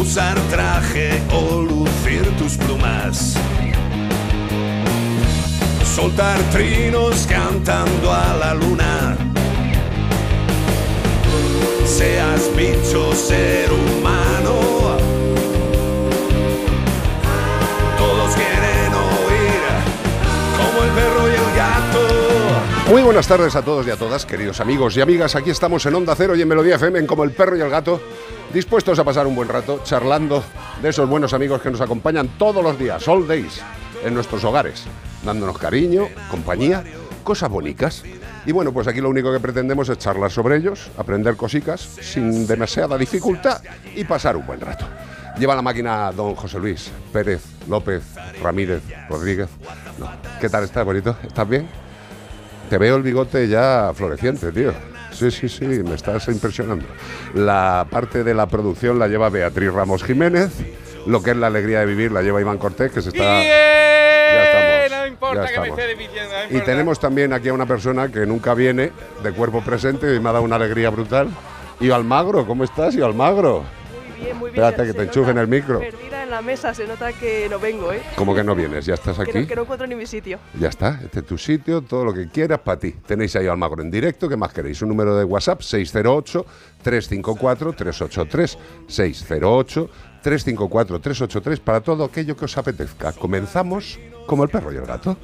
Usar 0.00 0.38
traje 0.48 1.20
o 1.32 1.60
lucir 1.60 2.24
tus 2.38 2.56
plumas. 2.56 3.34
Soltar 5.84 6.38
trinos 6.52 7.26
cantando 7.26 8.12
a 8.12 8.36
la 8.36 8.54
luna. 8.54 9.16
Seas 11.84 12.48
bicho, 12.56 13.12
ser 13.12 13.72
humano. 13.72 14.98
Todos 17.98 18.34
quieren 18.36 18.92
oír 18.94 19.62
como 20.56 20.84
el 20.84 20.90
perro 20.90 21.28
y 21.28 21.32
el 21.32 21.56
gato. 21.56 22.92
Muy 22.92 23.02
buenas 23.02 23.26
tardes 23.26 23.56
a 23.56 23.62
todos 23.62 23.84
y 23.86 23.90
a 23.90 23.96
todas, 23.96 24.24
queridos 24.24 24.60
amigos 24.60 24.96
y 24.96 25.00
amigas. 25.00 25.34
Aquí 25.34 25.50
estamos 25.50 25.84
en 25.86 25.96
Onda 25.96 26.14
Cero 26.14 26.36
y 26.36 26.42
en 26.42 26.48
Melodía 26.48 26.76
FM, 26.76 27.00
en 27.00 27.06
como 27.08 27.24
el 27.24 27.32
perro 27.32 27.56
y 27.56 27.60
el 27.60 27.68
gato, 27.68 28.00
dispuestos 28.52 28.98
a 28.98 29.04
pasar 29.04 29.26
un 29.26 29.34
buen 29.34 29.48
rato 29.48 29.80
charlando 29.84 30.42
de 30.82 30.88
esos 30.88 31.08
buenos 31.08 31.32
amigos 31.32 31.60
que 31.60 31.70
nos 31.70 31.80
acompañan 31.80 32.28
todos 32.38 32.62
los 32.62 32.78
días, 32.78 33.06
all 33.08 33.26
days, 33.26 33.60
en 34.04 34.14
nuestros 34.14 34.42
hogares, 34.44 34.84
dándonos 35.24 35.58
cariño, 35.58 36.08
compañía, 36.30 36.84
cosas 37.24 37.50
bonitas. 37.50 38.04
Y 38.46 38.52
bueno, 38.52 38.72
pues 38.72 38.86
aquí 38.86 39.00
lo 39.00 39.10
único 39.10 39.32
que 39.32 39.40
pretendemos 39.40 39.88
es 39.88 39.98
charlar 39.98 40.30
sobre 40.30 40.56
ellos, 40.56 40.90
aprender 40.96 41.36
cositas 41.36 41.80
sin 41.80 42.46
demasiada 42.46 42.96
dificultad 42.96 43.60
y 43.94 44.04
pasar 44.04 44.36
un 44.36 44.46
buen 44.46 44.60
rato. 44.60 44.86
Lleva 45.38 45.54
la 45.54 45.62
máquina 45.62 46.10
don 46.12 46.34
José 46.34 46.58
Luis 46.58 46.90
Pérez 47.12 47.42
López 47.68 48.02
Ramírez 48.42 48.82
Rodríguez. 49.08 49.48
No. 49.98 50.10
¿Qué 50.40 50.48
tal 50.48 50.64
estás, 50.64 50.84
bonito? 50.84 51.16
¿Estás 51.22 51.48
bien? 51.48 51.68
Te 52.68 52.78
veo 52.78 52.96
el 52.96 53.02
bigote 53.02 53.46
ya 53.48 53.92
floreciente, 53.94 54.50
tío. 54.52 54.72
Sí, 55.18 55.32
sí, 55.32 55.48
sí, 55.48 55.64
me 55.64 55.94
estás 55.94 56.28
impresionando. 56.28 56.86
La 57.34 57.86
parte 57.90 58.22
de 58.22 58.34
la 58.34 58.46
producción 58.46 59.00
la 59.00 59.08
lleva 59.08 59.28
Beatriz 59.30 59.72
Ramos 59.72 60.04
Jiménez. 60.04 60.52
Lo 61.06 61.22
que 61.22 61.32
es 61.32 61.36
la 61.36 61.48
alegría 61.48 61.80
de 61.80 61.86
vivir 61.86 62.12
la 62.12 62.22
lleva 62.22 62.40
Iván 62.40 62.58
Cortés, 62.58 62.92
que 62.92 63.02
se 63.02 63.08
está. 63.08 63.42
Ya 63.42 64.44
estamos. 64.44 65.00
No 65.00 65.06
importa 65.06 65.46
ya 65.46 65.52
que 65.52 65.60
me 65.60 65.68
esté 65.68 66.50
no 66.52 66.58
Y 66.58 66.60
tenemos 66.60 67.00
también 67.00 67.32
aquí 67.32 67.48
a 67.48 67.52
una 67.52 67.66
persona 67.66 68.12
que 68.12 68.26
nunca 68.26 68.54
viene 68.54 68.92
de 69.24 69.32
cuerpo 69.32 69.60
presente 69.62 70.14
y 70.14 70.20
me 70.20 70.28
ha 70.28 70.32
dado 70.32 70.44
una 70.44 70.56
alegría 70.56 70.90
brutal. 70.90 71.28
Y 71.80 71.90
Almagro, 71.90 72.46
¿cómo 72.46 72.62
estás? 72.62 72.94
Y 72.94 73.02
Almagro. 73.02 73.64
Bien, 74.20 74.36
muy 74.36 74.50
bien. 74.50 74.64
Espérate 74.64 74.92
que 74.92 74.98
te 74.98 75.04
enchufen 75.04 75.38
el 75.38 75.48
micro. 75.48 75.78
Perdida 75.80 76.22
en 76.24 76.30
la 76.30 76.42
mesa, 76.42 76.74
se 76.74 76.86
nota 76.86 77.12
que 77.12 77.48
no 77.48 77.58
vengo, 77.58 77.90
¿eh? 77.92 78.02
¿Cómo 78.16 78.34
que 78.34 78.44
no 78.44 78.54
vienes? 78.54 78.84
¿Ya 78.86 78.94
estás 78.94 79.16
Que 79.16 79.22
aquí? 79.22 79.38
no, 79.40 79.46
que 79.46 79.56
no 79.56 79.62
encuentro 79.62 79.86
ni 79.86 79.94
mi 79.94 80.06
sitio. 80.06 80.38
Ya 80.58 80.68
está, 80.68 81.00
este 81.04 81.20
es 81.20 81.26
tu 81.26 81.38
sitio, 81.38 81.80
todo 81.82 82.04
lo 82.04 82.12
que 82.14 82.28
quieras 82.28 82.58
para 82.60 82.78
ti. 82.78 82.92
Tenéis 83.06 83.34
ahí 83.36 83.46
Almagro 83.46 83.82
en 83.82 83.90
directo, 83.90 84.28
¿qué 84.28 84.36
más 84.36 84.52
queréis? 84.52 84.82
Un 84.82 84.88
número 84.88 85.16
de 85.16 85.24
WhatsApp 85.24 85.60
608-354-383. 85.60 88.58
608-354-383 88.88 91.60
para 91.60 91.80
todo 91.80 92.04
aquello 92.04 92.36
que 92.36 92.44
os 92.44 92.56
apetezca. 92.58 93.12
Comenzamos 93.12 93.98
como 94.26 94.44
el 94.44 94.50
perro 94.50 94.72
y 94.72 94.76
el 94.76 94.84
gato. 94.86 95.16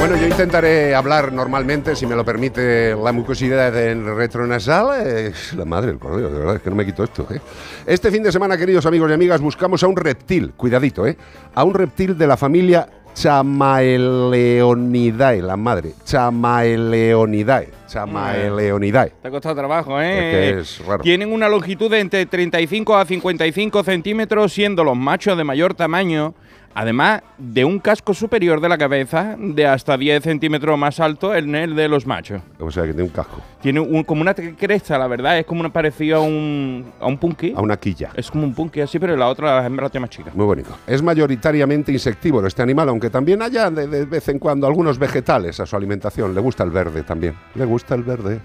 Bueno, 0.00 0.16
yo 0.16 0.26
intentaré 0.26 0.94
hablar 0.94 1.30
normalmente, 1.30 1.94
si 1.94 2.06
me 2.06 2.16
lo 2.16 2.24
permite 2.24 2.96
la 2.96 3.12
mucosidad 3.12 3.70
del 3.70 4.16
retronasal. 4.16 5.30
La 5.54 5.66
madre 5.66 5.88
del 5.88 5.98
cordero, 5.98 6.30
de 6.30 6.38
verdad, 6.38 6.56
es 6.56 6.62
que 6.62 6.70
no 6.70 6.76
me 6.76 6.86
quito 6.86 7.04
esto. 7.04 7.26
¿eh? 7.30 7.38
Este 7.84 8.10
fin 8.10 8.22
de 8.22 8.32
semana, 8.32 8.56
queridos 8.56 8.86
amigos 8.86 9.10
y 9.10 9.12
amigas, 9.12 9.42
buscamos 9.42 9.82
a 9.82 9.88
un 9.88 9.96
reptil, 9.96 10.54
cuidadito, 10.56 11.06
¿eh? 11.06 11.18
A 11.54 11.64
un 11.64 11.74
reptil 11.74 12.16
de 12.16 12.26
la 12.26 12.38
familia 12.38 12.88
Chamaeleonidae, 13.14 15.42
la 15.42 15.58
madre. 15.58 15.92
Chamaeleonidae. 16.04 17.68
Chamaeleonidae. 17.86 19.12
Te 19.20 19.28
ha 19.28 19.30
costado 19.30 19.56
trabajo, 19.56 20.00
¿eh? 20.00 20.14
Es 20.14 20.20
que 20.20 20.48
es 20.60 20.78
raro. 20.86 21.02
Tienen 21.02 21.30
una 21.30 21.46
longitud 21.48 21.90
de 21.90 22.00
entre 22.00 22.24
35 22.24 22.96
a 22.96 23.04
55 23.04 23.84
centímetros, 23.84 24.54
siendo 24.54 24.82
los 24.82 24.96
machos 24.96 25.36
de 25.36 25.44
mayor 25.44 25.74
tamaño, 25.74 26.34
además 26.74 27.22
de 27.38 27.64
un 27.64 27.78
casco 27.78 28.14
superior 28.14 28.60
de 28.60 28.68
la 28.68 28.78
cabeza 28.78 29.36
de 29.38 29.66
hasta 29.66 29.96
10 29.96 30.22
centímetros 30.22 30.78
más 30.78 31.00
alto 31.00 31.34
en 31.34 31.54
el 31.54 31.74
de 31.74 31.88
los 31.88 32.06
machos. 32.06 32.42
O 32.58 32.70
sea, 32.70 32.84
que 32.84 32.90
tiene 32.90 33.02
un 33.04 33.08
casco. 33.10 33.40
Tiene 33.60 33.80
un- 33.80 34.04
como 34.04 34.20
una 34.22 34.34
cresta, 34.34 34.96
la 34.98 35.06
verdad, 35.06 35.38
es 35.38 35.46
como 35.46 35.60
una 35.60 35.72
parecido 35.72 36.18
a 36.18 36.20
un, 36.20 36.92
a 37.00 37.06
un 37.06 37.18
punky. 37.18 37.52
A 37.56 37.60
una 37.60 37.76
quilla. 37.76 38.10
Es 38.14 38.30
como 38.30 38.44
un 38.44 38.54
punky 38.54 38.80
así, 38.80 38.98
pero 38.98 39.16
la 39.16 39.26
otra 39.28 39.60
la 39.60 39.66
hembra 39.66 39.88
tiene 39.88 40.02
más 40.02 40.10
chica. 40.10 40.30
Muy 40.34 40.46
bonito. 40.46 40.70
Es 40.86 41.02
mayoritariamente 41.02 41.92
insectívoro 41.92 42.46
este 42.46 42.62
animal, 42.62 42.88
aunque 42.88 43.10
también 43.10 43.42
haya 43.42 43.70
de, 43.70 43.86
de 43.86 44.04
vez 44.04 44.28
en 44.28 44.38
cuando 44.38 44.66
algunos 44.66 44.98
vegetales 44.98 45.60
a 45.60 45.66
su 45.66 45.76
alimentación. 45.76 46.34
Le 46.34 46.40
gusta 46.40 46.64
el 46.64 46.70
verde 46.70 47.02
también. 47.02 47.34
Le 47.54 47.64
gusta 47.64 47.94
el 47.94 48.02
verde. 48.02 48.40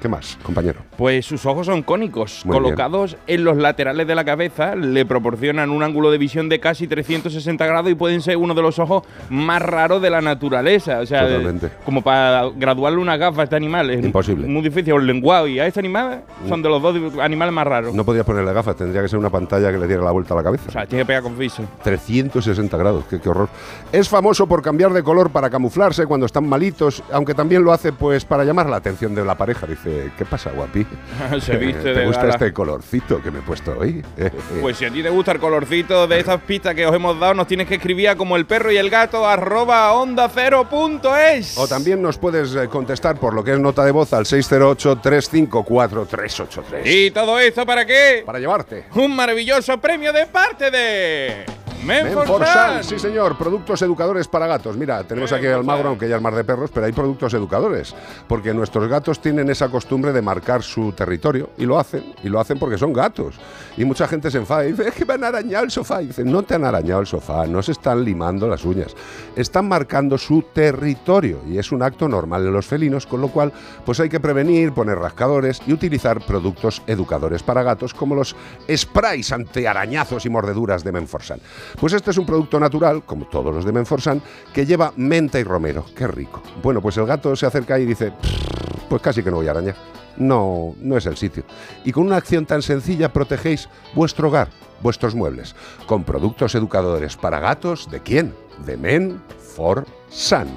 ¿Qué 0.00 0.08
más, 0.08 0.38
compañero? 0.42 0.80
Pues 0.96 1.24
sus 1.26 1.46
ojos 1.46 1.66
son 1.66 1.82
cónicos, 1.82 2.42
Muy 2.44 2.52
bien. 2.54 2.62
colocados 2.64 3.16
en 3.26 3.44
los 3.44 3.56
laterales 3.56 4.06
de 4.06 4.14
la 4.14 4.24
cabeza, 4.24 4.76
le 4.76 5.06
proporcionan 5.06 5.70
un 5.70 5.82
ángulo 5.82 6.10
de 6.10 6.18
visión 6.18 6.48
de 6.48 6.60
casi 6.60 6.86
360 6.86 7.66
grados 7.66 7.90
y 7.90 7.94
pueden 7.94 8.20
ser 8.20 8.36
uno 8.36 8.54
de 8.54 8.62
los 8.62 8.78
ojos 8.78 9.02
más 9.30 9.62
raros 9.62 10.02
de 10.02 10.10
la 10.10 10.20
naturaleza. 10.20 11.00
O 11.00 11.06
sea, 11.06 11.22
Totalmente. 11.26 11.70
como 11.84 12.02
para 12.02 12.44
graduarle 12.54 12.98
una 12.98 13.16
gafa 13.16 13.40
a 13.40 13.44
este 13.44 13.56
animal 13.56 13.90
es 13.90 14.04
Imposible. 14.04 14.46
Muy 14.46 14.62
difícil. 14.62 14.92
O 14.92 14.98
el 14.98 15.06
lenguado 15.06 15.46
y 15.48 15.58
a 15.58 15.66
este 15.66 15.80
animal 15.80 16.22
son 16.48 16.62
de 16.62 16.68
los 16.68 16.80
dos 16.82 17.18
animales 17.20 17.52
más 17.54 17.66
raros. 17.66 17.94
No 17.94 18.04
podías 18.04 18.24
ponerle 18.26 18.52
gafas, 18.52 18.76
tendría 18.76 19.02
que 19.02 19.08
ser 19.08 19.18
una 19.18 19.30
pantalla 19.30 19.72
que 19.72 19.78
le 19.78 19.86
diera 19.86 20.02
la 20.04 20.10
vuelta 20.12 20.34
a 20.34 20.36
la 20.36 20.42
cabeza. 20.42 20.64
O 20.68 20.72
sea, 20.72 20.86
tiene 20.86 21.02
que 21.04 21.06
pegar 21.06 21.22
con 21.22 21.36
viso. 21.38 21.62
360 21.82 22.76
grados, 22.76 23.04
qué, 23.08 23.18
qué 23.20 23.28
horror. 23.28 23.48
Es 23.92 24.08
famoso 24.08 24.46
por 24.46 24.62
cambiar 24.62 24.92
de 24.92 25.02
color 25.02 25.30
para 25.30 25.48
camuflarse 25.50 26.06
cuando 26.06 26.26
están 26.26 26.48
malitos, 26.48 27.02
aunque 27.10 27.34
también 27.34 27.64
lo 27.64 27.72
hace 27.72 27.92
pues 27.92 28.24
para 28.24 28.44
llamar 28.44 28.68
la 28.68 28.76
atención 28.76 29.14
de 29.14 29.24
la 29.24 29.34
pareja. 29.36 29.66
Dice, 29.66 29.85
¿qué 30.16 30.24
pasa, 30.24 30.50
guapi? 30.50 30.84
Se 31.40 31.56
viste 31.56 31.82
¿Te 31.82 31.94
de 31.94 32.06
gusta 32.06 32.22
gala. 32.22 32.34
este 32.34 32.52
colorcito 32.52 33.22
que 33.22 33.30
me 33.30 33.38
he 33.38 33.42
puesto 33.42 33.76
hoy? 33.78 34.04
Pues 34.60 34.78
si 34.78 34.84
a 34.84 34.90
ti 34.90 35.02
te 35.02 35.10
gusta 35.10 35.32
el 35.32 35.38
colorcito 35.38 36.06
de 36.06 36.18
estas 36.18 36.40
pistas 36.42 36.74
que 36.74 36.86
os 36.86 36.94
hemos 36.94 37.18
dado, 37.20 37.34
nos 37.34 37.46
tienes 37.46 37.68
que 37.68 37.74
escribir 37.76 38.08
a 38.08 38.16
como 38.16 38.36
el 38.36 38.46
perro 38.46 38.72
y 38.72 38.76
el 38.76 38.90
gato 38.90 39.26
arroba 39.26 39.92
onda 39.92 40.28
cero 40.32 40.66
punto 40.68 41.16
es. 41.16 41.56
O 41.58 41.68
también 41.68 42.02
nos 42.02 42.18
puedes 42.18 42.54
eh, 42.54 42.68
contestar 42.68 43.18
por 43.18 43.34
lo 43.34 43.44
que 43.44 43.52
es 43.52 43.60
nota 43.60 43.84
de 43.84 43.92
voz 43.92 44.12
al 44.12 44.24
608-354-383. 44.24 46.82
¿Y 46.84 47.10
todo 47.10 47.38
esto 47.38 47.66
para 47.66 47.84
qué? 47.84 48.22
Para 48.24 48.38
llevarte. 48.38 48.84
Un 48.94 49.14
maravilloso 49.14 49.78
premio 49.78 50.12
de 50.12 50.26
parte 50.26 50.70
de 50.70 51.44
Menforsan, 51.86 52.16
Menforsan. 52.16 52.84
sí 52.84 52.98
señor, 52.98 53.38
productos 53.38 53.80
educadores 53.82 54.26
para 54.26 54.46
gatos. 54.46 54.76
Mira, 54.76 55.04
tenemos 55.04 55.32
aquí 55.32 55.46
al 55.46 55.64
magro, 55.64 55.90
aunque 55.90 56.08
ya 56.08 56.16
es 56.16 56.22
más 56.22 56.34
de 56.34 56.42
perros, 56.42 56.70
pero 56.72 56.86
hay 56.86 56.92
productos 56.92 57.32
educadores, 57.34 57.94
porque 58.26 58.52
nuestros 58.52 58.88
gatos 58.88 59.20
tienen 59.20 59.48
esa 59.50 59.68
costumbre 59.68 60.12
de 60.12 60.20
marcar 60.20 60.62
su 60.62 60.92
territorio 60.92 61.50
y 61.56 61.64
lo 61.64 61.78
hacen, 61.78 62.14
y 62.22 62.28
lo 62.28 62.40
hacen 62.40 62.58
porque 62.58 62.76
son 62.76 62.92
gatos. 62.92 63.36
Y 63.76 63.84
mucha 63.84 64.08
gente 64.08 64.30
se 64.30 64.38
enfada 64.38 64.64
y 64.66 64.72
dice, 64.72 64.88
es 64.88 64.94
que 64.94 65.04
me 65.04 65.14
han 65.14 65.24
arañado 65.24 65.64
el 65.64 65.70
sofá. 65.70 66.02
Y 66.02 66.08
dicen, 66.08 66.30
no 66.30 66.42
te 66.42 66.54
han 66.54 66.64
arañado 66.64 67.00
el 67.00 67.06
sofá, 67.06 67.46
no 67.46 67.62
se 67.62 67.72
están 67.72 68.04
limando 68.04 68.48
las 68.48 68.64
uñas, 68.64 68.94
están 69.36 69.68
marcando 69.68 70.18
su 70.18 70.42
territorio 70.42 71.40
y 71.48 71.58
es 71.58 71.70
un 71.70 71.82
acto 71.82 72.08
normal 72.08 72.46
en 72.46 72.52
los 72.52 72.66
felinos, 72.66 73.06
con 73.06 73.20
lo 73.20 73.28
cual 73.28 73.52
pues 73.84 74.00
hay 74.00 74.08
que 74.08 74.18
prevenir, 74.18 74.72
poner 74.72 74.98
rascadores 74.98 75.60
y 75.66 75.72
utilizar 75.72 76.20
productos 76.24 76.82
educadores 76.86 77.42
para 77.42 77.62
gatos 77.62 77.94
como 77.94 78.14
los 78.14 78.34
sprays 78.74 79.32
ante 79.32 79.68
arañazos 79.68 80.26
y 80.26 80.30
mordeduras 80.30 80.82
de 80.82 80.92
Menforsan. 80.92 81.40
Pues 81.78 81.92
este 81.92 82.10
es 82.10 82.18
un 82.18 82.26
producto 82.26 82.58
natural, 82.58 83.04
como 83.04 83.26
todos 83.26 83.54
los 83.54 83.64
de 83.64 83.72
Menforsan, 83.72 84.22
que 84.52 84.64
lleva 84.64 84.92
menta 84.96 85.38
y 85.38 85.44
romero. 85.44 85.84
Qué 85.94 86.06
rico. 86.06 86.42
Bueno, 86.62 86.80
pues 86.80 86.96
el 86.96 87.06
gato 87.06 87.36
se 87.36 87.46
acerca 87.46 87.78
y 87.78 87.84
dice, 87.84 88.12
"Prr, 88.12 88.88
pues 88.88 89.02
casi 89.02 89.22
que 89.22 89.30
no 89.30 89.36
voy 89.36 89.48
a 89.48 89.50
arañar. 89.50 89.76
No, 90.16 90.74
no 90.80 90.96
es 90.96 91.04
el 91.04 91.16
sitio. 91.16 91.44
Y 91.84 91.92
con 91.92 92.06
una 92.06 92.16
acción 92.16 92.46
tan 92.46 92.62
sencilla 92.62 93.12
protegéis 93.12 93.68
vuestro 93.94 94.28
hogar, 94.28 94.48
vuestros 94.80 95.14
muebles, 95.14 95.54
con 95.86 96.04
productos 96.04 96.54
educadores 96.54 97.16
para 97.16 97.38
gatos, 97.38 97.90
¿de 97.90 98.00
quién? 98.00 98.34
De 98.64 98.78
Menforsan. 98.78 100.48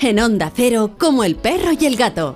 En 0.00 0.18
Onda 0.18 0.50
Cero, 0.54 0.90
como 0.98 1.22
el 1.22 1.36
perro 1.36 1.70
y 1.78 1.86
el 1.86 1.96
gato. 1.96 2.34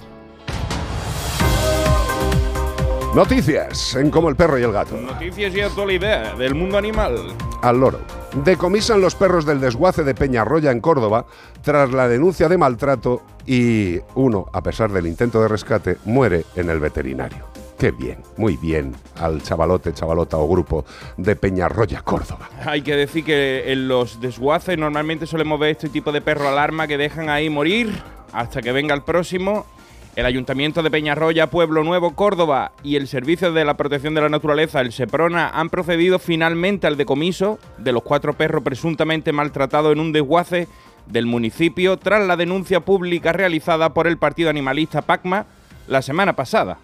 Noticias 3.14 3.96
en 3.96 4.10
Como 4.10 4.28
el 4.28 4.36
perro 4.36 4.58
y 4.58 4.62
el 4.62 4.70
gato. 4.70 4.96
Noticias 4.96 5.52
y 5.54 5.60
actualidad 5.60 6.36
del 6.36 6.54
mundo 6.54 6.78
animal. 6.78 7.16
Al 7.62 7.80
loro. 7.80 7.98
Decomisan 8.44 9.00
los 9.00 9.14
perros 9.14 9.44
del 9.44 9.60
desguace 9.60 10.04
de 10.04 10.14
Peñarroya 10.14 10.70
en 10.70 10.80
Córdoba 10.80 11.26
tras 11.62 11.90
la 11.90 12.08
denuncia 12.08 12.48
de 12.48 12.56
maltrato 12.56 13.22
y 13.46 13.98
uno, 14.14 14.46
a 14.52 14.62
pesar 14.62 14.92
del 14.92 15.06
intento 15.06 15.42
de 15.42 15.48
rescate, 15.48 15.96
muere 16.04 16.44
en 16.54 16.70
el 16.70 16.78
veterinario. 16.78 17.46
Qué 17.78 17.90
bien, 17.90 18.18
muy 18.36 18.56
bien 18.56 18.94
al 19.20 19.42
chavalote, 19.42 19.92
chavalota 19.92 20.36
o 20.36 20.48
grupo 20.48 20.84
de 21.16 21.36
Peñarroya, 21.36 22.02
Córdoba. 22.02 22.48
Hay 22.64 22.82
que 22.82 22.96
decir 22.96 23.24
que 23.24 23.72
en 23.72 23.88
los 23.88 24.20
desguaces 24.20 24.78
normalmente 24.78 25.26
solemos 25.26 25.60
ver 25.60 25.70
este 25.70 25.88
tipo 25.88 26.12
de 26.12 26.20
perro 26.20 26.48
alarma 26.48 26.86
que 26.86 26.96
dejan 26.96 27.30
ahí 27.30 27.50
morir 27.50 27.92
hasta 28.32 28.62
que 28.62 28.72
venga 28.72 28.94
el 28.94 29.02
próximo. 29.02 29.66
El 30.16 30.26
Ayuntamiento 30.26 30.82
de 30.82 30.90
Peñarroya, 30.90 31.48
Pueblo 31.48 31.84
Nuevo, 31.84 32.14
Córdoba 32.14 32.72
y 32.82 32.96
el 32.96 33.06
Servicio 33.06 33.52
de 33.52 33.64
la 33.64 33.76
Protección 33.76 34.14
de 34.14 34.20
la 34.20 34.28
Naturaleza, 34.28 34.80
el 34.80 34.92
SEPRONA, 34.92 35.50
han 35.50 35.70
procedido 35.70 36.18
finalmente 36.18 36.86
al 36.86 36.96
decomiso 36.96 37.58
de 37.78 37.92
los 37.92 38.02
cuatro 38.02 38.32
perros 38.32 38.64
presuntamente 38.64 39.32
maltratados 39.32 39.92
en 39.92 40.00
un 40.00 40.12
desguace 40.12 40.66
del 41.06 41.26
municipio 41.26 41.96
tras 41.98 42.26
la 42.26 42.36
denuncia 42.36 42.80
pública 42.80 43.32
realizada 43.32 43.94
por 43.94 44.06
el 44.06 44.18
partido 44.18 44.50
animalista 44.50 45.02
PACMA 45.02 45.46
la 45.86 46.02
semana 46.02 46.34
pasada. 46.34 46.78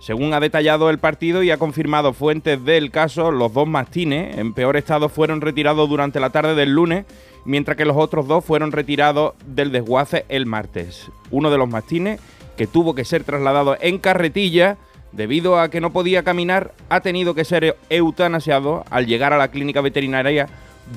Según 0.00 0.32
ha 0.32 0.40
detallado 0.40 0.88
el 0.88 0.98
partido 0.98 1.42
y 1.42 1.50
ha 1.50 1.58
confirmado 1.58 2.14
fuentes 2.14 2.64
del 2.64 2.90
caso, 2.90 3.30
los 3.30 3.52
dos 3.52 3.68
mastines 3.68 4.38
en 4.38 4.54
peor 4.54 4.78
estado 4.78 5.10
fueron 5.10 5.42
retirados 5.42 5.86
durante 5.90 6.20
la 6.20 6.30
tarde 6.30 6.54
del 6.54 6.72
lunes, 6.72 7.04
mientras 7.44 7.76
que 7.76 7.84
los 7.84 7.98
otros 7.98 8.26
dos 8.26 8.42
fueron 8.42 8.72
retirados 8.72 9.34
del 9.44 9.70
desguace 9.72 10.24
el 10.30 10.46
martes. 10.46 11.10
Uno 11.30 11.50
de 11.50 11.58
los 11.58 11.68
mastines, 11.68 12.18
que 12.60 12.66
tuvo 12.66 12.94
que 12.94 13.06
ser 13.06 13.24
trasladado 13.24 13.78
en 13.80 13.96
carretilla 13.96 14.76
debido 15.12 15.58
a 15.58 15.70
que 15.70 15.80
no 15.80 15.94
podía 15.94 16.24
caminar, 16.24 16.74
ha 16.90 17.00
tenido 17.00 17.34
que 17.34 17.46
ser 17.46 17.78
eutanasiado 17.88 18.84
al 18.90 19.06
llegar 19.06 19.32
a 19.32 19.38
la 19.38 19.48
clínica 19.48 19.80
veterinaria 19.80 20.46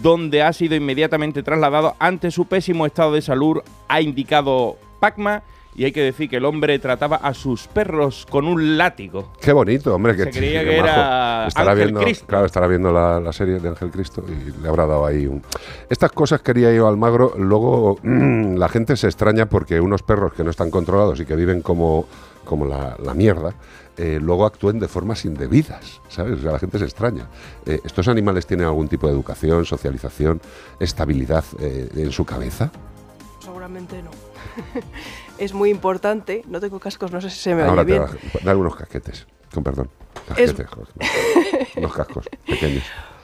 donde 0.01 0.42
ha 0.42 0.51
sido 0.51 0.75
inmediatamente 0.75 1.42
trasladado 1.42 1.95
ante 2.00 2.31
su 2.31 2.48
pésimo 2.48 2.86
estado 2.86 3.13
de 3.13 3.21
salud, 3.21 3.62
ha 3.88 4.01
indicado 4.01 4.77
PACMA 5.00 5.44
y 5.75 5.86
hay 5.86 5.92
que 5.92 6.02
decir 6.02 6.30
que 6.30 6.38
el 6.38 6.46
hombre 6.46 6.78
trataba 6.80 7.18
a 7.18 7.34
sus 7.34 7.68
perros 7.68 8.25
con 8.30 8.46
un 8.46 8.78
látigo. 8.78 9.34
Qué 9.42 9.52
bonito, 9.54 9.94
hombre. 9.96 10.16
Que 10.16 10.25
Se 10.25 10.31
creía 10.31 10.64
qué 10.64 10.70
que 10.70 10.78
era 10.78 11.48
Estará 11.48 11.72
Ángel 11.72 11.86
viendo, 11.88 12.02
Cristo. 12.02 12.25
Claro, 12.28 12.46
estará 12.46 12.68
viendo 12.68 12.92
la, 12.92 13.20
la 13.20 13.34
serie 13.34 13.60
de 13.60 13.70
Ángel 13.70 13.92
Cristo 13.92 14.24
y 14.28 14.62
le 14.62 14.68
habrá 14.68 14.86
dado 14.86 15.06
ahí 15.06 15.25
un... 15.25 15.42
Estas 15.90 16.12
cosas 16.12 16.42
quería 16.42 16.74
yo 16.74 16.88
Almagro. 16.88 17.34
Luego 17.38 17.98
mm, 18.04 18.56
la 18.56 18.70
gente 18.70 18.96
se 18.98 19.08
extraña 19.08 19.48
porque 19.48 19.80
unos 19.80 20.04
perros 20.04 20.34
que 20.34 20.44
no 20.44 20.50
están 20.52 20.70
controlados 20.70 21.20
y 21.20 21.25
que 21.25 21.36
viven 21.36 21.62
como, 21.62 22.08
como 22.46 22.66
la, 22.66 22.96
la 23.04 23.14
mierda, 23.14 23.54
eh, 23.98 24.19
luego 24.22 24.46
actúen 24.46 24.80
de 24.80 24.88
formas 24.88 25.24
indebidas, 25.26 26.02
¿sabes? 26.10 26.40
O 26.40 26.42
sea, 26.42 26.52
la 26.54 26.60
gente 26.60 26.80
se 26.80 26.86
extraña. 26.86 27.28
Eh, 27.66 27.80
¿Estos 27.84 28.08
animales 28.08 28.48
tienen 28.48 28.66
algún 28.66 28.88
tipo 28.88 29.08
de 29.08 29.14
educación, 29.14 29.66
socialización, 29.66 30.42
estabilidad 30.80 31.44
eh, 31.60 31.90
en 31.96 32.12
su 32.12 32.26
cabeza? 32.26 32.72
Seguramente 33.40 34.02
no. 34.02 34.10
es 35.38 35.53
muy 35.53 35.69
importante. 35.69 36.44
No 36.47 36.59
tengo 36.59 36.80
cascos, 36.80 37.12
no 37.12 37.21
sé 37.21 37.30
si 37.30 37.39
se 37.39 37.56
me 37.56 37.63
Ahora 37.63 37.81
oye 37.83 37.91
bien. 37.94 38.03
va- 38.03 38.39
dale 38.44 38.59
unos 38.59 38.75
casquetes, 38.75 39.27
con 39.53 39.63
perdón. 39.63 39.89
Es- 40.38 40.53
Casquetes, 40.53 40.68
joder. 40.68 41.68
unos 41.77 41.94
cascos 41.94 42.30
pequeños. 42.47 42.83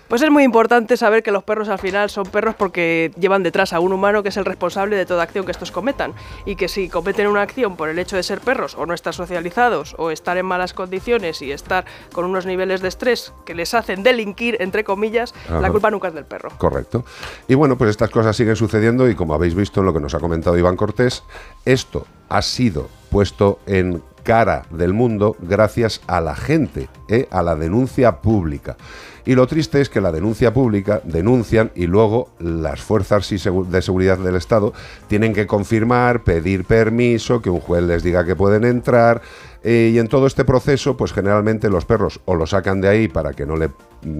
Pues 0.09 0.23
es 0.23 0.31
muy 0.31 0.44
importante 0.44 0.97
saber 0.97 1.21
que 1.21 1.31
los 1.31 1.44
perros 1.44 1.69
al 1.69 1.77
final 1.77 2.09
son 2.09 2.25
perros 2.25 2.56
porque 2.56 3.11
llevan 3.19 3.44
detrás 3.44 3.73
a 3.73 3.79
un 3.79 3.94
humano 3.94 4.23
que 4.23 4.29
es 4.29 4.38
el 4.38 4.45
responsable 4.45 4.95
de 4.95 5.06
toda 5.06 5.21
acción 5.21 5.45
que 5.45 5.51
estos 5.51 5.71
cometan. 5.71 6.13
Y 6.45 6.56
que 6.56 6.67
si 6.67 6.89
cometen 6.89 7.27
una 7.27 7.44
acción 7.44 7.75
por 7.75 7.89
el 7.89 8.00
hecho 8.00 8.15
de 8.15 8.23
ser 8.23 8.39
perros 8.41 8.73
o 8.75 8.88
no 8.88 8.95
estar 8.95 9.13
socializados 9.13 9.94
o 10.00 10.09
estar 10.09 10.35
en 10.38 10.47
malas 10.47 10.73
condiciones 10.73 11.44
y 11.44 11.51
estar 11.51 11.85
con 12.11 12.25
unos 12.25 12.47
niveles 12.47 12.81
de 12.81 12.88
estrés 12.88 13.33
que 13.45 13.53
les 13.53 13.75
hacen 13.75 14.01
delinquir, 14.01 14.57
entre 14.61 14.83
comillas, 14.83 15.35
Ajá. 15.45 15.61
la 15.61 15.69
culpa 15.69 15.91
nunca 15.91 16.07
es 16.07 16.15
del 16.15 16.25
perro. 16.25 16.50
Correcto. 16.57 17.06
Y 17.47 17.53
bueno, 17.53 17.77
pues 17.77 17.91
estas 17.91 18.09
cosas 18.09 18.35
siguen 18.35 18.56
sucediendo 18.56 19.07
y 19.07 19.13
como 19.13 19.35
habéis 19.35 19.53
visto 19.53 19.81
en 19.81 19.85
lo 19.85 19.94
que 19.94 20.00
nos 20.00 20.15
ha 20.15 20.19
comentado 20.19 20.57
Iván 20.57 20.75
Cortés, 20.75 21.23
esto 21.65 22.07
ha 22.29 22.41
sido 22.41 22.89
puesto 23.09 23.59
en 23.65 24.01
cara 24.23 24.63
del 24.69 24.94
mundo 24.94 25.35
gracias 25.39 26.01
a 26.07 26.21
la 26.21 26.35
gente, 26.35 26.89
¿eh? 27.07 27.27
a 27.31 27.41
la 27.41 27.56
denuncia 27.56 28.21
pública. 28.21 28.77
Y 29.25 29.35
lo 29.35 29.47
triste 29.47 29.81
es 29.81 29.89
que 29.89 30.01
la 30.01 30.11
denuncia 30.11 30.53
pública 30.53 31.01
denuncian 31.03 31.71
y 31.75 31.88
luego 31.88 32.29
las 32.39 32.81
fuerzas 32.81 33.29
de 33.29 33.81
seguridad 33.81 34.17
del 34.17 34.35
Estado 34.35 34.73
tienen 35.07 35.33
que 35.33 35.45
confirmar, 35.45 36.23
pedir 36.23 36.65
permiso, 36.65 37.41
que 37.41 37.50
un 37.50 37.59
juez 37.59 37.83
les 37.83 38.01
diga 38.01 38.25
que 38.25 38.35
pueden 38.35 38.63
entrar. 38.63 39.21
eh, 39.61 39.91
y 39.94 40.00
en 40.00 40.07
todo 40.07 40.25
este 40.25 40.45
proceso, 40.45 40.95
pues 40.95 41.11
generalmente 41.11 41.69
los 41.69 41.85
perros 41.85 42.21
o 42.25 42.33
lo 42.33 42.47
sacan 42.47 42.81
de 42.81 42.88
ahí 42.88 43.07
para 43.07 43.33
que 43.33 43.45
no 43.45 43.57
le 43.57 43.69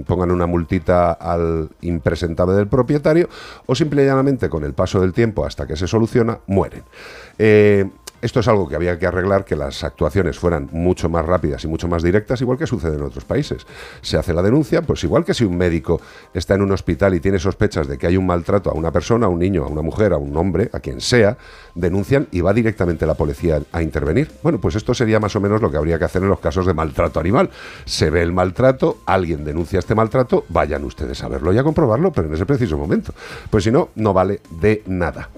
pongan 0.06 0.30
una 0.30 0.46
multita 0.46 1.12
al 1.12 1.70
impresentable 1.80 2.54
del 2.54 2.68
propietario, 2.68 3.28
o 3.66 3.74
simple 3.74 4.02
y 4.02 4.06
llanamente 4.06 4.48
con 4.48 4.64
el 4.64 4.74
paso 4.74 5.00
del 5.00 5.12
tiempo 5.12 5.44
hasta 5.44 5.66
que 5.66 5.76
se 5.76 5.86
soluciona, 5.86 6.40
mueren. 6.46 6.82
Eh, 7.38 7.86
esto 8.22 8.40
es 8.40 8.48
algo 8.48 8.68
que 8.68 8.76
había 8.76 8.98
que 8.98 9.06
arreglar, 9.06 9.44
que 9.44 9.56
las 9.56 9.82
actuaciones 9.84 10.38
fueran 10.38 10.68
mucho 10.72 11.08
más 11.08 11.24
rápidas 11.24 11.64
y 11.64 11.68
mucho 11.68 11.88
más 11.88 12.02
directas, 12.02 12.40
igual 12.40 12.58
que 12.58 12.66
sucede 12.66 12.96
en 12.96 13.02
otros 13.02 13.24
países. 13.24 13.66
Se 14.02 14.16
hace 14.16 14.34
la 14.34 14.42
denuncia, 14.42 14.82
pues 14.82 15.02
igual 15.04 15.24
que 15.24 15.34
si 15.34 15.44
un 15.44 15.56
médico 15.56 16.00
está 16.34 16.54
en 16.54 16.62
un 16.62 16.72
hospital 16.72 17.14
y 17.14 17.20
tiene 17.20 17.38
sospechas 17.38 17.88
de 17.88 17.98
que 17.98 18.06
hay 18.06 18.16
un 18.16 18.26
maltrato 18.26 18.70
a 18.70 18.74
una 18.74 18.90
persona, 18.90 19.26
a 19.26 19.28
un 19.28 19.38
niño, 19.38 19.64
a 19.64 19.68
una 19.68 19.82
mujer, 19.82 20.12
a 20.12 20.18
un 20.18 20.36
hombre, 20.36 20.70
a 20.72 20.80
quien 20.80 21.00
sea, 21.00 21.38
denuncian 21.74 22.28
y 22.30 22.40
va 22.40 22.52
directamente 22.52 23.06
la 23.06 23.14
policía 23.14 23.62
a 23.72 23.82
intervenir. 23.82 24.30
Bueno, 24.42 24.60
pues 24.60 24.74
esto 24.74 24.94
sería 24.94 25.20
más 25.20 25.34
o 25.36 25.40
menos 25.40 25.62
lo 25.62 25.70
que 25.70 25.76
habría 25.76 25.98
que 25.98 26.04
hacer 26.04 26.22
en 26.22 26.28
los 26.28 26.40
casos 26.40 26.66
de 26.66 26.74
maltrato 26.74 27.20
animal. 27.20 27.50
Se 27.84 28.10
ve 28.10 28.22
el 28.22 28.32
maltrato, 28.32 28.98
alguien 29.06 29.44
denuncia 29.44 29.78
este 29.78 29.94
maltrato, 29.94 30.44
vayan 30.48 30.84
ustedes 30.84 31.22
a 31.22 31.28
verlo 31.28 31.52
y 31.52 31.58
a 31.58 31.62
comprobarlo, 31.62 32.12
pero 32.12 32.28
en 32.28 32.34
ese 32.34 32.46
preciso 32.46 32.76
momento. 32.76 33.14
Pues 33.50 33.64
si 33.64 33.70
no, 33.70 33.90
no 33.94 34.12
vale 34.12 34.40
de 34.50 34.82
nada. 34.86 35.30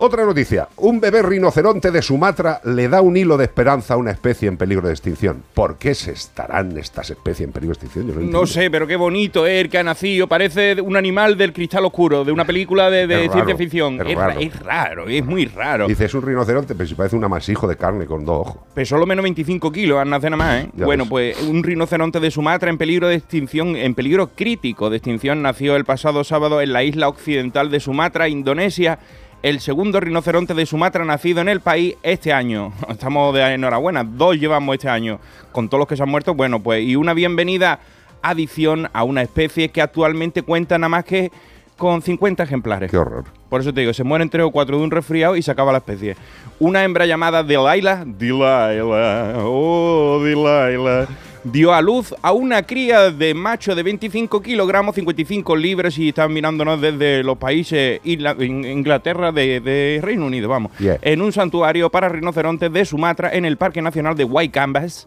Otra 0.00 0.24
noticia. 0.24 0.68
Un 0.76 1.00
bebé 1.00 1.22
rinoceronte 1.22 1.90
de 1.90 2.02
Sumatra 2.02 2.60
le 2.64 2.88
da 2.88 3.02
un 3.02 3.16
hilo 3.16 3.36
de 3.36 3.44
esperanza 3.46 3.94
a 3.94 3.96
una 3.96 4.12
especie 4.12 4.46
en 4.46 4.56
peligro 4.56 4.86
de 4.86 4.92
extinción. 4.94 5.42
¿Por 5.54 5.76
qué 5.76 5.92
se 5.92 6.12
estarán 6.12 6.78
estas 6.78 7.10
especies 7.10 7.48
en 7.48 7.52
peligro 7.52 7.74
de 7.74 7.84
extinción? 7.84 8.14
Yo 8.26 8.30
No 8.30 8.46
sé, 8.46 8.70
pero 8.70 8.86
qué 8.86 8.94
bonito 8.94 9.44
es 9.44 9.60
el 9.60 9.68
que 9.68 9.78
ha 9.78 9.82
nacido. 9.82 10.28
Parece 10.28 10.80
un 10.80 10.96
animal 10.96 11.36
del 11.36 11.52
cristal 11.52 11.84
oscuro, 11.84 12.24
de 12.24 12.30
una 12.30 12.44
película 12.44 12.90
de, 12.90 13.28
ciencia 13.32 13.56
ficción. 13.56 14.00
es 14.02 14.06
Es, 14.12 14.16
ra- 14.16 14.26
raro. 14.28 14.40
es 14.40 14.60
raro, 14.60 15.08
es 15.08 15.24
muy 15.24 15.46
raro. 15.46 15.88
Dice, 15.88 16.04
es 16.04 16.14
un 16.14 16.22
rinoceronte, 16.22 16.76
pero 16.76 16.88
si 16.88 16.94
parece 16.94 17.16
un 17.16 17.24
amasijo 17.24 17.66
de 17.66 17.76
carne 17.76 18.06
con 18.06 18.24
dos 18.24 18.38
ojos. 18.46 18.56
Pesó 18.74 18.98
lo 18.98 19.06
menos 19.06 19.24
25 19.24 19.72
kilos, 19.72 19.98
al 19.98 20.08
nacer 20.08 20.30
nada 20.30 20.44
más, 20.44 20.64
¿eh? 20.64 20.70
Ya 20.76 20.84
Bueno, 20.84 21.04
ves. 21.04 21.10
pues 21.10 21.42
un 21.42 21.64
rinoceronte 21.64 22.20
de 22.20 22.30
Sumatra 22.30 22.70
en 22.70 22.78
peligro 22.78 23.08
de 23.08 23.16
extinción, 23.16 23.74
en 23.74 23.96
peligro 23.96 24.28
crítico 24.28 24.90
de 24.90 24.98
extinción, 24.98 25.42
nació 25.42 25.74
el 25.74 25.84
pasado 25.84 26.22
sábado 26.22 26.60
en 26.60 26.72
la 26.72 26.84
isla 26.84 27.08
occidental 27.08 27.68
de 27.72 27.80
Sumatra, 27.80 28.28
Indonesia. 28.28 29.00
El 29.40 29.60
segundo 29.60 30.00
rinoceronte 30.00 30.52
de 30.52 30.66
Sumatra 30.66 31.04
nacido 31.04 31.40
en 31.40 31.48
el 31.48 31.60
país 31.60 31.94
este 32.02 32.32
año. 32.32 32.72
Estamos 32.88 33.32
de 33.34 33.54
enhorabuena, 33.54 34.02
dos 34.02 34.36
llevamos 34.36 34.74
este 34.74 34.88
año. 34.88 35.20
Con 35.52 35.68
todos 35.68 35.78
los 35.80 35.88
que 35.88 35.96
se 35.96 36.02
han 36.02 36.08
muerto, 36.08 36.34
bueno, 36.34 36.60
pues 36.60 36.84
y 36.84 36.96
una 36.96 37.14
bienvenida 37.14 37.78
adición 38.20 38.90
a 38.92 39.04
una 39.04 39.22
especie 39.22 39.68
que 39.68 39.80
actualmente 39.80 40.42
cuenta 40.42 40.76
nada 40.76 40.88
más 40.88 41.04
que 41.04 41.30
con 41.76 42.02
50 42.02 42.42
ejemplares. 42.42 42.90
Qué 42.90 42.96
horror. 42.98 43.26
Por 43.48 43.60
eso 43.60 43.72
te 43.72 43.80
digo, 43.80 43.94
se 43.94 44.02
mueren 44.02 44.28
tres 44.28 44.44
o 44.44 44.50
cuatro 44.50 44.76
de 44.76 44.82
un 44.82 44.90
resfriado 44.90 45.36
y 45.36 45.42
se 45.42 45.52
acaba 45.52 45.70
la 45.70 45.78
especie. 45.78 46.16
Una 46.58 46.82
hembra 46.82 47.06
llamada 47.06 47.44
Delilah, 47.44 48.04
Delilah, 48.04 49.34
oh 49.38 50.20
Delilah, 50.24 51.06
dio 51.44 51.72
a 51.72 51.80
luz 51.80 52.14
a 52.22 52.32
una 52.32 52.62
cría 52.62 53.10
de 53.10 53.34
macho 53.34 53.74
de 53.74 53.82
25 53.82 54.42
kilogramos, 54.42 54.94
55 54.94 55.56
libras 55.56 55.96
y 55.98 56.08
están 56.08 56.32
mirándonos 56.32 56.80
desde 56.80 57.22
los 57.22 57.38
países 57.38 58.00
Isla- 58.04 58.36
Inglaterra 58.42 59.32
de, 59.32 59.60
de 59.60 60.00
Reino 60.02 60.26
Unido, 60.26 60.48
vamos, 60.48 60.72
Yeah. 60.78 60.98
en 61.02 61.22
un 61.22 61.32
santuario 61.32 61.90
para 61.90 62.08
rinocerontes 62.08 62.72
de 62.72 62.84
Sumatra 62.84 63.32
en 63.32 63.44
el 63.44 63.56
Parque 63.56 63.82
Nacional 63.82 64.16
de 64.16 64.24
Waikambas 64.24 65.06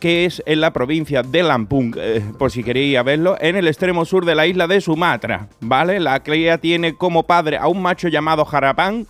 que 0.00 0.24
es 0.26 0.40
en 0.46 0.60
la 0.60 0.72
provincia 0.72 1.24
de 1.24 1.42
Lampung, 1.42 1.96
eh, 1.98 2.22
por 2.38 2.52
si 2.52 2.62
queréis 2.62 3.02
verlo, 3.02 3.36
en 3.40 3.56
el 3.56 3.66
extremo 3.66 4.04
sur 4.04 4.24
de 4.24 4.36
la 4.36 4.46
isla 4.46 4.68
de 4.68 4.80
Sumatra, 4.80 5.48
¿vale? 5.58 5.98
La 5.98 6.22
cría 6.22 6.58
tiene 6.58 6.94
como 6.94 7.24
padre 7.24 7.56
a 7.56 7.66
un 7.66 7.82
macho 7.82 8.06
llamado 8.06 8.44
Jarapán, 8.44 9.08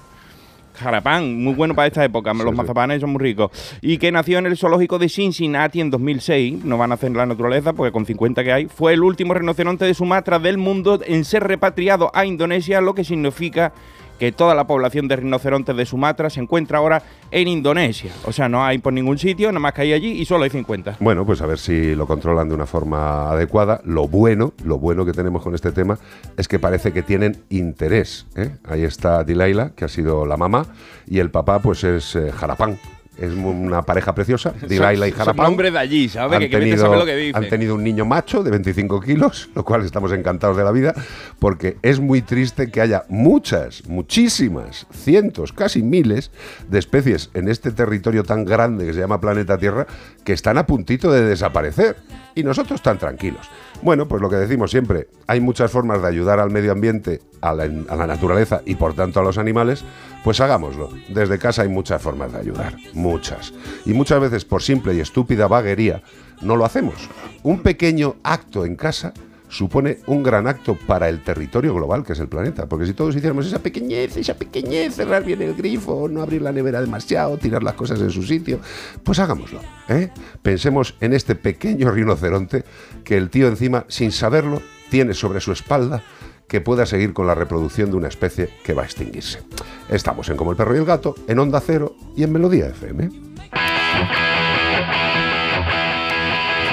Jarapán, 0.78 1.42
muy 1.42 1.54
bueno 1.54 1.75
para 1.75 1.88
esta 1.88 2.04
época, 2.04 2.32
los 2.32 2.50
sí. 2.50 2.56
mazapanes 2.56 3.00
son 3.00 3.11
muy 3.11 3.20
ricos, 3.20 3.50
y 3.80 3.99
que 3.99 4.12
nació 4.12 4.38
en 4.38 4.47
el 4.47 4.56
zoológico 4.56 4.99
de 4.99 5.08
Cincinnati 5.08 5.80
en 5.80 5.90
2006, 5.90 6.64
no 6.64 6.78
van 6.78 6.92
a 6.92 6.94
hacer 6.94 7.08
en 7.08 7.16
la 7.16 7.26
naturaleza 7.26 7.73
porque 7.73 7.92
con 7.92 8.06
50 8.06 8.44
que 8.44 8.52
hay, 8.52 8.66
fue 8.66 8.92
el 8.94 9.02
último 9.02 9.35
rinoceronte 9.35 9.85
de 9.85 9.94
Sumatra 9.94 10.38
del 10.38 10.58
mundo 10.58 11.00
en 11.04 11.25
ser 11.25 11.44
repatriado 11.44 12.11
a 12.14 12.25
Indonesia, 12.25 12.80
lo 12.80 12.94
que 12.94 13.04
significa 13.04 13.73
que 14.18 14.32
toda 14.32 14.54
la 14.54 14.66
población 14.66 15.08
de 15.08 15.16
rinocerontes 15.16 15.76
de 15.76 15.87
Sumatra 15.87 16.30
se 16.30 16.40
encuentra 16.40 16.78
ahora 16.78 17.02
en 17.30 17.48
Indonesia. 17.48 18.12
O 18.25 18.32
sea, 18.32 18.48
no 18.48 18.64
hay 18.64 18.78
por 18.78 18.92
ningún 18.92 19.18
sitio, 19.18 19.48
nada 19.48 19.60
más 19.60 19.72
que 19.72 19.82
hay 19.82 19.92
allí 19.92 20.12
y 20.12 20.25
solo 20.25 20.44
hay 20.44 20.50
50. 20.50 20.96
Bueno, 21.00 21.25
pues 21.25 21.40
a 21.40 21.46
ver 21.46 21.58
si 21.58 21.94
lo 21.94 22.06
controlan 22.06 22.48
de 22.48 22.54
una 22.54 22.66
forma 22.66 23.30
adecuada. 23.30 23.80
Lo 23.84 24.08
bueno, 24.08 24.52
lo 24.64 24.78
bueno 24.78 25.04
que 25.04 25.12
tenemos 25.12 25.42
con 25.42 25.54
este 25.54 25.72
tema 25.72 25.98
es 26.37 26.48
que 26.48 26.58
parece 26.58 26.92
que 26.92 27.02
tienen 27.02 27.37
interés. 27.50 28.26
¿eh? 28.37 28.50
Ahí 28.64 28.82
está 28.82 29.25
Dilaila, 29.25 29.72
que 29.76 29.84
ha 29.84 29.88
sido 29.88 30.26
la 30.26 30.37
mamá, 30.37 30.66
y 31.06 31.18
el 31.18 31.30
papá, 31.30 31.60
pues 31.60 31.84
es 31.84 32.16
eh, 32.16 32.32
Jarapán. 32.32 32.78
Es 33.18 33.32
una 33.32 33.82
pareja 33.82 34.14
preciosa, 34.14 34.52
Dilaila 34.68 35.08
y 35.08 35.10
Son 35.12 35.20
Harapau. 35.22 35.46
nombres 35.46 35.72
de 35.72 35.78
allí, 35.78 36.08
¿sabes? 36.08 36.37
Han 36.37 36.42
Que, 36.48 36.48
tenido, 36.48 36.94
lo 36.94 37.04
dicen. 37.04 37.37
han 37.37 37.48
tenido 37.48 37.75
un 37.75 37.82
niño 37.84 38.04
macho 38.04 38.42
de 38.42 38.50
25 38.50 39.00
kilos, 39.00 39.50
lo 39.54 39.64
cual 39.64 39.84
estamos 39.84 40.12
encantados 40.12 40.56
de 40.56 40.64
la 40.64 40.70
vida, 40.70 40.94
porque 41.38 41.76
es 41.82 42.00
muy 42.00 42.22
triste 42.22 42.70
que 42.70 42.80
haya 42.80 43.04
muchas, 43.08 43.87
muchísimas, 43.88 44.87
cientos, 44.92 45.52
casi 45.52 45.82
miles 45.82 46.30
de 46.68 46.78
especies 46.78 47.30
en 47.34 47.48
este 47.48 47.72
territorio 47.72 48.22
tan 48.25 48.44
grande 48.44 48.87
que 48.87 48.92
se 48.92 49.00
llama 49.00 49.20
planeta 49.20 49.58
Tierra 49.58 49.87
que 50.25 50.32
están 50.32 50.58
a 50.58 50.66
puntito 50.66 51.10
de 51.12 51.22
desaparecer. 51.25 51.96
Y 52.34 52.44
nosotros 52.44 52.80
tan 52.82 52.98
tranquilos. 52.98 53.48
Bueno, 53.80 54.08
pues 54.08 54.20
lo 54.20 54.28
que 54.28 54.37
decimos 54.37 54.73
siempre, 54.73 55.08
hay 55.28 55.40
muchas 55.40 55.70
formas 55.70 56.02
de 56.02 56.08
ayudar 56.08 56.40
al 56.40 56.50
medio 56.50 56.73
ambiente, 56.73 57.20
a 57.40 57.54
la, 57.54 57.68
naturaleza 58.06 58.61
y 58.66 58.75
por 58.75 58.94
tanto 58.94 59.20
a 59.20 59.23
los 59.23 59.38
animales, 59.38 59.85
pues 60.25 60.40
hagámoslo. 60.40 60.90
Desde 61.08 61.38
casa 61.38 61.62
hay 61.62 61.68
muchas 61.68 62.02
formas 62.02 62.32
de 62.32 62.40
ayudar, 62.40 62.76
muchas. 62.94 63.54
Y 63.85 63.94
muchas 63.94 64.20
veces 64.20 64.44
por 64.44 64.62
simple 64.62 64.94
y 64.94 65.00
estúpida 65.00 65.47
vaguería 65.47 66.02
no 66.42 66.56
lo 66.56 66.64
hacemos. 66.64 67.08
Un 67.44 67.61
pequeño 67.61 68.16
acto 68.25 68.64
en 68.64 68.75
casa 68.75 69.14
supone 69.49 69.99
un 70.06 70.23
gran 70.23 70.47
acto 70.47 70.76
para 70.87 71.08
el 71.08 71.23
territorio 71.23 71.75
global 71.75 72.04
que 72.04 72.12
es 72.12 72.20
el 72.20 72.28
planeta. 72.28 72.66
Porque 72.66 72.87
si 72.87 72.92
todos 72.92 73.16
hiciéramos 73.16 73.47
esa 73.47 73.61
pequeñez, 73.61 74.16
esa 74.16 74.35
pequeñez, 74.35 74.94
cerrar 74.94 75.25
bien 75.25 75.42
el 75.42 75.54
grifo, 75.54 76.08
no 76.08 76.23
abrir 76.23 76.42
la 76.42 76.52
nevera 76.52 76.80
demasiado, 76.80 77.37
tirar 77.38 77.62
las 77.62 77.75
cosas 77.75 78.00
en 78.00 78.11
su 78.11 78.23
sitio, 78.23 78.61
pues 79.02 79.18
hagámoslo. 79.18 79.61
¿eh? 79.88 80.11
Pensemos 80.42 80.94
en 81.00 81.14
este 81.14 81.35
pequeño 81.35 81.90
rinoceronte 81.90 82.64
que 83.09 83.17
el 83.17 83.31
tío 83.31 83.49
encima, 83.49 83.87
sin 83.88 84.12
saberlo, 84.12 84.61
tiene 84.91 85.15
sobre 85.15 85.41
su 85.41 85.50
espalda 85.50 86.03
que 86.47 86.61
pueda 86.61 86.85
seguir 86.85 87.15
con 87.15 87.27
la 87.27 87.35
reproducción 87.35 87.91
de 87.91 87.97
una 87.97 88.09
especie 88.09 88.50
que 88.62 88.75
va 88.75 88.83
a 88.83 88.85
extinguirse. 88.85 89.41
Estamos 89.88 90.29
en 90.29 90.37
Como 90.37 90.50
el 90.50 90.59
perro 90.59 90.75
y 90.75 90.79
el 90.79 90.85
gato, 90.85 91.15
en 91.27 91.38
Onda 91.38 91.62
Cero 91.65 91.97
y 92.15 92.23
en 92.25 92.33
Melodía 92.33 92.67
FM. 92.67 93.09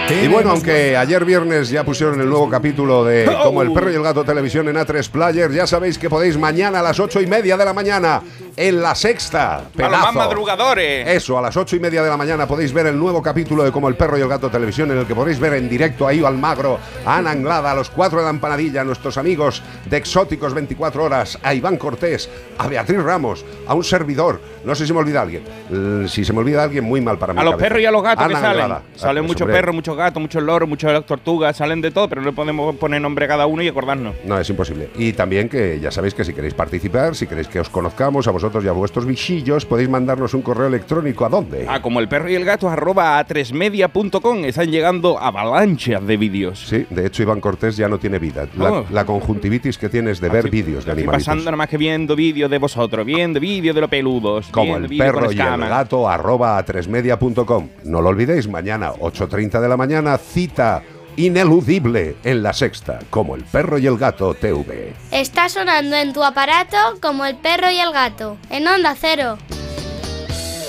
Y 0.10 0.28
bueno, 0.28 0.52
aunque 0.52 0.98
ayer 0.98 1.24
viernes 1.24 1.70
ya 1.70 1.84
pusieron 1.86 2.20
el 2.20 2.30
nuevo 2.30 2.50
capítulo 2.50 3.06
de 3.06 3.26
Como 3.42 3.62
el 3.62 3.72
perro 3.72 3.92
y 3.92 3.96
el 3.96 4.04
gato 4.04 4.26
televisión 4.26 4.68
en 4.68 4.76
A3 4.76 5.10
Player, 5.10 5.50
ya 5.52 5.66
sabéis 5.66 5.98
que 5.98 6.10
podéis 6.10 6.38
mañana 6.38 6.82
a 6.82 6.84
las 6.84 7.00
ocho 7.00 7.22
y 7.22 7.28
media 7.28 7.56
de 7.56 7.64
la 7.64 7.74
mañana 7.74 8.22
en 8.58 8.82
la 8.82 8.96
sexta. 8.96 9.56
A 9.56 9.62
los 9.62 9.72
pedazo. 9.72 10.06
más 10.06 10.14
madrugadores. 10.16 11.08
Eso, 11.08 11.38
a 11.38 11.42
las 11.42 11.56
ocho 11.58 11.76
y 11.76 11.80
media 11.80 12.02
de 12.04 12.10
la 12.10 12.18
mañana 12.18 12.48
podéis 12.48 12.72
ver 12.74 12.88
el 12.88 12.98
nuevo 12.98 13.22
capítulo 13.22 13.64
de 13.64 13.72
Como 13.72 13.88
el 13.90 13.96
perro 13.96 14.18
y 14.18 14.22
el 14.22 14.28
gato 14.28 14.50
televisión, 14.50 14.92
en 14.92 14.98
el 15.00 15.06
que 15.06 15.16
podréis 15.16 15.40
ver 15.40 15.54
en 15.54 15.68
directo 15.70 16.08
a 16.08 16.14
Ivo 16.14 16.28
Almagro, 16.28 16.80
a 17.06 17.18
Ana 17.18 17.32
Anglada, 17.32 17.72
a 17.72 17.76
los 17.76 17.90
cuatro 17.90 18.20
de 18.20 18.26
la 18.26 18.30
empanadilla, 18.32 18.82
a 18.82 18.84
nuestros 18.84 19.18
amigos 19.18 19.62
de 19.86 19.98
Exóticos 19.98 20.54
24 20.54 21.04
Horas, 21.04 21.38
a 21.44 21.54
Iván 21.54 21.78
Cortés, 21.78 22.30
a 22.58 22.68
Beatriz 22.68 23.02
Ramos, 23.04 23.44
a 23.68 23.74
un 23.74 23.84
servidor. 23.84 24.40
No 24.64 24.74
sé 24.74 24.88
si 24.88 24.94
me 24.94 25.00
olvida 25.00 25.22
alguien. 25.22 25.44
L- 25.70 26.08
Si 26.08 26.24
se 26.24 26.34
me 26.34 26.40
olvida 26.40 26.64
alguien, 26.64 26.84
muy 26.84 27.02
mal 27.02 27.18
para 27.18 27.34
mí. 27.34 27.40
A 27.40 27.44
los 27.44 27.56
perros 27.56 27.82
y 27.82 27.86
a 27.86 27.92
los 27.92 28.02
gatos 28.02 28.28
que 28.28 28.34
salen. 28.34 28.62
Anglada. 28.62 28.82
Salen 28.96 29.24
Ah, 29.24 29.28
muchos 29.28 29.48
perros, 29.48 29.76
muchos 29.76 29.96
gatos, 29.98 30.22
muchos 30.22 30.42
loros, 30.42 30.68
muchas 30.70 31.06
tortugas, 31.06 31.58
salen 31.58 31.82
de 31.82 31.92
todo, 31.92 32.08
pero 32.10 32.22
no 32.22 32.28
le 32.28 32.34
podemos 32.34 32.76
poner 32.78 33.02
nombre 33.02 33.26
a 33.26 33.28
cada 33.28 33.46
uno 33.48 33.62
y 33.62 33.68
acordarnos. 33.68 34.16
No, 34.24 34.40
es 34.40 34.50
imposible. 34.50 34.90
Y 34.96 35.14
también 35.14 35.50
que 35.50 35.80
ya 35.80 35.92
sabéis 35.92 36.14
que 36.14 36.24
si 36.24 36.34
queréis 36.34 36.54
participar, 36.54 37.16
si 37.16 37.28
queréis 37.28 37.48
que 37.48 37.60
os 37.60 37.70
conozcamos 37.70 38.28
a 38.28 38.32
vosotros 38.32 38.45
y 38.64 38.68
a 38.68 38.72
vuestros 38.72 39.06
bichillos, 39.06 39.66
podéis 39.66 39.90
mandarnos 39.90 40.34
un 40.34 40.42
correo 40.42 40.68
electrónico. 40.68 41.26
¿A 41.26 41.30
dónde? 41.30 41.66
Ah, 41.70 41.82
como 41.82 42.00
el 42.00 42.08
perro 42.08 42.30
y 42.30 42.36
el 42.36 42.46
gato, 42.46 42.70
arroba 42.70 43.18
a 43.18 43.26
3media.com. 43.28 44.46
Están 44.46 44.70
llegando 44.72 45.20
avalanchas 45.20 46.06
de 46.06 46.18
vídeos. 46.18 46.66
Sí, 46.68 46.86
de 46.90 47.08
hecho 47.08 47.24
Iván 47.24 47.42
Cortés 47.42 47.78
ya 47.78 47.88
no 47.88 47.98
tiene 47.98 48.20
vida. 48.20 48.48
La, 48.58 48.72
Oh. 48.72 48.86
la 48.92 49.06
conjuntivitis 49.06 49.78
que 49.78 49.90
tiene 49.90 50.12
es 50.12 50.20
de 50.20 50.30
ver 50.30 50.50
vídeos 50.50 50.86
de 50.86 50.92
animalitos. 50.92 51.26
pasando 51.26 51.46
nada 51.46 51.58
más 51.58 51.70
que 51.70 51.78
viendo 51.78 52.16
vídeos 52.16 52.50
de 52.50 52.58
vosotros, 52.58 53.06
viendo 53.06 53.40
vídeos 53.40 53.74
de 53.76 53.82
los 53.82 53.90
peludos. 53.90 54.48
Como 54.52 54.76
el 54.78 54.88
perro 54.98 55.32
y 55.32 55.40
el 55.40 55.60
gato, 55.60 56.08
arroba 56.10 56.58
a 56.58 56.64
tresmedia.com. 56.66 57.70
No 57.86 58.02
lo 58.02 58.10
olvidéis, 58.10 58.48
mañana, 58.48 58.92
8.30 58.94 59.60
de 59.62 59.68
la 59.70 59.78
mañana, 59.78 60.18
cita 60.18 60.84
ineludible 61.18 62.16
en 62.24 62.44
la 62.44 62.54
sexta, 62.54 63.00
como 63.10 63.36
el 63.36 63.44
perro 63.44 63.78
y 63.78 63.88
el 63.88 63.98
gato 63.98 64.34
TV. 64.34 64.94
Está 65.12 65.50
sonando 65.50 65.96
en 65.96 66.14
tu 66.14 66.24
aparato 66.24 66.78
como 67.02 67.26
el 67.26 67.36
perro 67.38 67.70
y 67.70 67.80
el 67.80 67.92
gato, 67.92 68.38
en 68.50 68.68
onda 68.68 68.96
cero. 69.00 69.38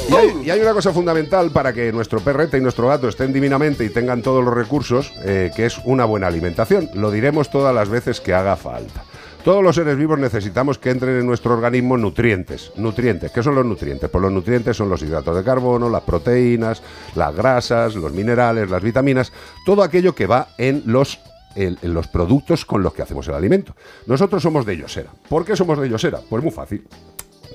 Y 0.08 0.14
hay, 0.14 0.42
y 0.44 0.50
hay 0.50 0.60
una 0.60 0.72
cosa 0.72 0.92
fundamental 0.92 1.50
para 1.50 1.72
que 1.72 1.92
nuestro 1.92 2.20
perrete 2.20 2.58
y 2.58 2.60
nuestro 2.60 2.88
gato 2.88 3.08
estén 3.08 3.32
divinamente 3.32 3.84
y 3.84 3.90
tengan 3.90 4.22
todos 4.22 4.44
los 4.44 4.54
recursos, 4.54 5.12
eh, 5.24 5.50
que 5.56 5.66
es 5.66 5.78
una 5.84 6.04
buena 6.04 6.28
alimentación. 6.28 6.88
Lo 6.94 7.10
diremos 7.10 7.50
todas 7.50 7.74
las 7.74 7.88
veces 7.88 8.20
que 8.20 8.32
haga 8.32 8.56
falta. 8.56 9.02
Todos 9.46 9.62
los 9.62 9.76
seres 9.76 9.96
vivos 9.96 10.18
necesitamos 10.18 10.76
que 10.76 10.90
entren 10.90 11.20
en 11.20 11.24
nuestro 11.24 11.54
organismo 11.54 11.96
nutrientes. 11.96 12.72
Nutrientes. 12.74 13.30
¿Qué 13.30 13.44
son 13.44 13.54
los 13.54 13.64
nutrientes? 13.64 14.10
Pues 14.10 14.20
los 14.20 14.32
nutrientes 14.32 14.76
son 14.76 14.88
los 14.88 15.00
hidratos 15.02 15.36
de 15.36 15.44
carbono, 15.44 15.88
las 15.88 16.02
proteínas, 16.02 16.82
las 17.14 17.32
grasas, 17.32 17.94
los 17.94 18.12
minerales, 18.12 18.68
las 18.68 18.82
vitaminas, 18.82 19.32
todo 19.64 19.84
aquello 19.84 20.16
que 20.16 20.26
va 20.26 20.48
en 20.58 20.82
los 20.86 21.20
en, 21.54 21.78
los 21.94 22.08
productos 22.08 22.64
con 22.64 22.82
los 22.82 22.92
que 22.92 23.02
hacemos 23.02 23.28
el 23.28 23.34
alimento. 23.34 23.76
Nosotros 24.08 24.42
somos 24.42 24.66
de 24.66 24.78
Yosera. 24.78 25.12
¿Por 25.28 25.44
qué 25.44 25.54
somos 25.54 25.78
de 25.78 25.90
Yosera? 25.90 26.18
Pues 26.28 26.42
muy 26.42 26.50
fácil 26.50 26.84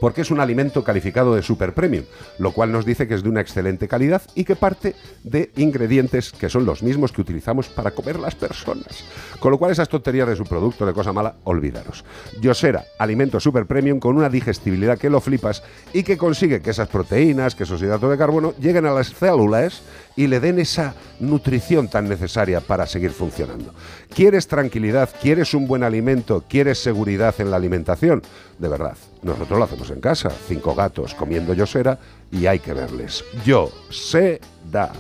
porque 0.02 0.22
es 0.22 0.32
un 0.32 0.40
alimento 0.40 0.84
calificado 0.84 1.36
de 1.36 1.44
super 1.44 1.74
premium, 1.74 2.04
lo 2.40 2.52
cual 2.52 2.72
nos 2.72 2.86
dice 2.86 3.08
que 3.08 3.14
es 3.14 3.22
de 3.24 3.30
una 3.30 3.40
excelente 3.40 3.88
calidad 3.88 4.24
y 4.34 4.44
que 4.44 4.56
parte 4.56 4.96
de 5.24 5.52
ingredientes 5.56 6.32
que 6.32 6.50
son 6.50 6.66
los 6.66 6.82
mismos 6.82 7.12
que 7.12 7.22
utilizamos 7.22 7.70
para 7.70 7.92
comer 7.92 8.20
las 8.20 8.34
personas. 8.34 9.06
Con 9.40 9.52
lo 9.52 9.60
cual 9.60 9.72
esas 9.72 9.90
tonterías 9.90 10.28
de 10.28 10.36
su 10.36 10.44
producto 10.44 10.88
de 10.88 10.94
cosa 10.94 11.14
mala, 11.14 11.36
olvidaros. 11.44 12.04
Yosera, 12.42 12.84
alimento 12.98 13.40
super 13.40 13.68
premium 13.68 14.00
con 14.00 14.18
una 14.18 14.28
digestibilidad 14.28 14.98
que 14.98 15.10
lo 15.10 15.22
flipas 15.22 15.62
y 15.94 16.02
que 16.02 16.18
consigue 16.18 16.62
que 16.62 16.72
esas 16.72 16.88
proteínas, 16.88 17.54
que 17.54 17.64
esos 17.64 17.82
hidratos 17.82 18.10
de 18.10 18.18
carbono 18.18 18.56
lleguen 18.60 18.88
a 18.88 18.92
las 18.92 19.10
células 19.10 19.84
y 20.16 20.28
le 20.28 20.40
den 20.40 20.60
esa 20.60 20.94
nutrición 21.20 21.88
tan 21.88 22.08
necesaria 22.08 22.62
para 22.62 22.86
seguir 22.88 23.12
funcionando. 23.12 23.74
¿Quieres 24.14 24.48
tranquilidad? 24.48 25.10
¿Quieres 25.22 25.54
un 25.54 25.68
buen 25.68 25.84
alimento? 25.84 26.44
¿Quieres 26.48 26.80
seguridad 26.80 27.36
en 27.40 27.52
la 27.52 27.58
alimentación? 27.58 28.22
De 28.58 28.68
verdad, 28.68 28.98
nosotros 29.22 29.58
lo 29.58 29.66
hacemos 29.66 29.90
en 29.92 30.02
casa. 30.02 30.32
Cinco 30.48 30.76
gatos 30.76 31.14
comiendo 31.14 31.54
yosera 31.54 31.98
y 32.32 32.46
hay 32.46 32.60
que 32.60 32.74
verles. 32.74 33.24
Yo 33.46 33.72
sé 33.90 34.42
da. 34.70 34.92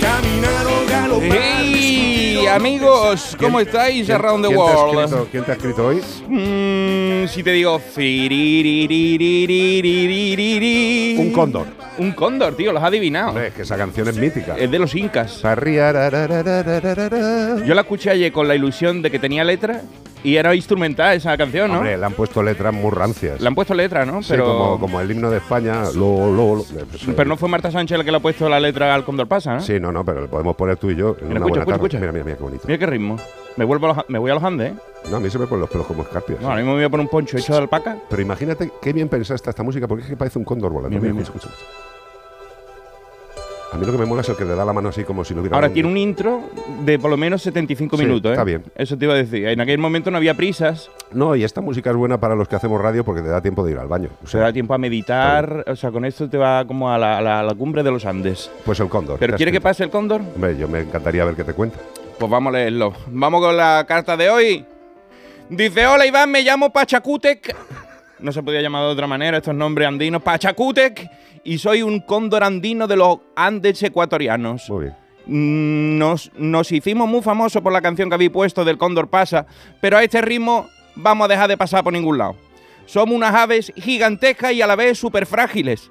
Caminar 0.00 0.66
o 0.66 0.88
galopar. 0.88 1.51
Amigos, 2.46 3.36
¿cómo 3.38 3.60
estáis? 3.60 4.08
Around 4.10 4.48
the 4.48 4.56
world. 4.56 5.04
Escrito, 5.04 5.28
¿Quién 5.30 5.44
te 5.44 5.52
ha 5.52 5.54
escrito 5.54 5.86
hoy? 5.86 6.00
Mm, 6.28 7.28
si 7.28 7.42
te 7.42 7.52
digo. 7.52 7.80
Un 11.18 11.32
cóndor. 11.32 11.66
Un 11.98 12.12
cóndor, 12.12 12.56
tío, 12.56 12.72
lo 12.72 12.78
has 12.78 12.84
adivinado. 12.84 13.28
Hombre, 13.28 13.48
es 13.48 13.54
que 13.54 13.62
esa 13.62 13.76
canción 13.76 14.08
es 14.08 14.16
mítica. 14.16 14.56
Es 14.58 14.70
de 14.70 14.78
los 14.78 14.94
incas. 14.94 15.42
Yo 15.42 17.74
la 17.74 17.80
escuché 17.80 18.10
ayer 18.10 18.32
con 18.32 18.48
la 18.48 18.54
ilusión 18.54 19.02
de 19.02 19.10
que 19.10 19.18
tenía 19.18 19.44
letra 19.44 19.82
y 20.24 20.36
era 20.36 20.54
instrumental 20.54 21.16
esa 21.16 21.36
canción, 21.36 21.70
¿no? 21.70 21.78
Hombre, 21.78 21.96
le 21.96 22.04
han 22.06 22.12
puesto 22.12 22.42
letras 22.42 22.72
muy 22.72 22.90
rancias. 22.90 23.40
Le 23.40 23.48
han 23.48 23.54
puesto 23.54 23.74
letra, 23.74 24.04
¿no? 24.04 24.22
Sí, 24.22 24.28
Pero, 24.30 24.44
como, 24.46 24.80
como 24.80 25.00
el 25.00 25.10
himno 25.10 25.30
de 25.30 25.38
España. 25.38 25.82
Lo, 25.94 26.30
lo, 26.32 26.56
lo. 26.56 26.62
Pues, 26.64 27.02
pero 27.16 27.28
no 27.28 27.36
fue 27.36 27.48
Marta 27.48 27.70
Sánchez 27.70 27.98
la 27.98 28.04
que 28.04 28.10
le 28.10 28.16
ha 28.18 28.20
puesto 28.20 28.48
la 28.48 28.60
letra 28.60 28.94
al 28.94 29.04
Cóndor 29.04 29.26
Pasa, 29.28 29.54
¿no? 29.54 29.60
Sí, 29.60 29.78
no, 29.80 29.90
no, 29.92 30.04
pero 30.04 30.20
lo 30.22 30.28
podemos 30.28 30.54
poner 30.56 30.76
tú 30.76 30.90
y 30.90 30.96
yo 30.96 31.16
en 31.20 31.28
Mira, 31.28 31.40
una 31.40 31.46
escucha, 31.46 31.64
buena 31.64 31.74
escucha, 31.74 31.74
tarde. 31.74 31.74
escucha. 31.76 31.98
Mira, 32.00 32.12
mira, 32.12 32.24
mira 32.24 32.36
qué 32.36 32.42
bonito. 32.42 32.64
Mira 32.66 32.78
qué 32.78 32.86
ritmo. 32.86 33.16
Me, 33.56 33.64
vuelvo 33.64 33.86
a 33.90 33.94
los, 33.94 34.08
me 34.08 34.18
voy 34.18 34.30
a 34.30 34.34
los 34.34 34.42
Andes, 34.44 34.72
¿eh? 34.72 34.76
No, 35.10 35.16
a 35.16 35.20
mí 35.20 35.28
se 35.28 35.38
me 35.38 35.46
ponen 35.46 35.60
los 35.62 35.70
pelos 35.70 35.86
como 35.86 36.02
escarpias. 36.02 36.40
No, 36.40 36.46
ahora 36.48 36.58
mismo 36.60 36.72
me 36.72 36.78
voy 36.78 36.84
a 36.84 36.88
poner 36.90 37.04
un 37.04 37.10
poncho 37.10 37.36
hecho 37.36 37.52
de 37.52 37.58
alpaca. 37.58 37.98
Pero 38.08 38.22
imagínate 38.22 38.70
qué 38.80 38.92
bien 38.92 39.08
pensaste 39.08 39.50
esta 39.50 39.62
música, 39.62 39.86
porque 39.88 40.04
es 40.04 40.10
que 40.10 40.16
parece 40.16 40.38
un 40.38 40.44
cóndor 40.44 40.70
volando. 40.72 40.90
Mira, 40.90 41.00
Mira, 41.02 41.12
mira, 41.14 41.24
escucha, 41.24 41.48
escucha. 41.48 41.66
A 43.72 43.76
mí 43.78 43.86
lo 43.86 43.92
que 43.92 43.98
me 43.98 44.04
mola 44.04 44.20
es 44.20 44.28
el 44.28 44.36
que 44.36 44.44
le 44.44 44.54
da 44.54 44.64
la 44.66 44.72
mano 44.74 44.90
así 44.90 45.02
como 45.02 45.24
si 45.24 45.32
lo 45.32 45.40
hubiera 45.40 45.56
Ahora 45.56 45.70
tiene 45.70 45.88
un 45.88 45.96
intro 45.96 46.42
de 46.84 46.98
por 46.98 47.10
lo 47.10 47.16
menos 47.16 47.40
75 47.42 47.96
Sí, 47.96 48.04
minutos, 48.04 48.28
¿eh? 48.30 48.32
está 48.34 48.44
bien. 48.44 48.64
Eso 48.74 48.98
te 48.98 49.06
iba 49.06 49.14
a 49.14 49.16
decir. 49.16 49.46
En 49.48 49.60
aquel 49.62 49.78
momento 49.78 50.10
no 50.10 50.18
había 50.18 50.34
prisas. 50.34 50.90
No, 51.12 51.34
y 51.36 51.42
esta 51.44 51.60
música 51.62 51.88
es 51.90 51.96
buena 51.96 52.20
para 52.20 52.34
los 52.34 52.48
que 52.48 52.56
hacemos 52.56 52.80
radio 52.82 53.02
porque 53.04 53.22
te 53.22 53.28
da 53.28 53.40
tiempo 53.40 53.64
de 53.64 53.72
ir 53.72 53.78
al 53.78 53.88
baño. 53.88 54.10
O 54.22 54.26
sea, 54.26 54.42
da 54.42 54.52
tiempo 54.52 54.74
a 54.74 54.78
meditar. 54.78 55.64
O 55.66 55.74
sea, 55.76 55.90
con 55.90 56.04
esto 56.04 56.28
te 56.28 56.36
va 56.36 56.66
como 56.66 56.90
a 56.92 56.98
la, 56.98 57.20
la- 57.42 57.54
cumbre 57.54 57.82
de 57.82 57.90
los 57.90 58.04
Andes. 58.04 58.50
pues 58.64 58.78
el 58.80 58.88
cóndor. 58.88 59.18
¿Pero 59.18 59.32
te 59.34 59.36
quiere 59.38 59.52
que 59.52 59.60
pase 59.60 59.84
el 59.84 59.90
cóndor? 59.90 60.20
Hombre, 60.34 60.56
yo 60.58 60.68
me 60.68 60.80
encantaría 60.80 61.24
ver 61.24 61.34
qué 61.34 61.44
te 61.44 61.54
cuenta. 61.54 61.78
Pues 62.18 62.30
vamos 62.30 62.52
a 62.54 62.58
leerlo. 62.58 62.92
Vamos 63.08 63.40
con 63.40 63.56
la 63.56 63.84
carta 63.88 64.16
de 64.16 64.28
hoy. 64.30 64.64
Dice, 65.48 65.86
hola 65.86 66.06
Iván, 66.06 66.30
me 66.30 66.42
llamo 66.42 66.70
Pachacútec. 66.70 67.54
No 68.22 68.32
se 68.32 68.42
podía 68.42 68.60
llamar 68.62 68.82
de 68.84 68.88
otra 68.92 69.06
manera 69.06 69.38
estos 69.38 69.54
nombres 69.54 69.88
andinos. 69.88 70.22
Pachacútec. 70.22 71.08
Y 71.44 71.58
soy 71.58 71.82
un 71.82 72.00
cóndor 72.00 72.44
andino 72.44 72.86
de 72.86 72.96
los 72.96 73.18
Andes 73.34 73.82
ecuatorianos. 73.82 74.70
Muy 74.70 74.84
bien. 74.84 74.96
Mm, 75.26 75.98
Nos, 75.98 76.30
nos 76.36 76.70
hicimos 76.72 77.08
muy 77.08 77.20
famosos 77.22 77.62
por 77.62 77.72
la 77.72 77.80
canción 77.82 78.08
que 78.08 78.14
habéis 78.14 78.30
puesto 78.30 78.64
del 78.64 78.78
cóndor 78.78 79.08
pasa, 79.08 79.46
pero 79.80 79.96
a 79.96 80.04
este 80.04 80.20
ritmo 80.20 80.68
vamos 80.94 81.24
a 81.24 81.28
dejar 81.28 81.48
de 81.48 81.56
pasar 81.56 81.82
por 81.84 81.92
ningún 81.92 82.18
lado. 82.18 82.36
Somos 82.86 83.14
unas 83.14 83.34
aves 83.34 83.72
gigantescas 83.76 84.52
y 84.52 84.62
a 84.62 84.66
la 84.66 84.76
vez 84.76 84.98
súper 84.98 85.26
frágiles. 85.26 85.90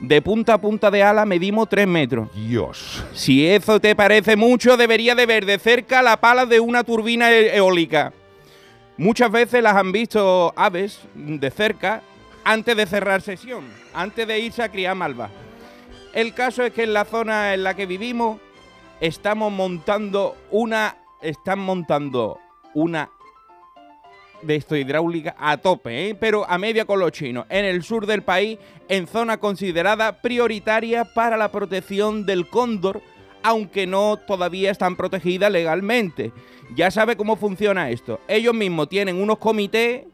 De 0.00 0.20
punta 0.20 0.54
a 0.54 0.60
punta 0.60 0.90
de 0.90 1.02
ala 1.02 1.24
medimos 1.24 1.68
3 1.68 1.86
metros. 1.86 2.28
Dios. 2.34 3.04
Si 3.12 3.46
eso 3.46 3.78
te 3.80 3.94
parece 3.94 4.34
mucho, 4.36 4.76
debería 4.76 5.14
de 5.14 5.26
ver 5.26 5.46
de 5.46 5.58
cerca 5.60 6.02
la 6.02 6.20
pala 6.20 6.44
de 6.46 6.58
una 6.58 6.82
turbina 6.82 7.30
e- 7.30 7.56
eólica. 7.56 8.12
Muchas 8.96 9.30
veces 9.30 9.62
las 9.62 9.76
han 9.76 9.90
visto 9.90 10.52
aves 10.56 11.00
de 11.14 11.50
cerca 11.50 12.02
antes 12.44 12.76
de 12.76 12.86
cerrar 12.86 13.22
sesión, 13.22 13.64
antes 13.94 14.26
de 14.26 14.38
irse 14.38 14.62
a 14.62 14.70
criar 14.70 14.94
malva. 14.94 15.30
El 16.12 16.34
caso 16.34 16.62
es 16.62 16.72
que 16.72 16.82
en 16.82 16.92
la 16.92 17.04
zona 17.04 17.54
en 17.54 17.64
la 17.64 17.74
que 17.74 17.86
vivimos 17.86 18.38
estamos 19.00 19.52
montando 19.52 20.36
una. 20.50 20.96
Están 21.22 21.60
montando 21.60 22.40
una 22.74 23.08
de 24.42 24.56
esto 24.56 24.76
hidráulica 24.76 25.36
a 25.38 25.56
tope, 25.56 26.08
¿eh? 26.08 26.14
pero 26.16 26.48
a 26.50 26.58
media 26.58 26.84
con 26.84 26.98
los 26.98 27.12
chinos, 27.12 27.46
en 27.48 27.64
el 27.64 27.84
sur 27.84 28.06
del 28.06 28.22
país, 28.22 28.58
en 28.88 29.06
zona 29.06 29.38
considerada 29.38 30.20
prioritaria 30.20 31.04
para 31.04 31.36
la 31.36 31.52
protección 31.52 32.26
del 32.26 32.48
cóndor, 32.48 33.02
aunque 33.42 33.86
no 33.86 34.16
todavía 34.16 34.70
están 34.70 34.96
protegidas 34.96 35.50
legalmente. 35.50 36.32
Ya 36.74 36.90
sabe 36.90 37.16
cómo 37.16 37.36
funciona 37.36 37.90
esto. 37.90 38.20
Ellos 38.28 38.54
mismos 38.54 38.88
tienen 38.88 39.20
unos 39.20 39.38
comités 39.38 40.04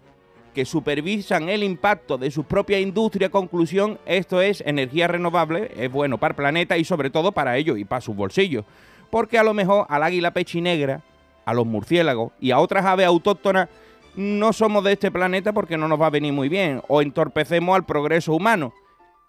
que 0.54 0.64
supervisan 0.64 1.48
el 1.48 1.62
impacto 1.62 2.18
de 2.18 2.30
su 2.30 2.44
propia 2.44 2.80
industria. 2.80 3.30
Conclusión, 3.30 3.98
esto 4.06 4.40
es 4.40 4.60
energía 4.66 5.06
renovable, 5.06 5.70
es 5.76 5.90
bueno 5.90 6.18
para 6.18 6.32
el 6.32 6.36
planeta 6.36 6.76
y 6.76 6.84
sobre 6.84 7.10
todo 7.10 7.32
para 7.32 7.56
ellos 7.56 7.78
y 7.78 7.84
para 7.84 8.00
sus 8.00 8.16
bolsillos. 8.16 8.64
Porque 9.10 9.38
a 9.38 9.44
lo 9.44 9.54
mejor 9.54 9.86
al 9.88 10.02
águila 10.02 10.32
pechinegra, 10.32 11.02
a 11.44 11.54
los 11.54 11.64
murciélagos 11.64 12.32
y 12.40 12.50
a 12.50 12.58
otras 12.58 12.84
aves 12.84 13.06
autóctonas 13.06 13.68
no 14.16 14.52
somos 14.52 14.82
de 14.82 14.94
este 14.94 15.12
planeta 15.12 15.52
porque 15.52 15.78
no 15.78 15.86
nos 15.86 16.00
va 16.00 16.06
a 16.06 16.10
venir 16.10 16.32
muy 16.32 16.48
bien 16.48 16.82
o 16.88 17.02
entorpecemos 17.02 17.76
al 17.76 17.86
progreso 17.86 18.34
humano. 18.34 18.72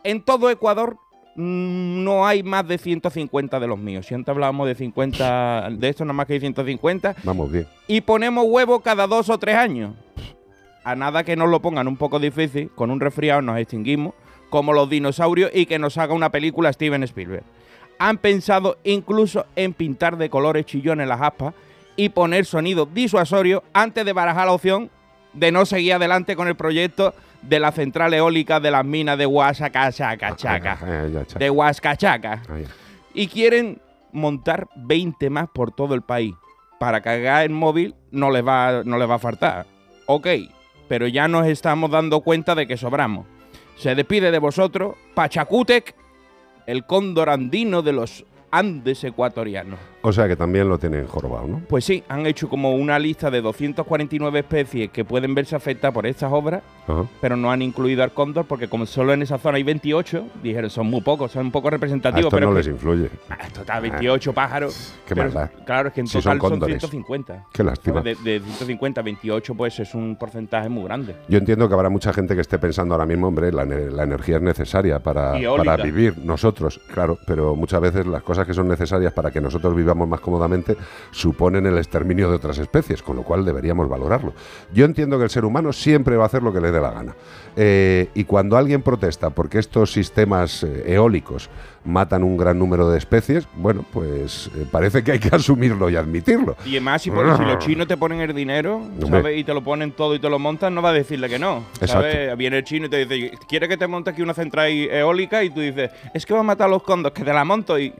En 0.03 0.23
todo 0.23 0.49
Ecuador 0.49 0.97
no 1.35 2.25
hay 2.25 2.43
más 2.43 2.67
de 2.67 2.77
150 2.77 3.59
de 3.59 3.67
los 3.67 3.79
míos. 3.79 4.05
Si 4.05 4.13
antes 4.13 4.29
hablábamos 4.29 4.67
de 4.67 4.75
50, 4.75 5.69
de 5.71 5.89
esto 5.89 6.03
nada 6.03 6.13
más 6.13 6.25
que 6.25 6.33
hay 6.33 6.39
150. 6.39 7.15
Vamos 7.23 7.51
bien. 7.51 7.67
Y 7.87 8.01
ponemos 8.01 8.45
huevo 8.47 8.81
cada 8.81 9.07
dos 9.07 9.29
o 9.29 9.37
tres 9.37 9.55
años. 9.55 9.93
A 10.83 10.95
nada 10.95 11.23
que 11.23 11.35
nos 11.35 11.49
lo 11.49 11.61
pongan 11.61 11.87
un 11.87 11.97
poco 11.97 12.19
difícil, 12.19 12.69
con 12.73 12.91
un 12.91 12.99
resfriado 12.99 13.41
nos 13.41 13.57
extinguimos, 13.57 14.13
como 14.49 14.73
los 14.73 14.89
dinosaurios, 14.89 15.51
y 15.53 15.65
que 15.65 15.79
nos 15.79 15.97
haga 15.97 16.13
una 16.13 16.31
película 16.31 16.73
Steven 16.73 17.03
Spielberg. 17.03 17.43
Han 17.99 18.17
pensado 18.17 18.77
incluso 18.83 19.45
en 19.55 19.73
pintar 19.73 20.17
de 20.17 20.29
colores 20.29 20.65
chillones 20.65 21.07
las 21.07 21.21
aspas 21.21 21.53
y 21.95 22.09
poner 22.09 22.45
sonido 22.45 22.85
disuasorio 22.85 23.63
antes 23.73 24.05
de 24.05 24.13
barajar 24.13 24.47
la 24.47 24.53
opción 24.53 24.89
de 25.33 25.51
no 25.51 25.65
seguir 25.65 25.93
adelante 25.93 26.35
con 26.35 26.47
el 26.47 26.55
proyecto 26.55 27.13
de 27.41 27.59
la 27.59 27.71
central 27.71 28.13
eólica 28.13 28.59
de 28.59 28.71
las 28.71 28.85
minas 28.85 29.17
de 29.17 29.25
Huascachacachaca. 29.25 30.79
Ah, 30.81 31.07
ya, 31.11 31.25
cha. 31.25 31.39
De 31.39 31.49
Huascachaca. 31.49 32.41
Ah. 32.49 32.57
Y 33.13 33.27
quieren 33.27 33.81
montar 34.11 34.67
20 34.75 35.29
más 35.29 35.47
por 35.53 35.71
todo 35.71 35.93
el 35.95 36.01
país. 36.01 36.33
Para 36.79 37.01
cargar 37.01 37.43
el 37.43 37.49
móvil 37.51 37.95
no 38.11 38.31
les 38.31 38.45
va, 38.45 38.83
no 38.83 38.97
les 38.97 39.09
va 39.09 39.15
a 39.15 39.19
faltar. 39.19 39.65
Ok, 40.05 40.27
pero 40.87 41.07
ya 41.07 41.27
nos 41.27 41.47
estamos 41.47 41.91
dando 41.91 42.21
cuenta 42.21 42.55
de 42.55 42.67
que 42.67 42.77
sobramos. 42.77 43.25
Se 43.75 43.95
despide 43.95 44.31
de 44.31 44.39
vosotros 44.39 44.95
Pachacútec, 45.13 45.95
el 46.65 46.85
cóndor 46.85 47.29
andino 47.29 47.81
de 47.81 47.93
los 47.93 48.25
Andes 48.51 49.03
ecuatorianos. 49.03 49.79
O 50.01 50.13
sea 50.13 50.27
que 50.27 50.37
también 50.37 50.69
lo 50.69 50.79
tienen 50.79 51.05
jorobado, 51.07 51.45
¿no? 51.47 51.61
Pues 51.67 51.83
sí, 51.83 52.03
han 52.07 52.25
hecho 52.25 52.47
como 52.47 52.73
una 52.75 52.97
lista 52.97 53.29
de 53.29 53.41
249 53.41 54.39
especies 54.39 54.89
que 54.91 55.03
pueden 55.03 55.35
verse 55.35 55.55
afectadas 55.57 55.93
por 55.93 56.07
estas 56.07 56.31
obras, 56.31 56.61
Ajá. 56.87 57.03
pero 57.19 57.35
no 57.35 57.51
han 57.51 57.61
incluido 57.61 58.01
al 58.03 58.13
cóndor 58.13 58.45
porque 58.45 58.69
como 58.69 58.85
solo 58.85 59.11
en 59.13 59.21
esa 59.23 59.37
zona 59.37 59.57
hay 59.57 59.63
28, 59.63 60.25
dijeron 60.41 60.69
son 60.69 60.87
muy 60.87 61.01
pocos, 61.01 61.33
son 61.33 61.47
un 61.47 61.51
poco 61.51 61.67
A 61.67 61.71
representativos, 61.71 62.27
esto 62.27 62.35
pero 62.37 62.51
no 62.51 62.57
es 62.57 62.65
les 62.65 62.73
influye. 62.75 63.09
Ah, 63.29 63.47
total, 63.53 63.81
28 63.81 64.33
pájaros. 64.33 64.93
Qué 65.05 65.15
pero, 65.15 65.31
maldad. 65.31 65.51
Claro, 65.65 65.89
es 65.89 65.93
que 65.93 65.99
en 66.01 66.07
Si 66.07 66.13
son 66.13 66.21
total 66.21 66.39
son, 66.39 66.49
cóndores. 66.49 66.79
150. 66.79 67.45
Qué 67.51 67.63
lástima. 67.63 68.01
De, 68.01 68.15
de 68.15 68.39
150 68.39 69.01
a 69.01 69.03
28, 69.03 69.55
pues 69.55 69.79
es 69.79 69.93
un 69.93 70.15
porcentaje 70.15 70.69
muy 70.69 70.85
grande. 70.85 71.15
Yo 71.27 71.37
entiendo 71.37 71.67
que 71.67 71.73
habrá 71.73 71.89
mucha 71.89 72.13
gente 72.13 72.35
que 72.35 72.41
esté 72.41 72.57
pensando 72.57 72.93
ahora 72.93 73.05
mismo, 73.05 73.27
hombre, 73.27 73.51
la, 73.51 73.65
la 73.65 74.03
energía 74.03 74.37
es 74.37 74.41
necesaria 74.41 74.99
para, 74.99 75.33
para 75.57 75.75
vivir 75.77 76.17
nosotros, 76.19 76.79
claro, 76.93 77.17
pero 77.27 77.55
muchas 77.55 77.81
veces 77.81 78.05
las 78.05 78.23
cosas 78.23 78.38
que 78.45 78.53
son 78.53 78.67
necesarias 78.67 79.13
para 79.13 79.31
que 79.31 79.41
nosotros 79.41 79.75
vivamos 79.75 80.07
más 80.07 80.19
cómodamente 80.19 80.75
suponen 81.11 81.65
el 81.65 81.77
exterminio 81.77 82.29
de 82.29 82.35
otras 82.35 82.57
especies, 82.57 83.01
con 83.01 83.15
lo 83.15 83.23
cual 83.23 83.45
deberíamos 83.45 83.87
valorarlo. 83.89 84.33
Yo 84.73 84.85
entiendo 84.85 85.17
que 85.17 85.25
el 85.25 85.29
ser 85.29 85.45
humano 85.45 85.73
siempre 85.73 86.17
va 86.17 86.23
a 86.23 86.25
hacer 86.27 86.43
lo 86.43 86.53
que 86.53 86.61
le 86.61 86.71
dé 86.71 86.81
la 86.81 86.91
gana. 86.91 87.15
Eh, 87.55 88.09
y 88.13 88.23
cuando 88.23 88.57
alguien 88.57 88.81
protesta 88.81 89.31
porque 89.31 89.59
estos 89.59 89.91
sistemas 89.91 90.63
eh, 90.63 90.93
eólicos 90.93 91.49
matan 91.83 92.23
un 92.23 92.37
gran 92.37 92.57
número 92.59 92.89
de 92.89 92.97
especies, 92.97 93.47
bueno, 93.55 93.83
pues 93.91 94.49
eh, 94.55 94.65
parece 94.69 95.03
que 95.03 95.13
hay 95.13 95.19
que 95.19 95.29
asumirlo 95.35 95.89
y 95.89 95.95
admitirlo. 95.95 96.55
Y 96.65 96.71
además, 96.71 97.01
si, 97.01 97.09
los 97.09 97.59
chinos 97.59 97.87
te 97.87 97.97
ponen 97.97 98.21
el 98.21 98.33
dinero. 98.33 98.81
Y 99.35 99.43
te 99.43 99.53
lo 99.53 99.63
ponen 99.63 99.91
todo 99.91 100.15
y 100.15 100.19
te 100.19 100.29
lo 100.29 100.39
montan, 100.39 100.73
no 100.75 100.81
va 100.81 100.89
a 100.89 100.93
decirle 100.93 101.29
que 101.29 101.39
no. 101.39 101.63
¿sabes? 101.81 102.13
Exacto. 102.13 102.37
Viene 102.37 102.57
el 102.57 102.63
chino 102.63 102.85
y 102.85 102.89
te 102.89 103.05
dice, 103.05 103.37
¿quiere 103.47 103.67
que 103.67 103.77
te 103.77 103.87
monte 103.87 104.09
aquí 104.11 104.21
una 104.21 104.33
central 104.33 104.69
eólica? 104.69 105.43
Y 105.43 105.49
tú 105.49 105.61
dices, 105.61 105.91
es 106.13 106.25
que 106.25 106.33
va 106.33 106.41
a 106.41 106.43
matar 106.43 106.67
a 106.67 106.69
los 106.69 106.83
condos, 106.83 107.11
que 107.11 107.23
te 107.23 107.33
la 107.33 107.43
monto 107.43 107.79
y 107.79 107.93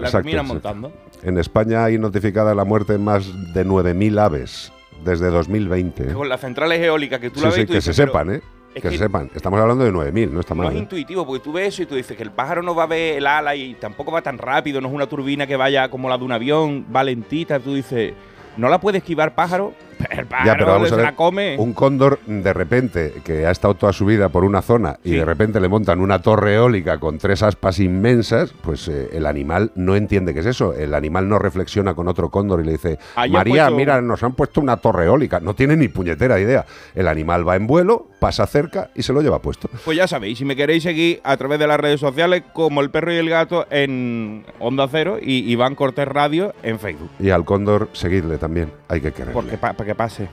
la 0.00 0.08
Exacto, 0.08 0.44
montando. 0.44 0.92
En 1.22 1.38
España 1.38 1.84
hay 1.84 1.98
notificada 1.98 2.54
la 2.54 2.64
muerte 2.64 2.94
de 2.94 2.98
más 2.98 3.26
de 3.52 3.66
9.000 3.66 4.18
aves 4.20 4.72
desde 5.04 5.28
2020. 5.30 6.10
¿eh? 6.10 6.12
Con 6.12 6.28
las 6.28 6.40
centrales 6.40 6.80
eólicas 6.80 7.20
que 7.20 7.30
tú 7.30 7.40
Sí, 7.40 7.42
la 7.42 7.46
ves 7.48 7.54
sí, 7.56 7.60
y 7.62 7.64
tú 7.66 7.72
que 7.72 7.78
dices, 7.78 7.96
se 7.96 8.02
sepan, 8.06 8.30
¿eh? 8.30 8.42
es 8.74 8.82
Que, 8.82 8.88
que 8.88 8.90
se 8.96 9.04
sepan. 9.04 9.30
Estamos 9.34 9.60
hablando 9.60 9.84
de 9.84 9.92
9.000, 9.92 10.30
no 10.30 10.40
está 10.40 10.54
No 10.54 10.62
mal. 10.64 10.72
es 10.72 10.76
¿eh? 10.78 10.82
intuitivo, 10.82 11.26
porque 11.26 11.42
tú 11.42 11.52
ves 11.52 11.68
eso 11.74 11.82
y 11.82 11.86
tú 11.86 11.94
dices 11.94 12.16
que 12.16 12.22
el 12.22 12.30
pájaro 12.30 12.62
no 12.62 12.74
va 12.74 12.84
a 12.84 12.86
ver 12.86 13.18
el 13.18 13.26
ala 13.26 13.54
y 13.56 13.74
tampoco 13.74 14.12
va 14.12 14.22
tan 14.22 14.38
rápido, 14.38 14.80
no 14.80 14.88
es 14.88 14.94
una 14.94 15.06
turbina 15.06 15.46
que 15.46 15.56
vaya 15.56 15.88
como 15.90 16.08
la 16.08 16.16
de 16.18 16.24
un 16.24 16.32
avión, 16.32 16.86
va 16.94 17.02
lentita. 17.04 17.58
Tú 17.60 17.74
dices, 17.74 18.14
¿no 18.56 18.68
la 18.68 18.80
puede 18.80 18.98
esquivar 18.98 19.34
pájaro? 19.34 19.74
El 20.10 20.26
pájaro 20.26 20.46
Ya, 20.46 20.52
pero 20.54 20.66
vamos 20.72 20.88
se 20.88 20.94
a 20.94 20.96
ver, 20.96 21.06
la 21.06 21.16
come. 21.16 21.56
un 21.58 21.72
cóndor 21.72 22.18
de 22.26 22.52
repente 22.52 23.14
que 23.24 23.46
ha 23.46 23.50
estado 23.50 23.74
toda 23.74 23.92
su 23.92 24.04
vida 24.06 24.28
por 24.28 24.44
una 24.44 24.62
zona 24.62 24.98
y 25.04 25.12
de 25.12 25.24
repente 25.24 25.60
le 25.60 25.68
montan 25.68 26.00
una 26.00 26.20
torre 26.22 26.54
eólica 26.54 26.98
con 26.98 27.18
tres 27.18 27.42
aspas 27.42 27.78
inmensas, 27.80 28.52
pues 28.62 28.88
eh, 28.88 29.10
el 29.12 29.26
animal 29.26 29.72
no 29.74 29.96
entiende 29.96 30.34
qué 30.34 30.40
es 30.40 30.46
eso. 30.46 30.74
El 30.74 30.94
animal 30.94 31.28
no 31.28 31.38
reflexiona 31.38 31.94
con 31.94 32.08
otro 32.08 32.30
cóndor 32.30 32.60
y 32.60 32.64
le 32.64 32.72
dice, 32.72 32.98
Ahí 33.16 33.28
han 33.28 33.32
María, 33.32 33.64
puesto- 33.64 33.76
mira, 33.76 34.00
nos 34.00 34.22
han 34.22 34.32
puesto 34.32 34.60
una 34.60 34.76
torre 34.78 35.06
eólica. 35.06 35.40
No 35.40 35.54
tiene 35.54 35.76
ni 35.76 35.88
puñetera 35.88 36.38
idea. 36.40 36.64
El 36.94 37.08
animal 37.08 37.46
va 37.48 37.56
en 37.56 37.66
vuelo, 37.66 38.06
pasa 38.18 38.46
cerca 38.46 38.90
y 38.94 39.02
se 39.02 39.12
lo 39.12 39.20
lleva 39.22 39.40
puesto. 39.40 39.68
Pues 39.84 39.96
ya 39.96 40.06
sabéis, 40.06 40.38
si 40.38 40.44
me 40.44 40.56
queréis 40.56 40.82
seguir 40.82 41.20
a 41.24 41.36
través 41.36 41.58
de 41.58 41.66
las 41.66 41.78
redes 41.80 42.00
sociales, 42.00 42.42
como 42.52 42.80
el 42.80 42.90
perro 42.90 43.12
y 43.12 43.16
el 43.16 43.28
gato 43.28 43.66
en 43.70 44.44
Onda 44.58 44.86
Cero 44.90 45.18
y 45.20 45.50
Iván 45.50 45.74
Cortés 45.74 46.08
Radio 46.08 46.54
en 46.62 46.78
Facebook. 46.78 47.10
Y 47.18 47.30
al 47.30 47.44
cóndor 47.44 47.88
seguirle 47.92 48.38
también. 48.38 48.70
Hay 48.88 49.00
que 49.00 49.12
quererle. 49.12 49.32
Porque 49.34 49.56
para 49.56 49.74
que 49.90 49.94
pase. 49.96 50.28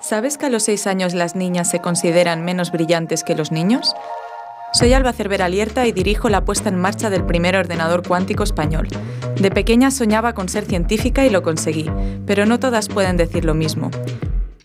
¿Sabes 0.00 0.38
que 0.38 0.46
a 0.46 0.48
los 0.48 0.62
6 0.64 0.86
años 0.86 1.12
las 1.12 1.36
niñas 1.36 1.68
se 1.70 1.80
consideran 1.80 2.44
menos 2.44 2.72
brillantes 2.72 3.24
que 3.24 3.34
los 3.34 3.52
niños? 3.52 3.94
Soy 4.72 4.94
Alba 4.94 5.12
Cervera 5.12 5.50
Lierta 5.50 5.86
y 5.86 5.92
dirijo 5.92 6.30
la 6.30 6.46
puesta 6.46 6.70
en 6.70 6.80
marcha 6.80 7.10
del 7.10 7.24
primer 7.24 7.56
ordenador 7.56 8.06
cuántico 8.06 8.42
español. 8.42 8.88
De 9.36 9.50
pequeña 9.50 9.90
soñaba 9.90 10.32
con 10.32 10.48
ser 10.48 10.64
científica 10.64 11.26
y 11.26 11.30
lo 11.30 11.42
conseguí, 11.42 11.90
pero 12.26 12.46
no 12.46 12.58
todas 12.58 12.88
pueden 12.88 13.18
decir 13.18 13.44
lo 13.44 13.52
mismo. 13.52 13.90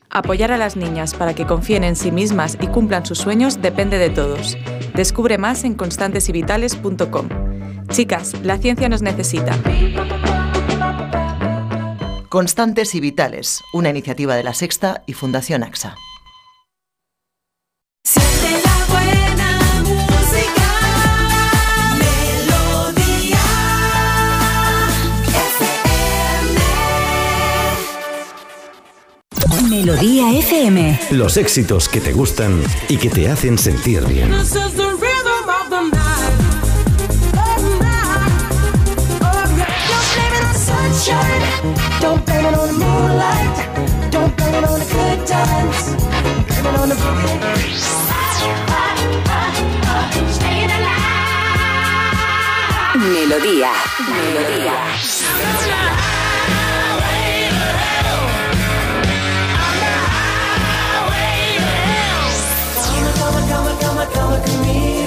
Apoyar 0.09 0.53
a 0.53 0.57
las 0.57 0.77
niñas 0.77 1.13
para 1.13 1.33
que 1.33 1.45
confíen 1.45 1.83
en 1.83 1.97
sí 1.97 2.09
mismas 2.11 2.57
y 2.61 2.67
cumplan 2.67 3.05
sus 3.05 3.17
sueños 3.17 3.61
depende 3.61 3.97
de 3.97 4.09
todos. 4.09 4.57
Descubre 4.95 5.37
más 5.37 5.65
en 5.65 5.73
constantesyvitales.com. 5.75 7.27
Chicas, 7.89 8.33
la 8.43 8.57
ciencia 8.57 8.87
nos 8.87 9.01
necesita. 9.01 9.57
Constantes 12.29 12.93
y 12.95 12.99
Vitales, 12.99 13.63
una 13.73 13.89
iniciativa 13.89 14.35
de 14.35 14.43
La 14.43 14.53
Sexta 14.53 15.03
y 15.05 15.13
Fundación 15.13 15.63
AXA. 15.63 15.95
Siente 18.03 18.61
la 18.63 18.85
buena 18.89 19.59
música, 19.83 20.69
melodía 21.97 23.39
FM. 29.59 29.69
Melodía 29.69 30.31
FM. 30.39 30.99
Los 31.11 31.37
éxitos 31.37 31.87
que 31.87 32.01
te 32.01 32.11
gustan 32.11 32.61
y 32.89 32.97
que 32.97 33.09
te 33.09 33.29
hacen 33.29 33.57
sentir 33.57 34.05
bien. 34.05 34.33
Blame 42.47 42.53
it 42.53 42.59
on 42.59 42.67
the 42.67 42.73
moonlight. 42.85 44.11
Don't 44.11 44.35
blame 44.37 44.55
it 44.55 44.63
on 44.63 44.79
the 44.79 44.85
good 44.85 45.27
times. 45.27 45.95
Blame 46.61 46.75
it 46.75 46.79
on 46.79 46.89
the 46.89 46.95
boogie. 46.95 47.75
Staying 50.29 50.71
alive. 50.71 51.27
Melodía. 52.95 53.73
Melodía. 54.15 54.75
Come, 62.87 63.11
come, 63.19 63.41
come, 63.49 63.73
come, 63.79 64.07
come, 64.13 64.33
a 64.33 64.39
chameleon. 64.45 65.06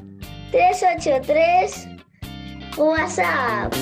383 0.51 1.87
WhatsApp. 2.77 3.73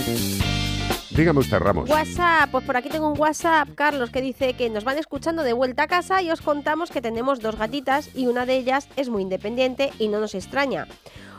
Dígame 1.10 1.39
usted, 1.39 1.58
Ramos. 1.58 1.89
WhatsApp, 1.89 2.51
pues 2.51 2.63
por 2.63 2.77
aquí 2.77 2.89
tengo 2.89 3.12
un 3.12 3.19
WhatsApp, 3.19 3.69
Carlos, 3.73 4.12
que 4.12 4.21
dice 4.21 4.53
que 4.53 4.69
nos 4.69 4.84
van 4.84 4.99
escuchando 4.99 5.41
de 5.41 5.53
vuelta 5.53 5.84
a 5.84 5.88
casa 5.88 6.21
y 6.21 6.29
os 6.29 6.41
contamos 6.41 6.91
que 6.91 7.01
tenemos 7.01 7.39
dos 7.39 7.58
gatitas 7.58 8.15
y 8.15 8.27
una 8.27 8.45
de 8.45 8.58
ellas 8.58 8.88
es 8.95 9.10
muy 9.10 9.23
independiente 9.23 9.91
y 9.97 10.10
no 10.10 10.19
nos 10.19 10.36
extraña. 10.36 10.88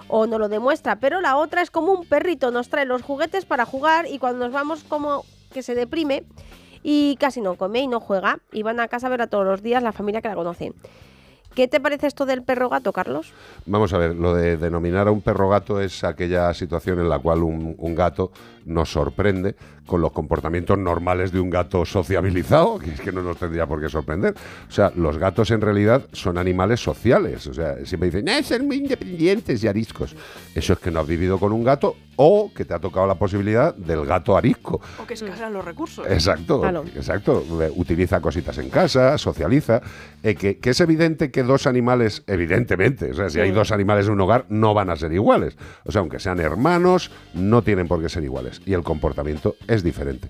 O 0.08 0.26
no 0.26 0.38
lo 0.38 0.48
demuestra, 0.48 0.96
pero 0.96 1.20
la 1.20 1.36
otra 1.36 1.62
es 1.62 1.70
como 1.70 1.92
un 1.92 2.04
perrito, 2.06 2.50
nos 2.50 2.68
trae 2.68 2.84
los 2.84 3.02
juguetes 3.02 3.44
para 3.44 3.64
jugar 3.64 4.06
y 4.06 4.18
cuando 4.18 4.44
nos 4.44 4.52
vamos 4.52 4.82
como 4.82 5.24
que 5.52 5.62
se 5.62 5.76
deprime 5.76 6.24
y 6.82 7.16
casi 7.20 7.40
no 7.40 7.54
come 7.54 7.80
y 7.80 7.86
no 7.86 8.00
juega 8.00 8.40
y 8.52 8.64
van 8.64 8.80
a 8.80 8.88
casa 8.88 9.06
a 9.06 9.10
ver 9.10 9.22
a 9.22 9.28
todos 9.28 9.44
los 9.44 9.62
días 9.62 9.82
la 9.82 9.92
familia 9.92 10.20
que 10.20 10.28
la 10.28 10.34
conoce. 10.34 10.72
¿Qué 11.54 11.66
te 11.66 11.80
parece 11.80 12.06
esto 12.06 12.26
del 12.26 12.42
perro 12.42 12.68
gato, 12.68 12.92
Carlos? 12.92 13.32
Vamos 13.66 13.92
a 13.92 13.98
ver, 13.98 14.14
lo 14.14 14.34
de 14.34 14.56
denominar 14.56 15.08
a 15.08 15.10
un 15.10 15.20
perro 15.20 15.48
gato 15.48 15.80
es 15.80 16.04
aquella 16.04 16.54
situación 16.54 17.00
en 17.00 17.08
la 17.08 17.18
cual 17.18 17.42
un, 17.42 17.74
un 17.76 17.94
gato 17.94 18.30
nos 18.64 18.90
sorprende 18.92 19.54
con 19.86 20.00
los 20.00 20.12
comportamientos 20.12 20.78
normales 20.78 21.32
de 21.32 21.40
un 21.40 21.50
gato 21.50 21.84
sociabilizado, 21.84 22.78
que 22.78 22.92
es 22.92 23.00
que 23.00 23.10
no 23.10 23.22
nos 23.22 23.36
tendría 23.38 23.66
por 23.66 23.80
qué 23.80 23.88
sorprender. 23.88 24.34
O 24.68 24.70
sea, 24.72 24.92
los 24.94 25.18
gatos 25.18 25.50
en 25.50 25.60
realidad 25.60 26.02
son 26.12 26.38
animales 26.38 26.80
sociales. 26.80 27.46
O 27.48 27.54
sea, 27.54 27.76
siempre 27.84 28.10
dicen, 28.10 28.28
"Eh, 28.28 28.42
son 28.44 28.66
muy 28.66 28.76
independientes 28.76 29.64
y 29.64 29.68
ariscos. 29.68 30.14
Eso 30.54 30.74
es 30.74 30.78
que 30.78 30.90
no 30.92 31.00
has 31.00 31.06
vivido 31.08 31.38
con 31.38 31.52
un 31.52 31.64
gato 31.64 31.96
o 32.16 32.52
que 32.54 32.64
te 32.64 32.74
ha 32.74 32.78
tocado 32.78 33.06
la 33.06 33.14
posibilidad 33.16 33.74
del 33.74 34.04
gato 34.04 34.36
arisco. 34.36 34.80
O 35.02 35.06
que 35.06 35.14
escasean 35.14 35.52
los 35.54 35.64
recursos. 35.64 36.06
Exacto, 36.06 36.60
Claro. 36.60 36.84
exacto. 36.94 37.42
Eh, 37.62 37.72
Utiliza 37.74 38.20
cositas 38.20 38.58
en 38.58 38.68
casa, 38.70 39.16
socializa. 39.18 39.80
Eh, 40.22 40.34
que, 40.34 40.58
que 40.58 40.70
es 40.70 40.80
evidente 40.80 41.30
que 41.30 41.42
dos 41.42 41.66
animales, 41.66 42.22
evidentemente, 42.26 43.10
o 43.12 43.14
sea, 43.14 43.30
si 43.30 43.40
hay 43.40 43.48
Sí. 43.48 43.54
dos 43.54 43.72
animales 43.72 44.06
en 44.06 44.12
un 44.12 44.20
hogar, 44.20 44.44
no 44.50 44.74
van 44.74 44.90
a 44.90 44.96
ser 44.96 45.12
iguales. 45.12 45.56
O 45.84 45.90
sea, 45.92 46.00
aunque 46.00 46.18
sean 46.18 46.38
hermanos, 46.40 47.10
no 47.34 47.62
tienen 47.62 47.88
por 47.88 48.02
qué 48.02 48.08
ser 48.10 48.22
iguales. 48.22 48.49
Y 48.66 48.72
el 48.74 48.82
comportamiento 48.82 49.56
es 49.66 49.82
diferente. 49.82 50.28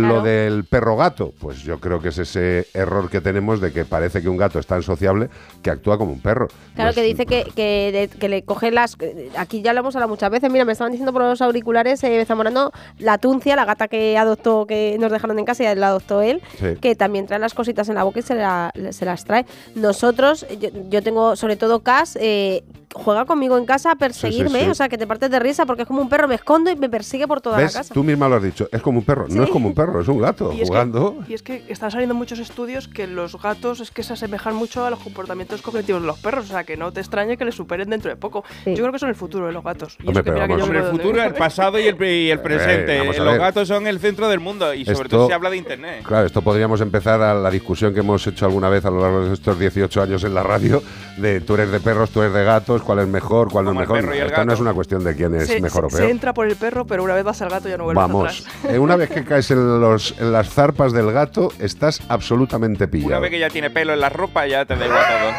Lo 0.00 0.22
del 0.22 0.64
perro 0.64 0.96
gato, 0.96 1.32
pues 1.38 1.62
yo 1.62 1.78
creo 1.80 2.00
que 2.00 2.08
es 2.08 2.18
ese 2.18 2.66
error 2.74 3.08
que 3.10 3.20
tenemos 3.20 3.60
de 3.60 3.72
que 3.72 3.84
parece 3.84 4.20
que 4.22 4.28
un 4.28 4.36
gato 4.36 4.58
es 4.58 4.66
tan 4.66 4.82
sociable 4.82 5.28
que 5.62 5.70
actúa 5.70 5.98
como 5.98 6.12
un 6.12 6.20
perro. 6.20 6.48
Claro, 6.74 6.90
No 6.90 6.94
que 6.94 7.02
dice 7.02 7.26
que, 7.26 7.44
que, 7.54 7.90
de- 8.10 8.18
que 8.18 8.28
le 8.28 8.42
coge 8.44 8.70
las... 8.70 8.96
Aquí 9.36 9.62
ya 9.62 9.72
lo 9.72 9.80
hemos 9.80 9.94
hablado 9.94 10.10
muchas 10.10 10.30
veces. 10.30 10.50
Mira, 10.50 10.64
me 10.64 10.72
estaban 10.72 10.90
diciendo 10.92 11.12
por 11.12 11.22
los 11.22 11.40
auriculares, 11.42 12.02
eh, 12.04 12.24
Zamorano, 12.26 12.72
la 12.98 13.18
Tuncia, 13.18 13.54
la 13.56 13.64
gata 13.64 13.88
que 13.88 14.18
adoptó, 14.18 14.66
que 14.66 14.96
nos 14.98 15.12
dejaron 15.12 15.38
en 15.38 15.44
casa 15.44 15.70
y 15.70 15.76
la 15.76 15.88
adoptó 15.88 16.22
él, 16.22 16.42
Sí. 16.58 16.76
que 16.80 16.94
también 16.96 17.26
trae 17.26 17.38
las 17.38 17.54
cositas 17.54 17.88
en 17.88 17.94
la 17.94 18.04
boca 18.04 18.18
y 18.18 18.22
se, 18.22 18.34
la- 18.34 18.72
se 18.90 19.04
las 19.04 19.24
trae. 19.24 19.46
Nosotros, 19.74 20.46
yo, 20.60 20.70
yo 20.88 21.02
tengo 21.02 21.36
sobre 21.36 21.56
todo 21.56 21.80
Cas, 21.80 22.16
eh, 22.20 22.64
juega 22.94 23.24
conmigo 23.26 23.58
en 23.58 23.66
casa 23.66 23.90
a 23.90 23.94
perseguirme, 23.96 24.64
sí. 24.64 24.70
o 24.70 24.74
sea, 24.74 24.88
que 24.88 24.96
te 24.96 25.06
partes 25.06 25.28
de 25.30 25.38
risa 25.40 25.66
porque 25.66 25.82
es 25.82 25.88
como 25.88 26.00
un 26.00 26.08
perro, 26.08 26.26
me 26.28 26.36
escondo 26.36 26.70
y 26.70 26.76
me 26.76 26.88
persigue 26.88 27.26
por 27.26 27.40
toda 27.40 27.56
¿Ves? 27.58 27.74
la 27.74 27.80
casa. 27.80 27.92
Tú 27.92 28.02
misma 28.04 28.28
lo 28.28 28.36
has 28.36 28.42
dicho. 28.42 28.68
Es 28.72 28.80
como 28.80 29.00
un 29.00 29.04
perro. 29.04 29.26
No 29.28 29.42
es 29.42 29.50
como 29.50 29.68
un 29.68 29.74
perro, 29.74 29.83
es 30.00 30.08
un 30.08 30.18
gato 30.20 30.52
Y 30.52 30.62
es, 30.62 30.68
jugando. 30.68 31.16
que, 31.26 31.32
y 31.32 31.34
es 31.34 31.42
que 31.42 31.64
están 31.68 31.90
saliendo 31.90 32.14
muchos 32.14 32.38
estudios 32.38 32.88
que 32.88 33.06
los 33.06 33.40
gatos 33.40 33.80
es 33.80 33.90
que 33.90 34.02
se 34.02 34.12
asemejan 34.12 34.54
mucho 34.54 34.84
a 34.84 34.90
los 34.90 34.98
comportamientos 35.00 35.62
cognitivos 35.62 36.00
de 36.02 36.06
los 36.06 36.18
perros, 36.18 36.46
o 36.46 36.48
sea 36.48 36.64
que 36.64 36.76
no 36.76 36.92
te 36.92 37.00
extrañe 37.00 37.36
que 37.36 37.44
les 37.44 37.54
superen 37.54 37.88
dentro 37.90 38.10
de 38.10 38.16
poco. 38.16 38.44
Yo 38.66 38.74
creo 38.76 38.92
que 38.92 38.98
son 38.98 39.08
el 39.08 39.14
futuro 39.14 39.46
de 39.46 39.52
los 39.52 39.62
gatos. 39.64 39.96
Y 40.02 40.08
Hombre, 40.08 40.20
eso 40.20 40.24
que 40.24 40.30
mira 40.32 40.48
que 40.48 40.58
yo 40.58 40.72
el 40.72 40.84
futuro, 40.90 41.22
el 41.22 41.34
pasado 41.34 41.78
y 41.78 41.86
el, 41.86 42.02
y 42.02 42.30
el 42.30 42.40
presente. 42.42 42.98
a 43.00 43.04
Los 43.04 43.38
gatos 43.38 43.68
son 43.68 43.86
el 43.86 43.98
centro 44.00 44.28
del 44.28 44.40
mundo 44.40 44.72
y 44.74 44.84
sobre 44.84 44.94
Esto- 45.04 45.08
todo 45.16 45.26
se 45.28 45.34
habla 45.34 45.50
de 45.50 45.56
internet. 45.56 46.02
Claro, 46.04 46.26
esto 46.26 46.42
podríamos 46.42 46.80
empezar 46.80 47.20
a 47.22 47.34
la 47.34 47.50
discusión 47.50 47.92
que 47.94 48.00
hemos 48.00 48.26
hecho 48.26 48.46
alguna 48.46 48.68
vez 48.68 48.84
a 48.84 48.90
lo 48.90 49.00
largo 49.00 49.26
de 49.26 49.34
estos 49.34 49.58
18 49.58 50.02
años 50.02 50.24
en 50.24 50.34
la 50.34 50.42
radio, 50.42 50.82
de 51.16 51.40
tú 51.40 51.54
eres 51.54 51.70
de 51.70 51.80
perros, 51.80 52.10
tú 52.10 52.22
eres 52.22 52.34
de 52.34 52.44
gatos, 52.44 52.82
cuál 52.82 53.00
es 53.00 53.08
mejor, 53.08 53.50
cuál 53.50 53.64
no 53.66 53.72
es 53.72 53.76
mejor. 53.78 54.00
perro 54.00 54.12
Esto 54.12 54.44
no 54.44 54.52
es 54.52 54.60
una 54.60 54.72
cuestión 54.74 55.04
de 55.04 55.14
quién 55.14 55.34
es 55.34 55.46
se, 55.46 55.60
mejor 55.60 55.86
o 55.86 55.88
peor. 55.88 56.02
se 56.02 56.10
entra 56.10 56.32
por 56.34 56.46
el 56.46 56.56
perro, 56.56 56.86
pero 56.86 57.02
una 57.02 57.14
vez 57.14 57.24
vas 57.24 57.40
al 57.42 57.50
gato 57.50 57.68
ya 57.68 57.76
no 57.76 57.84
vuelves 57.84 58.02
Vamos, 58.02 58.46
atrás. 58.46 58.72
eh, 58.74 58.78
una 58.78 58.96
vez 58.96 59.10
que 59.10 59.24
caes 59.24 59.50
en, 59.50 59.58
los, 59.80 60.14
en 60.18 60.32
las 60.32 60.48
zarpas 60.50 60.92
del 60.92 61.10
gato, 61.12 61.52
estás 61.60 62.00
absolutamente 62.08 62.84
Una 62.84 62.90
pillado. 62.90 63.20
vez 63.20 63.30
que 63.30 63.38
ya 63.38 63.50
tiene 63.50 63.70
pelo 63.70 63.92
en 63.92 64.00
la 64.00 64.08
ropa, 64.08 64.46
ya 64.46 64.64
te 64.64 64.76
da 64.76 64.86
igual 64.86 65.04
todo. 65.06 65.32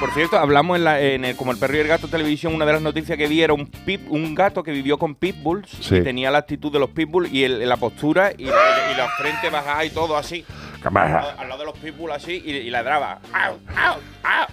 Por 0.00 0.12
cierto, 0.14 0.38
hablamos 0.38 0.76
en, 0.78 0.84
la, 0.84 1.00
en 1.00 1.24
el, 1.24 1.34
como 1.34 1.50
el 1.50 1.58
perro 1.58 1.76
y 1.76 1.80
el 1.80 1.88
gato 1.88 2.06
televisión, 2.06 2.54
una 2.54 2.64
de 2.64 2.72
las 2.74 2.82
noticias 2.82 3.18
que 3.18 3.26
vi 3.26 3.42
era 3.42 3.52
un, 3.52 3.66
pip, 3.66 4.08
un 4.10 4.32
gato 4.32 4.62
que 4.62 4.70
vivió 4.70 4.96
con 4.96 5.16
pitbulls 5.16 5.68
Sí. 5.80 5.96
y 5.96 6.00
tenía 6.02 6.30
la 6.30 6.38
actitud 6.38 6.72
de 6.72 6.78
los 6.78 6.90
pitbulls 6.90 7.32
y 7.32 7.42
el- 7.42 7.68
la 7.68 7.76
postura 7.76 8.30
y, 8.38 8.44
y 8.44 8.46
la 8.46 9.08
frente 9.18 9.50
bajada 9.50 9.84
y 9.84 9.90
todo 9.90 10.16
así. 10.16 10.44
Al, 10.84 10.96
al 10.96 11.48
lado 11.48 11.58
de 11.58 11.64
los 11.64 11.78
pitbulls 11.78 12.14
así 12.14 12.40
y, 12.44 12.52
y 12.52 12.70
ladraba. 12.70 13.18
¡Au, 13.32 13.54
au, 13.76 13.94
au! 14.22 14.46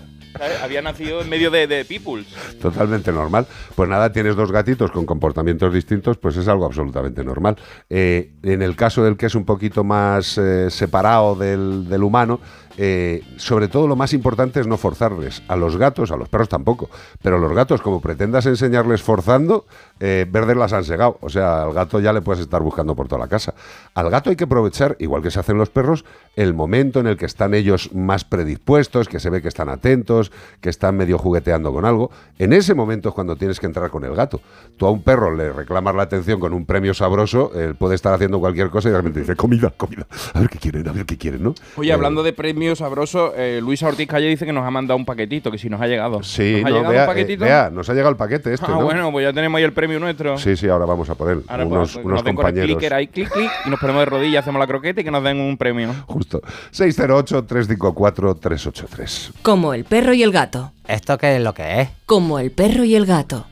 Había 0.63 0.81
nacido 0.81 1.21
en 1.21 1.29
medio 1.29 1.51
de, 1.51 1.67
de 1.67 1.85
pitbulls. 1.85 2.27
Totalmente 2.59 3.11
normal. 3.11 3.47
Pues 3.75 3.89
nada, 3.89 4.11
tienes 4.11 4.35
dos 4.35 4.51
gatitos 4.51 4.91
con 4.91 5.05
comportamientos 5.05 5.73
distintos, 5.73 6.17
pues 6.17 6.37
es 6.37 6.47
algo 6.47 6.65
absolutamente 6.65 7.23
normal. 7.23 7.57
Eh, 7.89 8.31
en 8.43 8.61
el 8.61 8.75
caso 8.75 9.03
del 9.03 9.17
que 9.17 9.27
es 9.27 9.35
un 9.35 9.45
poquito 9.45 9.83
más 9.83 10.37
eh, 10.37 10.69
separado 10.69 11.35
del, 11.35 11.87
del 11.87 12.03
humano, 12.03 12.39
eh, 12.77 13.23
sobre 13.37 13.67
todo 13.67 13.87
lo 13.87 13.95
más 13.95 14.13
importante 14.13 14.59
es 14.59 14.67
no 14.67 14.77
forzarles. 14.77 15.43
A 15.47 15.55
los 15.55 15.77
gatos, 15.77 16.11
a 16.11 16.17
los 16.17 16.29
perros 16.29 16.49
tampoco, 16.49 16.89
pero 17.21 17.37
a 17.37 17.39
los 17.39 17.53
gatos, 17.53 17.81
como 17.81 18.01
pretendas 18.01 18.45
enseñarles 18.45 19.01
forzando, 19.01 19.65
eh, 19.99 20.25
verdes 20.29 20.57
las 20.57 20.73
han 20.73 20.83
segado. 20.83 21.17
O 21.21 21.29
sea, 21.29 21.63
al 21.63 21.73
gato 21.73 21.99
ya 21.99 22.13
le 22.13 22.21
puedes 22.21 22.41
estar 22.41 22.61
buscando 22.61 22.95
por 22.95 23.07
toda 23.07 23.19
la 23.19 23.27
casa. 23.27 23.53
Al 23.93 24.09
gato 24.09 24.29
hay 24.29 24.35
que 24.35 24.45
aprovechar, 24.45 24.95
igual 24.99 25.21
que 25.21 25.31
se 25.31 25.39
hacen 25.39 25.57
los 25.57 25.69
perros, 25.69 26.05
el 26.35 26.53
momento 26.53 26.99
en 26.99 27.07
el 27.07 27.17
que 27.17 27.25
están 27.25 27.53
ellos 27.53 27.93
más 27.93 28.25
predispuestos, 28.25 29.07
que 29.07 29.19
se 29.19 29.29
ve 29.29 29.41
que 29.41 29.47
están 29.47 29.69
atentos, 29.69 30.31
que 30.61 30.69
están 30.69 30.97
medio 30.97 31.17
jugueteando 31.17 31.71
con 31.71 31.85
algo. 31.85 32.11
En 32.39 32.53
ese 32.53 32.73
momento 32.73 33.09
es 33.09 33.15
cuando 33.15 33.35
tienes 33.35 33.59
que 33.59 33.65
entrar 33.65 33.89
con 33.89 34.03
el 34.03 34.15
gato. 34.15 34.41
Tú 34.77 34.85
a 34.85 34.91
un 34.91 35.01
perro 35.01 35.33
le 35.33 35.53
reclamas 35.53 35.95
la 35.95 36.03
atención 36.03 36.39
con 36.39 36.53
un 36.53 36.65
premio 36.65 36.93
sabroso, 36.93 37.51
él 37.55 37.75
puede 37.75 37.95
estar 37.95 38.13
haciendo 38.13 38.39
cualquier 38.39 38.69
cosa 38.69 38.89
y 38.89 38.91
de 38.91 38.97
repente 38.97 39.19
dice, 39.21 39.35
comida, 39.35 39.71
comida, 39.75 40.07
a 40.33 40.39
ver 40.39 40.49
qué 40.49 40.59
quieren, 40.59 40.87
a 40.87 40.91
ver 40.91 41.05
qué 41.05 41.17
quieren, 41.17 41.43
¿no? 41.43 41.55
Oye, 41.77 41.89
Eh, 41.89 41.93
hablando 41.93 42.23
de 42.23 42.33
premios 42.33 42.64
sabrosos, 42.73 43.33
eh, 43.35 43.59
Luisa 43.61 43.87
Ortiz 43.87 44.07
Calle 44.07 44.27
dice 44.27 44.45
que 44.45 44.53
nos 44.53 44.65
ha 44.65 44.71
mandado 44.71 44.97
un 44.97 45.05
paquetito, 45.05 45.51
que 45.51 45.57
si 45.59 45.69
nos 45.69 45.79
ha 45.81 45.87
llegado. 45.87 46.23
Sí, 46.23 46.61
¿Nos 46.61 46.65
ha 46.65 46.69
no, 46.69 46.75
llegado 46.77 46.93
vea, 46.93 47.09
un 47.09 47.17
eh, 47.17 47.35
vea, 47.37 47.69
nos 47.69 47.89
ha 47.89 47.93
llegado 47.93 48.11
el 48.11 48.17
paquete 48.17 48.53
este, 48.53 48.65
ah, 48.67 48.71
¿no? 48.71 48.85
bueno, 48.85 49.11
pues 49.11 49.25
ya 49.25 49.33
tenemos 49.33 49.57
ahí 49.59 49.65
el 49.65 49.73
premio 49.73 49.99
nuestro. 49.99 50.37
Sí, 50.37 50.55
sí, 50.55 50.67
ahora 50.67 50.85
vamos 50.85 51.09
a 51.09 51.15
por 51.15 51.31
él. 51.31 51.43
Ahora 51.47 51.65
unos 51.65 51.93
pues, 51.93 52.05
unos 52.05 52.19
el 52.21 52.25
compañeros. 52.33 52.67
clicker 52.67 52.93
ahí, 52.93 53.07
clic, 53.07 53.29
clic, 53.29 53.51
y 53.65 53.69
nos 53.69 53.79
ponemos 53.79 54.01
de 54.01 54.05
rodillas, 54.05 54.43
hacemos 54.43 54.59
la 54.59 54.67
croqueta 54.67 55.01
y 55.01 55.03
que 55.03 55.11
nos 55.11 55.23
den 55.23 55.39
un 55.39 55.57
premio. 55.57 55.93
Justo. 56.07 56.41
608-354-383. 56.73 59.31
Como 59.41 59.73
el 59.73 59.83
perro 59.83 60.13
y 60.13 60.23
el 60.23 60.31
gato. 60.31 60.71
¿Esto 60.87 61.17
qué 61.17 61.35
es 61.35 61.41
lo 61.41 61.53
que 61.53 61.81
es? 61.81 61.89
Como 62.05 62.39
el 62.39 62.51
perro 62.51 62.83
y 62.83 62.95
el 62.95 63.05
gato. 63.05 63.45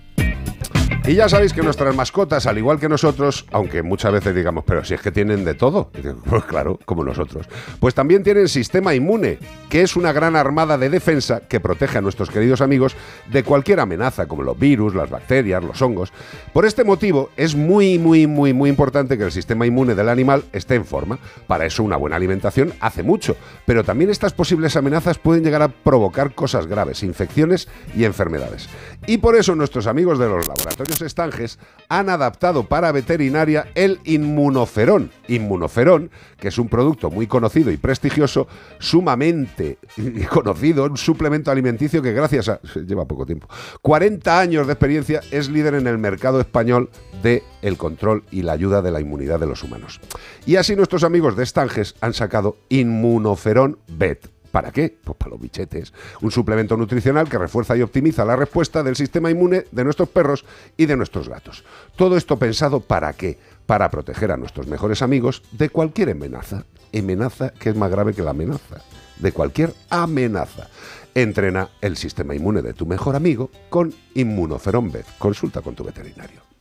Y 1.05 1.15
ya 1.15 1.27
sabéis 1.27 1.51
que 1.51 1.61
nuestras 1.61 1.93
mascotas, 1.93 2.47
al 2.47 2.57
igual 2.57 2.79
que 2.79 2.87
nosotros, 2.87 3.45
aunque 3.51 3.83
muchas 3.83 4.13
veces 4.13 4.33
digamos, 4.33 4.63
pero 4.65 4.85
si 4.85 4.93
es 4.93 5.01
que 5.01 5.11
tienen 5.11 5.43
de 5.43 5.53
todo, 5.53 5.91
pues 6.29 6.45
claro, 6.45 6.79
como 6.85 7.03
nosotros, 7.03 7.45
pues 7.81 7.93
también 7.93 8.23
tienen 8.23 8.47
sistema 8.47 8.95
inmune, 8.95 9.37
que 9.69 9.81
es 9.81 9.97
una 9.97 10.13
gran 10.13 10.37
armada 10.37 10.77
de 10.77 10.89
defensa 10.89 11.41
que 11.41 11.59
protege 11.59 11.97
a 11.97 12.01
nuestros 12.01 12.29
queridos 12.29 12.61
amigos 12.61 12.95
de 13.29 13.43
cualquier 13.43 13.81
amenaza, 13.81 14.27
como 14.27 14.43
los 14.43 14.57
virus, 14.57 14.95
las 14.95 15.09
bacterias, 15.09 15.61
los 15.61 15.81
hongos. 15.81 16.13
Por 16.53 16.65
este 16.65 16.85
motivo, 16.85 17.31
es 17.35 17.53
muy, 17.53 17.99
muy, 17.99 18.25
muy, 18.25 18.53
muy 18.53 18.69
importante 18.69 19.17
que 19.17 19.25
el 19.25 19.31
sistema 19.33 19.65
inmune 19.65 19.95
del 19.95 20.07
animal 20.07 20.45
esté 20.53 20.75
en 20.75 20.85
forma. 20.85 21.19
Para 21.47 21.65
eso 21.65 21.83
una 21.83 21.97
buena 21.97 22.15
alimentación 22.15 22.71
hace 22.79 23.03
mucho, 23.03 23.35
pero 23.65 23.83
también 23.83 24.09
estas 24.09 24.31
posibles 24.31 24.77
amenazas 24.77 25.17
pueden 25.17 25.43
llegar 25.43 25.63
a 25.63 25.67
provocar 25.67 26.33
cosas 26.33 26.65
graves, 26.65 27.03
infecciones 27.03 27.67
y 27.93 28.05
enfermedades. 28.05 28.69
Y 29.05 29.17
por 29.17 29.35
eso 29.35 29.53
nuestros 29.53 29.85
amigos 29.87 30.17
de 30.17 30.29
los 30.29 30.47
laboratorios 30.47 30.92
Estanges 31.01 31.60
han 31.89 32.10
adaptado 32.10 32.63
para 32.63 32.91
veterinaria 32.91 33.67
el 33.75 33.99
inmunoferón. 34.03 35.12
Inmunoferón, 35.27 36.12
que 36.38 36.49
es 36.49 36.58
un 36.58 36.69
producto 36.69 37.10
muy 37.10 37.27
conocido 37.27 37.71
y 37.71 37.77
prestigioso, 37.77 38.47
sumamente 38.79 39.77
conocido, 40.29 40.86
un 40.86 40.97
suplemento 40.97 41.51
alimenticio 41.51 42.01
que 42.01 42.13
gracias 42.13 42.49
a... 42.49 42.60
lleva 42.86 43.06
poco 43.06 43.25
tiempo. 43.25 43.47
40 43.82 44.39
años 44.39 44.67
de 44.67 44.73
experiencia 44.73 45.21
es 45.32 45.49
líder 45.49 45.75
en 45.75 45.88
el 45.88 45.97
mercado 45.97 46.39
español 46.39 46.89
de 47.21 47.43
el 47.62 47.77
control 47.77 48.23
y 48.32 48.41
la 48.41 48.53
ayuda 48.53 48.82
de 48.82 48.91
la 48.91 49.01
inmunidad 49.01 49.39
de 49.39 49.47
los 49.47 49.63
humanos. 49.63 49.99
Y 50.45 50.58
así 50.58 50.75
nuestros 50.75 51.03
amigos 51.03 51.36
de 51.36 51.43
Estanges 51.43 51.95
han 52.01 52.13
sacado 52.13 52.58
Inmunoferón 52.69 53.77
Bet 53.88 54.33
¿Para 54.53 54.71
qué? 54.71 54.95
Pues 55.03 55.17
para 55.17 55.31
los 55.31 55.41
bichetes. 55.41 55.93
Un 56.21 56.29
suplemento 56.29 56.77
nutricional 56.77 57.27
que 57.27 57.39
refuerza 57.39 57.75
y 57.75 57.81
optimiza 57.81 58.23
la 58.23 58.35
respuesta 58.35 58.83
del 58.83 58.95
sistema 58.95 59.31
inmune 59.31 59.65
de 59.71 59.83
nuestros 59.83 60.09
perros 60.09 60.45
y 60.77 60.85
de 60.85 60.95
nuestros 60.95 61.27
gatos. 61.27 61.63
Todo 61.95 62.17
esto 62.17 62.37
pensado 62.37 62.79
para 62.79 63.13
qué? 63.13 63.39
Para 63.65 63.89
proteger 63.89 64.31
a 64.31 64.37
nuestros 64.37 64.67
mejores 64.67 65.01
amigos 65.01 65.41
de 65.53 65.69
cualquier 65.69 66.11
amenaza. 66.11 66.65
Amenaza 66.93 67.49
que 67.49 67.71
es 67.71 67.75
más 67.75 67.89
grave 67.89 68.13
que 68.13 68.21
la 68.21 68.29
amenaza. 68.29 68.83
De 69.17 69.31
cualquier 69.31 69.73
amenaza. 69.89 70.69
Entrena 71.15 71.69
el 71.81 71.97
sistema 71.97 72.35
inmune 72.35 72.61
de 72.61 72.75
tu 72.75 72.85
mejor 72.85 73.15
amigo 73.15 73.49
con 73.71 73.91
Inmunoferón. 74.13 74.93
Consulta 75.17 75.61
con 75.61 75.73
tu 75.73 75.83
veterinario. 75.83 76.52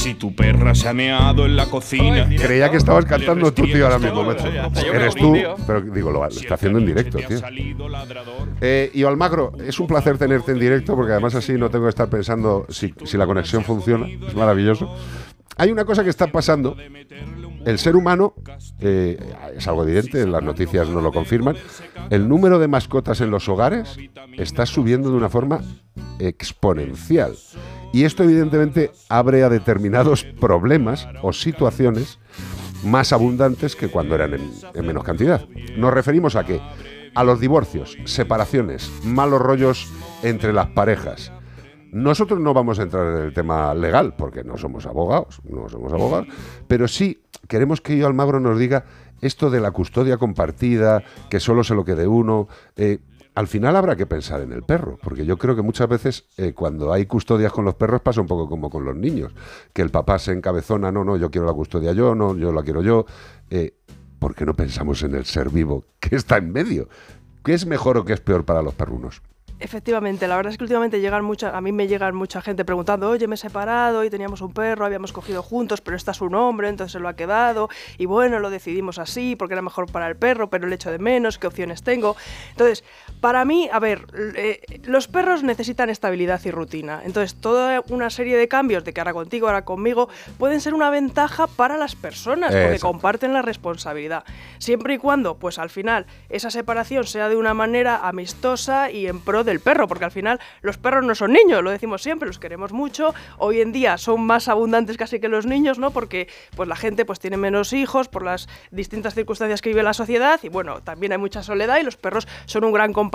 Si 0.00 0.14
tu 0.14 0.34
perra 0.34 0.74
se 0.74 0.88
ha 0.88 0.94
meado 0.94 1.44
en 1.44 1.56
la 1.56 1.66
cocina. 1.66 2.26
Creía 2.26 2.70
que 2.70 2.78
estabas 2.78 3.04
cantando 3.04 3.52
tú, 3.52 3.64
tío, 3.64 3.84
ahora 3.84 3.98
mismo. 3.98 4.24
macho. 4.24 4.46
Eres 4.46 5.14
tú, 5.14 5.36
pero 5.66 5.82
digo, 5.82 6.10
lo, 6.10 6.20
lo 6.20 6.26
está 6.26 6.54
haciendo 6.54 6.78
en 6.78 6.86
directo, 6.86 7.18
tío. 7.18 7.38
Eh, 8.62 8.90
y 8.94 9.02
Almagro, 9.04 9.52
es 9.62 9.78
un 9.78 9.86
placer 9.86 10.16
tenerte 10.16 10.52
en 10.52 10.58
directo 10.58 10.96
porque 10.96 11.12
además 11.12 11.34
así 11.34 11.52
no 11.52 11.68
tengo 11.68 11.84
que 11.84 11.90
estar 11.90 12.08
pensando 12.08 12.64
si, 12.70 12.94
si 13.04 13.18
la 13.18 13.26
conexión 13.26 13.62
funciona. 13.62 14.06
Es 14.26 14.34
maravilloso. 14.34 14.90
Hay 15.58 15.70
una 15.70 15.84
cosa 15.84 16.02
que 16.02 16.08
está 16.08 16.28
pasando. 16.28 16.74
El 17.66 17.78
ser 17.78 17.94
humano, 17.94 18.32
eh, 18.78 19.18
es 19.54 19.68
algo 19.68 19.82
evidente, 19.82 20.26
las 20.26 20.42
noticias 20.42 20.88
nos 20.88 21.02
lo 21.02 21.12
confirman, 21.12 21.56
el 22.08 22.26
número 22.26 22.58
de 22.58 22.68
mascotas 22.68 23.20
en 23.20 23.30
los 23.30 23.50
hogares 23.50 23.98
está 24.38 24.64
subiendo 24.64 25.10
de 25.10 25.16
una 25.18 25.28
forma 25.28 25.60
exponencial. 26.18 27.36
Y 27.92 28.04
esto 28.04 28.22
evidentemente 28.22 28.92
abre 29.08 29.42
a 29.42 29.48
determinados 29.48 30.24
problemas 30.24 31.08
o 31.22 31.32
situaciones 31.32 32.18
más 32.84 33.12
abundantes 33.12 33.76
que 33.76 33.88
cuando 33.88 34.14
eran 34.14 34.34
en, 34.34 34.52
en 34.74 34.86
menos 34.86 35.04
cantidad. 35.04 35.46
Nos 35.76 35.92
referimos 35.92 36.36
a 36.36 36.44
qué? 36.44 36.60
A 37.14 37.24
los 37.24 37.40
divorcios, 37.40 37.98
separaciones, 38.04 38.90
malos 39.04 39.40
rollos 39.40 39.92
entre 40.22 40.52
las 40.52 40.68
parejas. 40.68 41.32
Nosotros 41.92 42.38
no 42.38 42.54
vamos 42.54 42.78
a 42.78 42.84
entrar 42.84 43.16
en 43.16 43.24
el 43.24 43.34
tema 43.34 43.74
legal, 43.74 44.14
porque 44.16 44.44
no 44.44 44.56
somos 44.56 44.86
abogados, 44.86 45.40
no 45.42 45.68
somos 45.68 45.92
abogados, 45.92 46.28
pero 46.68 46.86
sí 46.86 47.20
queremos 47.48 47.80
que 47.80 47.98
yo 47.98 48.06
Almagro 48.06 48.38
nos 48.38 48.58
diga 48.58 48.84
esto 49.20 49.50
de 49.50 49.60
la 49.60 49.72
custodia 49.72 50.16
compartida, 50.16 51.02
que 51.28 51.40
solo 51.40 51.64
se 51.64 51.74
lo 51.74 51.84
quede 51.84 52.06
uno. 52.06 52.46
eh, 52.76 52.98
al 53.34 53.46
final 53.46 53.76
habrá 53.76 53.96
que 53.96 54.06
pensar 54.06 54.40
en 54.40 54.52
el 54.52 54.62
perro, 54.62 54.98
porque 55.02 55.24
yo 55.24 55.38
creo 55.38 55.54
que 55.54 55.62
muchas 55.62 55.88
veces 55.88 56.24
eh, 56.36 56.52
cuando 56.52 56.92
hay 56.92 57.06
custodias 57.06 57.52
con 57.52 57.64
los 57.64 57.74
perros 57.74 58.00
pasa 58.00 58.20
un 58.20 58.26
poco 58.26 58.48
como 58.48 58.70
con 58.70 58.84
los 58.84 58.96
niños, 58.96 59.32
que 59.72 59.82
el 59.82 59.90
papá 59.90 60.18
se 60.18 60.32
encabezona, 60.32 60.90
no, 60.90 61.04
no, 61.04 61.16
yo 61.16 61.30
quiero 61.30 61.46
la 61.46 61.52
custodia 61.52 61.92
yo, 61.92 62.14
no, 62.14 62.36
yo 62.36 62.52
la 62.52 62.62
quiero 62.62 62.82
yo. 62.82 63.06
Eh, 63.50 63.74
¿Por 64.18 64.34
qué 64.34 64.44
no 64.44 64.54
pensamos 64.54 65.02
en 65.02 65.14
el 65.14 65.24
ser 65.24 65.48
vivo 65.48 65.84
que 65.98 66.16
está 66.16 66.36
en 66.36 66.52
medio? 66.52 66.88
¿Qué 67.42 67.54
es 67.54 67.64
mejor 67.64 67.96
o 67.96 68.04
qué 68.04 68.12
es 68.12 68.20
peor 68.20 68.44
para 68.44 68.60
los 68.62 68.74
perrunos? 68.74 69.22
Efectivamente, 69.60 70.26
la 70.26 70.36
verdad 70.36 70.52
es 70.52 70.56
que 70.56 70.64
últimamente 70.64 71.00
llegan 71.00 71.22
mucha, 71.22 71.54
a 71.54 71.60
mí 71.60 71.70
me 71.70 71.86
llegan 71.86 72.14
mucha 72.14 72.40
gente 72.40 72.64
preguntando, 72.64 73.10
oye, 73.10 73.28
me 73.28 73.34
he 73.34 73.38
separado 73.38 74.02
y 74.04 74.08
teníamos 74.10 74.40
un 74.40 74.54
perro, 74.54 74.86
habíamos 74.86 75.12
cogido 75.12 75.42
juntos, 75.42 75.82
pero 75.82 75.98
está 75.98 76.14
su 76.14 76.30
nombre, 76.30 76.70
entonces 76.70 76.92
se 76.92 76.98
lo 76.98 77.08
ha 77.08 77.14
quedado, 77.14 77.68
y 77.98 78.06
bueno, 78.06 78.38
lo 78.38 78.48
decidimos 78.48 78.98
así 78.98 79.36
porque 79.36 79.52
era 79.52 79.60
mejor 79.60 79.92
para 79.92 80.08
el 80.08 80.16
perro, 80.16 80.48
pero 80.48 80.66
le 80.66 80.76
echo 80.76 80.90
de 80.90 80.98
menos, 80.98 81.38
¿qué 81.38 81.46
opciones 81.46 81.82
tengo? 81.82 82.16
Entonces, 82.52 82.84
para 83.20 83.44
mí, 83.44 83.68
a 83.72 83.78
ver, 83.78 84.06
eh, 84.36 84.60
los 84.84 85.08
perros 85.08 85.42
necesitan 85.42 85.90
estabilidad 85.90 86.40
y 86.44 86.50
rutina, 86.50 87.02
entonces 87.04 87.34
toda 87.40 87.82
una 87.88 88.10
serie 88.10 88.36
de 88.36 88.48
cambios 88.48 88.84
de 88.84 88.92
que 88.92 89.00
ahora 89.00 89.12
contigo, 89.12 89.46
ahora 89.46 89.64
conmigo, 89.64 90.08
pueden 90.38 90.60
ser 90.60 90.74
una 90.74 90.90
ventaja 90.90 91.46
para 91.46 91.76
las 91.76 91.96
personas, 91.96 92.50
porque 92.50 92.64
Exacto. 92.64 92.86
comparten 92.86 93.32
la 93.32 93.42
responsabilidad, 93.42 94.24
siempre 94.58 94.94
y 94.94 94.98
cuando, 94.98 95.36
pues 95.36 95.58
al 95.58 95.70
final, 95.70 96.06
esa 96.28 96.50
separación 96.50 97.04
sea 97.04 97.28
de 97.28 97.36
una 97.36 97.54
manera 97.54 98.08
amistosa 98.08 98.90
y 98.90 99.06
en 99.06 99.20
pro 99.20 99.44
del 99.44 99.60
perro, 99.60 99.86
porque 99.88 100.04
al 100.04 100.10
final 100.10 100.40
los 100.62 100.78
perros 100.78 101.04
no 101.04 101.14
son 101.14 101.32
niños, 101.32 101.62
lo 101.62 101.70
decimos 101.70 102.02
siempre, 102.02 102.26
los 102.26 102.38
queremos 102.38 102.72
mucho. 102.72 103.14
Hoy 103.38 103.60
en 103.60 103.72
día 103.72 103.98
son 103.98 104.22
más 104.22 104.48
abundantes 104.48 104.96
casi 104.96 105.20
que 105.20 105.28
los 105.28 105.46
niños, 105.46 105.78
¿no? 105.78 105.90
Porque 105.90 106.28
pues 106.56 106.68
la 106.68 106.76
gente 106.76 107.04
pues 107.04 107.20
tiene 107.20 107.36
menos 107.36 107.72
hijos 107.72 108.08
por 108.08 108.24
las 108.24 108.48
distintas 108.70 109.14
circunstancias 109.14 109.60
que 109.62 109.70
vive 109.70 109.82
la 109.82 109.94
sociedad 109.94 110.40
y 110.42 110.48
bueno, 110.48 110.80
también 110.82 111.12
hay 111.12 111.18
mucha 111.18 111.42
soledad 111.42 111.78
y 111.78 111.82
los 111.82 111.96
perros 111.96 112.26
son 112.46 112.64
un 112.64 112.72
gran 112.72 112.92
compañero, 112.92 113.09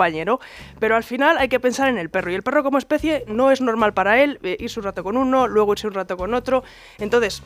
pero 0.78 0.96
al 0.96 1.04
final 1.04 1.38
hay 1.38 1.48
que 1.48 1.60
pensar 1.60 1.88
en 1.88 1.98
el 1.98 2.10
perro 2.10 2.30
y 2.30 2.34
el 2.34 2.42
perro 2.42 2.62
como 2.62 2.78
especie 2.78 3.24
no 3.26 3.50
es 3.50 3.60
normal 3.60 3.94
para 3.94 4.22
él 4.22 4.38
eh, 4.42 4.56
irse 4.60 4.80
un 4.80 4.84
rato 4.84 5.02
con 5.02 5.16
uno, 5.16 5.46
luego 5.46 5.72
irse 5.72 5.86
un 5.86 5.94
rato 5.94 6.16
con 6.16 6.34
otro. 6.34 6.62
Entonces, 6.98 7.42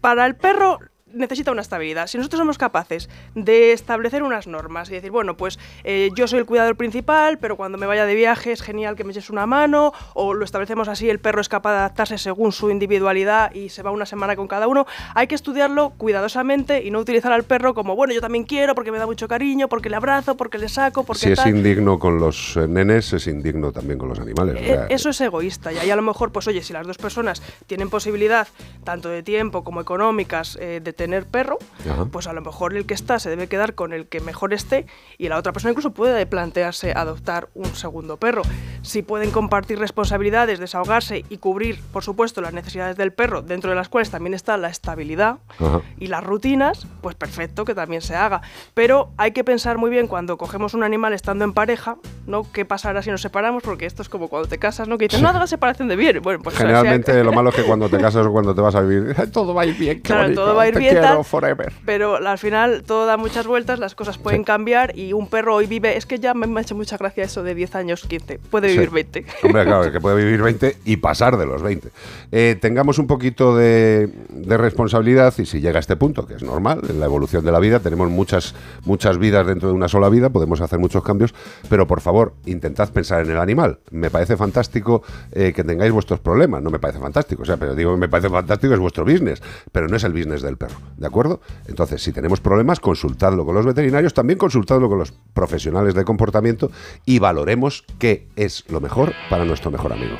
para 0.00 0.26
el 0.26 0.36
perro 0.36 0.78
necesita 1.12 1.52
una 1.52 1.62
estabilidad. 1.62 2.08
Si 2.08 2.18
nosotros 2.18 2.38
somos 2.38 2.58
capaces 2.58 3.08
de 3.34 3.72
establecer 3.72 4.22
unas 4.22 4.46
normas 4.46 4.90
y 4.90 4.94
decir, 4.94 5.10
bueno, 5.10 5.36
pues 5.36 5.58
eh, 5.84 6.10
yo 6.16 6.26
soy 6.26 6.40
el 6.40 6.46
cuidador 6.46 6.76
principal, 6.76 7.38
pero 7.38 7.56
cuando 7.56 7.78
me 7.78 7.86
vaya 7.86 8.06
de 8.06 8.14
viaje 8.14 8.52
es 8.52 8.60
genial 8.60 8.96
que 8.96 9.04
me 9.04 9.12
eches 9.12 9.30
una 9.30 9.46
mano, 9.46 9.92
o 10.14 10.34
lo 10.34 10.44
establecemos 10.44 10.88
así, 10.88 11.08
el 11.08 11.20
perro 11.20 11.40
es 11.40 11.48
capaz 11.48 11.72
de 11.72 11.78
adaptarse 11.78 12.18
según 12.18 12.52
su 12.52 12.70
individualidad 12.70 13.54
y 13.54 13.68
se 13.68 13.82
va 13.82 13.90
una 13.92 14.04
semana 14.04 14.34
con 14.36 14.48
cada 14.48 14.66
uno, 14.66 14.86
hay 15.14 15.26
que 15.28 15.34
estudiarlo 15.36 15.90
cuidadosamente 15.96 16.82
y 16.84 16.90
no 16.90 16.98
utilizar 16.98 17.32
al 17.32 17.44
perro 17.44 17.72
como, 17.72 17.94
bueno, 17.94 18.12
yo 18.12 18.20
también 18.20 18.44
quiero 18.44 18.74
porque 18.74 18.90
me 18.90 18.98
da 18.98 19.06
mucho 19.06 19.28
cariño, 19.28 19.68
porque 19.68 19.88
le 19.88 19.96
abrazo, 19.96 20.36
porque 20.36 20.58
le 20.58 20.68
saco, 20.68 21.04
porque 21.04 21.20
Si 21.20 21.32
es 21.32 21.46
indigno 21.46 21.98
con 21.98 22.18
los 22.18 22.56
eh, 22.56 22.66
nenes, 22.66 23.12
es 23.12 23.26
indigno 23.28 23.70
también 23.72 23.98
con 23.98 24.08
los 24.08 24.18
animales. 24.18 24.56
o 24.56 24.58
Eh, 24.58 24.66
sea, 24.66 24.86
Eso 24.88 25.10
es 25.10 25.20
egoísta 25.20 25.72
y 25.72 25.78
ahí 25.78 25.90
a 25.90 25.96
lo 25.96 26.02
mejor, 26.02 26.32
pues 26.32 26.48
oye, 26.48 26.62
si 26.62 26.72
las 26.72 26.86
dos 26.86 26.98
personas 26.98 27.42
tienen 27.66 27.90
posibilidad, 27.90 28.48
tanto 28.84 29.08
de 29.08 29.22
tiempo 29.22 29.62
como 29.62 29.80
económicas, 29.80 30.58
eh, 30.60 30.80
de 30.82 30.95
tener 30.96 31.26
perro, 31.26 31.58
Ajá. 31.88 32.06
pues 32.06 32.26
a 32.26 32.32
lo 32.32 32.40
mejor 32.40 32.74
el 32.76 32.86
que 32.86 32.94
está 32.94 33.18
se 33.18 33.30
debe 33.30 33.46
quedar 33.48 33.74
con 33.74 33.92
el 33.92 34.06
que 34.06 34.20
mejor 34.20 34.52
esté 34.52 34.86
y 35.18 35.28
la 35.28 35.36
otra 35.38 35.52
persona 35.52 35.70
incluso 35.70 35.92
puede 35.92 36.26
plantearse 36.26 36.92
adoptar 36.96 37.48
un 37.54 37.66
segundo 37.76 38.16
perro. 38.16 38.42
Si 38.82 39.02
pueden 39.02 39.30
compartir 39.30 39.78
responsabilidades, 39.78 40.58
desahogarse 40.58 41.24
y 41.28 41.38
cubrir, 41.38 41.80
por 41.92 42.02
supuesto, 42.02 42.40
las 42.40 42.52
necesidades 42.52 42.96
del 42.96 43.12
perro, 43.12 43.42
dentro 43.42 43.70
de 43.70 43.76
las 43.76 43.88
cuales 43.88 44.10
también 44.10 44.34
está 44.34 44.56
la 44.56 44.68
estabilidad 44.68 45.38
Ajá. 45.58 45.80
y 45.98 46.06
las 46.06 46.24
rutinas, 46.24 46.86
pues 47.00 47.14
perfecto 47.14 47.64
que 47.64 47.74
también 47.74 48.02
se 48.02 48.14
haga. 48.16 48.42
Pero 48.74 49.10
hay 49.16 49.32
que 49.32 49.44
pensar 49.44 49.78
muy 49.78 49.90
bien 49.90 50.06
cuando 50.06 50.38
cogemos 50.38 50.74
un 50.74 50.82
animal 50.82 51.12
estando 51.12 51.44
en 51.44 51.52
pareja, 51.52 51.96
¿no? 52.26 52.50
¿Qué 52.52 52.64
pasará 52.64 53.02
si 53.02 53.10
nos 53.10 53.20
separamos? 53.22 53.62
Porque 53.62 53.86
esto 53.86 54.02
es 54.02 54.08
como 54.08 54.28
cuando 54.28 54.48
te 54.48 54.58
casas, 54.58 54.88
¿no? 54.88 54.98
Que 54.98 55.08
dicen, 55.08 55.22
no 55.22 55.28
hagas 55.28 55.50
separación 55.50 55.88
de 55.88 55.96
bienes. 55.96 56.22
Bueno, 56.22 56.40
pues 56.42 56.54
o 56.54 56.58
sea, 56.58 56.66
Generalmente 56.66 57.22
lo 57.24 57.32
malo 57.32 57.50
es 57.50 57.56
que 57.56 57.62
cuando 57.62 57.88
te 57.88 57.98
casas 57.98 58.26
o 58.26 58.32
cuando 58.32 58.54
te 58.54 58.60
vas 58.60 58.74
a 58.74 58.80
vivir, 58.80 59.14
todo 59.32 59.54
va 59.54 59.62
a 59.62 59.66
ir 59.66 59.76
bien, 59.76 60.00
Claro, 60.00 60.22
bonito, 60.22 60.40
todo 60.42 60.54
va 60.54 60.62
a 60.62 60.68
ir 60.68 60.78
bien, 60.78 60.85
quiero 60.90 61.06
tal, 61.06 61.24
forever. 61.24 61.72
Pero 61.84 62.16
al 62.16 62.38
final 62.38 62.82
todo 62.86 63.06
da 63.06 63.16
muchas 63.16 63.46
vueltas, 63.46 63.78
las 63.78 63.94
cosas 63.94 64.18
pueden 64.18 64.44
cambiar 64.44 64.96
y 64.98 65.12
un 65.12 65.28
perro 65.28 65.54
hoy 65.54 65.66
vive, 65.66 65.96
es 65.96 66.06
que 66.06 66.18
ya 66.18 66.34
me 66.34 66.58
ha 66.58 66.62
hecho 66.62 66.74
mucha 66.74 66.96
gracia 66.96 67.24
eso 67.24 67.42
de 67.42 67.54
10 67.54 67.74
años, 67.74 68.04
15, 68.06 68.38
puede 68.50 68.68
vivir 68.68 68.88
Sí. 68.88 68.94
20. 68.94 69.26
Hombre, 69.44 69.64
claro, 69.64 69.92
que 69.92 70.00
puede 70.00 70.16
vivir 70.24 70.42
20 70.42 70.76
y 70.84 70.96
pasar 70.98 71.36
de 71.36 71.46
los 71.46 71.62
20. 71.62 71.88
Eh, 72.32 72.56
tengamos 72.60 72.98
un 72.98 73.06
poquito 73.06 73.56
de, 73.56 74.08
de 74.28 74.56
responsabilidad 74.56 75.34
y 75.38 75.46
si 75.46 75.60
llega 75.60 75.78
a 75.78 75.80
este 75.80 75.96
punto, 75.96 76.26
que 76.26 76.34
es 76.34 76.42
normal, 76.42 76.80
en 76.88 77.00
la 77.00 77.06
evolución 77.06 77.44
de 77.44 77.52
la 77.52 77.58
vida, 77.58 77.80
tenemos 77.80 78.08
muchas, 78.10 78.54
muchas 78.84 79.18
vidas 79.18 79.46
dentro 79.46 79.68
de 79.68 79.74
una 79.74 79.88
sola 79.88 80.08
vida, 80.08 80.30
podemos 80.30 80.60
hacer 80.60 80.78
muchos 80.78 81.02
cambios, 81.02 81.34
pero 81.68 81.86
por 81.86 82.00
favor, 82.00 82.34
intentad 82.46 82.90
pensar 82.90 83.24
en 83.24 83.30
el 83.30 83.38
animal. 83.38 83.78
Me 83.90 84.10
parece 84.10 84.36
fantástico 84.36 85.02
eh, 85.32 85.52
que 85.54 85.64
tengáis 85.64 85.92
vuestros 85.92 86.20
problemas, 86.20 86.62
no 86.62 86.70
me 86.70 86.78
parece 86.78 86.98
fantástico, 87.00 87.42
o 87.42 87.44
sea, 87.44 87.56
pero 87.56 87.74
digo 87.74 87.96
me 87.96 88.08
parece 88.08 88.28
fantástico, 88.30 88.74
es 88.74 88.80
vuestro 88.80 89.04
business, 89.04 89.42
pero 89.72 89.88
no 89.88 89.96
es 89.96 90.04
el 90.04 90.12
business 90.12 90.42
del 90.42 90.56
perro, 90.56 90.75
¿de 90.96 91.06
acuerdo? 91.06 91.40
Entonces, 91.66 92.02
si 92.02 92.12
tenemos 92.12 92.40
problemas, 92.40 92.80
consultadlo 92.80 93.44
con 93.44 93.54
los 93.54 93.66
veterinarios, 93.66 94.14
también 94.14 94.38
consultadlo 94.38 94.88
con 94.88 94.98
los 94.98 95.12
profesionales 95.34 95.94
de 95.94 96.04
comportamiento 96.04 96.70
y 97.04 97.18
valoremos 97.18 97.84
qué 97.98 98.28
es 98.36 98.64
lo 98.68 98.80
mejor 98.80 99.12
para 99.30 99.44
nuestro 99.44 99.70
mejor 99.70 99.92
amigo. 99.92 100.16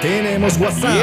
Tenemos 0.00 0.58
WhatsApp. 0.58 0.96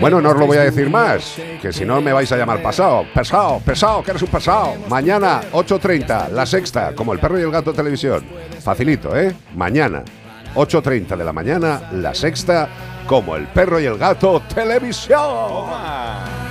Bueno, 0.00 0.20
no 0.20 0.30
os 0.30 0.36
lo 0.36 0.46
voy 0.46 0.56
a 0.56 0.62
decir 0.62 0.88
más, 0.88 1.36
que 1.60 1.72
si 1.72 1.84
no 1.84 2.00
me 2.00 2.12
vais 2.12 2.30
a 2.30 2.36
llamar 2.36 2.62
pasado, 2.62 3.04
pesado, 3.12 3.58
pesado, 3.58 4.02
que 4.04 4.12
eres 4.12 4.22
un 4.22 4.28
pasado. 4.28 4.74
Mañana, 4.88 5.40
8.30, 5.52 6.28
la 6.28 6.46
sexta, 6.46 6.94
como 6.94 7.12
el 7.12 7.18
perro 7.18 7.38
y 7.38 7.42
el 7.42 7.50
gato 7.50 7.72
televisión. 7.72 8.24
Facilito, 8.60 9.16
¿eh? 9.16 9.34
Mañana, 9.56 10.04
8.30 10.54 11.16
de 11.16 11.24
la 11.24 11.32
mañana, 11.32 11.90
la 11.92 12.14
sexta, 12.14 12.68
como 13.08 13.34
el 13.34 13.48
perro 13.48 13.80
y 13.80 13.86
el 13.86 13.98
gato 13.98 14.40
televisión. 14.54 16.41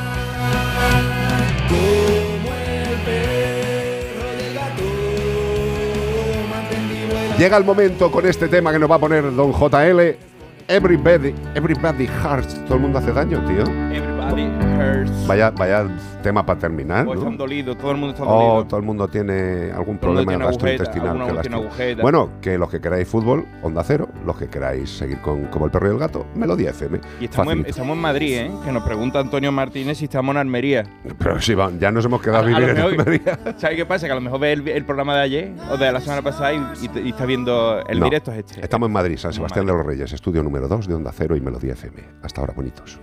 Llega 7.41 7.57
el 7.57 7.63
momento 7.63 8.11
con 8.11 8.27
este 8.27 8.47
tema 8.49 8.71
que 8.71 8.77
nos 8.77 8.87
va 8.87 8.97
a 8.97 8.99
poner 8.99 9.35
don 9.35 9.51
JL 9.51 10.30
Everybody, 10.67 11.33
everybody 11.55 12.07
hurts. 12.07 12.53
Todo 12.65 12.75
el 12.75 12.81
mundo 12.81 12.99
hace 12.99 13.11
daño, 13.11 13.43
tío. 13.45 13.63
Everybody 13.91 14.43
hurts. 14.77 15.27
Vaya, 15.27 15.51
vaya 15.51 15.87
tema 16.23 16.45
para 16.45 16.59
terminar. 16.59 17.05
Pues 17.05 17.17
¿no? 17.19 17.23
están 17.25 17.37
dolidos, 17.37 17.77
todo 17.77 17.91
el 17.91 17.97
mundo 17.97 18.13
está 18.13 18.23
Oh, 18.27 18.47
dolido. 18.55 18.67
todo 18.67 18.79
el 18.79 18.85
mundo 18.85 19.07
tiene 19.07 19.71
algún 19.71 19.97
Todo 19.97 20.11
problema 20.13 20.31
tiene 20.31 20.43
agujeta, 20.45 20.67
gastrointestinal. 20.67 21.09
alguno 21.09 21.35
qué 21.35 21.41
tiene 21.41 21.55
agujeta. 21.57 22.01
Bueno, 22.01 22.29
que 22.41 22.57
los 22.57 22.69
que 22.69 22.79
queráis 22.79 23.07
fútbol, 23.07 23.45
Onda 23.63 23.83
Cero. 23.83 24.07
Los 24.25 24.37
que 24.37 24.47
queráis 24.47 24.89
seguir 24.89 25.19
con 25.21 25.45
como 25.45 25.65
el 25.65 25.71
perro 25.71 25.87
y 25.87 25.91
el 25.91 25.97
gato, 25.97 26.25
Melodía 26.35 26.69
FM. 26.71 26.99
Y 27.19 27.25
estamos 27.25 27.53
en, 27.53 27.65
estamos 27.65 27.95
en 27.95 28.01
Madrid, 28.01 28.33
¿eh? 28.37 28.51
Que 28.63 28.71
nos 28.71 28.83
pregunta 28.83 29.19
Antonio 29.19 29.51
Martínez 29.51 29.97
si 29.97 30.05
estamos 30.05 30.33
en 30.33 30.37
Almería. 30.37 30.83
Pero 31.17 31.35
va, 31.57 31.71
ya 31.79 31.91
nos 31.91 32.05
hemos 32.05 32.21
quedado 32.21 32.43
a 32.43 32.47
vivir 32.47 32.69
en 32.69 32.75
mejor- 32.75 32.91
Almería. 32.99 33.39
¿Sabes 33.57 33.77
qué 33.77 33.85
pasa? 33.85 34.05
Que 34.05 34.11
a 34.11 34.15
lo 34.15 34.21
mejor 34.21 34.39
ve 34.39 34.53
el, 34.53 34.67
el 34.67 34.85
programa 34.85 35.15
de 35.15 35.21
ayer 35.21 35.51
o 35.71 35.77
de 35.77 35.91
la 35.91 35.99
semana 36.01 36.21
pasada 36.21 36.53
y, 36.53 36.61
y 36.83 36.87
te- 36.87 37.01
y 37.01 37.09
está 37.09 37.25
viendo 37.25 37.79
el 37.87 37.99
No, 37.99 38.05
directo 38.05 38.31
es 38.31 38.39
este. 38.39 38.61
Estamos 38.61 38.87
en 38.87 38.93
Madrid, 38.93 39.17
San 39.17 39.33
Sebastián 39.33 39.65
de 39.65 39.73
los 39.73 39.85
Reyes, 39.85 40.13
estudio 40.13 40.43
número 40.43 40.50
2 40.59 40.87
de 40.87 40.93
Onda 40.93 41.11
Cero 41.15 41.35
y 41.35 41.41
Melodía 41.41 41.73
FM. 41.73 42.03
Hasta 42.23 42.41
ahora, 42.41 42.53
bonitos. 42.53 42.99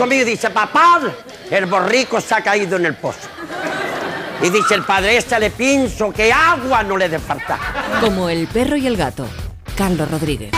¿Qué 0.00 0.06
pasa, 0.06 0.14
hijo 0.14 0.24
mío? 0.24 0.24
Dice, 0.24 0.50
papá, 0.50 1.00
el 1.50 1.66
borrico 1.66 2.20
se 2.22 2.34
ha 2.34 2.42
caído 2.42 2.76
en 2.76 2.86
el 2.86 2.94
pozo. 2.94 3.28
Y 4.42 4.48
dice 4.48 4.74
el 4.74 4.82
padre, 4.82 5.18
esta 5.18 5.38
le 5.38 5.50
pienso 5.50 6.10
que 6.10 6.32
agua 6.32 6.82
no 6.82 6.96
le 6.96 7.10
dé 7.10 7.18
falta. 7.18 7.58
Como 8.00 8.30
el 8.30 8.46
perro 8.46 8.76
y 8.76 8.86
el 8.86 8.96
gato. 8.96 9.26
Carlos 9.76 10.10
Rodríguez. 10.10 10.52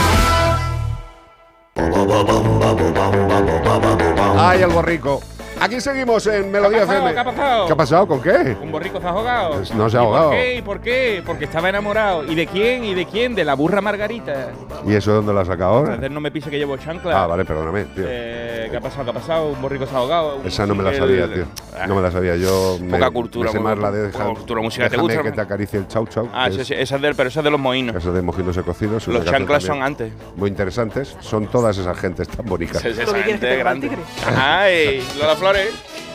¡Ay, 4.38 4.62
el 4.62 4.68
borrico! 4.70 5.20
Aquí 5.61 5.81
seguimos 5.81 6.26
en 6.26 6.50
Melodía 6.50 6.78
¿Qué 6.78 6.85
ha 6.85 6.87
pasado? 6.87 7.09
FM. 7.09 7.14
¿Qué 7.14 7.20
ha 7.20 7.24
pasado? 7.24 7.66
¿Qué 7.66 7.72
ha 7.72 7.76
pasado? 7.76 8.07
¿Con 8.09 8.20
qué? 8.22 8.57
Un 8.61 8.72
borrico 8.72 9.00
se 9.00 9.07
ha 9.07 9.11
ahogado. 9.11 9.55
Pues 9.55 9.74
no 9.74 9.90
se 9.90 9.96
ha 9.96 10.00
¿Y 10.00 10.05
ahogado. 10.05 10.28
¿Por 10.31 10.37
qué? 10.38 10.55
¿Y 10.55 10.62
por 10.62 10.81
qué? 10.81 11.22
Porque 11.24 11.44
estaba 11.44 11.68
enamorado. 11.68 12.24
¿Y 12.24 12.35
de 12.35 12.46
quién? 12.46 12.85
¿Y 12.85 12.94
de 12.94 13.07
quién? 13.07 13.35
De 13.35 13.44
la 13.44 13.55
burra 13.55 13.81
Margarita. 13.81 14.50
¿Y 14.85 14.94
eso 14.94 15.12
dónde 15.12 15.33
lo 15.33 15.38
has 15.40 15.46
sacado 15.46 15.70
ahora? 15.74 15.90
Entonces 15.94 16.11
no 16.11 16.20
me 16.20 16.31
pise 16.33 16.50
que 16.50 16.59
llevo 16.59 16.76
chancla. 16.78 17.22
Ah, 17.22 17.26
vale, 17.28 17.44
perdóname, 17.44 17.85
tío. 17.85 18.05
Eh, 18.09 18.41
¿Qué 18.73 18.77
ha 18.79 18.81
pasado? 18.81 19.05
¿Qué 19.05 19.11
ha 19.11 19.15
pasado? 19.15 19.47
Un 19.51 19.63
borrico 19.63 19.87
se 19.87 19.95
ha 19.95 19.99
ahogado. 19.99 20.41
Esa 20.45 20.67
no 20.67 20.75
me 20.75 20.83
la 20.83 20.95
sabía, 20.95 21.33
tío. 21.33 21.45
No 21.87 21.95
me 21.95 22.03
la 22.03 22.11
sabía. 22.11 22.37
Yo 22.37 22.79
me, 22.81 22.99
Poca 22.99 23.11
cultura, 23.11 23.47
me 23.47 23.53
sé 23.53 23.59
poca- 23.59 23.71
más 23.75 23.79
la 23.79 23.91
de 23.93 24.09
poca 24.09 24.25
deja- 24.25 24.35
cultura 24.35 24.63
musical. 24.63 24.91
¿Te 24.91 24.97
gusta? 24.97 25.23
que 25.23 25.33
te 25.33 25.41
acaricie 25.41 25.79
el 25.79 25.87
chau 25.89 26.07
chau. 26.07 26.29
Ah, 26.33 26.47
que 26.49 26.55
sí, 26.57 26.61
es- 26.63 26.67
sí, 26.69 26.75
esa 26.75 26.97
es 26.97 27.03
del, 27.03 27.15
pero 27.15 27.29
esa 27.29 27.41
es 27.41 27.45
de 27.45 27.51
los 27.51 27.61
moinos. 27.61 27.95
Eso 27.97 28.13
de 28.13 28.23
mojinos 28.23 28.55
secocidos. 28.57 29.07
una 29.09 29.19
Los 29.19 29.27
chanclas 29.31 29.63
son 29.63 29.83
antes. 29.83 30.13
Muy 30.37 30.49
interesantes. 30.51 31.17
Son 31.21 31.47
todas 31.47 31.77
esas 31.79 31.97
gentes 31.99 32.29
tan 32.29 32.47
bonitas. 32.47 32.85
Esa 32.85 33.03
esa 33.03 33.23
gente 33.23 33.57
grande. 33.57 33.91
Ay, 34.37 35.07
Lola 35.21 35.37
Flores. 35.37 35.69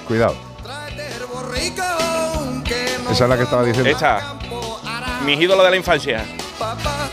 Cuidado. 0.07 0.35
Esa 3.11 3.23
es 3.23 3.29
la 3.29 3.37
que 3.37 3.43
estaba 3.43 3.63
diciendo. 3.63 3.89
Esta. 3.89 4.35
Mis 5.25 5.39
ídolos 5.39 5.63
de 5.63 5.71
la 5.71 5.77
infancia. 5.77 6.23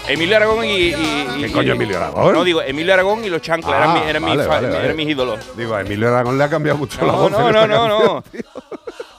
Emilio 0.08 0.36
Aragón 0.36 0.64
y. 0.64 0.68
y- 0.70 0.88
y- 0.92 1.40
¿Qué 1.42 1.52
coño 1.52 1.72
Emilio 1.74 1.96
Aragón? 1.98 2.32
No, 2.34 2.44
digo, 2.44 2.62
Emilio 2.62 2.92
Aragón 2.94 3.24
y 3.24 3.28
los 3.30 3.40
chanclas. 3.42 3.74
eran, 3.76 3.96
Ah, 3.96 4.04
eran 4.08 4.22
mis 4.24 4.30
vale, 4.36 4.42
fa- 4.44 4.54
vale, 4.56 4.68
vale. 4.68 4.84
eran 4.84 4.96
mis 4.96 5.08
ídolos. 5.08 5.40
Digo, 5.56 5.74
a 5.74 5.80
Emilio 5.82 6.08
Aragón 6.08 6.38
le 6.38 6.44
ha 6.44 6.50
cambiado 6.50 6.78
mucho 6.78 7.04
la 7.04 7.12
No, 7.12 7.18
voz. 7.18 7.26
en 7.26 7.32
no, 7.32 7.48
esta 7.48 7.66
no, 7.66 7.88
no, 7.88 7.98
canción. 8.22 8.42
no. 8.44 8.44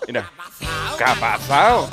Mira. 0.08 0.32
¿Qué 0.98 1.04
ha 1.04 1.16
pasado? 1.16 1.90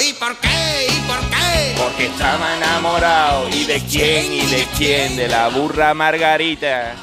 ¿Y 0.00 0.12
por 0.14 0.36
qué? 0.36 0.86
¿Y 0.88 1.00
por 1.02 1.20
qué? 1.20 1.74
Porque 1.76 2.06
estaba 2.06 2.56
enamorado. 2.56 3.48
¿Y 3.50 3.64
de 3.64 3.80
quién? 3.80 4.32
¿Y 4.32 4.46
de 4.46 4.66
quién? 4.76 5.16
De 5.16 5.28
la 5.28 5.48
burra 5.48 5.94
Margarita. 5.94 6.94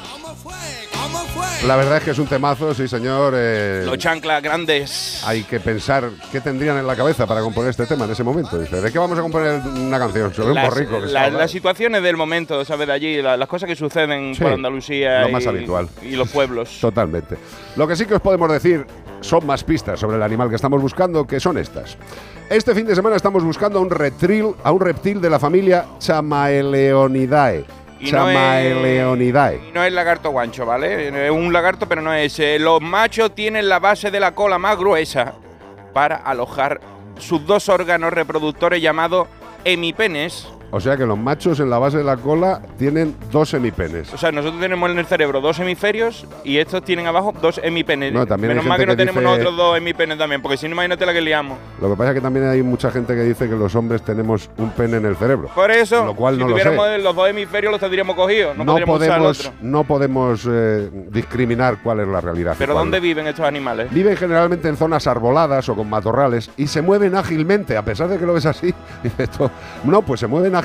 La 1.66 1.76
verdad 1.76 1.98
es 1.98 2.04
que 2.04 2.10
es 2.12 2.18
un 2.18 2.26
temazo, 2.26 2.72
sí, 2.74 2.88
señor. 2.88 3.34
eh, 3.36 3.82
Los 3.84 3.98
chanclas 3.98 4.42
grandes. 4.42 5.22
hay 5.26 5.42
que 5.42 5.60
pensar 5.60 6.08
qué 6.32 6.40
tendrían 6.40 6.78
en 6.78 6.86
la 6.86 6.96
cabeza 6.96 7.26
para 7.26 7.42
componer 7.42 7.68
este 7.70 7.84
tema 7.86 8.06
en 8.06 8.12
ese 8.12 8.24
momento. 8.24 8.56
¿de 8.58 8.90
qué 8.90 8.98
vamos 8.98 9.18
a 9.18 9.22
componer 9.22 9.60
una 9.76 9.98
canción? 9.98 10.32
Sobre 10.32 10.48
un 10.48 10.54
Las, 10.54 10.68
borrico. 10.70 11.00
que 11.02 11.06
la- 11.08 11.28
las 11.28 11.50
situaciones 11.50 12.02
del 12.02 12.16
momento, 12.16 12.64
¿sabes? 12.64 12.86
De 12.86 12.92
allí, 12.94 13.20
la- 13.20 13.36
las 13.36 13.46
cosas 13.48 13.68
que 13.68 13.76
suceden 13.76 14.34
Sí, 14.34 14.42
por 14.42 14.52
Andalucía 14.54 15.20
lo 15.22 15.28
y, 15.28 15.32
más 15.32 15.46
habitual. 15.46 15.88
y 16.02 16.12
los 16.16 16.30
pueblos. 16.30 16.76
Totalmente. 16.80 17.36
Lo 17.76 17.86
que 17.86 17.94
sí 17.94 18.06
que 18.06 18.14
os 18.14 18.22
podemos 18.22 18.50
decir 18.50 18.86
son 19.20 19.44
más 19.46 19.62
pistas 19.62 20.00
sobre 20.00 20.16
el 20.16 20.22
animal 20.22 20.48
que 20.48 20.56
estamos 20.56 20.80
buscando, 20.80 21.26
que 21.26 21.38
son 21.40 21.58
estas. 21.58 21.98
Este 22.48 22.74
fin 22.74 22.86
de 22.86 22.94
semana 22.94 23.16
estamos 23.16 23.44
buscando 23.44 23.78
a 23.78 23.82
un 23.82 23.90
reptil, 23.90 24.46
a 24.64 24.72
un 24.72 24.80
reptil 24.80 25.20
de 25.20 25.28
la 25.28 25.38
familia 25.38 25.84
Chamaeleonidae. 25.98 27.64
Y 28.00 28.10
no 28.20 28.28
es-. 28.30 28.34
Y 29.68 29.72
no 29.72 29.84
es 29.84 29.92
lagarto 29.92 30.30
guancho, 30.30 30.64
¿vale? 30.66 31.26
Es 31.26 31.30
un 31.30 31.52
lagarto, 31.52 31.86
pero 31.88 32.00
no 32.02 32.12
es. 32.14 32.38
eh, 32.38 32.58
Los 32.58 32.80
machos 32.80 33.34
tienen 33.34 33.68
la 33.68 33.78
base 33.78 34.10
de 34.10 34.20
la 34.20 34.34
cola 34.34 34.58
más 34.58 34.76
gruesa 34.78 35.34
para 35.92 36.16
alojar 36.16 36.80
sus 37.18 37.44
dos 37.46 37.68
órganos 37.68 38.12
reproductores 38.12 38.80
llamados 38.80 39.28
hemipenes. 39.64 40.48
O 40.72 40.80
sea 40.80 40.96
que 40.96 41.04
los 41.06 41.18
machos 41.18 41.58
en 41.60 41.68
la 41.70 41.78
base 41.78 41.98
de 41.98 42.04
la 42.04 42.16
cola 42.16 42.60
tienen 42.78 43.14
dos 43.32 43.48
semipenes. 43.50 44.12
O 44.14 44.18
sea, 44.18 44.30
nosotros 44.30 44.60
tenemos 44.60 44.88
en 44.90 44.98
el 44.98 45.06
cerebro 45.06 45.40
dos 45.40 45.58
hemisferios 45.58 46.26
y 46.44 46.58
estos 46.58 46.82
tienen 46.84 47.06
abajo 47.06 47.32
dos 47.40 47.60
hemipenes. 47.62 48.12
No, 48.12 48.24
también 48.26 48.50
Menos 48.52 48.64
mal 48.64 48.78
que 48.78 48.86
no 48.86 48.96
tenemos 48.96 49.20
dice- 49.20 49.30
nosotros 49.32 49.56
dos 49.56 49.76
hemipenes 49.76 50.16
también, 50.18 50.40
porque 50.42 50.56
si 50.56 50.66
no, 50.68 50.74
imagínate 50.74 51.04
la 51.06 51.12
que 51.12 51.20
liamos. 51.20 51.58
Lo 51.80 51.90
que 51.90 51.96
pasa 51.96 52.10
es 52.10 52.14
que 52.14 52.20
también 52.20 52.46
hay 52.48 52.62
mucha 52.62 52.90
gente 52.90 53.14
que 53.14 53.22
dice 53.22 53.48
que 53.48 53.56
los 53.56 53.74
hombres 53.74 54.02
tenemos 54.02 54.48
un 54.58 54.70
pene 54.70 54.98
en 54.98 55.06
el 55.06 55.16
cerebro. 55.16 55.48
Por 55.54 55.70
eso, 55.72 56.04
Lo 56.04 56.14
cual 56.14 56.34
si 56.34 56.40
no 56.40 56.46
lo 56.46 56.52
tuviéramos 56.52 56.86
sé. 56.86 56.98
los 56.98 57.16
dos 57.16 57.28
hemisferios, 57.28 57.72
los 57.72 57.80
tendríamos 57.80 58.14
cogidos. 58.14 58.56
No, 58.56 58.64
No 58.64 58.74
usar 58.74 58.86
podemos, 58.86 59.52
no 59.60 59.84
podemos 59.84 60.46
eh, 60.48 60.88
discriminar 61.10 61.78
cuál 61.82 62.00
es 62.00 62.08
la 62.08 62.20
realidad. 62.20 62.54
Pero 62.58 62.74
cuál 62.74 62.84
¿dónde 62.86 63.00
viven 63.00 63.26
estos 63.26 63.44
animales? 63.44 63.90
Viven 63.92 64.16
generalmente 64.16 64.68
en 64.68 64.76
zonas 64.76 65.06
arboladas 65.06 65.68
o 65.68 65.74
con 65.74 65.90
matorrales 65.90 66.50
y 66.56 66.68
se 66.68 66.80
mueven 66.80 67.16
ágilmente, 67.16 67.76
a 67.76 67.84
pesar 67.84 68.08
de 68.08 68.18
que 68.18 68.24
lo 68.26 68.34
ves 68.34 68.46
así. 68.46 68.72
no, 69.84 70.02
pues 70.02 70.20
se 70.20 70.26
mueven 70.26 70.54
ágilmente 70.54 70.59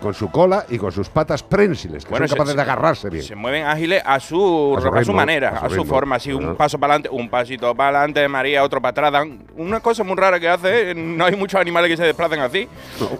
con 0.00 0.14
su 0.14 0.30
cola 0.30 0.64
y 0.68 0.78
con 0.78 0.92
sus 0.92 1.08
patas 1.08 1.42
prensiles, 1.42 2.04
que 2.04 2.10
Bueno, 2.10 2.26
son 2.28 2.36
capaces 2.36 2.52
se- 2.52 2.56
de 2.56 2.62
agarrarse 2.62 3.10
bien. 3.10 3.22
Se 3.24 3.34
mueven 3.36 3.64
ágiles 3.66 4.02
a 4.04 4.18
su, 4.20 4.74
A 4.76 4.80
su 4.80 4.88
a 4.88 4.90
su 4.90 4.96
ritmo, 4.98 5.12
manera, 5.14 5.48
a 5.50 5.60
su 5.60 5.66
a 5.66 5.68
su, 5.68 5.74
ritmo. 5.76 5.84
forma. 5.94 6.16
Así, 6.16 6.32
un 6.32 6.56
paso 6.56 6.78
para 6.78 6.94
adelante, 6.94 7.08
un 7.16 7.28
pasito 7.28 7.74
para 7.74 7.98
adelante, 8.00 8.26
María, 8.28 8.62
otro 8.64 8.80
para 8.80 8.90
atrás. 8.90 9.12
dan 9.12 9.40
Una 9.56 9.80
cosa 9.80 10.04
muy 10.04 10.16
rara 10.16 10.38
que 10.40 10.48
hace, 10.48 10.90
¿eh? 10.90 10.94
no 10.94 11.24
hay 11.24 11.36
muchos 11.36 11.60
animales 11.60 11.90
que 11.90 11.96
se 11.96 12.04
desplacen 12.04 12.40
así, 12.40 12.68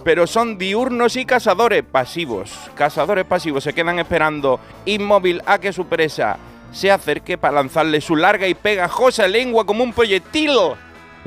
pero 0.03 0.27
son 0.27 0.57
diurnos 0.57 1.15
y 1.15 1.25
cazadores 1.25 1.83
pasivos. 1.83 2.51
Cazadores 2.75 3.25
pasivos 3.25 3.63
se 3.63 3.73
quedan 3.73 3.99
esperando 3.99 4.59
inmóvil 4.85 5.41
a 5.45 5.57
que 5.59 5.71
su 5.73 5.85
presa 5.87 6.37
se 6.71 6.91
acerque 6.91 7.37
para 7.37 7.55
lanzarle 7.55 8.01
su 8.01 8.15
larga 8.15 8.47
y 8.47 8.53
pegajosa 8.53 9.27
lengua 9.27 9.65
como 9.65 9.83
un 9.83 9.93
proyectil. 9.93 10.51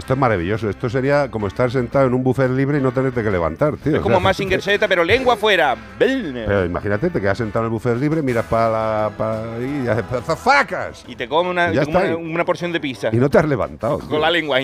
Esto 0.01 0.15
es 0.15 0.19
maravilloso. 0.19 0.71
Esto 0.71 0.89
sería 0.89 1.31
como 1.31 1.47
estar 1.47 1.71
sentado 1.71 2.07
en 2.07 2.15
un 2.15 2.25
buffet 2.25 2.51
libre 2.51 2.79
y 2.79 2.81
no 2.81 2.91
tenerte 2.91 3.23
que 3.23 3.31
levantar, 3.31 3.77
tío. 3.77 3.93
Es 3.93 3.99
O 4.01 4.03
como 4.03 4.17
sea, 4.17 4.25
Mazinger 4.25 4.63
Z, 4.63 4.89
pero 4.89 5.05
lengua 5.05 5.35
afuera. 5.35 5.77
Pero 5.99 6.65
imagínate, 6.65 7.11
te 7.11 7.21
quedas 7.21 7.37
sentado 7.37 7.67
en 7.67 7.67
el 7.67 7.71
buffet 7.73 7.99
libre, 7.99 8.23
miras 8.23 8.47
para 8.47 8.71
la. 8.71 9.45
Y 9.61 9.87
haces 9.87 10.05
¡Facas! 10.39 11.05
Y 11.07 11.17
te 11.17 11.29
come 11.29 11.51
una, 11.51 11.73
Y 11.73 11.79
te 11.79 11.85
come 11.85 12.15
una, 12.15 12.45
porción 12.47 12.73
de 12.73 12.81
pizza. 12.81 13.11
Y 13.13 13.17
no 13.17 13.29
te 13.29 13.39
has 13.39 13.45
levantado. 13.45 13.99
tío. 13.99 14.09
Con 14.11 14.21
la 14.23 14.31
lengua. 14.31 14.59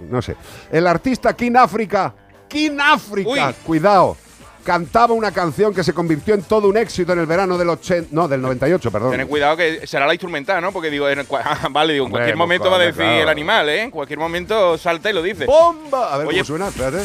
No 0.00 0.20
sé. 0.20 0.36
El 0.72 0.86
artista 0.88 1.34
King 1.34 1.54
África. 1.56 2.12
King 2.48 2.78
África. 2.80 3.54
Cuidado. 3.64 4.16
Cantaba 4.64 5.12
una 5.12 5.30
canción 5.30 5.74
que 5.74 5.84
se 5.84 5.92
convirtió 5.92 6.34
en 6.34 6.42
todo 6.42 6.68
un 6.68 6.76
éxito 6.78 7.12
en 7.12 7.18
el 7.18 7.26
verano 7.26 7.58
del 7.58 7.68
80. 7.68 8.08
No, 8.12 8.26
del 8.26 8.40
98, 8.40 8.90
perdón. 8.90 9.10
Tened 9.10 9.28
cuidado 9.28 9.58
que 9.58 9.86
será 9.86 10.06
la 10.06 10.14
instrumental, 10.14 10.62
¿no? 10.62 10.72
Porque 10.72 10.90
digo, 10.90 11.06
en 11.08 11.20
ah, 11.44 11.68
vale, 11.70 11.92
digo, 11.92 12.06
en 12.06 12.10
cualquier 12.10 12.34
pues, 12.34 12.38
momento 12.38 12.70
va 12.70 12.76
a 12.76 12.80
decir 12.80 12.94
claro. 12.94 13.22
el 13.22 13.28
animal, 13.28 13.68
¿eh? 13.68 13.82
En 13.82 13.90
cualquier 13.90 14.18
momento 14.18 14.78
salta 14.78 15.10
y 15.10 15.12
lo 15.12 15.22
dice. 15.22 15.44
¡Bomba! 15.44 16.14
A 16.14 16.18
ver 16.18 16.26
Oye, 16.28 16.38
cómo 16.38 16.46
suena, 16.46 16.68
espérate. 16.68 17.04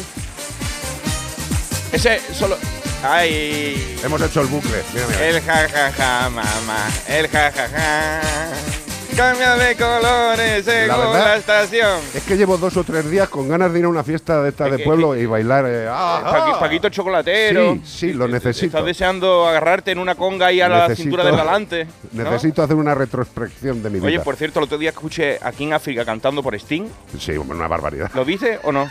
Ese 1.92 2.20
solo. 2.32 2.56
Ay. 3.02 3.98
Hemos 4.02 4.22
hecho 4.22 4.40
el 4.40 4.46
bucle. 4.46 4.82
Mira, 4.94 5.06
mira. 5.06 5.26
El 5.26 5.40
jajaja, 5.42 6.30
mamá. 6.30 6.88
El 7.08 7.28
jajaja. 7.28 8.89
Cambia 9.16 9.56
de 9.56 9.76
colores 9.76 10.64
según 10.64 11.12
la, 11.12 11.36
estación. 11.36 12.00
Es 12.14 12.22
que 12.22 12.36
llevo 12.36 12.56
dos 12.56 12.76
o 12.76 12.84
tres 12.84 13.10
días 13.10 13.28
con 13.28 13.48
ganas 13.48 13.72
de 13.72 13.78
ir 13.80 13.84
a 13.84 13.88
una 13.88 14.02
fiesta 14.02 14.42
de 14.42 14.48
esta 14.50 14.66
Es 14.66 14.72
de 14.72 14.76
que- 14.78 14.84
pueblo 14.84 15.16
y 15.16 15.26
bailar. 15.26 15.64
eh, 15.68 15.86
¡ah, 15.90 16.22
Paqui- 16.24 16.52
ah! 16.54 16.60
Paquito 16.60 16.86
el 16.86 16.92
chocolatero. 16.92 17.74
Sí, 17.74 17.82
sí, 17.84 18.12
lo 18.12 18.28
necesito. 18.28 18.66
Estás 18.66 18.84
deseando 18.84 19.46
agarrarte 19.46 19.90
en 19.90 19.98
una 19.98 20.14
conga 20.14 20.46
ahí 20.46 20.60
a 20.60 20.68
la 20.68 20.94
cintura 20.94 21.24
del 21.24 21.36
delante. 21.36 21.86
¿no? 22.12 22.24
Necesito 22.24 22.62
hacer 22.62 22.76
una 22.76 22.94
retrospección 22.94 23.82
de 23.82 23.90
mi 23.90 23.96
vida. 23.98 24.06
Oye, 24.06 24.20
por 24.20 24.36
cierto, 24.36 24.58
el 24.60 24.64
otro 24.64 24.78
día 24.78 24.90
escuché 24.90 25.38
aquí 25.42 25.64
en 25.64 25.72
África 25.74 26.04
cantando 26.04 26.42
por 26.42 26.54
Sting. 26.54 26.86
Sí, 27.18 27.32
una 27.32 27.68
barbaridad. 27.68 28.10
¿Lo 28.14 28.24
dice 28.24 28.58
o 28.62 28.72
no? 28.72 28.90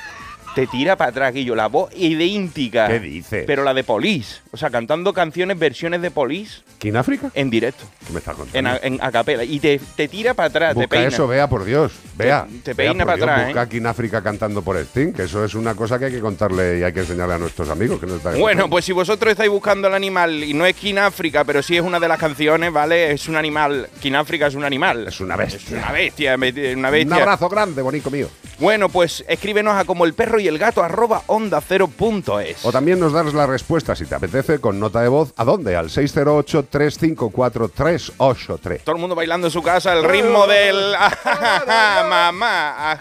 Te 0.60 0.68
tira 0.68 0.98
para 0.98 1.12
atrás, 1.12 1.34
Guillo. 1.34 1.56
La 1.56 1.68
voz 1.68 1.90
idéntica. 1.96 2.90
¿Qué 2.90 3.00
dices? 3.00 3.46
Pero 3.48 3.64
la 3.64 3.74
de 3.74 3.86
Police. 3.86 4.42
O 4.52 4.58
sea, 4.58 4.70
cantando 4.70 5.14
canciones, 5.14 5.58
versiones 5.58 6.02
de 6.02 6.12
Police 6.12 6.62
¿King 6.80 6.96
África? 6.96 7.32
en 7.34 7.50
directo. 7.50 7.86
¿Qué 8.06 8.12
me 8.12 8.20
estás 8.20 8.36
En, 8.54 8.66
contando? 8.66 8.80
en 8.84 9.00
a 9.02 9.10
capela. 9.10 9.46
Y 9.46 9.58
te, 9.62 9.80
te 9.96 10.10
tira 10.10 10.34
para 10.34 10.48
atrás, 10.50 10.70
te 10.72 10.82
Busca 10.82 10.90
peina. 10.90 11.08
eso, 11.08 11.28
vea, 11.30 11.48
por 11.48 11.64
Dios. 11.64 11.94
Vea. 12.18 12.46
te 12.64 12.74
vea, 12.74 12.90
peina 12.90 13.06
para 13.06 13.16
atrás, 13.18 13.46
Busca 13.46 13.62
¿eh? 13.62 13.64
aquí 13.64 13.78
en 13.78 13.86
África 13.88 14.22
cantando 14.22 14.62
por 14.62 14.76
Sting, 14.78 15.14
que 15.14 15.24
eso 15.24 15.46
es 15.46 15.56
una 15.56 15.76
cosa 15.76 15.98
que 15.98 16.06
hay 16.06 16.12
que 16.12 16.20
contarle 16.20 16.80
y 16.80 16.84
hay 16.84 16.92
que 16.92 17.00
enseñarle 17.00 17.36
a 17.36 17.38
nuestros 17.38 17.70
amigos 17.70 18.02
que 18.02 18.08
Bueno, 18.38 18.70
pues 18.70 18.84
si 18.84 18.92
vosotros 18.92 19.32
estáis 19.32 19.50
buscando 19.50 19.88
el 19.88 19.94
animal 19.94 20.44
y 20.44 20.54
no 20.54 20.66
es 20.66 20.76
King 20.76 20.96
África, 20.98 21.46
pero 21.46 21.64
sí 21.64 21.78
es 21.78 21.82
una 21.84 22.02
de 22.02 22.08
las 22.10 22.20
canciones, 22.20 22.74
¿vale? 22.74 23.14
Es 23.14 23.30
un 23.30 23.38
animal. 23.38 23.88
King 24.02 24.14
África 24.16 24.48
es 24.48 24.56
un 24.56 24.66
animal. 24.66 25.08
Es 25.08 25.22
una 25.22 25.38
bestia. 25.38 25.78
Una 25.78 25.92
bestia, 25.94 26.36
una 26.36 26.88
Un 26.90 26.92
bestia. 26.94 27.16
abrazo 27.16 27.48
grande, 27.48 27.82
bonito 27.82 28.12
mío. 28.12 28.28
Bueno, 28.60 28.90
pues 28.90 29.24
escríbenos 29.30 29.74
a 29.78 29.86
como 29.86 30.04
el 30.04 30.14
perro 30.14 30.38
y 30.38 30.49
el 30.50 30.58
gato 30.60 30.84
arroba 30.84 31.22
onda 31.28 31.62
cero 31.62 31.88
punto 31.88 32.40
es. 32.40 32.64
O 32.66 32.72
también 32.72 33.00
nos 33.00 33.14
das 33.14 33.34
la 33.34 33.46
respuesta, 33.48 33.96
si 33.96 34.06
te 34.06 34.16
apetece, 34.16 34.60
con 34.60 34.80
nota 34.80 35.02
de 35.02 35.08
voz. 35.08 35.34
¿A 35.38 35.44
dónde? 35.46 35.76
Al 35.76 35.90
608-354-383. 35.90 38.82
Todo 38.84 38.96
el 38.96 39.02
mundo 39.02 39.16
bailando 39.16 39.48
en 39.48 39.52
su 39.52 39.62
casa 39.62 39.94
el 39.94 40.04
ritmo 40.04 40.48
del 40.48 40.94
mamá. 42.10 42.98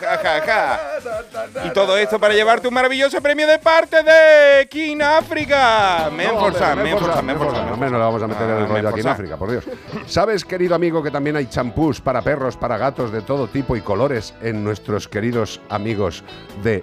Y 1.64 1.70
todo 1.70 1.96
esto 1.96 2.18
para 2.18 2.34
llevarte 2.34 2.68
un 2.68 2.74
maravilloso 2.74 3.20
premio 3.20 3.46
de 3.46 3.58
parte 3.58 4.02
de 4.02 4.66
King 4.68 4.98
África. 5.02 6.10
Menforsan, 6.14 6.82
Menforsan, 6.82 7.26
Menforsan. 7.26 7.72
Hombre, 7.72 7.90
no 7.90 7.98
le 7.98 8.04
vamos 8.04 8.22
a 8.22 8.26
meter 8.26 8.48
Ah, 8.48 8.58
el 8.60 8.68
rollo 8.68 8.88
aquí 8.88 9.00
en. 9.00 9.08
África, 9.08 9.36
por 9.36 9.50
Dios. 9.50 9.64
¿Sabes, 10.06 10.44
querido 10.44 10.74
amigo, 10.74 11.02
que 11.02 11.10
también 11.10 11.36
hay 11.36 11.46
champús 11.46 12.00
para 12.00 12.22
perros, 12.22 12.56
para 12.56 12.78
gatos 12.78 13.12
de 13.12 13.22
todo 13.22 13.48
tipo 13.48 13.76
y 13.76 13.80
colores 13.80 14.34
en 14.42 14.64
nuestros 14.64 15.08
queridos 15.08 15.60
amigos 15.68 16.22
de 16.62 16.82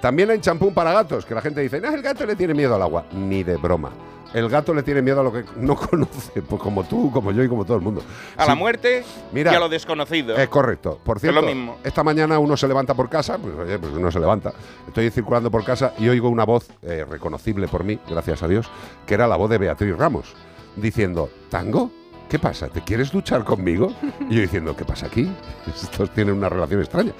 También 0.00 0.30
hay 0.30 0.40
champú 0.40 0.72
para 0.72 0.92
gatos, 0.92 1.24
que 1.24 1.34
la 1.34 1.40
gente 1.40 1.60
dice, 1.60 1.80
no, 1.80 1.94
el 1.94 2.02
gato 2.02 2.26
le 2.26 2.36
tiene 2.36 2.54
miedo 2.54 2.74
al 2.74 2.82
agua. 2.82 3.06
Ni 3.12 3.42
de 3.42 3.56
broma. 3.56 3.90
El 4.34 4.48
gato 4.48 4.74
le 4.74 4.82
tiene 4.82 5.00
miedo 5.00 5.20
a 5.20 5.22
lo 5.22 5.32
que 5.32 5.44
no 5.56 5.76
conoce, 5.76 6.42
pues 6.42 6.60
como 6.60 6.82
tú, 6.84 7.10
como 7.12 7.30
yo 7.30 7.44
y 7.44 7.48
como 7.48 7.64
todo 7.64 7.76
el 7.76 7.82
mundo. 7.82 8.02
A 8.36 8.44
la 8.46 8.56
muerte 8.56 9.04
Mira, 9.32 9.52
y 9.52 9.54
a 9.54 9.60
lo 9.60 9.68
desconocido. 9.68 10.36
Es 10.36 10.48
correcto. 10.48 10.98
Por 11.04 11.18
Es 11.18 11.22
cierto, 11.22 11.40
lo 11.40 11.46
mismo. 11.46 11.78
esta 11.84 12.02
mañana 12.02 12.38
uno 12.40 12.56
se 12.56 12.66
levanta 12.66 12.94
por 12.94 13.08
casa, 13.08 13.38
pues 13.38 13.54
oye, 13.54 13.78
pues 13.78 13.92
uno 13.92 14.10
se 14.10 14.18
levanta. 14.18 14.52
Estoy 14.88 15.08
circulando 15.10 15.52
por 15.52 15.64
casa 15.64 15.94
y 15.98 16.08
oigo 16.08 16.28
una 16.28 16.44
voz 16.44 16.68
eh, 16.82 17.06
reconocible 17.08 17.68
por 17.68 17.84
mí, 17.84 17.98
gracias 18.10 18.42
a 18.42 18.48
Dios, 18.48 18.68
que 19.06 19.14
era 19.14 19.28
la 19.28 19.36
voz 19.36 19.50
de 19.50 19.58
Beatriz 19.58 19.96
Ramos, 19.96 20.34
diciendo, 20.74 21.30
¿tango? 21.48 21.92
¿Qué 22.28 22.38
pasa? 22.38 22.68
¿Te 22.68 22.80
quieres 22.82 23.12
duchar 23.12 23.44
conmigo? 23.44 23.92
Y 24.30 24.36
yo 24.36 24.40
diciendo, 24.42 24.76
¿qué 24.76 24.84
pasa 24.84 25.06
aquí? 25.06 25.30
Estos 25.66 26.10
tienen 26.10 26.34
una 26.34 26.48
relación 26.48 26.80
extraña. 26.80 27.12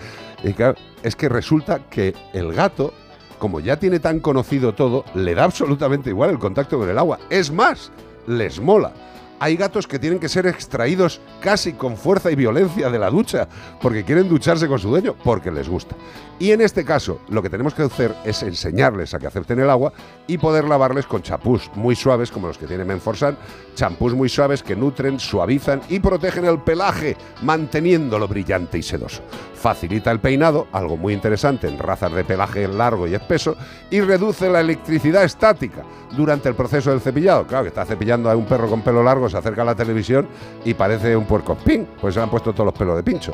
Y 0.43 0.53
claro, 0.53 0.75
es 1.03 1.17
que 1.17 1.29
resulta 1.29 1.81
que 1.91 2.15
el 2.33 2.53
gato, 2.53 2.93
como 3.39 3.61
ya 3.61 3.79
tiene 3.79 4.01
tan 4.01 4.21
conocido 4.21 4.75
todo, 4.75 5.05
le 5.15 5.35
da 5.35 5.45
absolutamente 5.45 6.11
igual 6.11 6.31
el 6.31 6.39
contacto 6.39 6.79
con 6.79 6.89
el 6.89 6.99
agua. 6.99 7.19
Es 7.31 7.51
más, 7.51 7.91
les 8.27 8.61
mola. 8.61 8.93
Hay 9.41 9.57
gatos 9.57 9.87
que 9.87 9.99
tienen 9.99 10.21
que 10.21 10.29
ser 10.29 10.47
extraídos 10.47 11.21
casi 11.41 11.73
con 11.73 11.97
fuerza 11.97 12.31
y 12.31 12.37
violencia 12.37 12.89
de 12.89 12.99
la 12.99 13.11
ducha 13.11 13.49
porque 13.81 14.05
quieren 14.05 14.29
ducharse 14.29 14.69
con 14.69 14.79
su 14.79 14.89
dueño, 14.89 15.17
porque 15.23 15.51
les 15.51 15.69
gusta. 15.69 15.97
Y 16.39 16.53
en 16.53 16.61
este 16.61 16.85
caso, 16.85 17.21
lo 17.29 17.43
que 17.43 17.51
tenemos 17.51 17.75
que 17.75 17.83
hacer 17.83 18.15
es 18.25 18.43
enseñarles 18.43 19.13
a 19.13 19.19
que 19.19 19.27
acepten 19.27 19.59
el 19.59 19.71
agua 19.71 19.93
y 20.27 20.39
poder 20.39 20.65
lavarles 20.65 21.07
con 21.07 21.23
chapús 21.23 21.71
muy 21.75 21.97
suaves, 21.97 22.31
como 22.31 22.47
los 22.47 22.59
que 22.59 22.67
tiene 22.67 22.85
Menforsan, 22.85 23.37
champús 23.75 24.15
muy 24.15 24.29
suaves 24.29 24.63
que 24.63 24.77
nutren, 24.77 25.19
suavizan 25.19 25.83
y 25.89 26.01
protegen 26.01 26.45
el 26.45 26.61
pelaje, 26.61 27.17
manteniéndolo 27.43 28.29
brillante 28.29 28.79
y 28.79 28.83
sedoso. 28.83 29.23
Facilita 29.55 30.11
el 30.11 30.21
peinado, 30.21 30.67
algo 30.73 30.97
muy 30.97 31.15
interesante 31.15 31.69
en 31.69 31.79
razas 31.79 32.13
de 32.13 32.25
pelaje 32.25 32.69
largo 32.69 33.07
y 33.07 33.15
espeso, 33.15 33.57
y 33.91 34.01
reduce 34.01 34.51
la 34.51 34.61
electricidad 34.61 35.25
estática 35.25 35.85
durante 36.17 36.49
el 36.49 36.55
proceso 36.55 36.91
del 36.91 37.01
cepillado. 37.01 37.47
Claro, 37.47 37.65
que 37.65 37.69
está 37.69 37.85
cepillando 37.85 38.31
a 38.31 38.37
un 38.37 38.47
perro 38.47 38.69
con 38.69 38.83
pelo 38.83 39.03
largo, 39.03 39.29
se 39.29 39.39
acerca 39.39 39.63
a 39.63 39.67
la 39.67 39.75
televisión 39.75 40.29
y 40.65 40.75
parece 40.75 41.17
un 41.17 41.25
puercospín, 41.25 41.89
pues 42.01 42.15
se 42.15 42.21
le 42.21 42.25
han 42.25 42.31
puesto 42.31 42.53
todos 42.53 42.67
los 42.67 42.75
pelos 42.75 42.97
de 42.97 43.03
pincho. 43.03 43.33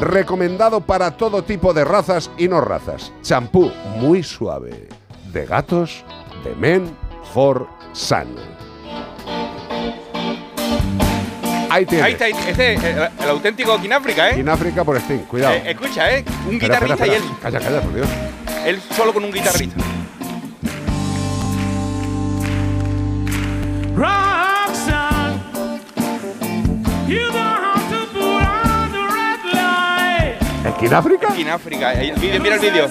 Recomendado 0.00 0.80
para 0.80 1.16
todo 1.16 1.42
tipo 1.42 1.72
de 1.74 1.84
razas 1.84 2.30
y 2.38 2.48
no 2.48 2.60
razas. 2.60 3.12
Champú 3.22 3.70
muy 3.96 4.22
suave. 4.22 4.88
De 5.32 5.46
gatos, 5.46 6.04
de 6.44 6.54
Men 6.56 6.96
for 7.32 7.66
Sun. 7.92 8.36
Ahí 11.72 11.84
está, 11.84 12.28
este 12.28 12.74
es 12.74 12.82
el, 12.84 12.96
el 13.22 13.28
auténtico 13.30 13.80
King 13.80 13.92
África, 13.92 14.30
¿eh? 14.30 14.40
En 14.40 14.48
África 14.48 14.84
por 14.84 14.96
Sting, 14.98 15.20
cuidado. 15.20 15.54
Eh, 15.54 15.70
Escucha, 15.70 16.10
¿eh? 16.14 16.24
Un 16.46 16.54
Espera, 16.54 16.74
espera, 16.74 16.94
guitarrista 16.94 17.06
y 17.06 17.10
él, 17.10 17.22
espera. 17.22 17.40
Calla, 17.40 17.60
calla, 17.60 17.80
por 17.80 17.94
Dios. 17.94 18.08
él 18.66 18.82
solo 18.94 19.12
con 19.14 19.24
un 19.24 19.32
guitarrista. 19.32 19.76
Roxanne, 23.94 25.40
you 27.06 27.20
gonna 27.30 27.74
have 27.74 27.88
to 27.90 28.00
put 28.12 28.42
on 28.42 28.92
the 28.92 29.02
red 29.16 29.40
light. 29.54 30.78
¿Kináfrica? 30.80 31.28
Kináfrica. 31.34 31.92
Mira 32.20 32.54
el 32.56 32.60
vídeo. 32.60 32.88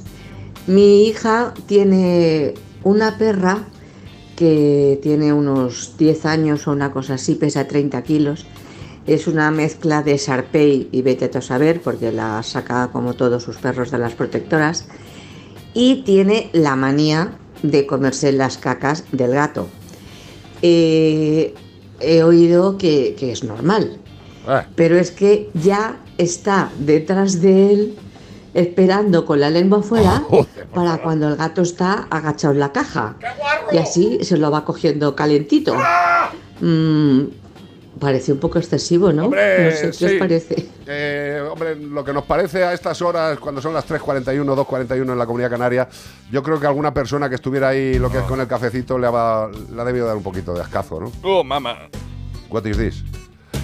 mi 0.67 1.07
hija 1.07 1.53
tiene 1.65 2.53
una 2.83 3.17
perra 3.17 3.59
que 4.41 4.99
tiene 5.03 5.31
unos 5.33 5.97
10 5.99 6.25
años 6.25 6.67
o 6.67 6.71
una 6.71 6.91
cosa 6.91 7.13
así, 7.13 7.35
pesa 7.35 7.67
30 7.67 8.01
kilos. 8.01 8.47
Es 9.05 9.27
una 9.27 9.51
mezcla 9.51 10.01
de 10.01 10.17
Sarpey 10.17 10.89
y 10.91 11.03
vete 11.03 11.29
a 11.37 11.41
saber, 11.41 11.79
porque 11.79 12.11
la 12.11 12.41
saca 12.41 12.89
como 12.91 13.13
todos 13.13 13.43
sus 13.43 13.57
perros 13.57 13.91
de 13.91 13.99
las 13.99 14.13
protectoras. 14.13 14.87
Y 15.75 16.01
tiene 16.05 16.49
la 16.53 16.75
manía 16.75 17.37
de 17.61 17.85
comerse 17.85 18.31
las 18.31 18.57
cacas 18.57 19.03
del 19.11 19.33
gato. 19.33 19.67
Eh, 20.63 21.53
he 21.99 22.23
oído 22.23 22.79
que, 22.79 23.15
que 23.19 23.31
es 23.31 23.43
normal, 23.43 23.99
Ah, 24.47 24.65
pero 24.75 24.97
es 24.97 25.11
que 25.11 25.51
ya 25.53 25.99
está 26.17 26.71
detrás 26.79 27.41
de 27.41 27.73
él 27.73 27.95
esperando 28.53 29.25
con 29.25 29.39
la 29.39 29.49
lengua 29.49 29.81
fuera 29.81 30.23
para 30.73 30.97
cuando 31.01 31.27
el 31.29 31.35
gato 31.35 31.61
está 31.61 32.07
agachado 32.09 32.53
en 32.53 32.59
la 32.59 32.71
caja. 32.71 33.15
Y 33.71 33.77
así 33.77 34.23
se 34.23 34.37
lo 34.37 34.51
va 34.51 34.65
cogiendo 34.65 35.15
calentito. 35.15 35.75
Mm, 36.59 37.21
parece 37.99 38.33
un 38.33 38.39
poco 38.39 38.59
excesivo, 38.59 39.11
¿no? 39.13 39.25
Hombre, 39.25 39.65
no 39.65 39.71
sé 39.71 39.87
qué 39.87 39.93
sí. 39.93 40.05
os 40.05 40.13
parece. 40.13 40.69
Eh, 40.87 41.41
hombre, 41.49 41.75
lo 41.75 42.03
que 42.03 42.11
nos 42.11 42.25
parece 42.25 42.63
a 42.63 42.73
estas 42.73 43.01
horas, 43.01 43.39
cuando 43.39 43.61
son 43.61 43.73
las 43.73 43.87
3.41, 43.87 44.43
2.41 44.43 45.11
en 45.11 45.17
la 45.17 45.25
Comunidad 45.25 45.49
Canaria, 45.49 45.87
yo 46.31 46.43
creo 46.43 46.59
que 46.59 46.67
alguna 46.67 46.93
persona 46.93 47.29
que 47.29 47.35
estuviera 47.35 47.69
ahí, 47.69 47.97
lo 47.97 48.11
que 48.11 48.17
es 48.17 48.23
con 48.23 48.41
el 48.41 48.47
cafecito, 48.47 48.97
le 48.97 49.07
ha, 49.07 49.47
le 49.73 49.81
ha 49.81 49.85
debido 49.85 50.07
dar 50.07 50.17
un 50.17 50.23
poquito 50.23 50.53
de 50.53 50.61
ascazo, 50.61 50.99
¿no? 50.99 51.11
Oh, 51.23 51.43
mamá. 51.43 51.89
What 52.49 52.65
is 52.65 52.77
this? 52.77 53.20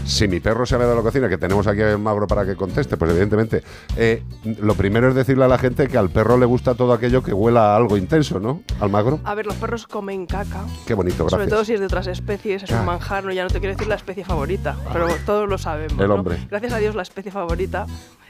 Si 0.08 0.26
mi 0.28 0.40
perro 0.40 0.66
se 0.66 0.76
ha 0.76 0.80
ido 0.80 0.94
a 0.94 0.96
la 0.96 1.02
cocina, 1.02 1.28
que 1.28 1.38
tenemos 1.38 1.68
aquí 1.68 1.82
a 1.82 1.98
Magro 1.98 2.28
para 2.28 2.46
que 2.46 2.56
conteste, 2.56 2.96
pues 2.96 3.12
evidentemente, 3.12 3.62
eh, 3.98 4.24
lo 4.62 4.74
primero 4.74 5.10
es 5.10 5.16
decirle 5.16 5.44
a 5.44 5.48
la 5.50 5.58
gente 5.58 5.88
que 5.90 5.98
al 5.98 6.10
perro 6.10 6.38
le 6.38 6.46
gusta 6.46 6.76
todo 6.76 6.94
aquello 6.94 7.22
que 7.22 7.34
huela 7.34 7.74
a 7.74 7.76
algo 7.76 7.98
intenso, 7.98 8.40
¿no? 8.40 8.62
Al 8.80 8.90
Magro. 8.90 9.20
A 9.26 9.36
ver, 9.36 9.46
los 9.46 9.56
perros 9.56 9.86
comen 9.86 10.26
caca. 10.26 10.64
Qué 10.86 10.94
bonito, 10.94 11.26
gracias. 11.26 11.32
Sobre 11.42 11.48
todo 11.52 11.66
si 11.66 11.74
es 11.74 11.82
de 11.82 11.88
otras 11.88 12.08
especies, 12.08 12.64
es 12.64 12.72
Ah. 12.72 12.80
un 12.80 12.86
manjar, 12.86 13.26
no, 13.26 13.34
ya 13.34 13.44
no 13.44 13.50
te 13.50 13.60
quiero 13.60 13.76
decir 13.76 13.88
la 13.90 13.96
especie 13.96 14.24
favorita, 14.24 14.78
pero 14.94 15.08
todos 15.26 15.50
lo 15.50 15.58
sabemos. 15.58 16.00
El 16.00 16.08
¿no? 16.08 16.16
hombre. 16.16 16.38
Gracias 16.50 16.72
a 16.74 16.78
Dios 16.78 16.96
la 16.96 17.02
especie 17.04 17.32
favorita 17.32 17.86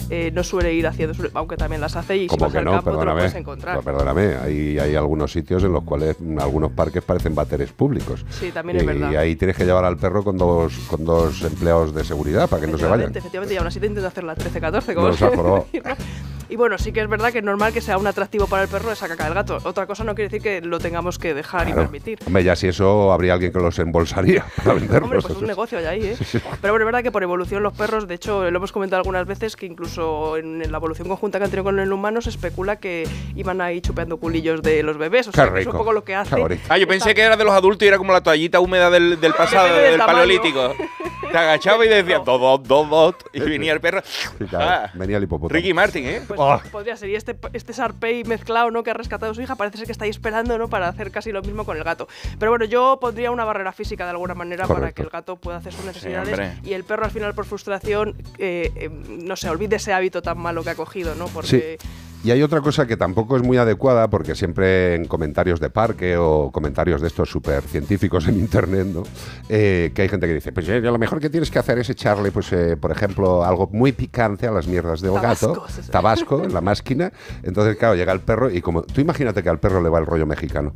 eh, 0.10 0.32
no 0.34 0.44
suele 0.44 0.74
ir 0.74 0.88
haciendo, 0.88 1.16
aunque 1.34 1.58
también 1.58 1.82
las 1.82 1.96
hace 1.96 2.18
y 2.18 2.30
si 2.30 2.38
vas 2.38 2.52
que 2.52 2.60
al 2.60 2.66
no, 2.66 2.72
campo 2.72 2.84
te 2.86 2.92
lo 2.92 3.00
perdóname. 3.00 3.22
puedes 3.22 3.36
encontrar. 3.36 3.76
Pues 3.76 3.86
perdóname, 3.86 4.36
hay, 4.36 4.80
hay 4.80 4.96
algunos 4.96 5.32
sitios 5.32 5.64
en 5.64 5.74
los 5.74 5.84
cuales 5.84 6.16
algunos 6.40 6.72
parques 6.72 7.04
parecen 7.04 7.36
bateres 7.36 7.72
públicos. 7.72 8.26
Sí, 8.30 8.52
también 8.52 8.78
es 8.78 8.84
y, 8.84 8.86
verdad. 8.86 9.12
Y 9.12 9.16
ahí 9.16 9.36
tienes 9.36 9.58
que 9.58 9.66
llevar 9.66 9.86
al 9.86 9.98
perro 9.98 10.24
con 10.24 10.38
dos, 10.38 10.74
con 10.90 11.04
dos 11.04 11.42
empleados 11.44 11.94
de 11.94 12.04
seguridad 12.04 12.50
para 12.50 12.62
que 12.66 12.72
no 12.72 12.78
se 12.78 12.86
vayan. 12.86 13.12
Efectivamente, 13.16 13.54
y 13.54 13.58
aún 13.58 13.68
así 13.68 13.80
te 13.80 13.88
intento 13.88 14.08
hacer 14.08 14.24
la 14.24 14.36
13-14, 14.36 14.94
como 14.94 15.10
¿no? 15.44 15.66
Y 16.50 16.56
bueno, 16.56 16.78
sí 16.78 16.92
que 16.92 17.02
es 17.02 17.10
verdad 17.10 17.32
que 17.32 17.40
es 17.40 17.44
normal 17.44 17.74
que 17.74 17.82
sea 17.82 17.98
un 17.98 18.08
atractivo 18.08 18.48
para 18.48 18.64
el 18.64 18.70
perro 18.70 18.92
esa 18.92 19.08
caca 19.08 19.26
del 19.26 19.34
gato. 19.34 19.58
Otra 19.64 19.86
cosa 19.86 20.04
no 20.04 20.16
quiere 20.16 20.30
decir 20.30 20.42
que 20.42 20.62
lo 20.62 20.80
tengamos 20.80 21.20
que 21.20 21.34
dejar 21.34 21.68
y 21.68 21.74
permitir. 21.74 22.20
Hombre, 22.26 22.44
ya 22.44 22.56
si 22.56 22.68
eso 22.68 23.12
habría 23.12 23.34
alguien 23.34 23.52
que 23.52 23.60
los 23.60 23.78
embolsaría 23.80 24.46
para 24.58 24.74
venderlos. 24.74 25.04
Hombre, 25.04 25.22
pues 25.22 25.38
un 25.38 25.48
negocio 25.48 25.78
hay 25.78 25.86
ahí, 25.86 26.06
¿eh? 26.06 26.16
Sí, 26.18 26.24
sí. 26.24 26.40
Pero 26.62 26.74
bueno, 26.74 26.84
es 26.84 26.86
verdad 26.86 27.04
que 27.04 27.12
por 27.12 27.24
evolución 27.24 27.64
los 27.64 27.74
perros, 27.74 28.08
de 28.08 28.16
hecho, 28.16 28.50
lo 28.50 28.58
hemos 28.58 28.72
comentado 28.72 29.02
algunas 29.02 29.26
veces 29.28 29.56
que 29.56 29.66
incluso 29.66 30.38
en, 30.38 30.60
la 30.72 30.78
evolución 30.78 31.08
conjunta 31.08 31.38
que 31.38 31.46
han 31.46 31.52
tenido 31.52 31.66
con 31.66 31.80
el 31.80 31.92
humano 31.92 32.22
se 32.22 32.30
especula 32.30 32.78
que 32.78 33.08
iban 33.36 33.60
ahí 33.62 33.82
chupeando 33.82 34.18
culillos 34.18 34.62
de 34.62 34.84
los 34.84 34.98
bebés. 34.98 35.28
O 35.28 35.32
sea, 35.32 35.52
que 35.54 35.62
es 35.62 35.68
un 35.68 35.74
poco 35.74 35.92
lo 35.92 36.04
que 36.04 36.16
hace. 36.16 36.36
Ah, 36.70 36.78
yo 36.78 36.88
pensé 36.88 37.14
que 37.14 37.22
era 37.22 37.36
de 37.36 37.44
los 37.44 37.54
adultos 37.54 37.86
y 37.86 37.88
era 37.88 37.98
como 37.98 38.14
la 38.14 38.22
toallita 38.22 38.60
húmeda 38.60 38.90
del, 38.90 39.20
del 39.20 39.34
pasado, 39.34 39.76
del 39.76 39.98
paleolítico. 40.00 40.74
Te 41.32 41.38
agachaba 41.38 41.86
y 41.86 41.90
decía 41.90 42.20
dos, 42.20 42.64
dos, 42.68 42.90
dos, 42.90 43.16
y 43.34 43.40
venía 43.40 43.74
el 43.74 43.80
perro. 43.82 44.02
Sí, 44.06 44.46
claro, 44.46 44.66
Ah, 44.86 44.92
venía 44.94 45.18
el 45.18 45.24
hipopótamo. 45.24 45.56
Ricky 45.56 45.74
Martin, 45.74 46.06
¿eh? 46.06 46.22
Pues 46.28 46.40
Ah. 46.42 46.62
podría 46.72 46.96
ser. 46.98 47.10
Y 47.10 47.16
este, 47.16 47.38
este 47.54 47.74
Sarpey 47.74 48.24
mezclado, 48.24 48.72
¿no? 48.72 48.84
Que 48.84 48.92
ha 48.92 48.94
rescatado 48.94 49.32
a 49.32 49.36
su 49.36 49.42
hija, 49.42 49.56
parece 49.56 49.78
ser 49.78 49.86
que 49.86 49.92
está 49.92 50.06
ahí 50.06 50.10
esperando, 50.12 50.58
¿no? 50.58 50.68
Para 50.70 50.88
hacer 50.88 51.12
casi 51.12 51.32
lo 51.32 51.42
mismo 51.42 51.66
con 51.66 51.78
el 51.78 51.84
gato. 51.84 52.08
Pero 52.40 52.52
bueno, 52.52 52.66
yo 52.66 52.98
pondría 53.02 53.32
una 53.32 53.46
barrera 53.46 53.72
física 53.72 54.04
de 54.06 54.12
alguna 54.12 54.34
manera 54.36 54.68
para 54.68 54.92
que 54.92 55.02
el 55.02 55.10
gato 55.10 55.36
pueda 55.38 55.58
hacer 55.58 55.74
sus 55.74 55.86
necesidades 55.86 56.40
y 56.64 56.74
el 56.74 56.84
perro 56.84 57.06
al 57.06 57.12
final 57.12 57.34
por 57.34 57.46
frustración, 57.46 58.16
eh, 58.38 58.72
eh, 58.76 58.90
no 58.90 59.36
sé, 59.36 59.50
olvide 59.50 59.76
ese 59.78 59.94
hábito 59.94 60.22
tan 60.22 60.38
malo 60.38 60.64
que 60.64 60.70
ha 60.72 60.76
cogido, 60.76 61.16
¿no? 61.16 61.28
Porque 61.28 61.78
Sí. 61.82 61.88
Y 62.24 62.32
hay 62.32 62.42
otra 62.42 62.62
cosa 62.62 62.88
que 62.88 62.98
tampoco 62.98 63.38
es 63.38 63.44
muy 63.44 63.58
adecuada, 63.58 64.10
porque 64.10 64.36
siempre 64.36 64.96
en 64.96 65.06
comentarios 65.06 65.60
de 65.60 65.70
parque 65.70 66.18
o 66.18 66.52
comentarios 66.52 67.00
de 67.00 67.08
estos 67.08 67.30
súper 67.30 67.62
científicos 67.64 68.28
en 68.28 68.38
internet, 68.38 68.88
¿no? 68.88 69.04
Eh, 69.50 69.92
que 69.94 70.02
hay 70.02 70.10
gente 70.10 70.28
que 70.28 70.34
dice, 70.34 70.52
pues 70.52 70.68
eh, 70.68 70.82
lo 70.82 70.98
mejor 70.98 71.20
que 71.20 71.30
tienes 71.30 71.52
que 71.52 71.60
hacer 71.60 71.78
es 71.80 71.90
echarle, 71.90 72.32
pues, 72.32 72.52
eh, 72.52 72.76
por 72.76 72.92
ejemplo, 72.92 73.46
algo 73.46 73.70
muy 73.72 73.92
picante 73.92 74.48
a 74.48 74.52
las 74.52 74.68
mierdas 74.68 75.02
del 75.02 75.14
gato, 75.14 75.66
tabasco 75.92 76.44
en 76.44 76.54
la 76.54 76.62
máquina. 76.62 77.12
Entonces, 77.44 77.78
claro, 77.78 77.96
llega 77.96 78.12
el 78.12 78.22
perro 78.22 78.50
y 78.50 78.62
como 78.62 78.82
tú 78.82 79.00
imagínate 79.00 79.44
que 79.44 79.50
al 79.50 79.60
perro 79.60 79.82
le 79.82 79.90
va 79.90 80.00
el 80.00 80.06
rollo 80.06 80.26
mexicano. 80.26 80.74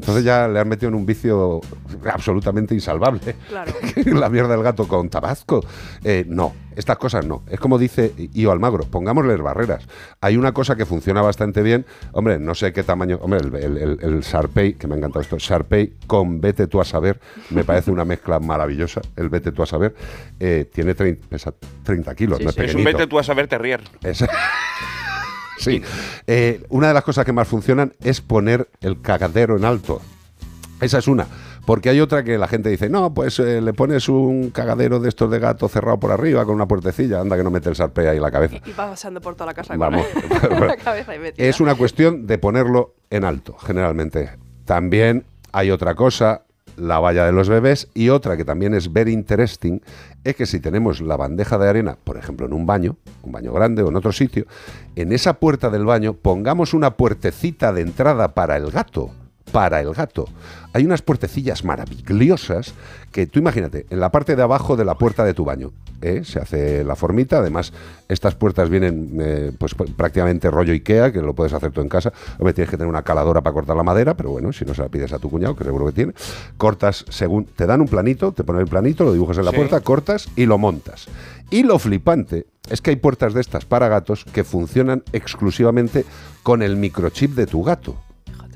Entonces 0.00 0.24
ya 0.24 0.48
le 0.48 0.58
han 0.58 0.68
metido 0.68 0.88
en 0.88 0.94
un 0.94 1.04
vicio 1.04 1.60
absolutamente 2.10 2.74
insalvable. 2.74 3.36
Claro. 3.48 3.72
la 4.06 4.28
mierda 4.30 4.54
del 4.54 4.62
gato 4.62 4.88
con 4.88 5.10
tabasco. 5.10 5.62
Eh, 6.02 6.24
no, 6.26 6.54
estas 6.74 6.96
cosas 6.96 7.26
no. 7.26 7.42
Es 7.50 7.60
como 7.60 7.78
dice 7.78 8.12
Io 8.32 8.50
Almagro, 8.50 8.84
pongámosles 8.84 9.40
barreras. 9.42 9.86
Hay 10.22 10.38
una 10.38 10.52
cosa 10.52 10.74
que 10.74 10.86
funciona 10.86 11.20
bastante 11.20 11.62
bien. 11.62 11.84
Hombre, 12.12 12.38
no 12.38 12.54
sé 12.54 12.72
qué 12.72 12.82
tamaño. 12.82 13.18
Hombre, 13.20 13.40
el, 13.40 13.54
el, 13.54 13.76
el- 13.76 13.98
el 14.00 14.20
Sharpei, 14.22 14.72
que 14.74 14.86
me 14.86 14.94
ha 14.94 14.98
encantado 14.98 15.20
esto, 15.20 15.36
Sharpei 15.38 15.92
con 16.06 16.40
vete 16.40 16.66
tú 16.66 16.80
a 16.80 16.84
saber, 16.86 17.20
me 17.50 17.62
parece 17.64 17.90
una 17.90 18.06
mezcla 18.06 18.40
maravillosa. 18.40 19.02
El 19.16 19.28
vete 19.28 19.52
tú 19.52 19.62
a 19.62 19.66
saber, 19.66 19.94
eh, 20.38 20.66
tiene 20.72 20.94
30, 20.94 21.28
pesa 21.28 21.52
30 21.82 22.14
kilos, 22.14 22.40
no 22.40 22.48
es 22.50 22.56
es 22.58 22.74
un 22.74 22.84
vete 22.84 23.06
tú 23.06 23.18
a 23.18 23.22
saber 23.22 23.48
terrier. 23.48 23.82
Es- 24.02 24.24
sí. 25.60 25.82
Eh, 26.26 26.62
una 26.68 26.88
de 26.88 26.94
las 26.94 27.04
cosas 27.04 27.24
que 27.24 27.32
más 27.32 27.46
funcionan 27.48 27.94
es 28.02 28.20
poner 28.20 28.68
el 28.80 29.00
cagadero 29.00 29.56
en 29.56 29.64
alto. 29.64 30.00
Esa 30.80 30.98
es 30.98 31.08
una. 31.08 31.26
Porque 31.66 31.90
hay 31.90 32.00
otra 32.00 32.24
que 32.24 32.38
la 32.38 32.48
gente 32.48 32.68
dice, 32.70 32.88
no, 32.88 33.12
pues 33.12 33.38
eh, 33.38 33.60
le 33.60 33.72
pones 33.74 34.08
un 34.08 34.50
cagadero 34.50 34.98
de 34.98 35.08
estos 35.10 35.30
de 35.30 35.38
gato 35.38 35.68
cerrado 35.68 36.00
por 36.00 36.10
arriba 36.10 36.44
con 36.44 36.54
una 36.54 36.66
puertecilla, 36.66 37.20
anda 37.20 37.36
que 37.36 37.44
no 37.44 37.50
mete 37.50 37.68
el 37.68 37.76
sarpe 37.76 38.08
ahí 38.08 38.16
en 38.16 38.22
la 38.22 38.30
cabeza. 38.30 38.56
y 38.64 38.70
va 38.72 38.88
pasando 38.90 39.20
por 39.20 39.34
toda 39.34 39.46
la 39.46 39.54
casa 39.54 39.76
Vamos. 39.76 40.04
con 40.48 40.60
la 40.66 40.76
cabeza 40.82 41.14
y 41.14 41.18
metida. 41.18 41.46
Es 41.46 41.60
una 41.60 41.74
cuestión 41.74 42.26
de 42.26 42.38
ponerlo 42.38 42.94
en 43.10 43.24
alto, 43.24 43.56
generalmente. 43.58 44.30
También 44.64 45.26
hay 45.52 45.70
otra 45.70 45.94
cosa 45.94 46.42
la 46.80 46.98
valla 46.98 47.26
de 47.26 47.32
los 47.32 47.48
bebés 47.48 47.88
y 47.94 48.08
otra 48.08 48.36
que 48.36 48.44
también 48.44 48.74
es 48.74 48.92
very 48.92 49.12
interesting 49.12 49.80
es 50.24 50.36
que 50.36 50.46
si 50.46 50.60
tenemos 50.60 51.00
la 51.00 51.16
bandeja 51.16 51.58
de 51.58 51.68
arena, 51.68 51.96
por 52.02 52.16
ejemplo, 52.16 52.46
en 52.46 52.52
un 52.52 52.66
baño, 52.66 52.96
un 53.22 53.32
baño 53.32 53.52
grande 53.52 53.82
o 53.82 53.88
en 53.88 53.96
otro 53.96 54.12
sitio, 54.12 54.46
en 54.96 55.12
esa 55.12 55.34
puerta 55.34 55.70
del 55.70 55.84
baño 55.84 56.14
pongamos 56.14 56.74
una 56.74 56.96
puertecita 56.96 57.72
de 57.72 57.82
entrada 57.82 58.34
para 58.34 58.56
el 58.56 58.70
gato, 58.70 59.10
para 59.52 59.80
el 59.80 59.92
gato. 59.92 60.26
Hay 60.72 60.84
unas 60.84 61.02
puertecillas 61.02 61.64
maravillosas 61.64 62.74
que 63.12 63.26
tú 63.26 63.38
imagínate, 63.40 63.86
en 63.90 63.98
la 64.00 64.10
parte 64.12 64.36
de 64.36 64.42
abajo 64.42 64.76
de 64.76 64.84
la 64.84 64.94
puerta 64.94 65.24
de 65.24 65.34
tu 65.34 65.44
baño, 65.44 65.72
¿eh? 66.00 66.22
se 66.24 66.38
hace 66.38 66.84
la 66.84 66.94
formita, 66.94 67.38
además 67.38 67.72
estas 68.08 68.36
puertas 68.36 68.70
vienen 68.70 69.16
eh, 69.20 69.52
pues 69.58 69.74
prácticamente 69.74 70.48
rollo 70.50 70.72
Ikea, 70.72 71.12
que 71.12 71.20
lo 71.20 71.34
puedes 71.34 71.52
hacer 71.52 71.72
tú 71.72 71.80
en 71.80 71.88
casa, 71.88 72.12
hombre, 72.38 72.52
tienes 72.54 72.70
que 72.70 72.76
tener 72.76 72.88
una 72.88 73.02
caladora 73.02 73.40
para 73.40 73.52
cortar 73.54 73.76
la 73.76 73.82
madera, 73.82 74.14
pero 74.16 74.30
bueno, 74.30 74.52
si 74.52 74.64
no 74.64 74.74
se 74.74 74.82
la 74.82 74.88
pides 74.88 75.12
a 75.12 75.18
tu 75.18 75.28
cuñado, 75.28 75.56
que 75.56 75.64
seguro 75.64 75.86
que 75.86 75.92
tiene, 75.92 76.12
cortas 76.56 77.04
según, 77.08 77.46
te 77.46 77.66
dan 77.66 77.80
un 77.80 77.88
planito, 77.88 78.30
te 78.32 78.44
ponen 78.44 78.62
el 78.62 78.68
planito, 78.68 79.02
lo 79.04 79.12
dibujas 79.12 79.38
en 79.38 79.44
la 79.46 79.50
Sí. 79.50 79.56
puerta, 79.56 79.80
cortas 79.80 80.28
y 80.36 80.46
lo 80.46 80.56
montas. 80.58 81.08
Y 81.50 81.64
lo 81.64 81.80
flipante 81.80 82.46
es 82.68 82.80
que 82.80 82.90
hay 82.90 82.96
puertas 82.96 83.34
de 83.34 83.40
estas 83.40 83.64
para 83.64 83.88
gatos 83.88 84.24
que 84.24 84.44
funcionan 84.44 85.02
exclusivamente 85.12 86.04
con 86.44 86.62
el 86.62 86.76
microchip 86.76 87.32
de 87.34 87.46
tu 87.48 87.64
gato. 87.64 87.96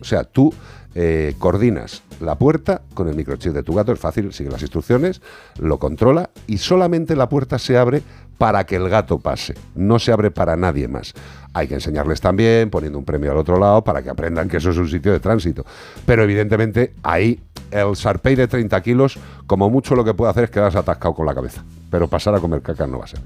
O 0.01 0.05
sea, 0.05 0.23
tú 0.23 0.55
eh, 0.95 1.35
coordinas 1.39 2.03
la 2.21 2.37
puerta 2.37 2.83
con 2.95 3.09
el 3.09 3.17
microchip 3.17 3.53
de 3.53 3.63
tu 3.63 3.75
gato, 3.75 3.93
es 3.93 3.99
fácil, 3.99 4.33
sigue 4.33 4.51
las 4.51 4.63
instrucciones, 4.63 5.21
lo 5.59 5.79
controla 5.79 6.31
y 6.47 6.59
solamente 6.59 7.17
la 7.17 7.29
puerta 7.29 7.59
se 7.59 7.77
abre 7.77 8.03
para 8.39 8.65
que 8.65 8.77
el 8.77 8.89
gato 8.89 9.19
pase, 9.19 9.55
no 9.75 9.99
se 9.99 10.13
abre 10.13 10.31
para 10.31 10.57
nadie 10.57 10.89
más. 10.89 11.15
Hay 11.53 11.69
que 11.69 11.75
enseñarles 11.75 12.21
también, 12.21 12.69
poniendo 12.69 12.99
un 12.99 13.05
premio 13.05 13.31
al 13.31 13.39
otro 13.39 13.59
lado, 13.59 13.85
para 13.85 14.03
que 14.03 14.11
aprendan 14.11 14.49
que 14.49 14.57
eso 14.57 14.71
es 14.71 14.77
un 14.77 14.89
sitio 14.89 15.13
de 15.13 15.21
tránsito. 15.21 15.65
Pero 16.05 16.25
evidentemente 16.25 16.95
ahí 17.03 17.41
el 17.75 17.97
Sarpey 17.97 18.35
de 18.37 18.47
30 18.49 18.81
kilos, 18.83 19.19
como 19.47 19.69
mucho 19.69 19.95
lo 19.95 20.05
que 20.05 20.15
puede 20.15 20.31
hacer 20.31 20.45
es 20.45 20.51
quedarse 20.51 20.79
atascado 20.79 21.15
con 21.15 21.27
la 21.27 21.35
cabeza. 21.35 21.65
Pero 21.91 22.09
pasar 22.09 22.35
a 22.35 22.41
comer 22.41 22.63
caca 22.63 22.87
no 22.87 22.99
va 22.99 23.05
a 23.05 23.09
ser. 23.09 23.21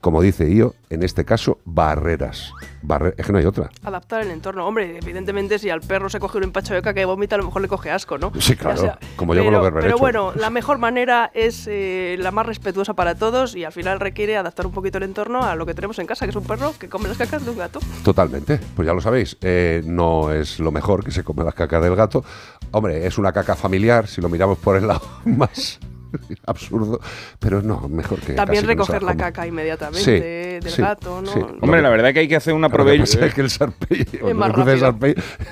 Como 0.00 0.20
dice 0.22 0.50
Io, 0.50 0.74
en 0.88 1.02
este 1.02 1.24
caso, 1.24 1.58
barreras. 1.66 2.52
Barre- 2.82 3.14
es 3.18 3.26
que 3.26 3.32
no 3.32 3.38
hay 3.38 3.44
otra. 3.44 3.70
Adaptar 3.84 4.22
el 4.22 4.30
entorno. 4.30 4.66
Hombre, 4.66 4.98
evidentemente, 4.98 5.58
si 5.58 5.68
al 5.68 5.80
perro 5.82 6.08
se 6.08 6.18
coge 6.20 6.38
un 6.38 6.44
empacho 6.44 6.72
de 6.72 6.80
caca 6.80 7.00
y 7.00 7.04
vomita, 7.04 7.34
a 7.34 7.38
lo 7.38 7.44
mejor 7.44 7.60
le 7.62 7.68
coge 7.68 7.90
asco, 7.90 8.16
¿no? 8.16 8.32
Sí, 8.38 8.56
claro, 8.56 8.78
sea. 8.80 8.98
como 9.16 9.34
yo 9.34 9.44
con 9.44 9.52
los 9.52 9.62
berberechos. 9.62 9.86
Pero 9.86 9.98
bueno, 9.98 10.32
la 10.36 10.48
mejor 10.50 10.78
manera 10.78 11.30
es 11.34 11.66
eh, 11.66 12.16
la 12.18 12.30
más 12.30 12.46
respetuosa 12.46 12.94
para 12.94 13.14
todos 13.16 13.54
y 13.54 13.64
al 13.64 13.72
final 13.72 14.00
requiere 14.00 14.36
adaptar 14.38 14.66
un 14.66 14.72
poquito 14.72 14.96
el 14.98 15.04
entorno 15.04 15.42
a 15.42 15.54
lo 15.54 15.66
que 15.66 15.74
tenemos 15.74 15.98
en 15.98 16.06
casa, 16.06 16.24
que 16.24 16.30
es 16.30 16.36
un 16.36 16.44
perro 16.44 16.72
que 16.78 16.88
come 16.88 17.08
las 17.08 17.18
cacas 17.18 17.44
de 17.44 17.50
un 17.50 17.58
gato. 17.58 17.80
Totalmente, 18.02 18.58
pues 18.76 18.86
ya 18.86 18.94
lo 18.94 19.00
sabéis, 19.02 19.36
eh, 19.42 19.82
no 19.84 20.32
es 20.32 20.58
lo 20.58 20.72
mejor 20.72 21.04
que 21.04 21.10
se 21.10 21.22
come 21.24 21.44
las 21.44 21.54
cacas 21.54 21.82
del 21.82 21.94
gato. 21.96 22.24
Hombre, 22.72 23.06
es 23.06 23.18
una 23.18 23.32
caca 23.32 23.56
familiar, 23.56 23.89
si 24.06 24.20
lo 24.20 24.28
miramos 24.28 24.58
por 24.58 24.76
el 24.76 24.86
lado 24.86 25.02
más 25.24 25.78
absurdo, 26.44 26.98
pero 27.38 27.62
no, 27.62 27.88
mejor 27.88 28.18
que 28.18 28.32
También 28.32 28.64
no 28.64 28.68
recoger 28.68 29.00
la 29.04 29.16
caca 29.16 29.46
inmediatamente 29.46 30.02
Sí, 30.04 30.64
del 30.64 30.72
sí, 30.72 30.82
gato, 30.82 31.22
¿no? 31.22 31.32
sí. 31.32 31.38
Hombre, 31.60 31.80
la 31.82 31.88
verdad 31.88 32.08
es 32.08 32.14
que 32.14 32.20
hay 32.20 32.28
que 32.28 32.34
hacer 32.34 32.52
una 32.52 32.68
pasa 32.68 33.26
es 33.26 33.34
que 33.34 33.40
el 33.42 33.50
Sarpey, 33.50 34.04
más 34.34 34.48
el 34.48 34.54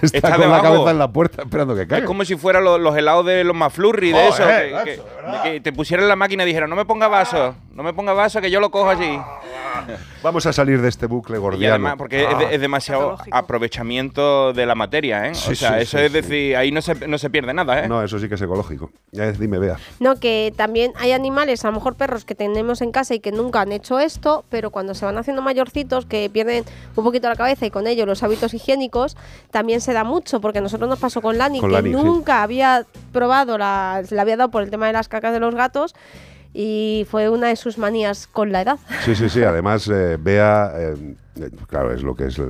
está, 0.02 0.16
Está 0.18 0.36
con 0.36 0.50
la 0.50 0.60
cabeza 0.60 0.90
en 0.90 0.98
la 0.98 1.12
puerta 1.12 1.42
esperando 1.42 1.76
que 1.76 1.82
Es 1.82 1.88
caiga. 1.88 2.06
como 2.06 2.24
si 2.24 2.34
fueran 2.36 2.64
los, 2.64 2.80
los 2.80 2.96
helados 2.96 3.24
de 3.24 3.44
los 3.44 3.54
McFlurry, 3.54 4.10
de 4.12 4.14
Joder, 4.30 4.30
eso. 4.66 4.84
Que, 4.84 4.96
macho, 5.26 5.42
que- 5.44 5.50
que 5.52 5.60
te 5.60 5.72
pusieran 5.72 6.02
en 6.04 6.08
la 6.08 6.16
máquina 6.16 6.42
y 6.42 6.46
dijeran, 6.46 6.68
no 6.68 6.74
me 6.74 6.84
ponga 6.84 7.06
vaso, 7.06 7.54
no 7.72 7.82
me 7.84 7.92
ponga 7.92 8.12
vaso, 8.12 8.40
que 8.40 8.50
yo 8.50 8.58
lo 8.60 8.70
cojo 8.72 8.88
allí. 8.90 9.16
Vamos 10.22 10.46
a 10.46 10.52
salir 10.52 10.80
de 10.80 10.88
este 10.88 11.06
bucle 11.06 11.36
Y 11.36 11.40
gordiano. 11.40 11.74
además, 11.74 11.94
porque 11.96 12.24
es, 12.24 12.38
de- 12.38 12.54
es 12.54 12.60
demasiado 12.60 13.16
aprovechamiento 13.30 14.52
de 14.52 14.66
la 14.66 14.74
materia, 14.74 15.26
¿eh? 15.26 15.34
Sí, 15.34 15.52
o 15.52 15.54
sea, 15.54 15.76
sí, 15.76 15.82
eso 15.82 15.98
sí, 15.98 16.04
es 16.04 16.12
sí. 16.12 16.20
decir, 16.20 16.56
ahí 16.56 16.70
no 16.72 16.80
se, 16.82 16.94
no 17.06 17.18
se 17.18 17.30
pierde 17.30 17.52
nada, 17.54 17.84
¿eh? 17.84 17.88
No, 17.88 18.02
eso 18.02 18.18
sí 18.18 18.28
que 18.28 18.34
es 18.36 18.42
ecológico. 18.42 18.90
Ya 19.12 19.26
es, 19.26 19.38
dime, 19.38 19.58
vea. 19.58 19.76
No, 20.00 20.16
que 20.16 20.52
también 20.56 20.92
hay 20.98 21.12
animales, 21.12 21.64
a 21.64 21.68
lo 21.68 21.74
mejor 21.74 21.94
perros 21.94 22.24
que 22.24 22.34
tenemos 22.34 22.80
en 22.80 22.92
casa 22.92 23.14
y 23.14 23.20
que 23.20 23.32
nunca 23.32 23.60
han 23.60 23.72
hecho 23.72 23.98
esto, 23.98 24.44
pero 24.48 24.70
cuando 24.70 24.94
se 24.94 25.04
van 25.04 25.18
haciendo 25.18 25.42
mayorcitos, 25.42 26.06
que 26.06 26.28
pierden 26.30 26.64
un 26.96 27.04
poquito 27.04 27.28
la 27.28 27.36
cabeza 27.36 27.66
y 27.66 27.70
con 27.70 27.86
ello 27.86 28.06
los 28.06 28.22
hábitos 28.22 28.54
higiénicos, 28.54 29.16
también 29.50 29.80
se 29.80 29.92
da 29.92 30.04
mucho, 30.04 30.40
porque 30.40 30.58
a 30.58 30.62
nosotros 30.62 30.88
nos 30.88 30.98
pasó 30.98 31.20
con 31.20 31.38
Lani, 31.38 31.60
Con 31.60 31.70
que 31.70 31.76
Lani, 31.76 31.90
sí. 31.90 31.96
nunca 31.96 32.42
había 32.42 32.84
probado, 33.12 33.58
la, 33.58 34.02
le 34.08 34.20
había 34.20 34.36
dado 34.36 34.50
por 34.50 34.62
el 34.62 34.70
tema 34.70 34.86
de 34.86 34.92
las 34.92 35.08
cacas 35.08 35.32
de 35.32 35.40
los 35.40 35.54
gatos 35.54 35.94
y 36.54 37.06
fue 37.10 37.28
una 37.28 37.48
de 37.48 37.56
sus 37.56 37.78
manías 37.78 38.26
con 38.26 38.52
la 38.52 38.62
edad. 38.62 38.78
Sí, 39.04 39.14
sí, 39.14 39.28
sí. 39.28 39.42
Además, 39.42 39.88
eh, 39.88 40.16
Bea, 40.20 40.72
eh, 40.74 41.14
claro, 41.66 41.92
es 41.92 42.02
lo 42.02 42.14
que 42.14 42.26
es 42.26 42.38
eh, 42.38 42.44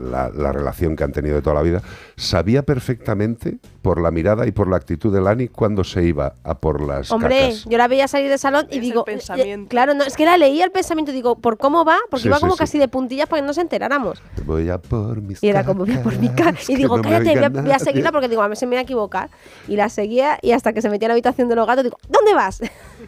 la, 0.00 0.30
la 0.30 0.52
relación 0.52 0.96
que 0.96 1.04
han 1.04 1.12
tenido 1.12 1.36
de 1.36 1.42
toda 1.42 1.54
la 1.54 1.62
vida. 1.62 1.82
Sabía 2.16 2.62
perfectamente, 2.62 3.58
por 3.82 4.00
la 4.00 4.10
mirada 4.10 4.46
y 4.46 4.52
por 4.52 4.68
la 4.68 4.76
actitud 4.76 5.12
de 5.12 5.20
Lani, 5.20 5.48
cuando 5.48 5.82
se 5.84 6.04
iba 6.04 6.34
a 6.44 6.58
por 6.58 6.80
las 6.80 7.10
Hombre, 7.10 7.40
cacas. 7.40 7.64
yo 7.64 7.78
la 7.78 7.88
veía 7.88 8.06
salir 8.08 8.28
del 8.30 8.38
salón 8.38 8.66
y 8.70 8.76
Es 8.76 8.80
digo, 8.82 9.04
el 9.06 9.12
eh, 9.12 9.16
pensamiento. 9.16 9.68
claro, 9.68 9.94
no, 9.94 10.04
es 10.04 10.16
que 10.16 10.24
la 10.24 10.36
leía 10.36 10.64
el 10.64 10.70
pensamiento, 10.70 11.10
digo, 11.12 11.36
¿por 11.36 11.58
cómo 11.58 11.84
va? 11.84 11.96
Porque 12.10 12.22
Sí, 12.22 12.28
iba 12.28 12.36
sí, 12.36 12.40
como 12.42 12.52
sí. 12.54 12.58
casi 12.58 12.78
de 12.78 12.88
puntillas 12.88 13.28
para 13.28 13.42
que 13.42 13.46
no 13.46 13.52
se 13.54 13.60
enteráramos. 13.62 14.22
Voy 14.46 14.68
a 14.70 14.78
por 14.78 15.20
mis 15.20 15.42
Y 15.42 15.48
era 15.48 15.64
como, 15.64 15.84
voy 15.84 15.94
a 15.94 16.02
por 16.02 16.16
mi 16.18 16.28
ca 16.28 16.54
Y 16.68 16.76
digo, 16.76 16.96
no 16.96 17.02
cállate, 17.02 17.24
voy 17.24 17.30
a, 17.30 17.32
oiga 17.38 17.48
voy 17.48 17.58
a 17.60 17.62
nadie". 17.62 17.78
seguirla 17.84 18.12
porque 18.12 18.28
digo, 18.28 18.42
a 18.42 18.48
ver 18.48 18.56
si 18.56 18.66
me 18.66 18.70
voy 18.70 18.78
a 18.78 18.82
equivocar. 18.82 19.30
Y 19.68 19.76
la 19.76 19.88
seguía 19.88 20.38
y 20.42 20.52
hasta 20.52 20.72
que 20.72 20.80
se 20.82 20.88
metía 20.90 21.06
en 21.06 21.10
la 21.10 21.14
habitación 21.14 21.48
de 21.48 21.56
los 21.56 21.66
gatos, 21.66 21.84
digo, 21.84 21.98
¿dónde 22.08 22.34
vas? 22.34 22.60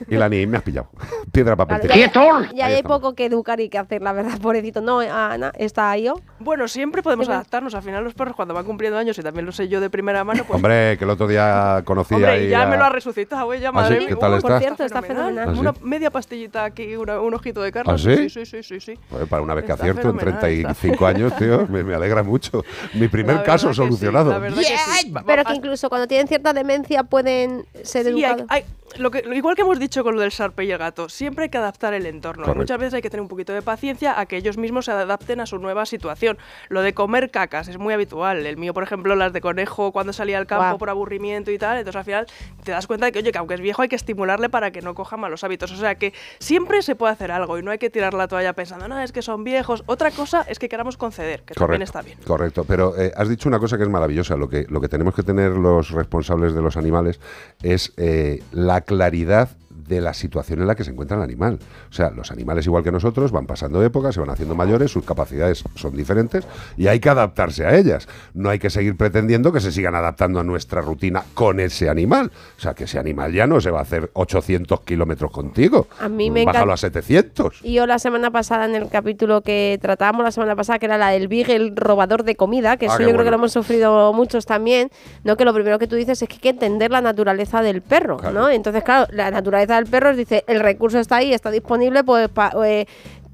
Y 0.09 0.17
Lani, 0.17 0.47
me 0.47 0.57
has 0.57 0.62
pillado. 0.65 0.89
Piedra, 1.33 1.55
papel, 1.57 1.81
Claro, 1.81 1.95
tijera. 1.95 2.12
ya, 2.51 2.53
ya 2.57 2.67
Ahí 2.67 2.75
hay 2.75 2.83
poco 2.83 3.15
que 3.15 3.27
educar 3.27 3.61
y 3.61 3.69
que 3.69 3.79
hacer, 3.79 4.03
la 4.03 4.12
verdad, 4.12 4.39
pobrecito. 4.41 4.81
No, 4.81 5.01
Ana, 5.11 5.53
está 5.57 5.91
ahí 5.91 6.05
yo. 6.05 6.21
Bueno, 6.39 6.69
siempre 6.69 7.03
podemos 7.03 7.29
adaptarnos. 7.29 7.75
Al 7.75 7.83
final 7.83 8.05
los 8.05 8.15
perros 8.15 8.35
cuando 8.37 8.55
van 8.55 8.65
cumpliendo 8.65 8.99
años, 8.99 9.19
y 9.19 9.23
también 9.23 9.47
lo 9.47 9.53
sé 9.53 9.69
yo 9.69 9.81
de 9.81 9.91
primera 9.91 10.25
mano, 10.25 10.45
pues... 10.45 10.57
Hombre, 10.57 10.97
que 10.99 11.05
el 11.05 11.11
otro 11.11 11.27
día 11.27 11.83
conocí 11.85 12.15
Hombre, 12.15 12.31
ahí 12.31 12.49
ya 12.49 12.63
a- 12.63 12.67
me 12.67 12.77
lo 12.77 12.85
ha 12.85 12.89
resucitado, 12.91 13.53
¿eh? 13.55 13.61
Ya, 13.61 13.69
¿Ah, 13.71 13.73
madre 13.73 14.01
sí? 14.01 14.07
¿Qué 14.07 14.17
tal 14.17 14.33
Uy, 14.33 14.37
está? 14.39 14.49
Por 14.49 14.59
cierto, 14.61 14.85
está 14.85 15.03
fenomenal. 15.03 15.49
¿Ah, 15.49 15.53
sí? 15.55 15.61
Una 15.61 15.75
media 15.83 16.11
pastillita 16.11 16.65
aquí, 16.65 16.97
una- 16.97 17.21
un 17.21 17.35
ojito 17.35 17.63
de 17.63 17.73
carne. 17.73 17.93
¿Ah, 17.93 17.99
sí? 17.99 18.29
Sí, 18.29 18.45
sí, 18.47 18.63
sí, 18.63 18.81
sí, 18.81 18.99
para 19.29 19.43
una 19.43 19.55
vez 19.55 19.65
que 19.65 19.73
Está 19.73 19.83
acierto 19.85 20.09
en 20.11 20.19
fenomenal, 20.19 20.41
35 20.41 21.07
años, 21.07 21.37
tío, 21.37 21.67
me, 21.69 21.83
me 21.85 21.95
alegra 21.95 22.23
mucho. 22.23 22.65
Mi 22.95 23.09
primer 23.09 23.43
caso 23.43 23.73
solucionado. 23.75 24.31
la 24.31 24.39
verdad 24.39 24.59
que 24.63 25.13
Pero 25.27 25.45
que 25.45 25.55
incluso 25.55 25.89
cuando 25.89 26.07
tienen 26.07 26.29
cierta 26.29 26.53
demencia 26.53 27.05
pueden 27.05 27.67
ser 27.83 28.05
Sí, 28.07 28.09
hay- 28.13 28.23
educados. 28.25 28.47
hay- 28.49 28.65
lo 28.99 29.11
que, 29.11 29.23
lo 29.23 29.35
igual 29.35 29.57
que 29.57 29.63
hemos 29.63 29.81
dicho 29.81 30.05
con 30.05 30.15
lo 30.15 30.21
del 30.21 30.31
sarpe 30.31 30.65
y 30.65 30.71
el 30.71 30.79
gato, 30.79 31.09
siempre 31.09 31.45
hay 31.45 31.51
que 31.51 31.59
adaptar 31.59 31.95
el 31.95 32.07
entorno. 32.07 32.43
Correcto. 32.45 32.61
Muchas 32.61 32.79
veces 32.79 32.95
hay 32.95 33.03
que 33.03 33.11
tener 33.11 33.23
un 33.23 33.29
poquito 33.29 33.53
de 33.53 33.61
paciencia 33.61 34.21
a 34.21 34.27
que 34.27 34.37
ellos 34.37 34.57
mismos 34.57 34.85
se 34.85 34.93
adapten 35.03 35.41
a 35.41 35.47
su 35.47 35.59
nueva 35.59 35.87
situación. 35.87 36.39
Lo 36.69 36.83
de 36.83 36.95
comer 36.95 37.31
cacas 37.31 37.69
es 37.69 37.79
muy 37.79 37.95
habitual. 37.95 38.47
El 38.47 38.57
mío, 38.57 38.75
por 38.75 38.83
ejemplo, 38.83 39.15
las 39.17 39.33
de 39.33 39.41
conejo 39.41 39.93
cuando 39.93 40.13
salía 40.13 40.39
al 40.39 40.47
campo 40.47 40.79
por 40.79 40.91
aburrimiento 40.91 41.51
y 41.51 41.59
tal. 41.59 41.79
Entonces 41.79 41.99
al 41.99 42.05
final 42.05 42.27
te 42.63 42.73
das 42.73 42.87
cuenta 42.87 43.07
de 43.07 43.13
que, 43.13 43.19
oye, 43.21 43.33
que 43.33 43.39
aunque 43.39 43.55
es 43.55 43.61
viejo 43.61 43.83
hay 43.83 43.89
que 43.89 43.97
estimularle 43.97 44.49
para 44.49 44.71
que 44.71 44.83
no 44.83 44.95
coja 44.95 45.17
malos 45.17 45.45
hábitos. 45.45 45.73
O 45.73 45.77
sea 45.77 45.97
que 45.97 46.13
siempre 46.39 46.83
se 46.83 46.95
puede 46.95 47.13
hacer 47.13 47.31
algo 47.31 47.59
y 47.59 47.63
no 47.63 47.71
hay 47.71 47.79
que 47.79 47.91
tirar 47.91 48.15
la 48.15 48.29
toalla 48.29 48.53
pensando, 48.53 48.89
no, 48.89 49.01
es 49.01 49.13
que 49.13 49.23
son 49.23 49.45
viejos. 49.45 49.83
Otra 49.87 50.11
cosa 50.11 50.43
es 50.49 50.59
que 50.59 50.69
queramos 50.69 50.97
conceder, 50.97 51.43
que 51.43 51.55
también 51.55 51.83
está 51.83 52.03
bien. 52.03 52.19
Correcto, 52.27 52.65
pero 52.65 52.97
eh, 52.99 53.13
has 53.17 53.29
dicho 53.29 53.49
una 53.49 53.59
cosa 53.59 53.77
que 53.77 53.83
es 53.85 53.89
maravillosa. 53.89 54.37
Lo 54.37 54.49
que, 54.49 54.67
lo 54.69 54.81
que 54.81 54.89
tenemos 54.89 55.15
que 55.15 55.23
tener 55.23 55.53
los 55.53 55.91
responsables 55.91 56.55
de 56.55 56.63
los 56.63 56.77
animales 56.77 57.21
es 57.63 57.93
eh, 57.97 58.43
la 58.53 58.81
claridad 58.83 59.49
de 59.87 60.01
la 60.01 60.14
situación 60.14 60.61
en 60.61 60.66
la 60.66 60.74
que 60.74 60.85
se 60.85 60.91
encuentra 60.91 61.16
el 61.16 61.22
animal. 61.22 61.59
O 61.91 61.93
sea, 61.93 62.11
los 62.11 62.30
animales, 62.30 62.66
igual 62.66 62.82
que 62.85 62.93
nosotros, 62.93 63.32
van 63.32 63.47
pasando 63.47 63.82
épocas, 63.82 64.14
se 64.14 64.20
van 64.20 64.30
haciendo 64.30 64.55
mayores, 64.55 64.91
sus 64.91 65.05
capacidades 65.05 65.64
son 65.74 65.97
diferentes 65.97 66.45
y 66.76 66.87
hay 66.89 67.01
que 67.01 67.09
adaptarse 67.11 67.64
a 67.66 67.76
ellas. 67.76 68.09
No 68.35 68.51
hay 68.51 68.59
que 68.59 68.70
seguir 68.70 68.97
pretendiendo 68.97 69.53
que 69.53 69.61
se 69.61 69.72
sigan 69.72 69.95
adaptando 69.95 70.41
a 70.41 70.45
nuestra 70.45 70.80
rutina 70.80 71.22
con 71.35 71.61
ese 71.61 71.89
animal. 71.89 72.30
O 72.57 72.61
sea, 72.61 72.74
que 72.74 72.85
ese 72.85 72.99
animal 72.99 73.32
ya 73.32 73.47
no 73.47 73.61
se 73.61 73.70
va 73.70 73.80
a 73.80 73.82
hacer 73.82 74.11
800 74.14 74.80
kilómetros 74.82 75.30
contigo. 75.30 75.87
A 76.01 76.09
mí 76.09 76.30
me 76.30 76.45
Bájalo 76.45 76.72
a 76.72 76.76
700. 76.76 77.61
Y 77.62 77.74
yo 77.74 77.87
la 77.87 77.99
semana 77.99 78.30
pasada, 78.30 78.66
en 78.66 78.74
el 78.74 78.89
capítulo 78.89 79.41
que 79.43 79.78
tratábamos 79.80 80.24
la 80.24 80.30
semana 80.30 80.55
pasada, 80.57 80.78
que 80.78 80.87
era 80.87 80.99
la 80.99 81.09
del 81.11 81.28
Big, 81.28 81.51
el 81.51 81.74
robador 81.76 82.22
de 82.24 82.37
comida, 82.37 82.76
que 82.76 82.87
Ah, 82.87 82.95
eso 82.95 83.01
yo 83.03 83.11
creo 83.11 83.24
que 83.24 83.30
lo 83.30 83.37
hemos 83.37 83.53
sufrido 83.53 84.12
muchos 84.12 84.47
también, 84.47 84.91
¿no? 85.24 85.37
Que 85.37 85.45
lo 85.45 85.55
primero 85.55 85.78
que 85.78 85.87
tú 85.87 85.97
dices 85.97 86.20
es 86.22 86.28
que 86.28 86.35
hay 86.35 86.41
que 86.41 86.49
entender 86.51 86.91
la 86.91 87.01
naturaleza 87.01 87.62
del 87.62 87.80
perro, 87.82 88.18
Claro. 88.18 88.35
¿no? 88.41 88.49
Entonces, 88.51 88.82
claro, 88.85 89.07
la 89.11 89.30
naturaleza 89.30 89.74
del 89.77 89.87
perro 89.87 90.11
es, 90.11 90.16
dice, 90.16 90.45
el 90.47 90.61
recurso 90.61 90.99
está 90.99 91.16
ahí, 91.16 91.33
está 91.33 91.51
disponible, 91.51 92.05
pues 92.05 92.29
pa- 92.29 92.53
eh, 92.64 92.87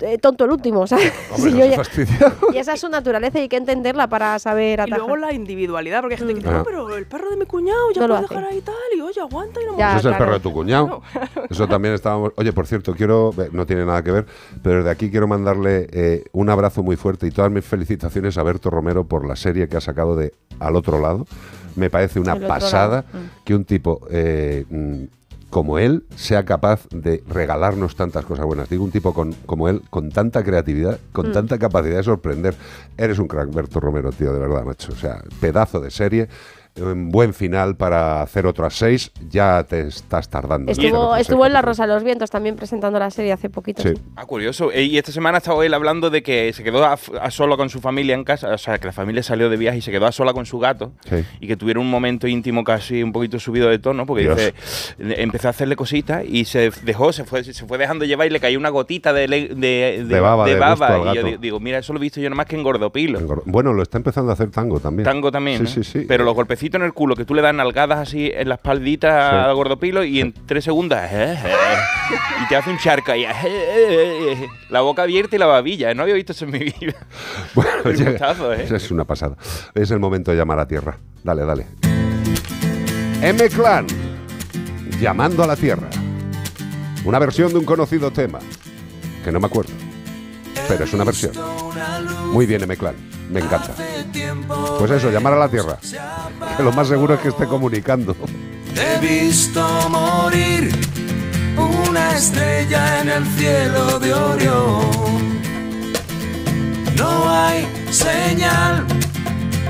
eh, 0.02 0.16
tonto 0.16 0.44
el 0.46 0.52
último, 0.52 0.86
¿sabes? 0.86 1.12
Hombre, 1.36 1.50
no 1.52 1.58
ya- 1.66 1.82
y 2.54 2.56
esa 2.56 2.72
es 2.72 2.80
su 2.80 2.88
naturaleza 2.88 3.38
y 3.38 3.42
hay 3.42 3.48
que 3.48 3.56
entenderla 3.58 4.08
para 4.08 4.38
saber 4.38 4.78
Y 4.78 4.82
atajar. 4.82 4.98
luego 4.98 5.16
la 5.16 5.32
individualidad, 5.34 6.00
porque 6.00 6.14
hay 6.14 6.18
gente 6.18 6.32
que 6.34 6.40
dice, 6.40 6.50
Ah. 6.50 6.58
no, 6.58 6.64
pero 6.64 6.96
el 6.96 7.06
perro 7.06 7.28
de 7.30 7.36
mi 7.36 7.44
cuñado 7.44 7.90
ya 7.94 8.06
No 8.08 8.14
hace. 8.14 8.22
dejar 8.28 8.44
ahí 8.44 8.60
tal, 8.62 8.74
y 8.96 9.00
oye, 9.02 9.20
aguanta 9.20 9.60
y 9.60 9.66
no 9.66 9.76
Ya, 9.78 9.90
Eso 9.98 10.08
es 10.08 10.12
el 10.14 10.18
perro 10.18 10.32
de 10.32 10.40
tu 10.40 10.52
cuñado. 10.52 11.02
Eso 11.50 11.68
también 11.68 11.92
estábamos. 11.94 12.32
Oye, 12.36 12.52
por 12.52 12.66
cierto, 12.66 12.94
quiero. 12.94 13.34
No 13.52 13.66
tiene 13.66 13.84
nada 13.84 14.02
que 14.02 14.10
ver, 14.10 14.26
pero 14.62 14.76
desde 14.78 14.90
aquí 14.90 15.10
quiero 15.10 15.28
mandarle 15.28 15.86
eh, 15.92 16.24
un 16.32 16.48
abrazo 16.48 16.82
muy 16.82 16.96
fuerte 16.96 17.26
y 17.26 17.30
todas 17.30 17.50
mis 17.50 17.64
felicitaciones 17.64 18.38
a 18.38 18.42
Berto 18.42 18.70
Romero 18.70 19.04
por 19.04 19.26
la 19.26 19.36
serie 19.36 19.68
que 19.68 19.76
ha 19.76 19.80
sacado 19.82 20.16
de 20.16 20.32
Al 20.60 20.76
otro 20.76 20.98
lado. 20.98 21.26
Me 21.76 21.88
parece 21.90 22.18
una 22.18 22.36
pasada 22.36 23.04
lado, 23.12 23.18
mm. 23.24 23.44
que 23.44 23.54
un 23.54 23.64
tipo 23.64 24.00
eh, 24.10 24.64
mm, 24.68 25.04
como 25.50 25.78
él 25.78 26.04
sea 26.16 26.44
capaz 26.44 26.86
de 26.90 27.22
regalarnos 27.28 27.96
tantas 27.96 28.24
cosas 28.24 28.46
buenas. 28.46 28.68
Digo, 28.70 28.84
un 28.84 28.90
tipo 28.92 29.12
con, 29.12 29.32
como 29.46 29.68
él, 29.68 29.82
con 29.90 30.10
tanta 30.10 30.42
creatividad, 30.44 30.98
con 31.12 31.30
Mm. 31.30 31.32
tanta 31.32 31.58
capacidad 31.58 31.96
de 31.96 32.02
sorprender. 32.04 32.54
Eres 32.96 33.18
un 33.18 33.26
crack, 33.28 33.52
Berto 33.52 33.80
Romero, 33.80 34.10
tío, 34.12 34.32
de 34.32 34.38
verdad, 34.38 34.64
macho. 34.64 34.92
O 34.92 34.96
sea, 34.96 35.22
pedazo 35.40 35.80
de 35.80 35.90
serie. 35.90 36.28
Un 36.76 37.10
buen 37.10 37.34
final 37.34 37.76
para 37.76 38.22
hacer 38.22 38.46
otras 38.46 38.74
seis, 38.74 39.10
ya 39.28 39.64
te 39.64 39.80
estás 39.88 40.28
tardando. 40.28 40.70
Estuvo, 40.72 41.16
estuvo 41.16 41.44
en 41.46 41.52
La 41.52 41.62
Rosa 41.62 41.86
de 41.86 41.94
los 41.94 42.04
Vientos 42.04 42.30
también 42.30 42.56
presentando 42.56 42.98
la 42.98 43.10
serie 43.10 43.32
hace 43.32 43.50
poquito. 43.50 43.82
Sí. 43.82 43.90
sí. 43.96 44.02
Ah, 44.16 44.24
curioso. 44.26 44.70
Eh, 44.72 44.84
Y 44.84 44.96
esta 44.98 45.12
semana 45.12 45.36
ha 45.36 45.40
estado 45.40 45.62
él 45.62 45.74
hablando 45.74 46.10
de 46.10 46.22
que 46.22 46.52
se 46.52 46.62
quedó 46.64 46.84
a, 46.84 46.98
a 47.20 47.30
solo 47.30 47.56
con 47.56 47.68
su 47.70 47.80
familia 47.80 48.14
en 48.14 48.24
casa, 48.24 48.48
o 48.54 48.58
sea, 48.58 48.78
que 48.78 48.86
la 48.86 48.92
familia 48.92 49.22
salió 49.22 49.48
de 49.50 49.56
viaje 49.56 49.78
y 49.78 49.80
se 49.82 49.90
quedó 49.90 50.06
a 50.06 50.12
sola 50.12 50.32
con 50.32 50.46
su 50.46 50.58
gato 50.58 50.92
Sí. 51.08 51.24
y 51.40 51.46
que 51.46 51.56
tuvieron 51.56 51.84
un 51.84 51.90
momento 51.90 52.26
íntimo 52.26 52.64
casi 52.64 53.02
un 53.02 53.12
poquito 53.12 53.38
subido 53.38 53.68
de 53.68 53.78
tono, 53.78 54.06
porque 54.06 54.28
dice, 54.28 54.54
empezó 54.98 55.48
a 55.48 55.50
hacerle 55.50 55.76
cositas 55.76 56.24
y 56.26 56.44
se 56.44 56.70
dejó, 56.82 57.12
se 57.12 57.24
fue, 57.24 57.44
se 57.44 57.66
fue 57.66 57.78
dejando 57.78 58.04
llevar 58.04 58.26
y 58.26 58.30
le 58.30 58.40
cayó 58.40 58.58
una 58.58 58.68
gotita 58.70 59.12
de, 59.12 59.28
le- 59.28 59.48
de, 59.48 60.04
De 60.06 60.20
baba, 60.20 60.46
de 60.46 60.52
y 60.52 61.14
yo 61.32 61.38
digo, 61.38 61.60
mira, 61.60 61.78
eso 61.78 61.92
lo 61.92 61.98
he 61.98 62.02
visto 62.02 62.20
yo 62.20 62.28
nada 62.28 62.36
más 62.36 62.46
que 62.46 62.56
en 62.56 62.62
Gordopilo. 62.62 63.20
Bueno, 63.46 63.72
lo 63.72 63.82
está 63.82 63.98
empezando 63.98 64.30
a 64.30 64.34
hacer 64.34 64.50
tango 64.50 64.80
también. 64.80 65.04
Tango 65.04 65.30
también, 65.30 65.58
Sí, 65.58 65.62
¿no? 65.78 65.84
sí, 65.84 65.84
sí. 66.00 66.04
Pero 66.06 66.24
los 66.24 66.34
golpecitos 66.60 66.80
en 66.80 66.84
el 66.86 66.92
culo, 66.92 67.16
que 67.16 67.24
tú 67.24 67.34
le 67.34 67.40
das 67.42 67.54
nalgadas 67.54 67.98
así 67.98 68.30
en 68.34 68.48
la 68.48 68.56
espaldita 68.56 69.30
Sí. 69.30 69.36
a 69.48 69.52
Gordopilo 69.52 70.04
y 70.04 70.20
en 70.20 70.32
tres 70.46 70.64
segundos 70.64 70.98
eh, 71.00 71.32
eh, 71.32 71.36
y 72.44 72.48
te 72.48 72.56
hace 72.56 72.70
un 72.70 72.78
charca 72.78 73.16
y 73.16 73.24
eh, 73.24 73.28
eh, 73.44 74.32
eh, 74.32 74.48
la 74.68 74.82
boca 74.82 75.02
abierta 75.02 75.36
y 75.36 75.38
la 75.38 75.46
babilla. 75.46 75.94
No 75.94 76.02
había 76.02 76.14
visto 76.14 76.32
eso 76.32 76.44
en 76.44 76.50
mi 76.52 76.58
vida. 76.58 76.94
Bueno, 77.54 77.70
gustazo, 77.84 78.52
¿eh? 78.52 78.66
Es 78.70 78.90
una 78.90 79.04
pasada. 79.04 79.36
Es 79.74 79.90
el 79.90 79.98
momento 80.00 80.30
de 80.30 80.36
llamar 80.36 80.58
a 80.58 80.66
tierra. 80.68 80.98
Dale, 81.24 81.44
dale. 81.44 81.66
M-Clan. 83.22 83.86
Llamando 85.00 85.42
a 85.42 85.46
la 85.46 85.56
tierra. 85.56 85.88
Una 87.04 87.18
versión 87.18 87.50
de 87.52 87.58
un 87.58 87.64
conocido 87.64 88.10
tema. 88.10 88.38
Que 89.24 89.32
no 89.32 89.40
me 89.40 89.46
acuerdo. 89.46 89.72
Pero 90.68 90.84
es 90.84 90.92
una 90.92 91.04
versión. 91.04 91.32
Muy 92.32 92.46
bien, 92.46 92.62
M-Clan. 92.62 92.94
Me 93.30 93.40
encanta. 93.40 93.74
Pues 94.78 94.90
eso, 94.90 95.10
llamar 95.10 95.34
a 95.34 95.38
la 95.38 95.48
tierra. 95.48 95.78
Que 96.56 96.62
lo 96.62 96.72
más 96.72 96.88
seguro 96.88 97.14
es 97.14 97.20
que 97.20 97.28
esté 97.28 97.46
comunicando. 97.46 98.16
He 98.74 98.98
visto 99.00 99.64
morir 99.88 100.70
una 101.56 102.16
estrella 102.16 103.00
en 103.00 103.08
el 103.08 103.26
cielo 103.26 103.98
de 104.00 104.14
Orión. 104.14 105.30
No 106.96 107.30
hay 107.30 107.66
señal, 107.90 108.84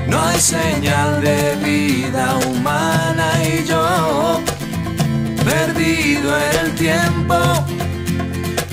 no 0.07 0.21
hay 0.21 0.39
señal 0.39 1.21
de 1.21 1.55
vida 1.63 2.37
humana 2.47 3.31
y 3.43 3.63
yo, 3.65 4.41
perdido 5.45 6.35
en 6.37 6.65
el 6.65 6.75
tiempo, 6.75 7.35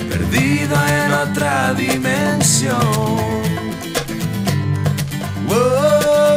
perdido 0.09 0.75
en 0.87 1.13
otra 1.13 1.73
dimensión. 1.73 3.58
Soy 5.49 6.28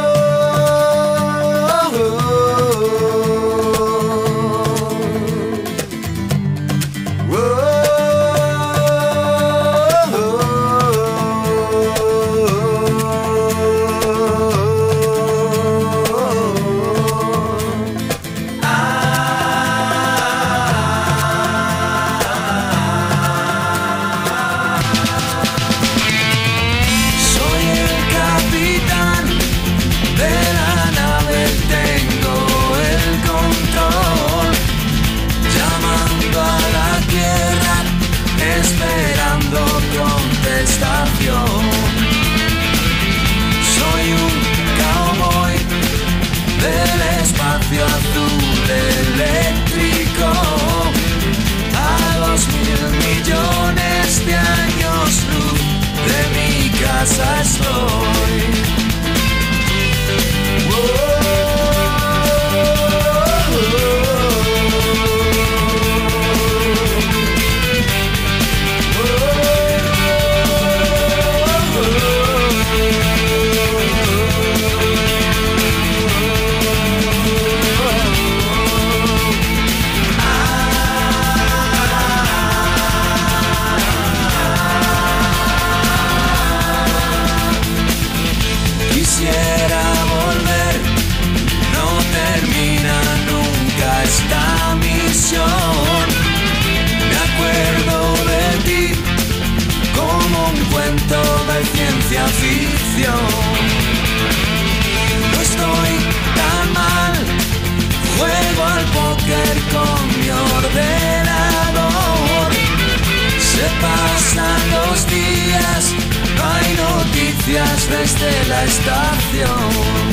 pasan 113.83 114.61
los 114.71 115.07
días, 115.07 115.95
hay 116.43 116.69
noticias 116.77 117.89
desde 117.91 118.49
la 118.49 118.65
estación. 118.65 120.13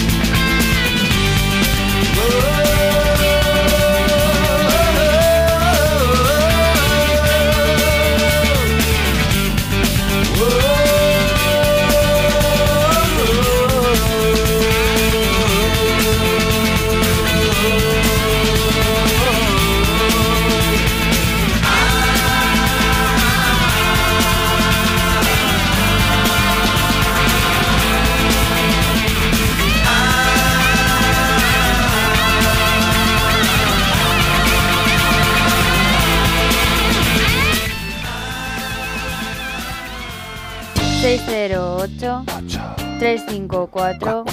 354 42.99 44.25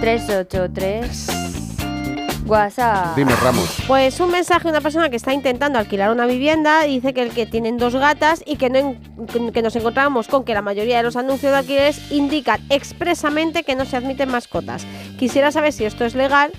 383 0.00 1.26
WhatsApp. 2.46 3.14
Dime, 3.14 3.36
Ramos. 3.36 3.76
Pues 3.86 4.18
un 4.18 4.30
mensaje 4.30 4.64
de 4.64 4.70
una 4.70 4.80
persona 4.80 5.08
que 5.10 5.16
está 5.16 5.32
intentando 5.32 5.78
alquilar 5.78 6.10
una 6.10 6.26
vivienda. 6.26 6.82
Dice 6.82 7.14
que 7.14 7.22
el 7.22 7.30
que 7.30 7.46
tienen 7.46 7.76
dos 7.76 7.94
gatas 7.94 8.42
y 8.44 8.56
que, 8.56 8.70
no, 8.70 8.96
que 9.52 9.62
nos 9.62 9.76
encontramos 9.76 10.26
con 10.26 10.44
que 10.44 10.54
la 10.54 10.62
mayoría 10.62 10.96
de 10.96 11.02
los 11.04 11.16
anuncios 11.16 11.52
de 11.52 11.58
alquileres 11.58 12.10
indican 12.10 12.60
expresamente 12.70 13.62
que 13.62 13.76
no 13.76 13.84
se 13.84 13.98
admiten 13.98 14.30
mascotas. 14.30 14.84
Quisiera 15.18 15.52
saber 15.52 15.72
si 15.72 15.84
esto 15.84 16.04
es 16.04 16.14
legal 16.14 16.50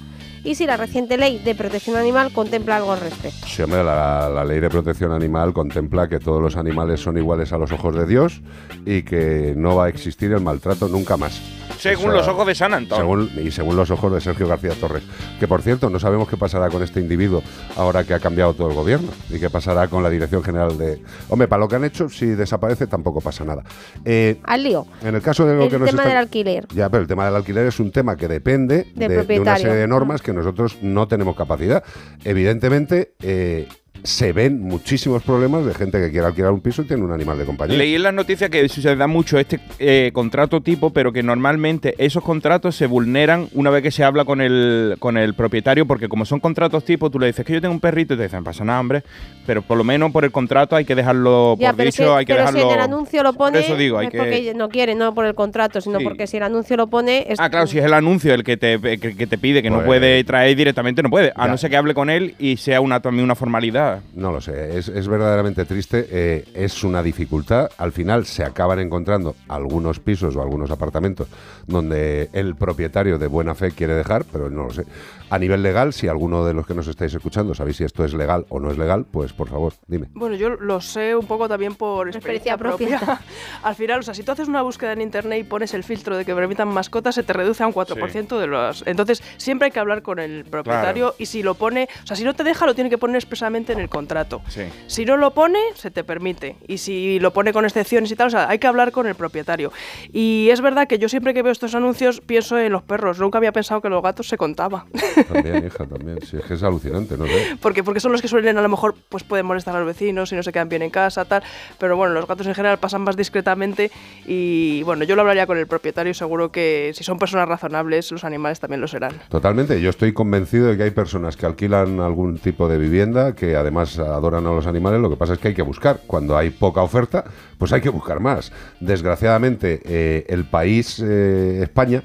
y 0.44 0.56
si 0.56 0.66
la 0.66 0.78
reciente 0.78 1.18
ley 1.18 1.40
de 1.40 1.56
protección 1.56 1.96
animal 1.98 2.32
contempla 2.34 2.78
algo 2.78 2.92
al 2.94 3.00
respecto. 3.00 3.46
Sí, 3.48 3.62
hombre, 3.62 3.84
la, 3.84 4.30
la 4.30 4.44
ley 4.46 4.60
de 4.60 4.70
protección 4.70 5.12
animal 5.12 5.54
contempla 5.54 6.08
que 6.08 6.20
todos 6.20 6.42
los 6.42 6.56
animales 6.58 7.00
son 7.00 7.18
iguales 7.18 7.52
a 7.54 7.58
los 7.58 7.72
ojos 7.72 7.96
de 7.96 8.06
Dios 8.06 8.42
y 8.86 9.04
que 9.04 9.54
no 9.56 9.76
va 9.76 9.86
a 9.86 9.90
existir 9.90 10.32
el 10.32 10.42
maltrato 10.42 10.88
nunca 10.88 11.18
más. 11.18 11.42
Según 11.78 12.14
los 12.14 12.28
ojos 12.28 12.46
de 12.46 12.54
San 12.54 12.88
según- 12.90 13.32
y 13.44 13.50
según 13.50 13.76
los 13.76 13.90
ojos 13.90 14.14
de 14.14 14.22
Sergio 14.22 14.48
García 14.48 14.72
Torres. 14.80 15.02
Que 15.40 15.48
por 15.48 15.64
cierto, 15.64 15.90
no 15.90 16.00
sabemos 16.00 16.28
qué 16.30 16.38
pasará 16.38 16.70
con 16.70 16.84
este 16.84 17.00
individuo 17.00 17.42
ahora 17.76 18.04
que 18.04 18.14
ha 18.14 18.20
cambiado 18.20 18.54
todo 18.54 18.68
el 18.70 18.76
gobierno. 18.76 19.08
Y 19.32 19.40
qué 19.40 19.50
pasará 19.50 19.88
con 19.88 20.04
la 20.04 20.12
Dirección 20.12 20.44
General 20.44 20.78
de. 20.78 21.02
Hombre, 21.30 21.48
para 21.48 21.62
lo 21.62 21.68
que 21.68 21.78
han 21.78 21.84
hecho, 21.84 22.08
si 22.08 22.28
desaparece 22.28 22.86
tampoco 22.86 23.20
pasa 23.20 23.44
nada. 23.46 23.64
Eh, 24.06 24.40
Al 24.44 24.62
lío. 24.62 24.86
en 25.02 25.16
el 25.16 25.22
caso 25.24 25.44
de 25.46 25.56
lo 25.56 25.64
El 25.64 25.70
que 25.72 25.80
nos 25.80 25.90
tema 25.90 26.04
están- 26.04 26.10
del 26.10 26.18
alquiler. 26.18 26.68
Ya, 26.72 26.88
pero 26.90 27.02
el 27.02 27.08
tema 27.08 27.26
del 27.26 27.36
alquiler 27.36 27.66
es 27.66 27.80
un 27.80 27.92
tema 27.92 28.16
que 28.16 28.28
depende 28.28 28.86
de, 28.94 29.08
de 29.26 29.40
una 29.40 29.58
serie 29.58 29.74
de 29.76 29.88
normas 29.88 30.22
que 30.22 30.31
nosotros 30.34 30.78
no 30.82 31.08
tenemos 31.08 31.36
capacidad. 31.36 31.84
Evidentemente, 32.24 33.14
eh, 33.22 33.68
se 34.04 34.34
ven 34.34 34.62
muchísimos 34.62 35.24
problemas 35.24 35.66
de 35.66 35.74
gente 35.74 36.00
que 36.00 36.10
quiere 36.12 36.26
alquilar 36.28 36.52
un 36.52 36.62
piso 36.62 36.82
y 36.82 36.86
tiene 36.86 37.04
un 37.04 37.12
animal 37.12 37.38
de 37.38 37.46
compañía. 37.46 37.78
Leí 37.78 37.96
en 37.96 38.04
las 38.04 38.14
noticias 38.14 38.50
que 38.50 38.68
se 38.68 38.96
da 38.96 39.08
mucho 39.08 39.38
este 39.38 39.60
eh, 39.80 40.12
contrato 40.14 40.62
tipo, 40.62 40.92
pero 40.92 41.12
que 41.14 41.22
normalmente 41.24 41.94
esos 41.98 42.24
contratos 42.24 42.76
se 42.76 42.88
vulneran 42.88 43.48
una 43.54 43.70
vez 43.70 43.84
que 43.84 43.92
se 43.92 44.04
habla 44.04 44.26
con 44.26 44.42
el, 44.42 44.96
con 45.00 45.18
el 45.18 45.34
propietario, 45.34 45.86
porque 45.86 46.10
como 46.10 46.26
son 46.26 46.40
contratos 46.40 46.84
tipo, 46.86 47.10
tú 47.10 47.20
le 47.20 47.28
dices 47.28 47.46
que 47.46 47.54
yo 47.54 47.62
tengo 47.62 47.74
un 47.74 47.80
perrito 47.80 48.14
y 48.14 48.18
te 48.18 48.24
dicen, 48.24 48.40
"No 48.40 48.46
pasa 48.46 48.64
nada, 48.64 48.80
hombre, 48.80 49.04
pero 49.46 49.62
por 49.62 49.78
lo 49.78 49.84
menos 49.84 50.12
por 50.12 50.24
el 50.26 50.32
contrato 50.32 50.76
hay 50.76 50.86
que 50.86 50.96
dejarlo 50.96 51.56
Ya, 51.60 51.70
por 51.70 51.78
pero, 51.78 51.86
dicho, 51.92 52.04
si, 52.04 52.10
hay 52.18 52.26
que 52.26 52.34
pero 52.34 52.48
si 52.48 52.54
dejarlo... 52.56 52.74
en 52.74 52.80
el 52.80 52.84
anuncio 52.86 53.24
lo 53.24 53.34
Por 53.34 53.38
pone, 53.52 53.60
eso 53.60 53.76
digo, 53.76 53.98
hay 54.00 54.08
es 54.08 54.12
que... 54.12 54.18
porque 54.18 54.54
no 54.56 54.70
quiere, 54.70 54.96
no 54.96 55.14
por 55.14 55.26
el 55.26 55.36
contrato, 55.36 55.80
sino 55.82 56.00
Sí. 56.00 56.04
porque 56.04 56.28
si 56.28 56.38
el 56.38 56.44
anuncio 56.44 56.76
lo 56.78 56.88
pone... 56.88 57.26
Es 57.30 57.40
Ah, 57.40 57.50
claro, 57.50 57.68
si 57.68 57.78
es 57.80 57.86
el 57.86 57.94
anuncio 57.94 58.34
el 58.34 58.44
que 58.44 58.58
te, 58.58 58.80
que, 58.80 59.16
que 59.16 59.28
te 59.28 59.38
pide 59.38 59.62
que 59.62 59.70
no 59.70 59.78
Pues- 59.78 59.86
puede 59.88 60.24
traer 60.24 60.56
directamente, 60.56 61.04
no 61.04 61.10
puede. 61.10 61.32
A 61.36 61.46
Ya. 61.46 61.52
no 61.52 61.58
ser 61.58 61.70
que 61.70 61.78
hable 61.78 61.94
con 61.94 62.10
él 62.10 62.36
y 62.40 62.58
sea 62.58 62.82
una 62.82 63.00
también 63.02 63.26
una 63.26 63.36
formalidad. 63.36 63.91
No 64.16 64.32
lo 64.32 64.42
sé, 64.42 64.78
es, 64.78 64.88
es 64.88 65.08
verdaderamente 65.08 65.66
triste, 65.66 66.08
eh, 66.10 66.46
es 66.54 66.84
una 66.84 67.02
dificultad. 67.04 67.70
Al 67.78 67.92
final 67.92 68.26
se 68.26 68.44
acaban 68.44 68.80
encontrando 68.80 69.36
algunos 69.48 70.00
pisos 70.00 70.36
o 70.36 70.42
algunos 70.42 70.72
apartamentos 70.72 71.28
donde 71.68 72.30
el 72.34 72.56
propietario 72.56 73.18
de 73.18 73.28
buena 73.28 73.56
fe 73.56 73.72
quiere 73.72 73.94
dejar, 73.94 74.26
pero 74.32 74.50
no 74.50 74.64
lo 74.64 74.72
sé. 74.72 74.86
A 75.32 75.40
nivel 75.40 75.64
legal, 75.64 75.94
si 75.94 76.10
alguno 76.10 76.46
de 76.46 76.54
los 76.54 76.68
que 76.68 76.74
nos 76.74 76.88
estáis 76.88 77.14
escuchando 77.14 77.56
sabéis 77.56 77.78
si 77.78 77.86
esto 77.86 78.04
es 78.04 78.14
legal 78.14 78.46
o 78.50 78.60
no 78.60 78.70
es 78.70 78.78
legal, 78.78 79.06
pues 79.10 79.32
por 79.32 79.48
favor, 79.48 79.72
dime. 79.88 80.08
Bueno, 80.14 80.36
yo 80.36 80.50
lo 80.50 80.82
sé 80.82 81.16
un 81.16 81.26
poco 81.26 81.48
también 81.48 81.76
por 81.76 82.10
experiencia, 82.10 82.56
Experiencia 82.56 82.58
propia. 82.58 83.00
propia. 83.00 83.22
Al 83.64 83.76
final, 83.76 84.02
o 84.02 84.04
sea, 84.04 84.14
si 84.14 84.24
tú 84.24 84.34
haces 84.34 84.50
una 84.50 84.62
búsqueda 84.62 84.92
en 84.92 85.00
internet 85.00 85.40
y 85.40 85.44
pones 85.46 85.74
el 85.74 85.86
filtro 85.86 86.18
de 86.18 86.26
que 86.26 86.36
permitan 86.36 86.68
mascotas, 86.68 87.16
se 87.16 87.24
te 87.24 87.32
reduce 87.32 87.64
a 87.64 87.68
un 87.68 87.74
4% 87.74 88.38
de 88.40 88.48
los. 88.48 88.84
Entonces, 88.86 89.24
siempre 89.38 89.68
hay 89.68 89.72
que 89.72 89.80
hablar 89.80 90.02
con 90.02 90.20
el 90.20 90.44
propietario 90.44 91.16
y 91.18 91.28
si 91.28 91.44
lo 91.44 91.56
pone, 91.56 91.88
o 92.04 92.08
sea, 92.08 92.18
si 92.18 92.26
no 92.26 92.34
te 92.36 92.44
deja, 92.44 92.66
lo 92.66 92.76
tiene 92.76 92.90
que 92.90 92.98
poner 92.98 93.16
expresamente 93.16 93.72
en 93.72 93.80
el 93.80 93.88
contrato. 93.88 94.42
Sí. 94.50 94.64
Si 94.88 95.06
no 95.06 95.16
lo 95.16 95.32
pone, 95.34 95.60
se 95.76 95.92
te 95.92 96.04
permite. 96.04 96.58
Y 96.68 96.80
si 96.80 97.20
lo 97.22 97.32
pone 97.32 97.54
con 97.54 97.64
excepciones 97.64 98.12
y 98.12 98.18
tal, 98.18 98.28
o 98.28 98.32
sea, 98.32 98.50
hay 98.50 98.60
que 98.60 98.68
hablar 98.68 98.92
con 98.92 99.08
el 99.08 99.16
propietario. 99.16 99.72
Y 100.12 100.50
es 100.52 100.60
verdad 100.60 100.88
que 100.90 101.00
yo 101.00 101.08
siempre 101.08 101.34
que 101.34 101.42
veo 101.42 101.54
estos 101.54 101.74
anuncios 101.74 102.20
pienso 102.20 102.58
en 102.60 102.74
los 102.74 102.84
perros. 102.84 103.18
Nunca 103.18 103.38
había 103.38 103.54
pensado 103.54 103.80
que 103.80 103.88
los 103.88 104.04
gatos 104.04 104.28
se 104.28 104.36
contaba. 104.38 104.88
También, 105.24 105.66
hija, 105.66 105.86
también. 105.86 106.20
Sí, 106.22 106.38
es 106.38 106.44
que 106.46 106.54
es 106.54 106.64
alucinante, 106.64 107.18
no 107.18 107.26
sé. 107.26 107.58
porque, 107.62 107.84
porque 107.84 108.00
son 108.00 108.12
los 108.12 108.22
que 108.22 108.28
suelen, 108.28 108.58
a 108.58 108.62
lo 108.62 108.70
mejor, 108.70 108.96
pues 109.10 109.24
pueden 109.24 109.46
molestar 109.46 109.76
a 109.76 109.80
los 109.80 109.88
vecinos 109.88 110.32
y 110.32 110.36
no 110.36 110.44
se 110.44 110.52
quedan 110.52 110.70
bien 110.70 110.82
en 110.82 110.90
casa, 110.90 111.26
tal. 111.26 111.44
Pero 111.80 111.98
bueno, 111.98 112.14
los 112.14 112.28
gatos 112.28 112.48
en 112.48 112.56
general 112.56 112.80
pasan 112.80 113.02
más 113.02 113.16
discretamente 113.16 113.92
y 114.26 114.84
bueno, 114.84 115.04
yo 115.04 115.16
lo 115.16 115.22
hablaría 115.22 115.48
con 115.48 115.58
el 115.58 115.68
propietario 115.68 116.14
seguro 116.14 116.52
que 116.52 116.92
si 116.94 117.04
son 117.04 117.20
personas 117.20 117.48
razonables, 117.48 118.12
los 118.12 118.24
animales 118.24 118.60
también 118.60 118.82
lo 118.82 118.88
serán. 118.88 119.14
Totalmente, 119.30 119.80
yo 119.82 119.90
estoy 119.90 120.14
convencido 120.14 120.68
de 120.68 120.78
que 120.78 120.84
hay 120.84 120.92
personas 120.92 121.38
que 121.38 121.46
alquilan 121.46 122.00
algún 122.00 122.38
tipo 122.38 122.68
de 122.68 122.78
vivienda, 122.78 123.36
que 123.36 123.56
además 123.56 123.98
adoran 124.00 124.46
a 124.46 124.52
los 124.52 124.68
animales, 124.68 125.02
lo 125.02 125.10
que 125.10 125.18
pasa 125.18 125.34
es 125.34 125.40
que 125.40 125.50
hay 125.50 125.54
que 125.54 125.62
buscar. 125.62 126.02
Cuando 126.08 126.38
hay 126.38 126.50
poca 126.50 126.82
oferta, 126.82 127.24
pues 127.58 127.72
hay 127.74 127.82
que 127.82 127.90
buscar 127.90 128.20
más. 128.20 128.52
Desgraciadamente, 128.80 129.82
eh, 129.86 130.26
el 130.30 130.46
país, 130.46 131.02
eh, 131.04 131.60
España, 131.62 132.04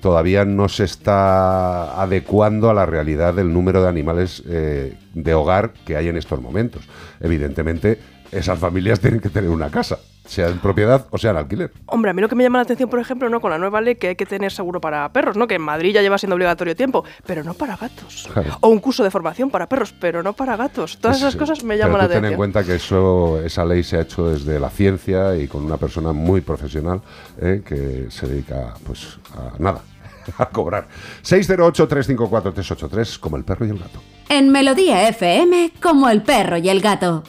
todavía 0.00 0.44
no 0.44 0.68
se 0.68 0.84
está 0.84 2.00
adecuando 2.00 2.70
a 2.70 2.74
la 2.74 2.86
realidad 2.86 3.34
del 3.34 3.52
número 3.52 3.82
de 3.82 3.88
animales 3.88 4.42
eh, 4.46 4.96
de 5.14 5.34
hogar 5.34 5.72
que 5.84 5.96
hay 5.96 6.08
en 6.08 6.16
estos 6.16 6.40
momentos. 6.40 6.82
Evidentemente, 7.20 7.98
esas 8.32 8.58
familias 8.58 9.00
tienen 9.00 9.20
que 9.20 9.30
tener 9.30 9.50
una 9.50 9.70
casa, 9.70 9.98
sea 10.30 10.48
en 10.48 10.58
propiedad 10.58 11.06
o 11.10 11.18
sea 11.18 11.32
en 11.32 11.38
alquiler. 11.38 11.72
Hombre, 11.86 12.12
a 12.12 12.14
mí 12.14 12.22
lo 12.22 12.28
que 12.28 12.36
me 12.36 12.44
llama 12.44 12.58
la 12.58 12.62
atención, 12.62 12.88
por 12.88 13.00
ejemplo, 13.00 13.28
no 13.28 13.40
con 13.40 13.50
la 13.50 13.58
nueva 13.58 13.80
ley 13.80 13.96
que 13.96 14.08
hay 14.08 14.16
que 14.16 14.26
tener 14.26 14.52
seguro 14.52 14.80
para 14.80 15.12
perros, 15.12 15.36
¿no? 15.36 15.48
Que 15.48 15.56
en 15.56 15.62
Madrid 15.62 15.92
ya 15.94 16.02
lleva 16.02 16.18
siendo 16.18 16.36
obligatorio 16.36 16.76
tiempo, 16.76 17.04
pero 17.26 17.42
no 17.42 17.54
para 17.54 17.76
gatos. 17.76 18.28
Claro. 18.32 18.56
O 18.60 18.68
un 18.68 18.78
curso 18.78 19.02
de 19.02 19.10
formación 19.10 19.50
para 19.50 19.68
perros, 19.68 19.92
pero 20.00 20.22
no 20.22 20.32
para 20.32 20.56
gatos. 20.56 20.98
Todas 20.98 21.16
esas 21.18 21.32
Sí, 21.32 21.38
cosas 21.38 21.64
me 21.64 21.74
pero 21.76 21.86
llaman 21.88 21.98
la 21.98 22.04
tú 22.04 22.08
ten 22.10 22.18
en 22.18 22.24
atención. 22.26 22.36
cuenta 22.38 22.64
que 22.64 22.74
eso, 22.76 23.40
esa 23.44 23.64
ley 23.64 23.82
se 23.82 23.96
ha 23.96 24.00
hecho 24.02 24.28
desde 24.30 24.60
la 24.60 24.70
ciencia 24.70 25.34
y 25.36 25.48
con 25.48 25.64
una 25.64 25.76
persona 25.76 26.12
muy 26.12 26.40
profesional 26.42 27.00
eh, 27.40 27.62
que 27.66 28.06
se 28.10 28.26
dedica 28.28 28.74
pues 28.86 29.18
a 29.36 29.52
nada, 29.58 29.80
a 30.38 30.46
cobrar. 30.46 30.86
608-354-383 31.24 33.18
como 33.18 33.36
el 33.36 33.44
perro 33.44 33.66
y 33.66 33.70
el 33.70 33.78
gato. 33.78 34.00
En 34.28 34.50
Melodía 34.50 35.08
FM, 35.08 35.72
como 35.82 36.08
el 36.08 36.22
perro 36.22 36.56
y 36.58 36.68
el 36.68 36.80
gato. 36.80 37.24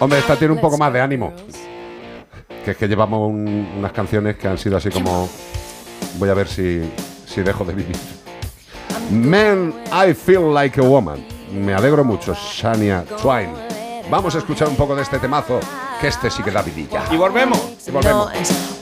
Hombre, 0.00 0.18
esta 0.18 0.36
tiene 0.36 0.54
un 0.54 0.60
poco 0.60 0.76
más 0.78 0.92
de 0.92 1.00
ánimo. 1.00 1.32
Que 2.64 2.72
es 2.72 2.76
que 2.76 2.88
llevamos 2.88 3.28
un- 3.28 3.74
unas 3.78 3.92
canciones 3.92 4.36
que 4.36 4.48
han 4.48 4.58
sido 4.58 4.76
así 4.76 4.90
como... 4.90 5.28
Voy 6.18 6.28
a 6.28 6.34
ver 6.34 6.48
si, 6.48 6.82
si 7.26 7.42
dejo 7.42 7.64
de 7.64 7.74
vivir. 7.74 7.96
Man, 9.10 9.74
I 9.92 10.12
feel 10.14 10.52
like 10.52 10.80
a 10.80 10.82
woman. 10.84 11.24
Me 11.52 11.74
alegro 11.74 12.04
mucho, 12.04 12.34
Shania 12.34 13.04
Twain. 13.20 13.50
Vamos 14.10 14.34
a 14.34 14.38
escuchar 14.38 14.68
un 14.68 14.76
poco 14.76 14.94
de 14.96 15.02
este 15.02 15.18
temazo, 15.18 15.60
que 16.00 16.08
este 16.08 16.30
sí 16.30 16.42
que 16.42 16.50
da 16.50 16.62
vidilla. 16.62 17.02
Y 17.10 17.16
volvemos. 17.16 17.60
Y 17.86 17.90
volvemos. 17.90 18.30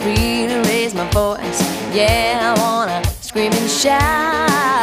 Really 0.01 0.63
raise 0.65 0.95
my 0.95 1.09
voice. 1.13 1.63
Yeah, 1.93 2.55
I 2.57 2.61
wanna 2.61 3.03
scream 3.21 3.53
and 3.53 3.69
shout. 3.69 4.78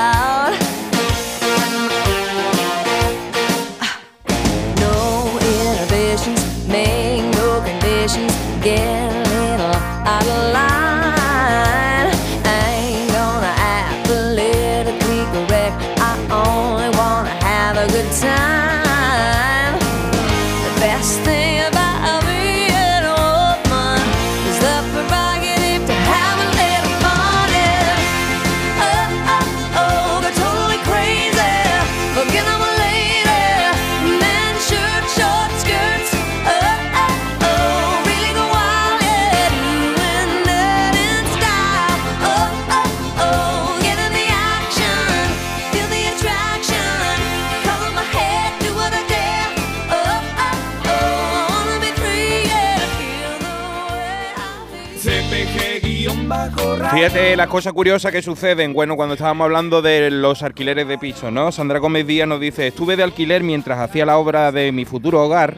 Fíjate 56.95 57.35
las 57.35 57.47
cosas 57.47 57.73
curiosas 57.73 58.09
que 58.13 58.21
suceden. 58.21 58.71
Bueno, 58.71 58.95
cuando 58.95 59.15
estábamos 59.15 59.43
hablando 59.43 59.81
de 59.81 60.09
los 60.09 60.43
alquileres 60.43 60.87
de 60.87 60.97
pisos, 60.97 61.29
¿no? 61.29 61.51
Sandra 61.51 61.79
Gómez 61.79 62.07
Díaz 62.07 62.25
nos 62.25 62.39
dice: 62.39 62.67
Estuve 62.67 62.95
de 62.95 63.03
alquiler 63.03 63.43
mientras 63.43 63.79
hacía 63.79 64.05
la 64.05 64.17
obra 64.17 64.53
de 64.53 64.71
mi 64.71 64.85
futuro 64.85 65.21
hogar. 65.21 65.57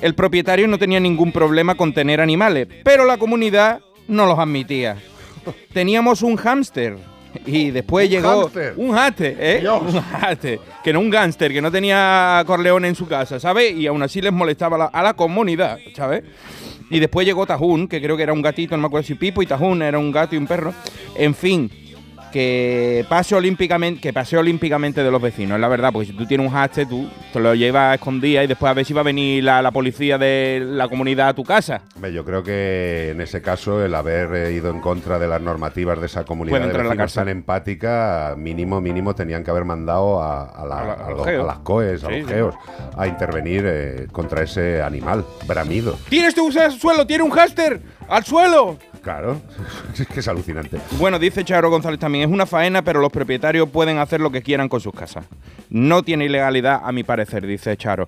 El 0.00 0.16
propietario 0.16 0.66
no 0.66 0.78
tenía 0.78 0.98
ningún 0.98 1.30
problema 1.30 1.76
con 1.76 1.94
tener 1.94 2.20
animales, 2.20 2.66
pero 2.82 3.04
la 3.04 3.16
comunidad 3.16 3.80
no 4.08 4.26
los 4.26 4.40
admitía. 4.40 4.96
Teníamos 5.72 6.20
un 6.22 6.34
hámster. 6.34 7.11
Y 7.46 7.70
después 7.70 8.06
Un 8.06 8.10
llegó 8.10 8.28
hámster. 8.42 8.74
un 8.76 8.92
hámster, 8.92 9.36
¿eh? 9.40 9.64
Un 9.68 10.00
hámster. 10.00 10.60
Que 10.84 10.92
no 10.92 11.00
un 11.00 11.10
gángster, 11.10 11.52
que 11.52 11.62
no 11.62 11.70
tenía 11.70 12.42
Corleone 12.46 12.88
en 12.88 12.94
su 12.94 13.06
casa, 13.06 13.38
¿sabes? 13.40 13.74
Y 13.74 13.86
aún 13.86 14.02
así 14.02 14.20
les 14.20 14.32
molestaba 14.32 14.76
a 14.76 14.78
la, 14.78 14.84
a 14.86 15.02
la 15.02 15.14
comunidad, 15.14 15.78
¿sabes? 15.94 16.22
Y 16.90 16.98
después 17.00 17.26
llegó 17.26 17.46
Tajún, 17.46 17.88
que 17.88 18.02
creo 18.02 18.16
que 18.16 18.22
era 18.22 18.32
un 18.34 18.42
gatito, 18.42 18.76
no 18.76 18.82
me 18.82 18.86
acuerdo 18.88 19.06
si 19.06 19.14
Pipo 19.14 19.42
y 19.42 19.46
Tajún 19.46 19.80
era 19.82 19.98
un 19.98 20.12
gato 20.12 20.34
y 20.34 20.38
un 20.38 20.46
perro. 20.46 20.74
En 21.16 21.34
fin, 21.34 21.70
que 22.32 23.04
pase 23.08 23.34
olímpicamente, 23.34 24.00
que 24.00 24.12
pase 24.12 24.36
olímpicamente 24.36 25.04
de 25.04 25.10
los 25.10 25.20
vecinos, 25.22 25.60
la 25.60 25.68
verdad, 25.68 25.92
porque 25.92 26.06
si 26.08 26.12
tú 26.16 26.26
tienes 26.26 26.46
un 26.46 26.52
hámster, 26.52 26.88
tú 26.88 27.08
te 27.32 27.38
lo 27.38 27.54
llevas 27.54 27.92
a 27.92 27.94
escondida 27.94 28.42
y 28.42 28.46
después 28.46 28.70
a 28.70 28.74
ver 28.74 28.84
si 28.84 28.92
va 28.92 29.02
a 29.02 29.04
venir 29.04 29.44
la, 29.44 29.62
la 29.62 29.70
policía 29.70 30.18
de 30.18 30.60
la 30.64 30.88
comunidad 30.88 31.28
a 31.28 31.34
tu 31.34 31.44
casa. 31.44 31.82
Yo 32.12 32.24
creo 32.24 32.42
que 32.42 33.10
en 33.10 33.20
ese 33.20 33.40
caso 33.42 33.84
el 33.84 33.94
haber 33.94 34.34
eh, 34.34 34.52
ido 34.52 34.70
en 34.70 34.80
contra 34.80 35.18
de 35.18 35.28
las 35.28 35.40
normativas 35.40 36.00
de 36.00 36.06
esa 36.06 36.24
comunidad 36.24 36.58
de 36.60 36.66
la 36.66 36.72
vecinos 36.72 36.96
cárcel. 36.96 37.20
tan 37.20 37.28
empática, 37.28 38.34
mínimo, 38.36 38.80
mínimo 38.80 39.14
tenían 39.14 39.44
que 39.44 39.50
haber 39.50 39.64
mandado 39.64 40.22
a, 40.22 40.44
a 40.46 40.66
la- 40.66 40.78
A 40.80 40.84
la- 40.86 40.92
a 40.94 41.06
a 41.06 41.10
los 41.10 41.18
los- 41.18 41.26
a 41.28 41.32
las 41.44 41.58
COES, 41.58 42.04
a 42.04 42.08
Sí, 42.08 42.12
los 42.20 42.28
sí. 42.28 42.34
geos, 42.34 42.54
a 42.96 43.06
intervenir 43.06 43.64
eh, 43.66 44.06
contra 44.10 44.42
ese 44.42 44.82
animal 44.82 45.24
bramido. 45.46 45.96
¡Tienes 46.08 46.34
tu 46.34 46.50
suelo! 46.50 47.06
¡Tiene 47.06 47.22
un 47.24 47.30
hámster! 47.30 47.80
¡Al 48.08 48.24
suelo! 48.24 48.78
Claro, 49.02 49.40
es 49.98 50.06
que 50.06 50.20
es 50.20 50.28
alucinante. 50.28 50.78
Bueno, 50.98 51.18
dice 51.18 51.44
Charo 51.44 51.70
González 51.70 51.98
también, 51.98 52.28
es 52.28 52.32
una 52.32 52.46
faena, 52.46 52.82
pero 52.82 53.00
los 53.00 53.10
propietarios 53.10 53.68
pueden 53.68 53.98
hacer 53.98 54.20
lo 54.20 54.30
que 54.30 54.42
quieran 54.42 54.68
con 54.68 54.80
sus 54.80 54.94
casas. 54.94 55.26
No 55.70 56.02
tiene 56.02 56.26
ilegalidad, 56.26 56.80
a 56.84 56.92
mi 56.92 57.02
parecer, 57.02 57.46
dice 57.46 57.76
Charo. 57.76 58.06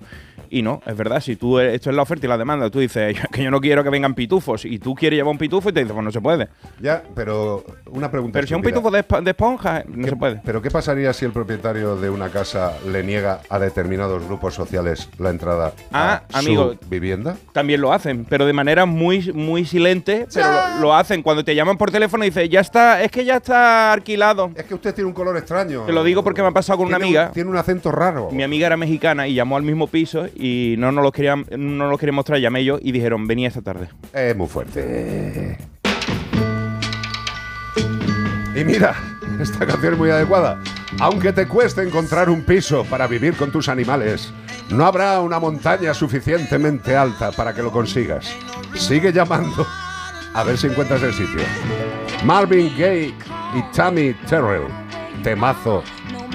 Y 0.49 0.61
no, 0.61 0.81
es 0.85 0.95
verdad, 0.95 1.19
si 1.21 1.35
tú, 1.35 1.59
esto 1.59 1.89
es 1.89 1.95
la 1.95 2.01
oferta 2.01 2.25
y 2.25 2.29
la 2.29 2.37
demanda, 2.37 2.69
tú 2.69 2.79
dices 2.79 3.17
que 3.31 3.43
yo 3.43 3.51
no 3.51 3.59
quiero 3.61 3.83
que 3.83 3.89
vengan 3.89 4.13
pitufos 4.15 4.65
y 4.65 4.79
tú 4.79 4.95
quieres 4.95 5.17
llevar 5.17 5.31
un 5.31 5.37
pitufo 5.37 5.69
y 5.69 5.73
te 5.73 5.79
dices, 5.81 5.93
pues 5.93 6.03
no 6.03 6.11
se 6.11 6.21
puede. 6.21 6.49
Ya, 6.81 7.03
pero 7.15 7.63
una 7.91 8.09
pregunta. 8.11 8.33
Pero 8.33 8.47
si 8.47 8.53
un 8.53 8.61
pitufo 8.61 8.91
de, 8.91 9.05
esp- 9.07 9.21
de 9.23 9.31
esponja, 9.31 9.83
no 9.87 10.07
se 10.07 10.15
puede. 10.15 10.41
¿Pero 10.45 10.61
qué 10.61 10.71
pasaría 10.71 11.13
si 11.13 11.25
el 11.25 11.31
propietario 11.31 11.95
de 11.95 12.09
una 12.09 12.29
casa 12.29 12.73
le 12.87 13.03
niega 13.03 13.41
a 13.49 13.59
determinados 13.59 14.23
grupos 14.25 14.53
sociales 14.53 15.09
la 15.19 15.29
entrada 15.29 15.73
Ah, 15.91 16.23
a 16.33 16.39
amigo. 16.39 16.73
su 16.81 16.89
vivienda? 16.89 17.37
También 17.53 17.81
lo 17.81 17.91
hacen, 17.93 18.25
pero 18.25 18.45
de 18.45 18.53
manera 18.53 18.85
muy, 18.85 19.31
muy 19.33 19.65
silente, 19.65 20.27
pero 20.33 20.47
lo, 20.75 20.81
lo 20.81 20.95
hacen. 20.95 21.21
Cuando 21.23 21.43
te 21.43 21.55
llaman 21.55 21.77
por 21.77 21.91
teléfono 21.91 22.23
y 22.23 22.29
dices, 22.29 22.49
ya 22.49 22.59
está, 22.59 23.01
es 23.03 23.11
que 23.11 23.25
ya 23.25 23.37
está 23.37 23.93
alquilado. 23.93 24.51
Es 24.55 24.65
que 24.65 24.73
usted 24.75 24.93
tiene 24.93 25.07
un 25.07 25.13
color 25.13 25.37
extraño. 25.37 25.81
Te 25.85 25.93
lo 25.93 26.03
digo 26.03 26.23
porque 26.23 26.41
me 26.41 26.49
ha 26.49 26.51
pasado 26.51 26.77
con 26.79 26.87
una 26.87 26.97
un- 26.97 27.03
amiga. 27.03 27.31
tiene 27.31 27.49
un 27.49 27.57
acento 27.57 27.91
raro. 27.91 28.29
Mi 28.31 28.43
amiga 28.43 28.67
era 28.67 28.77
mexicana 28.77 29.27
y 29.27 29.33
llamó 29.33 29.57
al 29.57 29.63
mismo 29.63 29.87
piso 29.87 30.27
y 30.35 30.75
no 30.77 30.91
nos 30.91 31.03
lo 31.03 31.11
querían, 31.11 31.45
no 31.57 31.89
nos 31.89 31.99
quería 31.99 32.13
mostrar, 32.13 32.39
llamé 32.39 32.63
yo 32.63 32.77
y 32.81 32.91
dijeron, 32.91 33.27
venía 33.27 33.47
esta 33.47 33.61
tarde. 33.61 33.89
Es 34.13 34.35
muy 34.35 34.47
fuerte. 34.47 35.57
Y 38.55 38.63
mira, 38.63 38.95
esta 39.41 39.65
canción 39.65 39.93
es 39.93 39.99
muy 39.99 40.09
adecuada. 40.09 40.61
Aunque 40.99 41.33
te 41.33 41.47
cueste 41.47 41.83
encontrar 41.83 42.29
un 42.29 42.43
piso 42.43 42.85
para 42.85 43.05
vivir 43.07 43.35
con 43.35 43.51
tus 43.51 43.67
animales, 43.67 44.31
no 44.69 44.85
habrá 44.85 45.19
una 45.19 45.39
montaña 45.39 45.93
suficientemente 45.93 46.95
alta 46.95 47.31
para 47.31 47.53
que 47.53 47.61
lo 47.61 47.71
consigas. 47.71 48.33
Sigue 48.75 49.11
llamando 49.11 49.65
a 50.33 50.43
ver 50.43 50.57
si 50.57 50.67
encuentras 50.67 51.01
el 51.03 51.13
sitio. 51.13 51.41
Marvin 52.23 52.71
Gaye 52.77 53.13
y 53.53 53.75
Tammy 53.75 54.13
Terrell, 54.27 54.67
temazo 55.23 55.83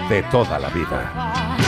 de 0.08 0.22
toda 0.24 0.58
la 0.58 0.68
vida. 0.70 1.59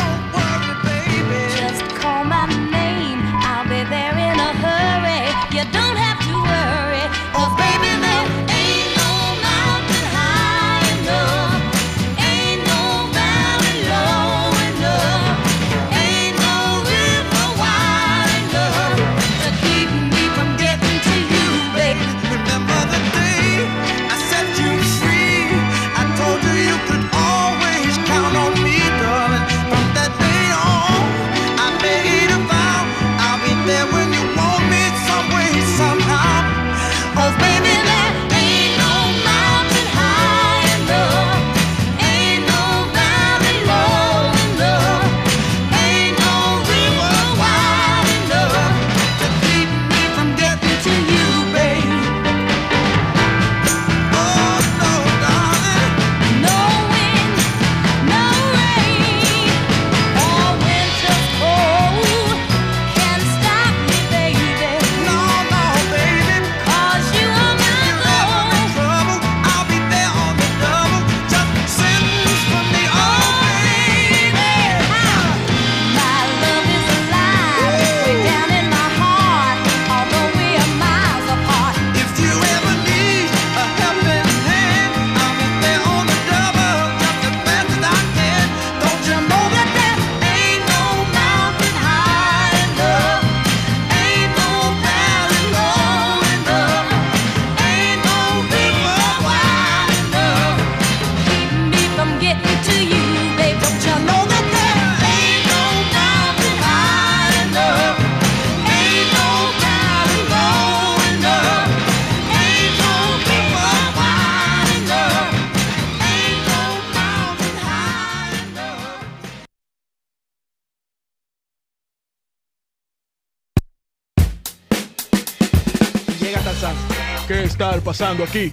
Pasando 128.13 128.25
aquí? 128.25 128.53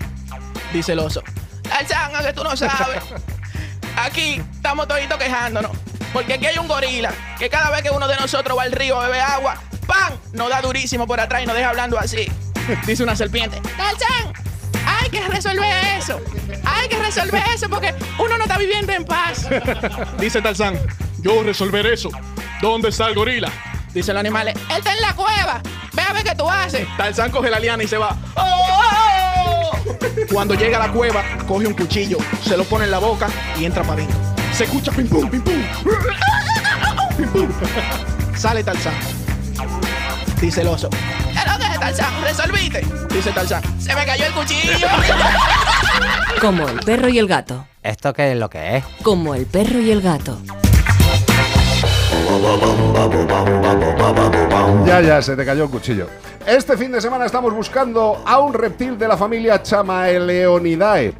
Dice 0.73 0.93
el 0.93 0.99
oso. 0.99 1.21
Tarzán, 1.63 2.15
a 2.15 2.21
que 2.21 2.33
tú 2.33 2.43
no 2.43 2.55
sabes. 2.55 3.03
Aquí 3.97 4.41
estamos 4.53 4.87
toditos 4.87 5.17
quejándonos. 5.17 5.71
Porque 6.13 6.33
aquí 6.33 6.47
hay 6.47 6.57
un 6.57 6.67
gorila 6.67 7.11
que 7.37 7.49
cada 7.49 7.69
vez 7.69 7.83
que 7.83 7.91
uno 7.91 8.07
de 8.07 8.15
nosotros 8.15 8.57
va 8.57 8.63
al 8.63 8.71
río 8.71 8.99
a 8.99 9.05
beber 9.05 9.21
agua, 9.21 9.61
¡pam! 9.85 10.13
Nos 10.33 10.49
da 10.49 10.59
durísimo 10.59 11.05
por 11.05 11.19
atrás 11.19 11.43
y 11.43 11.45
nos 11.45 11.55
deja 11.55 11.69
hablando 11.69 11.99
así. 11.99 12.31
Dice 12.87 13.03
una 13.03 13.15
serpiente. 13.15 13.61
Tarzán, 13.77 14.33
hay 14.87 15.09
que 15.11 15.21
resolver 15.27 15.71
eso. 15.99 16.19
Hay 16.65 16.89
que 16.89 16.97
resolver 16.97 17.43
eso 17.53 17.69
porque 17.69 17.93
uno 18.17 18.37
no 18.37 18.45
está 18.45 18.57
viviendo 18.57 18.91
en 18.91 19.05
paz. 19.05 19.47
Dice 20.19 20.41
Tarzán. 20.41 20.79
Yo 21.19 21.43
resolveré 21.43 21.93
eso. 21.93 22.09
¿Dónde 22.59 22.89
está 22.89 23.07
el 23.07 23.13
gorila? 23.13 23.51
Dicen 23.93 24.15
los 24.15 24.21
animales, 24.21 24.55
él 24.71 24.77
está 24.77 24.93
en 24.93 25.01
la 25.01 25.13
cueva. 25.13 25.61
Ve 25.93 26.01
a 26.01 26.13
ver 26.13 26.23
qué 26.23 26.33
tú 26.33 26.49
haces. 26.49 26.87
Tarzán 26.97 27.29
coge 27.29 27.51
la 27.51 27.59
liana 27.59 27.83
y 27.83 27.87
se 27.87 27.97
va. 27.97 28.17
Cuando 30.39 30.55
llega 30.55 30.81
a 30.81 30.87
la 30.87 30.93
cueva, 30.93 31.21
coge 31.45 31.67
un 31.67 31.73
cuchillo, 31.73 32.17
se 32.41 32.55
lo 32.55 32.63
pone 32.63 32.85
en 32.85 32.91
la 32.91 32.99
boca 32.99 33.27
y 33.59 33.65
entra 33.65 33.83
para 33.83 33.95
adentro. 33.95 34.17
Se 34.53 34.63
escucha 34.63 34.89
pim 34.89 35.05
pum, 35.05 35.29
pim 35.29 35.41
pum. 35.41 35.61
Pim 37.17 37.27
pum. 37.27 37.49
Sale 38.37 38.63
Tarzán. 38.63 38.93
Dice 40.39 40.61
el 40.61 40.69
oso. 40.69 40.89
¿Qué 40.91 41.39
lo 41.45 41.57
que 41.57 41.65
es, 41.65 41.79
Tarzán? 41.81 42.23
¿Resolviste? 42.23 42.87
Dice 43.09 43.31
Tarzán. 43.33 43.61
Se 43.81 43.93
me 43.93 44.05
cayó 44.05 44.27
el 44.27 44.31
cuchillo. 44.31 44.87
Como 46.39 46.69
el 46.69 46.79
perro 46.85 47.09
y 47.09 47.19
el 47.19 47.27
gato. 47.27 47.67
¿Esto 47.83 48.13
qué 48.13 48.31
es 48.31 48.37
lo 48.37 48.49
que 48.49 48.77
es? 48.77 48.85
Como 49.03 49.35
el 49.35 49.45
perro 49.45 49.81
y 49.81 49.91
el 49.91 50.01
gato. 50.01 50.39
Ya, 54.85 55.01
ya, 55.01 55.21
se 55.21 55.35
te 55.35 55.45
cayó 55.45 55.65
el 55.65 55.69
cuchillo. 55.69 56.07
Este 56.49 56.75
fin 56.77 56.91
de 56.91 56.99
semana 56.99 57.27
estamos 57.27 57.53
buscando 57.53 58.23
a 58.25 58.39
un 58.39 58.55
reptil 58.55 58.97
de 58.97 59.07
la 59.07 59.15
familia 59.15 59.61
Chamaeleonidae. 59.61 61.13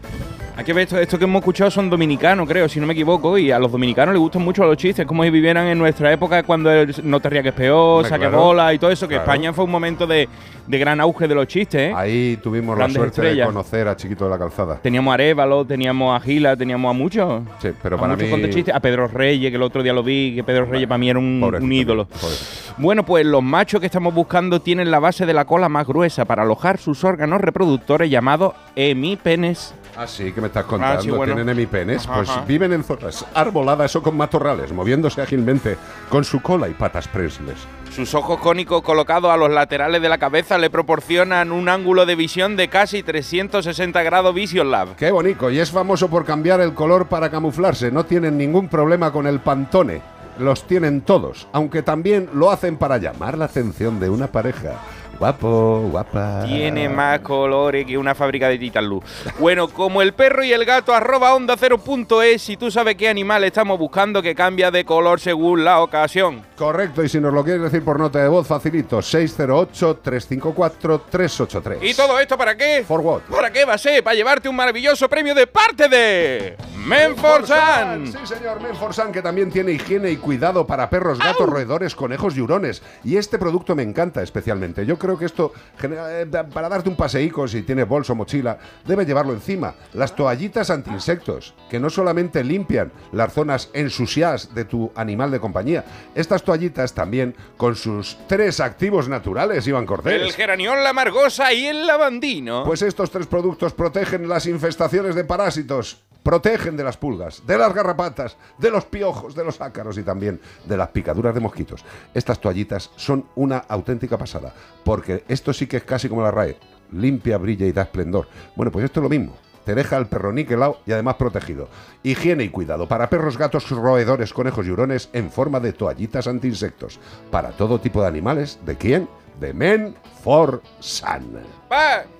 Aquí 0.59 0.73
ves, 0.73 0.83
esto, 0.87 0.99
esto 0.99 1.17
que 1.17 1.23
hemos 1.23 1.39
escuchado 1.39 1.71
son 1.71 1.89
dominicanos, 1.89 2.45
creo, 2.45 2.67
si 2.67 2.81
no 2.81 2.85
me 2.85 2.91
equivoco, 2.91 3.37
y 3.37 3.49
a 3.49 3.57
los 3.57 3.71
dominicanos 3.71 4.13
les 4.13 4.19
gustan 4.19 4.41
mucho 4.41 4.65
los 4.65 4.75
chistes, 4.75 5.05
como 5.05 5.23
si 5.23 5.29
vivieran 5.29 5.67
en 5.67 5.77
nuestra 5.77 6.11
época 6.11 6.43
cuando 6.43 6.69
el 6.69 6.93
no 7.03 7.21
te 7.21 7.29
rías 7.29 7.43
que 7.43 7.49
es 7.49 7.55
peor, 7.55 8.05
saque 8.05 8.27
claro. 8.27 8.41
bola 8.43 8.73
y 8.73 8.77
todo 8.77 8.91
eso, 8.91 9.07
que 9.07 9.15
Claro. 9.15 9.31
España 9.31 9.53
fue 9.53 9.63
un 9.63 9.71
momento 9.71 10.05
de, 10.05 10.27
de 10.67 10.77
gran 10.77 10.99
auge 10.99 11.29
de 11.29 11.35
los 11.35 11.47
chistes, 11.47 11.81
¿eh? 11.91 11.93
Ahí 11.95 12.37
tuvimos 12.43 12.75
Grandes 12.75 12.97
la 12.97 12.99
suerte 13.13 13.21
de 13.35 13.45
conocer 13.45 13.87
a 13.87 13.95
Chiquito 13.95 14.25
de 14.25 14.31
la 14.31 14.37
Calzada. 14.37 14.79
Teníamos 14.81 15.11
a 15.11 15.13
Arevalo, 15.13 15.63
teníamos 15.63 16.13
a 16.13 16.19
Gila, 16.23 16.57
teníamos 16.57 16.89
a 16.89 16.93
muchos. 16.93 17.41
Sí, 17.61 17.69
pero 17.81 17.95
a 17.95 17.99
para 18.01 18.15
muchos 18.17 18.29
mí-. 18.29 18.65
A 18.73 18.79
Pedro 18.81 19.07
Reyes, 19.07 19.51
que 19.51 19.55
el 19.55 19.63
otro 19.63 19.81
día 19.81 19.93
lo 19.93 20.03
vi, 20.03 20.35
que 20.35 20.43
Pedro 20.43 20.65
Reyes 20.65 20.89
para 20.89 20.97
mí 20.97 21.09
era 21.09 21.19
un, 21.19 21.71
ídolo. 21.71 22.05
pobrecito. 22.05 22.73
Bueno, 22.77 23.05
pues 23.05 23.25
los 23.25 23.41
machos 23.41 23.79
que 23.79 23.85
estamos 23.85 24.13
buscando 24.13 24.59
tienen 24.61 24.91
la 24.91 24.99
base 24.99 25.25
de 25.25 25.33
la 25.33 25.45
cola 25.45 25.69
más 25.69 25.87
gruesa 25.87 26.25
para 26.25 26.43
alojar 26.43 26.79
sus 26.79 27.05
órganos 27.05 27.39
reproductores 27.39 28.09
llamados 28.09 28.53
hemipenes. 28.75 29.73
Ah, 30.01 30.07
sí, 30.07 30.31
que 30.31 30.39
me 30.39 30.47
estás 30.47 30.63
contando. 30.63 30.99
Ah, 30.99 31.01
sí, 31.01 31.09
bueno. 31.09 31.33
Tienen 31.35 31.49
hemipenes. 31.49 32.05
Ajá, 32.05 32.15
Pues 32.15 32.29
ajá. 32.29 32.45
viven 32.45 32.71
en 32.71 32.85
zonas 32.85 33.25
arboladas 33.33 33.93
o 33.97 34.01
con 34.01 34.15
matorrales, 34.15 34.71
moviéndose 34.71 35.21
ágilmente 35.21 35.75
con 36.07 36.23
su 36.23 36.41
cola 36.41 36.69
y 36.69 36.73
patas 36.73 37.09
prensiles. 37.09 37.57
Sus 37.93 38.15
ojos 38.15 38.39
cónicos 38.39 38.81
colocados 38.81 39.29
a 39.29 39.35
los 39.35 39.49
laterales 39.51 40.01
de 40.01 40.07
la 40.07 40.17
cabeza 40.17 40.57
le 40.57 40.69
proporcionan 40.69 41.51
un 41.51 41.67
ángulo 41.67 42.05
de 42.05 42.15
visión 42.15 42.55
de 42.55 42.69
casi 42.69 43.03
360 43.03 44.01
grados 44.03 44.33
Vision 44.33 44.71
Lab. 44.71 44.95
Qué 44.95 45.11
bonito, 45.11 45.51
y 45.51 45.59
es 45.59 45.69
famoso 45.69 46.07
por 46.09 46.23
cambiar 46.23 46.61
el 46.61 46.73
color 46.73 47.07
para 47.07 47.29
camuflarse. 47.29 47.91
No 47.91 48.05
tienen 48.05 48.37
ningún 48.37 48.69
problema 48.69 49.11
con 49.11 49.27
el 49.27 49.41
pantone. 49.41 50.01
Los 50.37 50.65
tienen 50.65 51.01
todos, 51.01 51.49
aunque 51.51 51.83
también 51.83 52.29
lo 52.33 52.51
hacen 52.51 52.77
para 52.77 52.99
llamar 52.99 53.37
la 53.37 53.45
atención 53.45 53.99
de 53.99 54.09
una 54.09 54.27
pareja. 54.27 54.79
Guapo, 55.19 55.89
guapa. 55.91 56.45
Tiene 56.45 56.87
más 56.87 57.19
colores 57.19 57.85
que 57.85 57.97
una 57.97 58.15
fábrica 58.15 58.47
de 58.47 58.57
Titan 58.57 58.87
Luz. 58.87 59.03
Bueno, 59.37 59.67
como 59.67 60.01
el 60.01 60.13
perro 60.13 60.45
y 60.45 60.53
el 60.53 60.63
gato 60.63 60.93
arroba 60.93 61.35
onda 61.35 61.57
cero 61.57 61.77
punto 61.77 62.21
es, 62.21 62.41
si 62.41 62.55
tú 62.55 62.71
sabes 62.71 62.95
qué 62.95 63.09
animal 63.09 63.43
estamos 63.43 63.77
buscando 63.77 64.21
que 64.21 64.33
cambia 64.33 64.71
de 64.71 64.85
color 64.85 65.19
según 65.19 65.65
la 65.65 65.81
ocasión. 65.81 66.41
Correcto, 66.55 67.03
y 67.03 67.09
si 67.09 67.19
nos 67.19 67.33
lo 67.33 67.43
quieres 67.43 67.63
decir 67.63 67.83
por 67.83 67.99
nota 67.99 68.19
de 68.19 68.29
voz, 68.29 68.47
facilito. 68.47 68.99
608-354-383. 68.99 71.79
¿Y 71.81 71.93
todo 71.93 72.17
esto 72.17 72.37
para 72.37 72.55
qué? 72.55 72.85
For 72.87 73.01
what? 73.01 73.23
¿Para 73.29 73.51
qué 73.51 73.65
va 73.65 73.73
a 73.73 73.77
ser? 73.77 74.01
Para 74.01 74.15
llevarte 74.15 74.47
un 74.47 74.55
maravilloso 74.55 75.09
premio 75.09 75.35
de 75.35 75.47
parte 75.47 75.89
de 75.89 76.55
Menforsan. 76.85 78.07
Sí, 78.07 78.19
señor, 78.23 78.61
Menforsan, 78.61 79.11
que 79.11 79.21
también 79.21 79.51
tiene 79.51 79.73
higiene 79.73 80.11
y 80.11 80.17
cuidado 80.17 80.65
para 80.65 80.89
perros, 80.89 81.19
gatos, 81.19 81.49
roedores, 81.49 81.93
conejos 81.93 82.37
y 82.37 82.41
hurones. 82.41 82.81
Y 83.03 83.17
este 83.17 83.37
producto 83.37 83.75
me 83.75 83.83
encanta 83.83 84.21
especialmente. 84.21 84.85
Yo 84.85 84.97
creo 84.97 85.08
que 85.17 85.25
esto, 85.25 85.53
eh, 85.81 86.25
para 86.53 86.69
darte 86.69 86.89
un 86.89 86.95
paseico, 86.95 87.47
si 87.47 87.61
tienes 87.63 87.87
bolso 87.87 88.13
o 88.13 88.15
mochila, 88.15 88.57
debes 88.85 89.07
llevarlo 89.07 89.33
encima. 89.33 89.75
Las 89.93 90.15
toallitas 90.15 90.69
anti-insectos, 90.69 91.53
que 91.69 91.79
no 91.79 91.89
solamente 91.89 92.43
limpian 92.43 92.91
las 93.11 93.33
zonas 93.33 93.69
ensuciadas 93.73 94.53
de 94.53 94.65
tu 94.65 94.91
animal 94.95 95.31
de 95.31 95.39
compañía, 95.39 95.85
estas 96.15 96.43
toallitas 96.43 96.93
también 96.93 97.35
con 97.57 97.75
sus 97.75 98.17
tres 98.27 98.59
activos 98.59 99.07
naturales, 99.07 99.65
Iván 99.67 99.85
Cortés. 99.85 100.21
El 100.21 100.33
geranión, 100.33 100.83
la 100.83 100.93
margosa 100.93 101.53
y 101.53 101.65
el 101.65 101.87
lavandino. 101.87 102.63
Pues 102.65 102.81
estos 102.81 103.11
tres 103.11 103.27
productos 103.27 103.73
protegen 103.73 104.27
las 104.27 104.45
infestaciones 104.45 105.15
de 105.15 105.23
parásitos, 105.23 106.03
protegen 106.23 106.77
de 106.77 106.83
las 106.83 106.97
pulgas, 106.97 107.45
de 107.45 107.57
las 107.57 107.73
garrapatas, 107.73 108.37
de 108.57 108.71
los 108.71 108.85
piojos, 108.85 109.35
de 109.35 109.43
los 109.43 109.59
ácaros 109.61 109.97
y 109.97 110.03
también 110.03 110.39
de 110.65 110.77
las 110.77 110.89
picaduras 110.89 111.33
de 111.33 111.39
mosquitos. 111.39 111.83
Estas 112.13 112.39
toallitas 112.39 112.91
son 112.95 113.25
una 113.35 113.59
auténtica 113.67 114.17
pasada, 114.17 114.53
porque 114.83 115.23
esto 115.27 115.53
sí 115.53 115.67
que 115.67 115.77
es 115.77 115.83
casi 115.83 116.09
como 116.09 116.21
la 116.21 116.31
RAE, 116.31 116.57
limpia, 116.91 117.37
brilla 117.37 117.65
y 117.65 117.71
da 117.71 117.83
esplendor. 117.83 118.27
Bueno, 118.55 118.71
pues 118.71 118.85
esto 118.85 118.99
es 118.99 119.03
lo 119.03 119.09
mismo. 119.09 119.35
Te 119.65 119.75
deja 119.75 119.97
el 119.97 120.07
perro 120.07 120.33
niquelado 120.33 120.79
y 120.85 120.93
además 120.93 121.15
protegido. 121.15 121.69
Higiene 122.01 122.43
y 122.43 122.49
cuidado 122.49 122.87
para 122.87 123.09
perros, 123.09 123.37
gatos, 123.37 123.69
roedores, 123.69 124.33
conejos 124.33 124.65
y 124.65 124.71
hurones 124.71 125.09
en 125.13 125.29
forma 125.29 125.59
de 125.59 125.73
toallitas 125.73 126.27
anti-insectos. 126.27 126.99
Para 127.29 127.51
todo 127.51 127.79
tipo 127.79 128.01
de 128.01 128.07
animales. 128.07 128.59
¿De 128.65 128.77
quién? 128.77 129.07
De 129.39 129.53
Men 129.53 129.95
for 130.23 130.63
Sun. 130.79 131.37
Va. 131.71 132.18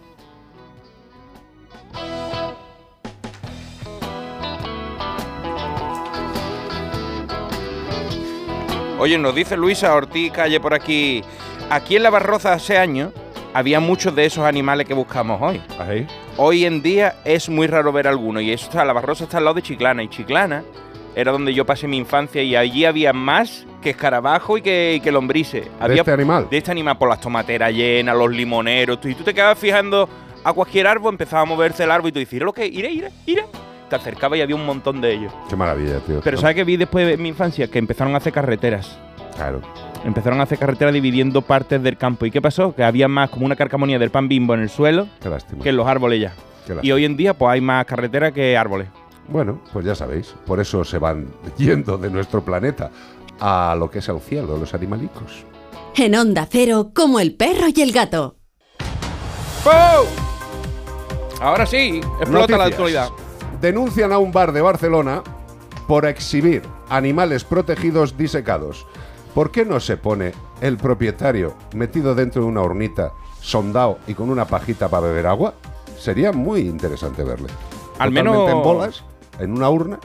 Oye, 9.00 9.18
nos 9.18 9.34
dice 9.34 9.56
Luisa 9.56 9.96
Ortiz 9.96 10.30
Calle 10.34 10.60
por 10.60 10.74
aquí. 10.74 11.24
Aquí 11.70 11.96
en 11.96 12.04
la 12.04 12.10
Barroza 12.10 12.52
hace 12.52 12.78
años 12.78 13.14
había 13.54 13.80
muchos 13.80 14.14
de 14.14 14.26
esos 14.26 14.44
animales 14.44 14.86
que 14.86 14.94
buscamos 14.94 15.42
hoy. 15.42 15.62
Hoy 16.36 16.66
en 16.66 16.82
día 16.82 17.16
es 17.24 17.48
muy 17.48 17.66
raro 17.68 17.94
ver 17.94 18.10
alguno. 18.10 18.42
Y 18.42 18.52
eso 18.52 18.66
está, 18.66 18.84
la 18.84 18.92
Barroza 18.92 19.24
está 19.24 19.38
al 19.38 19.46
lado 19.46 19.54
de 19.56 19.62
Chiclana. 19.62 20.04
Y 20.04 20.10
Chiclana 20.10 20.64
era 21.16 21.32
donde 21.32 21.54
yo 21.54 21.66
pasé 21.66 21.88
mi 21.88 21.96
infancia 21.96 22.44
y 22.44 22.58
allí 22.58 22.84
había 22.84 23.14
más 23.14 23.66
que 23.82 23.92
escarabajo 23.92 24.58
y 24.58 24.62
que, 24.62 24.96
y 24.96 25.00
que 25.00 25.14
lombrices. 25.14 25.66
Había 25.80 26.02
este 26.02 26.12
animal? 26.12 26.48
De 26.52 26.58
este 26.58 26.72
animal, 26.72 26.98
por 26.98 27.08
las 27.08 27.22
tomateras 27.22 27.72
llenas, 27.72 28.18
los 28.18 28.30
limoneros. 28.30 29.00
Y 29.06 29.16
tú 29.16 29.24
te 29.24 29.34
quedabas 29.34 29.58
fijando 29.58 30.10
a 30.44 30.52
cualquier 30.52 30.88
árbol, 30.88 31.14
empezaba 31.14 31.44
a 31.44 31.46
moverse 31.46 31.86
el 31.86 31.92
árbol 31.92 32.10
y 32.10 32.12
tú 32.12 32.20
dices, 32.20 32.34
"¿Mira 32.34 32.46
lo 32.48 32.54
que, 32.54 32.68
ira, 32.68 32.90
ira, 32.90 33.10
ira. 33.26 33.46
Te 33.90 33.96
acercaba 33.96 34.38
y 34.38 34.42
había 34.42 34.56
un 34.56 34.66
montón 34.66 35.02
de 35.02 35.14
ellos. 35.14 35.34
Qué 35.50 35.56
maravilla, 35.56 36.00
tío. 36.00 36.22
Pero 36.24 36.38
¿sabes 36.38 36.56
qué 36.56 36.64
vi 36.64 36.78
después 36.78 37.08
de 37.08 37.18
mi 37.18 37.30
infancia? 37.30 37.68
Que 37.68 37.80
empezaron 37.80 38.14
a 38.14 38.18
hacer 38.18 38.32
carreteras. 38.34 38.98
Claro. 39.36 39.62
Empezaron 40.06 40.40
a 40.40 40.44
hacer 40.44 40.58
carreteras 40.60 40.94
dividiendo 40.94 41.42
partes 41.42 41.82
del 41.82 41.98
campo. 41.98 42.26
¿Y 42.26 42.32
qué 42.32 42.42
pasó? 42.42 42.74
Que 42.76 42.84
había 42.84 43.08
más 43.08 43.30
como 43.30 43.46
una 43.46 43.56
carcamonía 43.56 43.98
del 44.00 44.12
pan 44.12 44.28
bimbo 44.30 44.54
en 44.54 44.62
el 44.62 44.70
suelo 44.70 45.08
Qué 45.22 45.28
lástima. 45.30 45.64
que 45.64 45.70
en 45.70 45.78
los 45.78 45.88
árboles 45.88 46.22
ya. 46.22 46.34
Qué 46.66 46.74
Y 46.74 46.76
lástima. 46.76 46.96
hoy 46.96 47.06
en 47.06 47.18
día 47.18 47.34
pues 47.34 47.52
hay 47.52 47.62
más 47.62 47.86
carreteras 47.86 48.32
que 48.32 48.56
árboles. 48.58 48.88
Bueno, 49.28 49.62
pues 49.74 49.86
ya 49.86 49.96
sabéis, 49.96 50.34
por 50.46 50.60
eso 50.60 50.84
se 50.84 50.98
van 51.00 51.28
yendo 51.58 51.98
de 51.98 52.10
nuestro 52.10 52.44
planeta 52.44 52.92
a 53.40 53.76
lo 53.78 53.90
que 53.90 54.00
es 54.00 54.10
el 54.10 54.20
cielo, 54.20 54.58
los 54.58 54.74
animalicos. 54.74 55.44
En 55.96 56.16
Onda 56.16 56.48
Cero, 56.50 56.92
como 56.94 57.20
el 57.20 57.36
perro 57.36 57.68
y 57.76 57.82
el 57.82 57.92
gato. 57.92 58.38
¡Pum! 59.64 60.08
Ahora 61.42 61.66
sí, 61.66 62.02
explota 62.20 62.58
la 62.58 62.66
actualidad. 62.66 63.10
Denuncian 63.62 64.12
a 64.12 64.18
un 64.20 64.32
bar 64.32 64.52
de 64.54 64.62
Barcelona 64.62 65.22
por 65.88 66.06
exhibir 66.06 66.62
animales 66.90 67.44
protegidos 67.44 68.18
disecados. 68.18 68.86
¿Por 69.34 69.52
qué 69.52 69.66
no 69.66 69.80
se 69.80 69.98
pone 69.98 70.34
el 70.62 70.78
propietario 70.78 71.54
metido 71.76 72.16
dentro 72.16 72.42
de 72.42 72.48
una 72.48 72.62
hornita, 72.62 73.12
sondado 73.42 74.00
y 74.08 74.14
con 74.14 74.30
una 74.30 74.46
pajita 74.46 74.88
para 74.88 75.08
beber 75.08 75.28
agua? 75.28 75.54
Sería 75.98 76.32
muy 76.32 76.62
interesante 76.62 77.24
verle. 77.24 77.48
Al 78.00 78.10
Totalmente 78.14 78.32
menos- 78.32 78.50
en 78.52 78.64
bolas, 78.64 79.04
en 79.40 79.52
una 79.52 79.70
urna, 79.70 80.00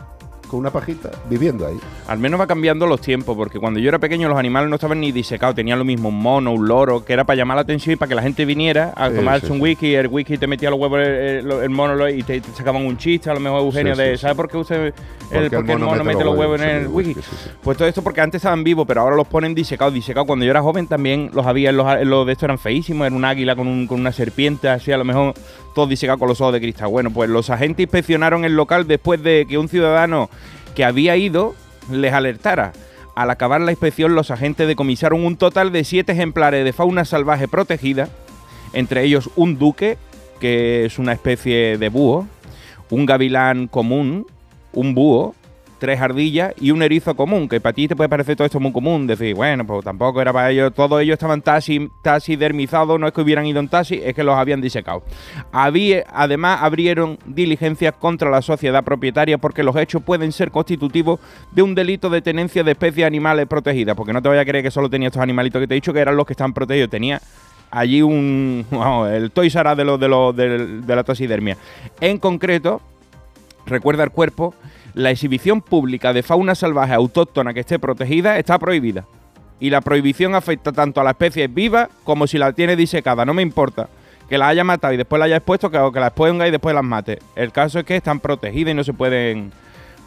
con 0.49 0.61
una 0.61 0.71
pajita, 0.71 1.11
viviendo 1.29 1.67
ahí. 1.67 1.79
Al 2.07 2.19
menos 2.19 2.41
va 2.41 2.47
cambiando 2.47 2.87
los 2.87 3.01
tiempos, 3.01 3.37
porque 3.37 3.59
cuando 3.59 3.81
yo 3.81 3.89
era 3.89 3.99
pequeño 3.99 4.29
los 4.29 4.39
animales 4.39 4.69
no 4.69 4.77
estaban 4.77 5.01
ni 5.01 5.11
disecados, 5.13 5.55
tenían 5.57 5.79
lo 5.79 5.85
mismo 5.85 6.09
un 6.11 6.19
mono, 6.19 6.53
un 6.53 6.67
loro, 6.69 7.05
que 7.05 7.13
era 7.13 7.25
para 7.25 7.37
llamar 7.37 7.57
la 7.57 7.63
atención 7.63 7.93
y 7.95 7.97
para 7.97 8.09
que 8.09 8.15
la 8.15 8.23
gente 8.23 8.45
viniera 8.45 8.93
a 8.97 9.09
Sí, 9.11 9.17
tomarse 9.17 9.47
sí, 9.47 9.53
un 9.53 9.61
whisky, 9.61 9.95
el 9.95 10.09
whisky 10.09 10.39
te 10.39 10.47
metía 10.47 10.71
los 10.71 10.79
huevos 10.79 10.99
el, 11.01 11.07
el- 11.07 11.51
el 11.65 11.71
mono 11.71 12.09
y 12.09 12.23
te, 12.23 12.41
te 12.41 12.53
sacaban 12.53 12.85
un 12.85 12.97
chiste, 12.97 13.31
a 13.31 13.35
lo 13.35 13.41
mejor 13.41 13.61
Eugenio 13.61 13.95
Sí, 13.95 14.03
de. 14.03 14.19
¿sabe 14.19 14.35
por 14.35 14.49
qué 14.49 14.57
usted 14.59 14.77
el, 14.87 14.93
Porque 14.93 15.39
el 15.45 15.51
porque 15.51 15.73
el 15.73 15.79
mono 15.79 15.91
mono, 15.91 16.05
mete 16.05 16.17
mete 16.19 16.25
los 16.25 16.39
huevos 16.39 16.61
en 16.61 16.69
el 16.69 16.89
whisky? 16.89 17.17
Pues 17.63 17.77
todo 17.79 17.89
esto 17.89 18.03
porque 18.03 18.21
antes 18.21 18.39
estaban 18.41 18.63
vivos, 18.65 18.85
pero 18.87 19.01
ahora 19.01 19.17
los 19.17 19.27
ponen 19.27 19.55
disecados, 19.55 19.93
disecados. 19.95 20.27
Cuando 20.27 20.45
yo 20.45 20.51
era 20.51 20.63
joven 20.63 20.87
también 20.87 21.31
los 21.33 21.47
había, 21.47 21.73
los, 21.73 21.87
los 22.07 22.27
de 22.27 22.33
estos 22.33 22.45
eran 22.45 22.59
feísimos, 22.59 23.07
era 23.07 23.17
un 23.17 23.25
águila 23.25 23.57
con, 23.57 23.67
un- 23.67 23.87
con 23.87 24.01
una 24.01 24.13
serpiente, 24.13 24.69
así 24.69 24.93
a 24.93 24.97
lo 24.99 25.05
mejor 25.05 25.35
todos 25.75 25.89
disecados 25.89 26.19
con 26.19 26.29
los 26.29 26.41
ojos 26.41 26.55
de 26.55 26.61
cristal. 26.61 26.89
Bueno, 26.89 27.11
pues 27.11 27.29
los 27.29 27.51
agentes 27.51 27.85
inspeccionaron 27.85 28.45
el 28.45 28.57
local 28.57 28.87
después 28.87 29.23
de 29.23 29.47
que 29.49 29.59
un 29.59 29.69
ciudadano 29.69 30.31
que 30.75 30.85
había 30.85 31.17
ido 31.17 31.55
les 31.91 32.13
alertara. 32.13 32.73
Al 33.15 33.31
acabar 33.31 33.61
la 33.61 33.71
inspección, 33.71 34.15
los 34.15 34.31
agentes 34.31 34.67
decomisaron 34.67 35.25
un 35.25 35.37
total 35.37 35.71
de 35.71 35.85
siete 35.85 36.13
ejemplares 36.13 36.65
de 36.65 36.73
fauna 36.73 37.05
salvaje 37.05 37.47
protegida, 37.47 38.09
entre 38.73 39.05
ellos 39.05 39.31
un 39.37 39.59
duque, 39.59 39.99
que 40.41 40.85
es 40.85 40.99
una 40.99 41.13
especie 41.13 41.79
de 41.79 41.89
búho, 41.89 42.27
un 42.91 43.07
gavilán 43.07 43.69
común, 43.69 44.27
un 44.73 44.95
búho, 44.95 45.35
tres 45.85 46.01
ardillas 46.01 46.55
y 46.59 46.71
un 46.71 46.83
erizo 46.83 47.15
común, 47.15 47.47
que 47.47 47.61
para 47.61 47.75
ti 47.75 47.87
te 47.87 47.95
puede 47.95 48.09
parecer 48.09 48.37
todo 48.37 48.47
esto 48.47 48.59
muy 48.59 48.73
común, 48.73 49.07
decir, 49.07 49.35
bueno, 49.35 49.67
pues 49.67 49.85
tampoco 49.85 50.23
era 50.23 50.33
para 50.33 50.51
ellos, 50.51 50.73
todos 50.73 51.03
ellos 51.03 51.13
estaban 51.13 51.43
taxi, 51.43 51.91
taxidermizados, 52.01 52.99
no 52.99 53.07
es 53.07 53.13
que 53.13 53.21
hubieran 53.21 53.45
ido 53.45 53.61
en 53.61 53.69
taxi, 53.69 54.01
es 54.03 54.15
que 54.15 54.25
los 54.25 54.35
habían 54.35 54.63
disecado. 54.63 55.03
Había, 55.53 56.05
además, 56.11 56.61
abrieron 56.63 57.19
diligencias 57.27 57.93
contra 57.99 58.31
la 58.31 58.41
sociedad 58.41 58.83
propietaria 58.83 59.37
porque 59.37 59.63
los 59.63 59.77
hechos 59.77 60.03
pueden 60.03 60.33
ser 60.33 60.51
constitutivos 60.51 61.21
de 61.53 61.61
un 61.61 61.75
delito 61.75 62.09
de 62.09 62.23
tenencia 62.23 62.65
de 62.65 62.71
especies 62.71 63.07
animales 63.07 63.47
protegidas, 63.47 63.95
porque 63.95 64.15
no 64.15 64.23
te 64.23 64.31
vayas 64.31 64.43
a 64.43 64.47
creer 64.47 64.65
que 64.65 64.71
solo 64.71 64.89
tenía 64.89 65.09
estos 65.09 65.21
animalitos 65.23 65.61
que 65.61 65.67
te 65.67 65.75
he 65.75 65.77
dicho 65.77 65.93
que 65.93 66.01
eran 66.01 66.17
los 66.17 66.25
que 66.25 66.33
están 66.33 66.55
protegidos, 66.55 66.89
tenía 66.89 67.21
allí 67.71 68.01
un, 68.01 68.65
vamos, 68.71 69.11
el 69.11 69.31
Toys 69.33 69.55
R 69.55 69.71
Us 69.71 69.77
de, 69.77 69.85
los 69.85 70.01
de, 70.01 70.09
los 70.09 70.35
del- 70.35 70.87
de 70.87 70.97
la 70.97 71.05
taxidermia. 71.05 71.59
En 72.01 72.19
concreto, 72.19 72.81
recuerda 73.67 74.05
el 74.05 74.11
cuerpo, 74.11 74.55
la 74.95 75.11
exhibición 75.11 75.61
pública 75.61 76.13
de 76.13 76.23
fauna 76.23 76.55
salvaje 76.55 76.95
autóctona 76.95 77.53
que 77.53 77.61
esté 77.61 77.79
protegida 77.79 78.39
está 78.39 78.59
prohibida. 78.59 79.05
Y 79.61 79.71
la 79.71 79.81
prohibición 79.81 80.35
afecta 80.35 80.73
tanto 80.73 81.01
a 81.01 81.05
la 81.05 81.11
especie 81.11 81.47
viva 81.49 81.89
como 82.05 82.27
si 82.27 82.39
la 82.39 82.53
tiene 82.53 82.77
disecada, 82.77 83.25
no 83.25 83.35
me 83.35 83.43
importa. 83.43 83.89
Que 84.29 84.39
la 84.39 84.49
haya 84.49 84.65
matado 84.65 84.95
y 84.95 84.97
después 84.97 85.19
la 85.19 85.27
haya 85.27 85.37
expuesto, 85.37 85.71
que, 85.71 85.79
o 85.79 85.93
que 85.93 86.01
la 86.01 86.09
exponga 86.09 86.49
y 86.49 86.51
después 86.51 86.75
las 86.75 86.85
mate. 86.85 87.19
El 87.37 87.53
caso 87.53 87.79
es 87.79 87.85
que 87.85 87.97
están 87.97 88.21
protegidas 88.21 88.73
y 88.73 88.75
no 88.75 88.85
se 88.85 88.93
pueden 88.93 89.53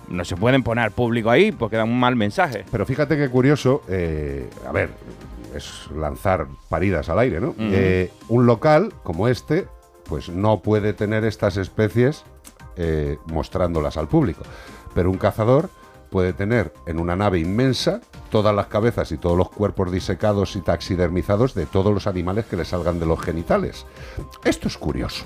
no 0.09 0.23
se 0.23 0.37
pueden 0.37 0.63
poner 0.63 0.85
al 0.85 0.91
público 0.91 1.29
ahí 1.29 1.51
porque 1.51 1.75
dan 1.75 1.89
un 1.89 1.99
mal 1.99 2.15
mensaje. 2.15 2.63
Pero 2.71 2.85
fíjate 2.85 3.17
qué 3.17 3.29
curioso, 3.29 3.83
eh, 3.89 4.49
a 4.65 4.71
ver, 4.71 4.89
es 5.53 5.89
lanzar 5.93 6.47
paridas 6.69 7.09
al 7.09 7.19
aire, 7.19 7.41
¿no? 7.41 7.53
Eh, 7.59 8.11
un 8.29 8.45
local 8.45 8.93
como 9.03 9.27
este, 9.27 9.67
pues 10.05 10.29
no 10.29 10.61
puede 10.61 10.93
tener 10.93 11.25
estas 11.25 11.57
especies 11.57 12.23
eh, 12.77 13.17
mostrándolas 13.25 13.97
al 13.97 14.07
público. 14.07 14.43
Pero 14.97 15.11
un 15.11 15.19
cazador 15.19 15.69
puede 16.09 16.33
tener 16.33 16.73
en 16.87 16.99
una 16.99 17.15
nave 17.15 17.37
inmensa 17.37 18.01
todas 18.31 18.55
las 18.55 18.65
cabezas 18.65 19.11
y 19.11 19.17
todos 19.17 19.37
los 19.37 19.49
cuerpos 19.51 19.91
disecados 19.91 20.55
y 20.55 20.61
taxidermizados 20.61 21.53
de 21.53 21.67
todos 21.67 21.93
los 21.93 22.07
animales 22.07 22.45
que 22.45 22.55
le 22.55 22.65
salgan 22.65 22.99
de 22.99 23.05
los 23.05 23.21
genitales. 23.21 23.85
Esto 24.43 24.67
es 24.67 24.75
curioso. 24.75 25.25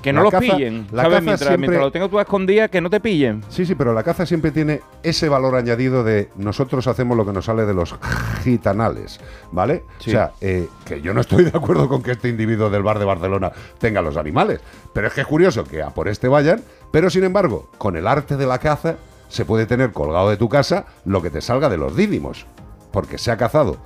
Que 0.00 0.12
no 0.14 0.20
La 0.20 0.24
los 0.24 0.32
caza- 0.32 0.56
pillen, 0.56 0.86
la 0.90 1.02
¿sabes? 1.02 1.18
caza 1.18 1.20
Mientras, 1.20 1.38
siempre- 1.40 1.58
mientras 1.58 1.80
lo 1.82 1.92
tengas 1.92 2.10
tú 2.10 2.18
a 2.18 2.22
escondidas, 2.22 2.70
que 2.70 2.80
no 2.80 2.88
te 2.90 2.98
pillen. 3.00 3.44
Sí, 3.50 3.66
sí, 3.66 3.74
pero 3.76 3.92
la 3.92 4.02
caza 4.02 4.24
siempre 4.26 4.50
tiene 4.50 4.80
ese 5.04 5.28
valor 5.28 5.54
añadido 5.56 6.02
de 6.02 6.30
nosotros 6.36 6.86
hacemos 6.88 7.16
lo 7.16 7.24
que 7.26 7.32
nos 7.32 7.44
sale 7.44 7.66
de 7.66 7.74
los 7.74 7.94
gitanales, 8.42 9.20
¿vale? 9.52 9.84
Sí. 10.00 10.10
O 10.10 10.12
sea, 10.14 10.32
eh, 10.40 10.68
que 10.84 11.00
yo 11.02 11.14
no 11.14 11.20
estoy 11.20 11.44
de 11.44 11.50
acuerdo 11.56 11.88
con 11.88 12.02
que 12.02 12.12
este 12.12 12.28
individuo 12.28 12.68
del 12.70 12.82
bar 12.82 12.98
de 12.98 13.04
Barcelona 13.04 13.52
tenga 13.78 14.02
los 14.02 14.16
animales, 14.16 14.60
pero 14.92 15.06
es 15.06 15.12
que 15.14 15.20
es 15.20 15.26
curioso 15.26 15.62
que 15.64 15.82
a 15.82 15.90
por 15.90 16.08
este 16.08 16.26
vayan, 16.26 16.62
pero 16.92 17.10
sin 17.10 17.24
embargo, 17.24 17.68
con 17.78 17.96
el 17.96 18.06
arte 18.06 18.36
de 18.36 18.46
la 18.46 18.58
caza 18.58 18.96
se 19.28 19.44
puede 19.44 19.66
tener 19.66 19.92
colgado 19.92 20.30
de 20.30 20.36
tu 20.36 20.48
casa 20.48 20.86
lo 21.04 21.22
que 21.22 21.30
te 21.30 21.40
salga 21.40 21.68
de 21.68 21.78
los 21.78 21.96
dídimos, 21.96 22.46
porque 22.92 23.18
se 23.18 23.30
ha 23.30 23.36
cazado 23.36 23.78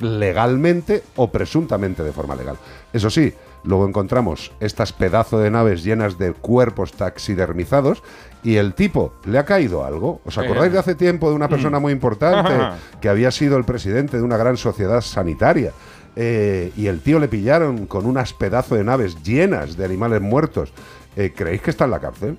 legalmente 0.00 1.02
o 1.16 1.30
presuntamente 1.30 2.02
de 2.02 2.12
forma 2.12 2.34
legal. 2.34 2.56
Eso 2.92 3.10
sí, 3.10 3.34
luego 3.64 3.86
encontramos 3.86 4.52
estas 4.60 4.92
pedazos 4.92 5.42
de 5.42 5.50
naves 5.50 5.84
llenas 5.84 6.18
de 6.18 6.32
cuerpos 6.32 6.92
taxidermizados 6.92 8.02
y 8.42 8.56
el 8.56 8.74
tipo 8.74 9.12
le 9.24 9.38
ha 9.38 9.44
caído 9.44 9.84
algo. 9.84 10.20
¿Os 10.24 10.38
acordáis 10.38 10.72
de 10.72 10.78
hace 10.78 10.94
tiempo 10.94 11.28
de 11.28 11.36
una 11.36 11.48
persona 11.48 11.78
muy 11.78 11.92
importante 11.92 12.50
que 13.00 13.08
había 13.08 13.30
sido 13.30 13.56
el 13.58 13.64
presidente 13.64 14.16
de 14.16 14.22
una 14.22 14.36
gran 14.36 14.56
sociedad 14.56 15.00
sanitaria? 15.02 15.72
Eh, 16.16 16.72
y 16.76 16.88
el 16.88 17.00
tío 17.00 17.20
le 17.20 17.28
pillaron 17.28 17.86
con 17.86 18.04
unas 18.04 18.32
pedazos 18.32 18.78
de 18.78 18.84
naves 18.84 19.22
llenas 19.22 19.76
de 19.76 19.84
animales 19.84 20.20
muertos. 20.20 20.72
Eh, 21.16 21.32
¿Creéis 21.34 21.60
que 21.62 21.70
está 21.70 21.84
en 21.84 21.90
la 21.90 22.00
cárcel? 22.00 22.36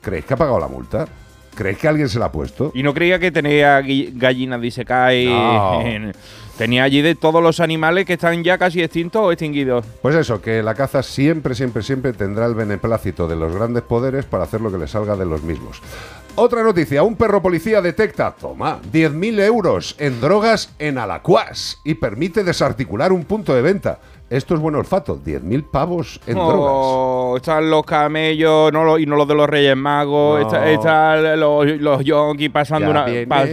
¿Creéis 0.00 0.24
que 0.24 0.34
ha 0.34 0.36
pagado 0.36 0.58
la 0.60 0.68
multa? 0.68 1.06
¿Creéis 1.54 1.78
que 1.78 1.88
alguien 1.88 2.08
se 2.08 2.18
la 2.18 2.26
ha 2.26 2.32
puesto? 2.32 2.70
Y 2.74 2.82
no 2.82 2.92
creía 2.92 3.18
que 3.18 3.30
tenía 3.30 3.80
gallinas 3.80 4.60
de 4.60 4.66
Isekai. 4.66 5.26
No. 5.26 5.80
en- 5.82 6.12
Tenía 6.56 6.84
allí 6.84 7.02
de 7.02 7.14
todos 7.14 7.42
los 7.42 7.60
animales 7.60 8.06
que 8.06 8.14
están 8.14 8.42
ya 8.42 8.56
casi 8.56 8.82
extintos 8.82 9.20
o 9.20 9.30
extinguidos. 9.30 9.84
Pues 10.00 10.14
eso, 10.14 10.40
que 10.40 10.62
la 10.62 10.74
caza 10.74 11.02
siempre, 11.02 11.54
siempre, 11.54 11.82
siempre 11.82 12.14
tendrá 12.14 12.46
el 12.46 12.54
beneplácito 12.54 13.28
de 13.28 13.36
los 13.36 13.54
grandes 13.54 13.82
poderes 13.82 14.24
para 14.24 14.44
hacer 14.44 14.62
lo 14.62 14.72
que 14.72 14.78
le 14.78 14.86
salga 14.88 15.16
de 15.16 15.26
los 15.26 15.42
mismos. 15.42 15.82
Otra 16.34 16.62
noticia, 16.62 17.02
un 17.02 17.14
perro 17.16 17.42
policía 17.42 17.82
detecta, 17.82 18.34
toma, 18.34 18.80
10.000 18.90 19.38
euros 19.40 19.96
en 19.98 20.18
drogas 20.18 20.72
en 20.78 20.96
Alacuas 20.96 21.78
y 21.84 21.92
permite 21.92 22.42
desarticular 22.42 23.12
un 23.12 23.24
punto 23.24 23.54
de 23.54 23.60
venta. 23.60 23.98
Esto 24.28 24.54
es 24.54 24.60
buen 24.60 24.74
olfato, 24.74 25.20
10.000 25.24 25.62
pavos 25.70 26.20
en 26.26 26.34
drogas. 26.34 26.56
Oh, 26.58 27.34
están 27.36 27.70
los 27.70 27.84
camellos 27.84 28.72
no 28.72 28.82
lo- 28.84 28.98
y 28.98 29.06
no 29.06 29.14
los 29.14 29.28
de 29.28 29.34
los 29.36 29.48
Reyes 29.48 29.76
Magos. 29.76 30.40
No. 30.40 30.46
está- 30.48 30.68
Están 30.68 31.38
los, 31.38 31.64
los 31.80 32.04
yonkis 32.04 32.50
pasando 32.50 32.86
Ya 32.92 33.04
una. 33.04 33.06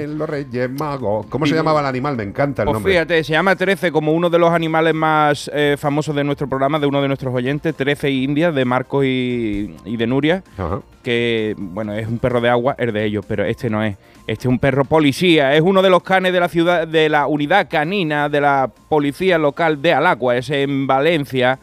los 0.07 0.27
Reyes 0.27 0.71
Magos. 0.71 1.27
¿Cómo 1.27 1.45
se 1.45 1.53
llamaba 1.53 1.81
el 1.81 1.85
animal? 1.85 2.15
Me 2.17 2.23
encanta 2.23 2.63
el 2.63 2.65
Pues 2.65 2.73
nombre. 2.73 2.91
fíjate, 2.93 3.23
se 3.23 3.33
llama 3.33 3.55
13 3.55 3.91
como 3.91 4.13
uno 4.13 4.31
de 4.31 4.39
los 4.39 4.49
animales 4.49 4.95
más 4.95 5.51
eh, 5.53 5.75
famosos 5.77 6.15
de 6.15 6.23
nuestro 6.23 6.49
programa, 6.49 6.79
de 6.79 6.87
uno 6.87 7.03
de 7.03 7.07
nuestros 7.07 7.31
oyentes, 7.35 7.75
13 7.75 8.09
Indias, 8.09 8.55
de 8.55 8.65
Marcos 8.65 9.05
y, 9.05 9.75
y 9.85 9.95
de 9.95 10.07
Nuria, 10.07 10.43
Ajá. 10.57 10.79
que, 11.03 11.53
bueno, 11.55 11.93
es 11.93 12.07
un 12.07 12.17
perro 12.17 12.41
de 12.41 12.49
agua, 12.49 12.73
es 12.79 12.91
de 12.91 13.05
ellos, 13.05 13.23
pero 13.27 13.45
este 13.45 13.69
no 13.69 13.83
es. 13.83 13.95
Este 14.25 14.43
es 14.43 14.45
un 14.45 14.57
perro 14.57 14.85
policía, 14.85 15.53
es 15.53 15.61
uno 15.61 15.81
de 15.81 15.89
los 15.89 16.01
canes 16.01 16.31
de 16.31 16.39
la 16.39 16.47
ciudad, 16.47 16.87
de 16.87 17.09
la 17.09 17.27
unidad 17.27 17.67
canina 17.69 18.29
de 18.29 18.39
la 18.39 18.71
policía 18.87 19.37
local 19.37 19.81
de 19.81 19.93
Alacua, 19.93 20.37
es 20.37 20.49
en 20.49 20.87
Valencia. 20.87 21.59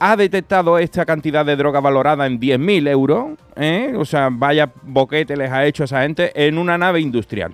Ha 0.00 0.16
detectado 0.16 0.78
esta 0.78 1.06
cantidad 1.06 1.46
de 1.46 1.54
droga 1.54 1.78
valorada 1.78 2.26
en 2.26 2.40
10.000 2.40 2.88
euros, 2.88 3.38
¿eh? 3.54 3.94
o 3.96 4.04
sea, 4.04 4.30
vaya 4.32 4.68
boquete 4.82 5.36
les 5.36 5.52
ha 5.52 5.64
hecho 5.64 5.84
a 5.84 5.86
esa 5.86 6.02
gente 6.02 6.32
en 6.34 6.58
una 6.58 6.76
nave 6.76 7.00
industrial 7.00 7.52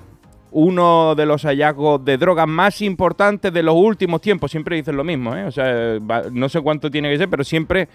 uno 0.53 1.15
de 1.15 1.27
los 1.27 1.43
hallazgos 1.43 2.03
de 2.03 2.17
drogas 2.17 2.49
más 2.49 2.81
importantes 2.81 3.53
de 3.53 3.63
los 3.63 3.75
últimos 3.75 4.23
tiempos. 4.23 4.51
Siempre 4.51 4.77
dicen 4.77 4.97
lo 4.97 5.05
mismo, 5.05 5.37
¿eh? 5.37 5.45
O 5.45 5.51
sea, 5.51 5.99
no 6.33 6.49
sé 6.49 6.63
cuánto 6.63 6.91
tiene 6.91 7.11
que 7.11 7.19
ser, 7.19 7.29
pero 7.29 7.45
siempre 7.45 7.89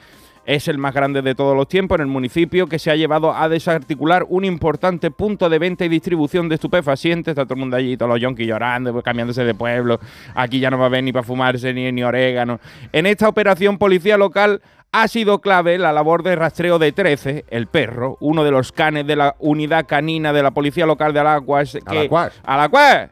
es 0.46 0.68
el 0.68 0.78
más 0.78 0.94
grande 0.94 1.22
de 1.22 1.36
todos 1.36 1.56
los 1.56 1.68
tiempos 1.68 1.96
en 1.98 2.02
el 2.02 2.08
municipio 2.08 2.68
que 2.68 2.80
se 2.80 2.90
ha 2.92 2.96
llevado 2.96 3.34
a 3.36 3.48
desarticular 3.48 4.26
un 4.28 4.44
importante 4.44 5.12
punto 5.12 5.50
de 5.50 5.60
venta 5.60 5.86
y 5.86 5.90
distribución 5.90 6.50
de 6.50 6.56
estupefacientes. 6.56 7.32
Está 7.34 7.46
todo 7.46 7.54
el 7.56 7.60
mundo 7.60 7.78
allí, 7.78 7.96
todos 7.96 8.10
los 8.12 8.20
yonkis 8.20 8.48
llorando, 8.48 8.92
pues, 8.92 9.04
cambiándose 9.04 9.44
de 9.44 9.54
pueblo. 9.54 10.00
Aquí 10.36 10.60
ya 10.60 10.70
no 10.72 10.78
va 10.78 10.86
a 10.86 10.88
haber 10.88 11.04
ni 11.04 11.12
para 11.14 11.24
fumarse 11.24 11.74
ni, 11.74 11.92
ni 11.92 12.04
orégano. 12.04 12.60
En 12.92 13.06
esta 13.06 13.30
operación, 13.30 13.78
policía 13.78 14.18
local 14.18 14.62
ha 14.92 15.08
sido 15.08 15.40
clave 15.40 15.78
la 15.78 15.94
labor 15.94 16.22
de 16.24 16.36
rastreo 16.36 16.78
de 16.80 16.92
13, 16.92 17.46
el 17.50 17.68
perro, 17.68 18.18
uno 18.20 18.44
de 18.44 18.52
los 18.52 18.72
canes 18.74 19.08
de 19.08 19.16
la 19.16 19.36
unidad 19.40 19.86
canina 19.88 20.34
de 20.34 20.44
la 20.44 20.52
policía 20.52 20.86
local 20.86 21.14
de 21.14 21.20
Alacuas. 21.22 21.72
que- 21.74 21.80
Alacuas. 21.86 22.34
Alacuas. 22.44 23.10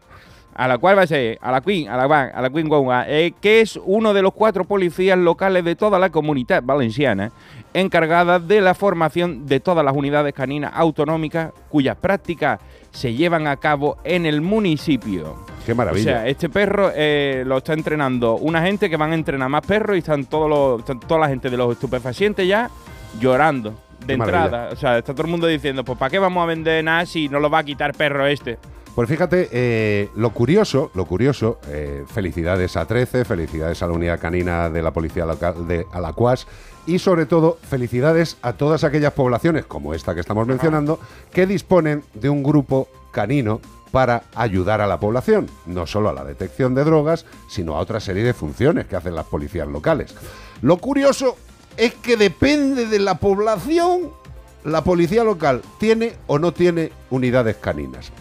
A 0.59 0.67
la 0.67 0.77
cual 0.77 0.97
va 0.97 1.03
a 1.03 1.07
ser, 1.07 1.39
a 1.41 1.53
la 1.53 1.61
Queen, 1.61 1.87
a 1.87 1.95
la 1.95 2.05
Van, 2.05 2.31
a 2.35 2.41
la 2.41 2.49
Queen 2.49 2.67
Guagua, 2.67 3.05
eh, 3.07 3.31
que 3.39 3.61
es 3.61 3.79
uno 3.81 4.13
de 4.13 4.21
los 4.21 4.33
cuatro 4.33 4.65
policías 4.65 5.17
locales 5.17 5.63
de 5.63 5.77
toda 5.77 5.97
la 5.99 6.09
comunidad 6.09 6.61
valenciana, 6.61 7.31
encargada 7.73 8.39
de 8.39 8.59
la 8.59 8.73
formación 8.73 9.47
de 9.47 9.61
todas 9.61 9.85
las 9.85 9.95
unidades 9.95 10.33
caninas 10.33 10.73
autonómicas 10.75 11.53
cuyas 11.69 11.95
prácticas 11.95 12.59
se 12.91 13.13
llevan 13.13 13.47
a 13.47 13.55
cabo 13.55 13.99
en 14.03 14.25
el 14.25 14.41
municipio. 14.41 15.45
Qué 15.65 15.73
maravilla. 15.73 16.01
O 16.01 16.15
sea, 16.15 16.27
este 16.27 16.49
perro 16.49 16.91
eh, 16.93 17.43
lo 17.45 17.59
está 17.59 17.71
entrenando 17.71 18.35
una 18.35 18.61
gente 18.61 18.89
que 18.89 18.97
van 18.97 19.13
a 19.13 19.15
entrenar 19.15 19.47
más 19.47 19.65
perros 19.65 19.95
y 19.95 19.99
están, 19.99 20.25
todos 20.25 20.49
los, 20.49 20.79
están 20.81 20.99
toda 20.99 21.21
la 21.21 21.29
gente 21.29 21.49
de 21.49 21.55
los 21.55 21.71
estupefacientes 21.71 22.45
ya 22.45 22.69
llorando 23.17 23.75
de 24.01 24.07
Qué 24.07 24.13
entrada. 24.13 24.49
maravilla. 24.49 24.73
O 24.73 24.75
sea, 24.75 24.97
está 24.97 25.13
todo 25.13 25.23
el 25.23 25.31
mundo 25.31 25.47
diciendo, 25.47 25.85
pues 25.85 25.97
¿para 25.97 26.09
qué 26.09 26.19
vamos 26.19 26.43
a 26.43 26.47
vender 26.47 26.83
nada 26.83 27.05
si 27.05 27.29
no 27.29 27.39
lo 27.39 27.49
va 27.49 27.59
a 27.59 27.63
quitar 27.63 27.93
perro 27.93 28.27
este? 28.27 28.57
Pues 28.95 29.07
fíjate, 29.07 29.49
eh, 29.51 30.09
lo 30.15 30.31
curioso, 30.31 30.91
lo 30.93 31.05
curioso, 31.05 31.59
eh, 31.67 32.03
felicidades 32.13 32.75
a 32.75 32.85
13, 32.85 33.23
felicidades 33.23 33.81
a 33.81 33.87
la 33.87 33.93
unidad 33.93 34.19
canina 34.19 34.69
de 34.69 34.81
la 34.81 34.91
policía 34.91 35.25
local 35.25 35.67
de 35.67 35.85
Alacuas 35.93 36.47
y 36.85 36.99
sobre 36.99 37.25
todo 37.25 37.57
felicidades 37.61 38.37
a 38.41 38.53
todas 38.53 38.83
aquellas 38.83 39.13
poblaciones 39.13 39.65
como 39.65 39.93
esta 39.93 40.13
que 40.13 40.21
estamos 40.21 40.47
mencionando 40.47 40.99
que 41.31 41.45
disponen 41.45 42.03
de 42.13 42.29
un 42.29 42.43
grupo 42.43 42.89
canino 43.11 43.61
para 43.91 44.23
ayudar 44.35 44.81
a 44.81 44.87
la 44.87 44.99
población, 44.99 45.47
no 45.65 45.87
solo 45.87 46.09
a 46.09 46.13
la 46.13 46.23
detección 46.23 46.75
de 46.75 46.83
drogas, 46.83 47.25
sino 47.47 47.75
a 47.75 47.79
otra 47.79 47.99
serie 47.99 48.23
de 48.23 48.33
funciones 48.33 48.85
que 48.87 48.95
hacen 48.95 49.15
las 49.15 49.25
policías 49.25 49.67
locales. 49.67 50.15
Lo 50.61 50.77
curioso 50.77 51.37
es 51.77 51.93
que 51.95 52.17
depende 52.17 52.85
de 52.85 52.99
la 52.99 53.15
población, 53.15 54.11
la 54.63 54.83
policía 54.83 55.23
local 55.23 55.61
tiene 55.79 56.13
o 56.27 56.37
no 56.37 56.53
tiene 56.53 56.91
unidades 57.09 57.55
caninas. 57.55 58.11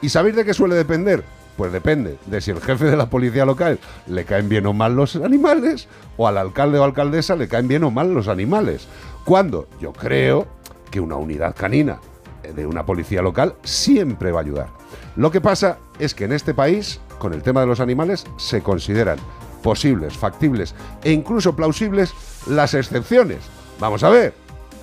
¿Y 0.00 0.08
sabéis 0.08 0.36
de 0.36 0.44
qué 0.44 0.54
suele 0.54 0.74
depender? 0.74 1.24
Pues 1.56 1.72
depende 1.72 2.18
de 2.26 2.40
si 2.40 2.52
el 2.52 2.60
jefe 2.60 2.84
de 2.84 2.96
la 2.96 3.10
policía 3.10 3.44
local 3.44 3.80
le 4.06 4.24
caen 4.24 4.48
bien 4.48 4.64
o 4.66 4.72
mal 4.72 4.94
los 4.94 5.16
animales 5.16 5.88
o 6.16 6.28
al 6.28 6.38
alcalde 6.38 6.78
o 6.78 6.84
alcaldesa 6.84 7.34
le 7.34 7.48
caen 7.48 7.66
bien 7.66 7.82
o 7.82 7.90
mal 7.90 8.14
los 8.14 8.28
animales. 8.28 8.86
Cuando 9.24 9.66
yo 9.80 9.92
creo 9.92 10.46
que 10.90 11.00
una 11.00 11.16
unidad 11.16 11.56
canina 11.56 11.98
de 12.54 12.64
una 12.64 12.86
policía 12.86 13.22
local 13.22 13.56
siempre 13.64 14.30
va 14.30 14.38
a 14.38 14.42
ayudar. 14.42 14.68
Lo 15.16 15.32
que 15.32 15.40
pasa 15.40 15.78
es 15.98 16.14
que 16.14 16.24
en 16.24 16.32
este 16.32 16.54
país, 16.54 17.00
con 17.18 17.34
el 17.34 17.42
tema 17.42 17.60
de 17.60 17.66
los 17.66 17.80
animales, 17.80 18.24
se 18.36 18.62
consideran 18.62 19.18
posibles, 19.62 20.16
factibles 20.16 20.76
e 21.02 21.10
incluso 21.10 21.56
plausibles 21.56 22.14
las 22.46 22.74
excepciones. 22.74 23.38
Vamos 23.80 24.04
a 24.04 24.10
ver, 24.10 24.32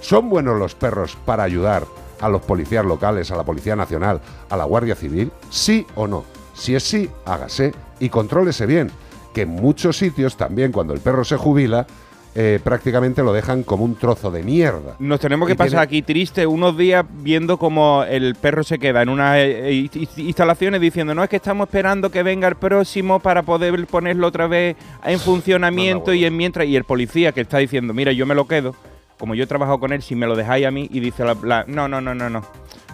¿son 0.01 0.29
buenos 0.29 0.59
los 0.59 0.75
perros 0.75 1.17
para 1.25 1.43
ayudar 1.43 1.85
a 2.21 2.29
los 2.29 2.41
policías 2.41 2.85
locales, 2.85 3.31
a 3.31 3.35
la 3.35 3.43
Policía 3.43 3.75
Nacional, 3.75 4.21
a 4.49 4.57
la 4.57 4.63
Guardia 4.65 4.95
Civil? 4.95 5.31
¿Sí 5.49 5.85
o 5.95 6.07
no? 6.07 6.23
Si 6.53 6.75
es 6.75 6.83
sí, 6.83 7.09
hágase 7.25 7.73
y 7.99 8.09
contrólese 8.09 8.65
bien, 8.65 8.91
que 9.33 9.41
en 9.41 9.49
muchos 9.49 9.97
sitios 9.97 10.37
también 10.37 10.71
cuando 10.71 10.93
el 10.93 10.99
perro 11.01 11.23
se 11.25 11.35
jubila, 11.37 11.85
eh, 12.37 12.59
prácticamente 12.61 13.23
lo 13.23 13.31
dejan 13.31 13.63
como 13.63 13.85
un 13.85 13.95
trozo 13.95 14.29
de 14.29 14.43
mierda. 14.43 14.95
Nos 14.99 15.21
tenemos 15.21 15.47
que 15.47 15.53
Y 15.53 15.55
pasar 15.55 15.69
tiene- 15.71 15.83
aquí 15.83 16.01
triste 16.01 16.45
unos 16.45 16.77
días 16.77 17.05
viendo 17.21 17.57
cómo 17.57 18.03
el 18.03 18.35
perro 18.35 18.61
se 18.63 18.77
queda 18.77 19.01
en 19.03 19.07
unas 19.09 19.37
eh, 19.37 19.69
eh, 19.69 19.89
inst- 19.89 20.17
instalaciones 20.17 20.81
diciendo, 20.81 21.15
no 21.15 21.23
es 21.23 21.29
que 21.29 21.37
estamos 21.37 21.67
esperando 21.69 22.09
que 22.11 22.23
venga 22.23 22.49
el 22.49 22.55
próximo 22.55 23.21
para 23.21 23.43
poder 23.43 23.87
ponerlo 23.87 24.27
otra 24.27 24.47
vez 24.47 24.75
en 25.05 25.17
funcionamiento 25.19 26.13
y 26.13 26.25
en 26.25 26.35
mientras, 26.35 26.67
y 26.67 26.75
el 26.75 26.83
policía 26.83 27.31
que 27.31 27.39
está 27.41 27.57
diciendo, 27.59 27.93
mira, 27.93 28.11
yo 28.11 28.25
me 28.25 28.35
lo 28.35 28.47
quedo, 28.47 28.75
como 29.17 29.35
yo 29.35 29.43
he 29.43 29.47
trabajado 29.47 29.79
con 29.79 29.93
él, 29.93 30.01
si 30.01 30.15
me 30.15 30.27
lo 30.27 30.35
dejáis 30.35 30.65
a 30.65 30.71
mí, 30.71 30.87
y 30.91 30.99
dice 30.99 31.23
la, 31.23 31.35
la- 31.43 31.65
no, 31.67 31.87
no, 31.87 32.01
no, 32.01 32.13
no, 32.15 32.29
no. 32.29 32.41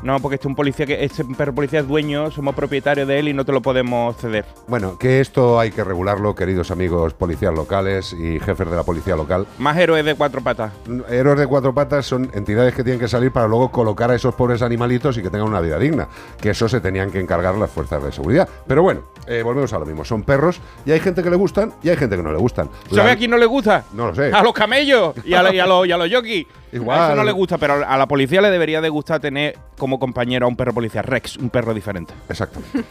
No, 0.04 0.20
porque 0.20 0.36
este 0.36 0.48
un 0.48 0.56
policía 0.56 0.86
que 0.86 1.04
este 1.04 1.24
perro 1.24 1.54
policía 1.54 1.80
es 1.82 1.88
dueño, 1.88 2.32
somos 2.32 2.56
propietarios 2.56 3.08
de 3.08 3.20
él 3.20 3.28
y 3.28 3.34
no 3.34 3.46
te 3.46 3.52
lo 3.52 3.62
podemos 3.62 4.16
ceder. 4.18 4.46
Bueno, 4.68 4.98
que 4.98 5.20
esto 5.22 5.60
hay 5.60 5.70
que 5.72 5.84
regularlo, 5.84 6.34
queridos 6.34 6.72
amigos 6.72 7.14
policías 7.14 7.54
locales 7.54 8.12
y 8.14 8.40
jefes 8.40 8.70
de 8.70 8.76
la 8.76 8.84
policía 8.84 9.16
local. 9.16 9.46
Más 9.60 9.78
héroes 9.78 10.04
de 10.04 10.16
cuatro 10.16 10.42
patas. 10.42 10.72
Héroes 11.10 11.38
de 11.40 11.46
cuatro 11.48 11.74
patas 11.74 12.06
son 12.08 12.32
entidades 12.34 12.74
que 12.74 12.84
tienen 12.84 13.00
que 13.00 13.08
salir 13.08 13.32
para 13.32 13.48
luego 13.48 13.72
colocar 13.72 14.10
a 14.10 14.16
esos 14.16 14.34
pobres 14.34 14.62
animalitos 14.64 15.18
y 15.18 15.22
que 15.22 15.30
tengan 15.30 15.48
una 15.48 15.62
vida 15.62 15.78
digna. 15.78 16.08
Que 16.42 16.50
eso 16.50 16.68
se 16.68 16.82
tenían 16.82 17.12
que 17.12 17.20
encargar 17.20 17.56
las 17.56 17.70
fuerzas 17.70 18.04
de 18.04 18.12
seguridad. 18.12 18.50
Pero 18.68 18.82
bueno, 18.82 19.02
eh, 19.28 19.44
volvemos 19.44 19.72
a 19.74 19.80
lo 19.80 19.86
mismo. 19.86 20.04
Son 20.04 20.24
perros 20.24 20.60
y 20.86 20.92
hay 20.92 21.00
gente 21.00 21.22
que 21.22 21.30
le 21.30 21.36
gustan 21.36 21.74
y 21.84 21.90
hay 21.90 21.98
gente 21.98 22.16
que 22.18 22.24
no 22.24 22.32
le 22.32 22.40
gustan. 22.40 22.70
¿Sabe 22.90 23.04
La- 23.04 23.12
a 23.12 23.16
quién 23.16 23.30
no 23.30 23.38
le 23.38 23.46
gusta? 23.46 23.84
No 23.94 24.08
lo 24.08 24.16
sé. 24.16 24.32
A 24.34 24.42
los 24.42 24.54
camellos 24.54 25.14
y 25.24 25.34
a, 25.36 25.44
la- 25.44 25.54
y 25.54 25.60
a 25.60 25.66
los, 25.68 25.86
y 25.88 25.92
a 25.92 25.98
los 25.98 26.10
yokis. 26.10 26.48
Igual. 26.72 27.00
A 27.00 27.08
eso 27.08 27.16
no 27.16 27.24
le 27.24 27.32
gusta, 27.32 27.58
pero 27.58 27.86
a 27.86 27.98
la 27.98 28.08
policía 28.08 28.42
le 28.42 28.50
debería 28.50 28.82
de 28.82 28.90
gustar 28.90 29.20
tener 29.20 29.58
como 29.78 30.00
compañero 30.00 30.46
a 30.46 30.50
un 30.50 30.56
perro 30.56 30.74
policía, 30.74 31.02
Rex, 31.02 31.38
un 31.38 31.50
perro 31.50 31.74
diferente. 31.74 32.14
Exactamente. 32.30 32.82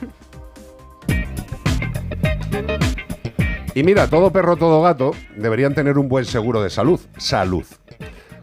Y 3.75 3.83
mira, 3.85 4.09
todo 4.09 4.33
perro, 4.33 4.57
todo 4.57 4.83
gato 4.83 5.13
deberían 5.37 5.75
tener 5.75 5.97
un 5.97 6.09
buen 6.09 6.25
seguro 6.25 6.63
de 6.63 6.71
salud. 6.71 7.01
Salud. 7.19 7.65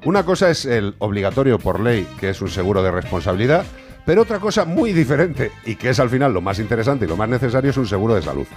Una 0.06 0.24
cosa 0.24 0.50
es 0.50 0.66
el 0.66 0.96
obligatorio 1.00 1.60
por 1.60 1.82
ley, 1.82 2.08
que 2.20 2.30
es 2.30 2.42
un 2.42 2.50
seguro 2.50 2.82
de 2.82 2.92
responsabilidad, 2.92 3.66
pero 4.06 4.22
otra 4.22 4.40
cosa 4.40 4.64
muy 4.64 4.94
diferente 4.94 5.52
y 5.66 5.76
que 5.76 5.90
es 5.90 6.00
al 6.00 6.10
final 6.10 6.34
lo 6.34 6.40
más 6.40 6.60
interesante 6.60 7.04
y 7.04 7.08
lo 7.10 7.18
más 7.18 7.28
necesario 7.28 7.72
es 7.72 7.78
un 7.78 7.88
seguro 7.88 8.16
de 8.16 8.22
salud. 8.22 8.48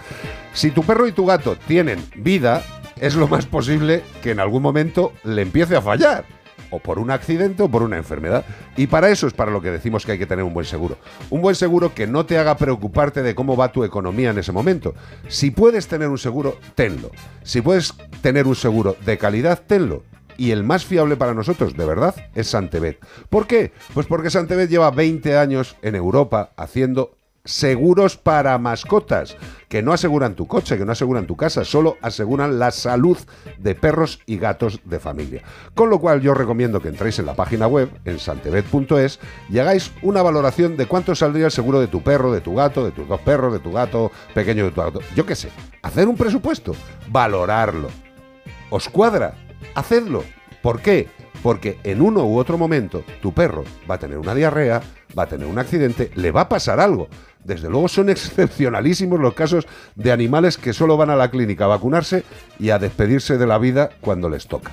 Si 0.53 0.71
tu 0.71 0.85
perro 0.85 1.09
y 1.09 1.13
tu 1.13 1.27
gato 1.27 1.57
tienen 1.67 1.99
vida, 2.15 2.63
es 3.01 3.17
lo 3.17 3.27
más 3.27 3.47
posible 3.47 4.03
que 4.23 4.31
en 4.31 4.39
algún 4.39 4.63
momento 4.63 5.13
le 5.25 5.43
empiece 5.43 5.75
a 5.75 5.83
fallar. 5.83 6.25
O 6.71 6.79
por 6.79 6.99
un 6.99 7.11
accidente 7.11 7.63
o 7.63 7.69
por 7.69 7.83
una 7.83 7.97
enfermedad. 7.97 8.45
Y 8.77 8.87
para 8.87 9.11
eso 9.11 9.27
es 9.27 9.33
para 9.33 9.51
lo 9.51 9.61
que 9.61 9.71
decimos 9.71 10.05
que 10.05 10.13
hay 10.13 10.19
que 10.19 10.27
tener 10.27 10.45
un 10.45 10.55
buen 10.55 10.67
seguro. 10.67 10.99
Un 11.31 11.43
buen 11.43 11.55
seguro 11.55 11.95
que 11.95 12.07
no 12.07 12.27
te 12.27 12.39
haga 12.39 12.57
preocuparte 12.57 13.23
de 13.23 13.35
cómo 13.35 13.57
va 13.57 13.73
tu 13.73 13.85
economía 13.85 14.31
en 14.31 14.39
ese 14.39 14.53
momento. 14.53 14.95
Si 15.29 15.51
puedes 15.51 15.89
tener 15.89 16.09
un 16.09 16.19
seguro, 16.19 16.59
tenlo. 16.75 17.11
Si 17.43 17.61
puedes 17.61 17.95
tener 18.23 18.47
un 18.47 18.57
seguro 18.57 18.97
de 19.05 19.19
calidad, 19.19 19.63
tenlo 19.67 20.03
y 20.41 20.53
el 20.53 20.65
más 20.65 20.87
fiable 20.87 21.17
para 21.17 21.35
nosotros, 21.35 21.77
de 21.77 21.85
verdad, 21.85 22.15
es 22.35 22.47
Santebet. 22.49 22.99
¿Por 23.29 23.47
qué? 23.47 23.73
Pues 23.93 24.07
porque 24.07 24.31
Santebet 24.31 24.71
lleva 24.71 24.91
20 24.91 25.37
años 25.37 25.77
en 25.83 25.95
Europa 25.95 26.53
haciendo 26.57 27.20
seguros 27.45 28.17
para 28.17 28.59
mascotas, 28.59 29.37
que 29.69 29.83
no 29.83 29.93
aseguran 29.93 30.35
tu 30.35 30.47
coche, 30.47 30.77
que 30.77 30.85
no 30.85 30.93
aseguran 30.93 31.27
tu 31.27 31.37
casa, 31.37 31.65
solo 31.65 31.97
aseguran 32.03 32.59
la 32.59 32.71
salud 32.71 33.19
de 33.59 33.75
perros 33.75 34.21
y 34.27 34.39
gatos 34.39 34.81
de 34.85 35.01
familia. 35.01 35.43
Con 35.75 35.91
lo 35.91 36.01
cual 36.01 36.21
yo 36.21 36.35
recomiendo 36.35 36.81
que 36.81 36.89
entréis 36.89 37.19
en 37.19 37.27
la 37.27 37.35
página 37.35 37.67
web, 37.67 37.91
en 38.05 38.19
santebet.es, 38.19 39.21
y 39.49 39.59
hagáis 39.59 39.93
una 40.03 40.23
valoración 40.23 40.77
de 40.77 40.87
cuánto 40.87 41.15
saldría 41.15 41.47
el 41.47 41.53
seguro 41.53 41.81
de 41.81 41.87
tu 41.87 42.03
perro, 42.03 42.33
de 42.33 42.41
tu 42.41 42.55
gato, 42.55 42.85
de 42.85 42.91
tus 42.91 43.09
dos 43.09 43.21
perros, 43.21 43.53
de 43.53 43.61
tu 43.61 43.73
gato 43.73 44.11
pequeño, 44.35 44.65
de 44.65 44.71
tu 44.71 44.81
gato. 44.81 45.01
Yo 45.15 45.25
qué 45.25 45.35
sé, 45.35 45.49
hacer 45.83 46.09
un 46.09 46.17
presupuesto, 46.17 46.75
valorarlo. 47.09 47.89
¿Os 48.71 48.89
cuadra? 48.89 49.35
Hacedlo. 49.75 50.25
¿Por 50.63 50.81
qué? 50.81 51.09
Porque 51.43 51.79
en 51.85 52.03
uno 52.03 52.25
u 52.27 52.39
otro 52.39 52.59
momento 52.59 53.03
tu 53.23 53.33
perro 53.33 53.65
va 53.91 53.95
a 53.95 53.99
tener 53.99 54.19
una 54.19 54.35
diarrea, 54.35 54.83
va 55.19 55.25
a 55.25 55.29
tener 55.29 55.47
un 55.47 55.59
accidente, 55.59 56.11
le 56.15 56.31
va 56.31 56.43
a 56.43 56.49
pasar 56.49 56.81
algo. 56.81 57.09
Desde 57.45 57.69
luego 57.69 57.89
son 57.89 58.09
excepcionalísimos 58.11 59.21
los 59.21 59.35
casos 59.35 59.67
de 59.95 60.13
animales 60.13 60.57
que 60.57 60.73
solo 60.73 60.97
van 60.97 61.11
a 61.11 61.17
la 61.17 61.31
clínica 61.31 61.65
a 61.65 61.69
vacunarse 61.69 62.25
y 62.59 62.71
a 62.71 62.79
despedirse 62.79 63.39
de 63.39 63.47
la 63.47 63.59
vida 63.59 63.91
cuando 64.01 64.29
les 64.29 64.47
toca. 64.47 64.73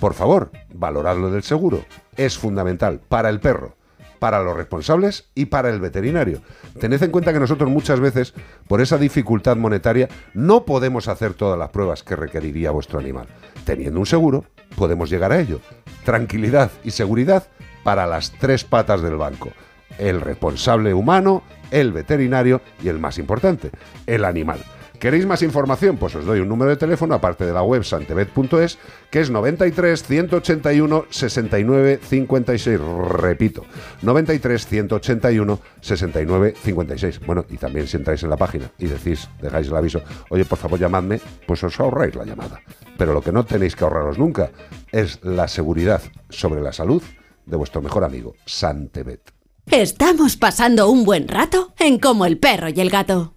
Por 0.00 0.14
favor, 0.14 0.50
valoradlo 0.74 1.30
del 1.30 1.42
seguro. 1.42 1.84
Es 2.16 2.36
fundamental 2.36 3.00
para 3.08 3.30
el 3.30 3.40
perro, 3.40 3.76
para 4.18 4.42
los 4.42 4.56
responsables 4.56 5.28
y 5.34 5.46
para 5.46 5.70
el 5.70 5.80
veterinario. 5.80 6.42
Tened 6.78 7.02
en 7.02 7.10
cuenta 7.10 7.32
que 7.32 7.40
nosotros 7.40 7.70
muchas 7.70 8.00
veces, 8.00 8.34
por 8.68 8.80
esa 8.80 8.98
dificultad 8.98 9.56
monetaria, 9.56 10.08
no 10.34 10.64
podemos 10.64 11.08
hacer 11.08 11.34
todas 11.34 11.58
las 11.58 11.70
pruebas 11.70 12.02
que 12.02 12.16
requeriría 12.16 12.70
vuestro 12.70 12.98
animal. 12.98 13.26
Teniendo 13.64 13.98
un 14.00 14.06
seguro, 14.06 14.44
podemos 14.76 15.08
llegar 15.08 15.32
a 15.32 15.40
ello. 15.40 15.60
Tranquilidad 16.04 16.70
y 16.84 16.90
seguridad 16.90 17.48
para 17.82 18.06
las 18.06 18.32
tres 18.32 18.64
patas 18.64 19.00
del 19.00 19.16
banco. 19.16 19.50
El 19.98 20.20
responsable 20.20 20.94
humano, 20.94 21.42
el 21.70 21.92
veterinario 21.92 22.60
y 22.82 22.88
el 22.88 22.98
más 22.98 23.18
importante, 23.18 23.70
el 24.06 24.24
animal. 24.24 24.60
¿Queréis 24.98 25.26
más 25.26 25.42
información? 25.42 25.98
Pues 25.98 26.14
os 26.14 26.24
doy 26.24 26.40
un 26.40 26.48
número 26.48 26.70
de 26.70 26.76
teléfono, 26.76 27.14
aparte 27.14 27.44
de 27.44 27.52
la 27.52 27.62
web 27.62 27.84
santebet.es, 27.84 28.78
que 29.10 29.20
es 29.20 29.30
93 29.30 30.02
181 30.02 31.06
69 31.10 32.00
56. 32.02 32.80
Repito, 33.10 33.64
93 34.02 34.66
181 34.66 35.60
69 35.80 36.54
56. 36.62 37.20
Bueno, 37.26 37.44
y 37.50 37.58
también 37.58 37.86
si 37.86 37.98
entráis 37.98 38.22
en 38.22 38.30
la 38.30 38.36
página 38.36 38.70
y 38.78 38.86
decís, 38.86 39.28
dejáis 39.40 39.68
el 39.68 39.76
aviso, 39.76 40.02
oye, 40.30 40.44
por 40.44 40.58
favor 40.58 40.78
llamadme, 40.78 41.20
pues 41.46 41.62
os 41.62 41.78
ahorráis 41.78 42.14
la 42.14 42.24
llamada. 42.24 42.60
Pero 42.96 43.12
lo 43.12 43.20
que 43.20 43.32
no 43.32 43.44
tenéis 43.44 43.76
que 43.76 43.84
ahorraros 43.84 44.18
nunca 44.18 44.50
es 44.92 45.22
la 45.22 45.48
seguridad 45.48 46.00
sobre 46.30 46.62
la 46.62 46.72
salud 46.72 47.02
de 47.44 47.56
vuestro 47.56 47.82
mejor 47.82 48.02
amigo, 48.02 48.34
Santebet. 48.46 49.35
Estamos 49.70 50.36
pasando 50.36 50.88
un 50.88 51.04
buen 51.04 51.26
rato 51.26 51.72
en 51.80 51.98
Como 51.98 52.24
el 52.24 52.38
perro 52.38 52.68
y 52.68 52.80
el 52.80 52.88
gato. 52.88 53.32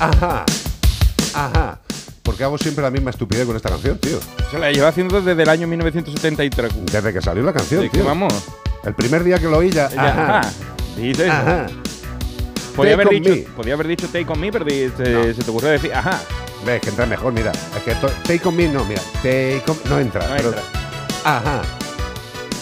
Ajá, 0.00 0.44
ajá. 1.32 1.80
¿Por 2.24 2.36
qué 2.36 2.42
hago 2.44 2.58
siempre 2.58 2.82
la 2.82 2.90
misma 2.90 3.10
estupidez 3.10 3.46
con 3.46 3.54
esta 3.54 3.68
canción, 3.68 3.98
tío? 3.98 4.18
Se 4.50 4.58
la 4.58 4.72
lleva 4.72 4.88
haciendo 4.88 5.20
desde 5.22 5.42
el 5.44 5.48
año 5.48 5.68
1973. 5.68 6.72
Desde 6.90 7.12
que 7.12 7.20
salió 7.22 7.44
la 7.44 7.52
canción, 7.52 7.82
Sí, 7.84 7.88
que 7.88 7.98
tío. 7.98 8.06
vamos. 8.06 8.32
El 8.82 8.94
primer 8.94 9.22
día 9.22 9.38
que 9.38 9.46
lo 9.48 9.58
oí 9.58 9.70
ya. 9.70 9.88
Ya, 9.90 10.06
Ajá. 10.08 10.38
ajá. 10.40 10.50
Dice 10.96 11.22
eso. 11.26 11.32
Ajá. 11.32 11.66
Podía 12.74 12.94
haber, 12.94 13.08
dicho, 13.10 13.34
podía 13.54 13.74
haber 13.74 13.86
dicho 13.86 14.08
take 14.08 14.26
on 14.28 14.40
me, 14.40 14.50
pero 14.50 14.64
se, 14.68 15.34
se 15.34 15.42
te 15.44 15.50
ocurrió 15.50 15.70
decir, 15.70 15.94
ajá. 15.94 16.20
Ves 16.66 16.80
que 16.80 16.88
entra 16.90 17.06
mejor, 17.06 17.32
mira. 17.32 17.52
Es 17.76 17.82
que 17.84 17.92
esto, 17.92 18.08
take 18.24 18.40
on 18.48 18.56
me, 18.56 18.66
no, 18.68 18.84
mira. 18.84 19.00
Take 19.22 19.62
on, 19.68 19.78
no 19.88 20.00
entra. 20.00 20.26
No 20.28 20.34
pero- 20.36 20.48
entra. 20.48 20.62
Ajá. 21.24 21.62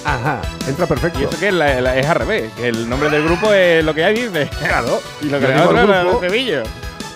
Ajá. 0.04 0.40
Entra 0.68 0.86
perfecto. 0.86 1.20
Y 1.20 1.24
eso 1.24 1.38
que 1.38 1.48
es, 1.48 1.54
la- 1.54 1.80
la- 1.80 1.96
es 1.96 2.06
al 2.06 2.16
revés, 2.16 2.50
que 2.56 2.68
el 2.68 2.88
nombre 2.88 3.08
del 3.10 3.24
grupo 3.24 3.52
es 3.52 3.84
lo 3.84 3.94
que 3.94 4.04
hay 4.04 4.14
dice. 4.14 4.48
Claro. 4.58 5.00
Y 5.20 5.26
lo 5.26 5.38
que 5.40 5.46
digo 5.46 5.62
otro 5.64 6.22
el 6.24 6.48
es. 6.48 6.68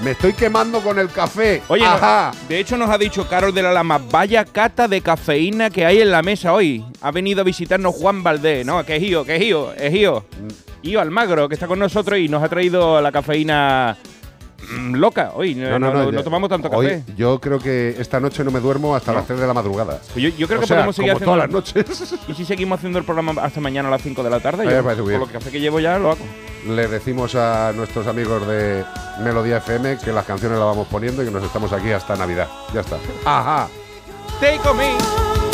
Me 0.03 0.11
estoy 0.11 0.35
quemando 0.35 0.81
con 0.83 0.99
el 0.99 1.09
café. 1.09 1.63
Oye, 1.69 1.83
no, 1.83 1.89
Ajá. 1.93 2.31
de 2.49 2.59
hecho 2.59 2.77
nos 2.77 2.91
ha 2.91 2.99
dicho 2.99 3.27
Carol 3.27 3.55
de 3.55 3.63
la 3.63 3.73
Lama, 3.73 3.99
vaya 4.11 4.45
cata 4.45 4.87
de 4.89 5.01
cafeína 5.01 5.71
que 5.71 5.87
hay 5.87 6.03
en 6.03 6.11
la 6.11 6.23
mesa 6.23 6.53
hoy. 6.53 6.85
Ha 7.01 7.11
venido 7.11 7.41
a 7.41 7.45
visitarnos 7.45 7.95
Juan 7.95 8.23
Valdés, 8.23 8.67
¿no? 8.67 8.85
Que 8.85 8.97
es 8.97 9.03
Gio, 9.03 9.25
que 9.25 9.37
es 9.37 9.43
Gio, 9.43 9.73
es 9.73 9.91
Gio. 9.93 10.25
Gio 10.83 11.01
Almagro, 11.01 11.49
que 11.49 11.55
está 11.55 11.67
con 11.67 11.79
nosotros 11.79 12.19
y 12.19 12.29
nos 12.29 12.43
ha 12.43 12.49
traído 12.51 13.01
la 13.01 13.11
cafeína 13.11 13.97
mm, 13.99 14.16
loca 14.71 15.33
hoy. 15.35 15.55
No, 15.55 15.79
no- 15.79 15.93
no- 15.93 16.05
no 16.05 16.11
ya- 16.11 16.23
tomamos 16.25 16.49
tanto 16.49 16.69
hoy 16.71 16.87
café. 16.89 17.03
yo 17.17 17.41
creo 17.41 17.59
que 17.59 17.97
esta 17.99 18.21
noche 18.21 18.43
no 18.45 18.51
me 18.51 18.61
duermo 18.61 18.95
hasta 18.97 19.13
las 19.13 19.27
3 19.27 19.39
de 19.41 19.47
la 19.47 19.55
madrugada. 19.55 20.01
Yo, 20.17 20.29
yo 20.31 20.47
creo 20.47 20.59
O 20.59 20.63
que 20.63 20.67
sea, 20.67 20.77
podemos 20.77 20.97
seguir 20.97 21.13
como 21.13 21.35
haciendo 21.35 21.51
todas 21.53 21.85
las 21.85 21.97
noches. 22.07 22.19
¿Y 22.29 22.35
si 22.35 22.45
seguimos 22.45 22.79
haciendo 22.79 22.99
el 22.99 23.05
programa 23.05 23.41
hasta 23.43 23.61
mañana 23.61 23.89
a 23.89 23.91
las 23.93 24.03
5 24.03 24.23
de 24.23 24.31
la 24.31 24.41
tarde? 24.41 24.65
Yo, 24.65 25.05
bien. 25.05 25.21
lo 25.21 25.27
café 25.27 25.51
que 25.51 25.61
llevo 25.61 25.81
ya 25.81 25.99
lo 25.99 26.11
hago. 26.13 26.21
Le 26.69 26.89
decimos 26.89 27.35
a 27.37 27.73
nuestros 27.75 28.07
amigos 28.09 28.47
de 28.49 28.85
Melodía 29.23 29.59
FM 29.59 29.99
que 29.99 30.13
las 30.13 30.25
canciones 30.25 30.59
las 30.59 30.67
vamos 30.67 30.89
poniendo 30.89 31.23
y 31.23 31.27
que 31.27 31.31
nos 31.33 31.45
estamos 31.45 31.73
aquí 31.73 31.93
hasta 31.93 32.17
Navidad. 32.17 32.49
Ya 32.75 32.81
está. 32.81 32.97
Ajá. 33.25 33.69
Take 34.41 34.69
on 34.69 34.77
me. 34.77 35.46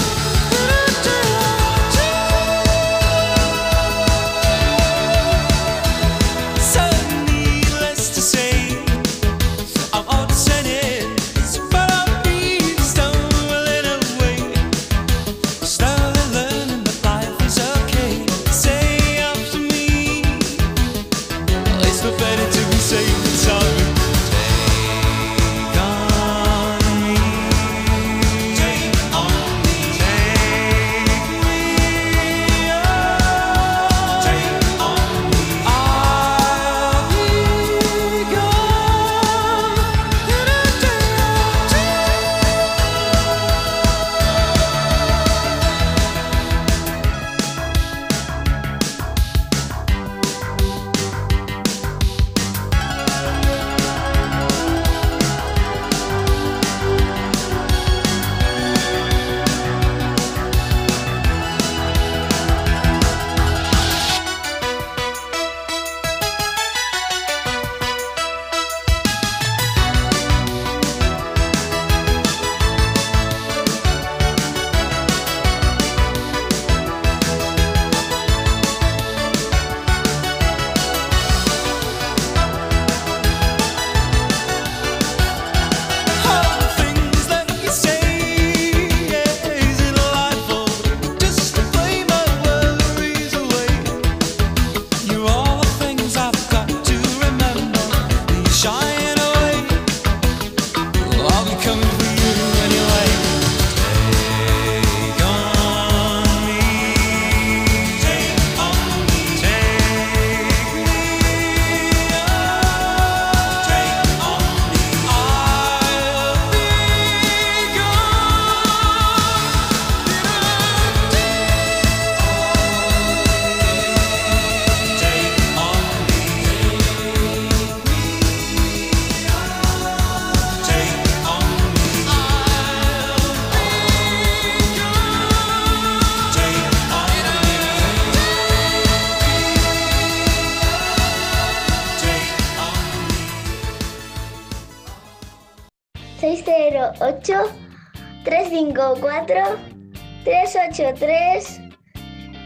383 148.94 151.60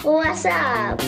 WhatsApp. 0.05 1.01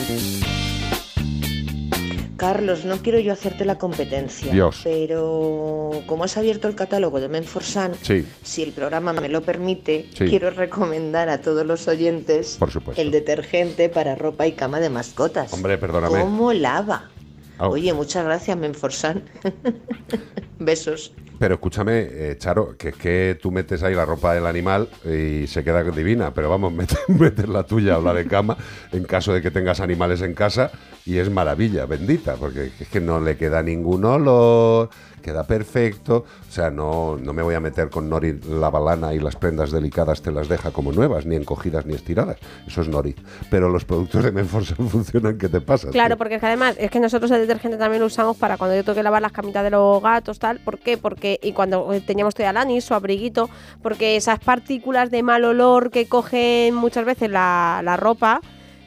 Carlos, 2.37 2.85
no 2.85 2.97
quiero 2.97 3.19
yo 3.19 3.33
hacerte 3.33 3.65
la 3.65 3.77
competencia, 3.77 4.51
Dios. 4.53 4.79
pero 4.83 5.91
como 6.05 6.23
has 6.23 6.37
abierto 6.37 6.69
el 6.69 6.75
catálogo 6.75 7.19
de 7.19 7.27
Menforsan, 7.27 7.95
Sí. 8.01 8.25
si 8.43 8.63
el 8.63 8.71
programa 8.71 9.11
me 9.11 9.27
lo 9.27 9.41
permite, 9.41 10.07
Sí. 10.13 10.25
quiero 10.25 10.49
recomendar 10.49 11.27
a 11.27 11.41
todos 11.41 11.65
los 11.65 11.87
oyentes 11.89 12.55
Por 12.57 12.71
supuesto. 12.71 13.01
el 13.01 13.11
detergente 13.11 13.89
para 13.89 14.15
ropa 14.15 14.47
y 14.47 14.53
cama 14.53 14.79
de 14.79 14.89
mascotas. 14.89 15.51
Hombre, 15.51 15.77
perdóname. 15.77 16.21
¿Cómo 16.21 16.53
lava? 16.53 17.09
Ah. 17.57 17.67
Oye, 17.67 17.91
muchas 17.93 18.23
gracias, 18.23 18.55
Menforsan. 18.57 19.23
Besos. 20.59 21.13
Pero 21.39 21.55
escúchame, 21.55 22.07
eh, 22.11 22.35
Charo, 22.37 22.75
que 22.77 22.89
es 22.89 22.95
que 22.97 23.39
tú 23.41 23.49
metes 23.49 23.81
ahí 23.81 23.95
la 23.95 24.03
ropa 24.03 24.33
del 24.33 24.45
animal 24.45 24.89
y 25.05 25.47
se 25.47 25.63
queda 25.63 25.81
divina, 25.83 26.33
pero 26.33 26.49
vamos, 26.49 26.73
metes, 26.73 26.99
metes 27.07 27.47
la 27.47 27.63
tuya 27.63 27.97
o 27.97 28.01
la 28.01 28.13
de 28.13 28.27
cama 28.27 28.57
en 28.91 29.05
caso 29.05 29.33
de 29.33 29.41
que 29.41 29.49
tengas 29.49 29.79
animales 29.79 30.21
en 30.21 30.33
casa 30.33 30.69
y 31.05 31.17
es 31.17 31.29
maravilla, 31.29 31.85
bendita, 31.85 32.35
porque 32.35 32.71
es 32.77 32.87
que 32.89 32.99
no 32.99 33.21
le 33.21 33.37
queda 33.37 33.63
ningún 33.63 34.03
olor, 34.03 34.89
queda 35.19 35.45
perfecto, 35.45 36.25
o 36.47 36.51
sea, 36.51 36.69
no, 36.69 37.17
no 37.17 37.33
me 37.33 37.41
voy 37.41 37.55
a 37.55 37.59
meter 37.59 37.89
con 37.89 38.09
Nori 38.09 38.39
la 38.49 38.69
balana 38.69 39.13
y 39.13 39.19
las 39.19 39.35
prendas 39.35 39.71
delicadas 39.71 40.21
te 40.21 40.31
las 40.31 40.49
deja 40.49 40.71
como 40.71 40.91
nuevas, 40.91 41.25
ni 41.25 41.35
encogidas 41.35 41.85
ni 41.85 41.93
estiradas, 41.93 42.37
eso 42.67 42.81
es 42.81 42.87
Nori, 42.87 43.15
pero 43.49 43.69
los 43.69 43.85
productos 43.85 44.23
de 44.23 44.31
Menforsan 44.31 44.87
funcionan, 44.89 45.37
¿qué 45.37 45.49
te 45.49 45.61
pasa? 45.61 45.89
Claro, 45.89 46.15
tío? 46.15 46.17
porque 46.17 46.35
es 46.35 46.41
que 46.41 46.47
además 46.47 46.75
es 46.79 46.91
que 46.91 46.99
nosotros 46.99 47.31
el 47.31 47.41
detergente 47.41 47.77
también 47.77 48.01
lo 48.01 48.07
usamos 48.07 48.37
para 48.37 48.57
cuando 48.57 48.75
yo 48.75 48.83
tengo 48.83 48.95
que 48.95 49.03
lavar 49.03 49.21
las 49.21 49.31
camitas 49.31 49.63
de 49.63 49.69
los 49.69 50.01
gatos, 50.01 50.39
tal. 50.39 50.48
¿Por 50.57 50.79
qué? 50.79 50.97
Porque 50.97 51.39
y 51.43 51.51
cuando 51.51 51.93
eh, 51.93 52.01
teníamos 52.01 52.33
todavía 52.33 52.49
Alanis, 52.61 52.83
su 52.85 52.95
abriguito, 52.95 53.49
porque 53.83 54.15
esas 54.15 54.39
partículas 54.39 55.11
de 55.11 55.21
mal 55.21 55.45
olor 55.45 55.91
que 55.91 56.07
cogen 56.07 56.73
muchas 56.73 57.05
veces 57.05 57.29
la, 57.29 57.81
la 57.83 57.95
ropa 57.95 58.41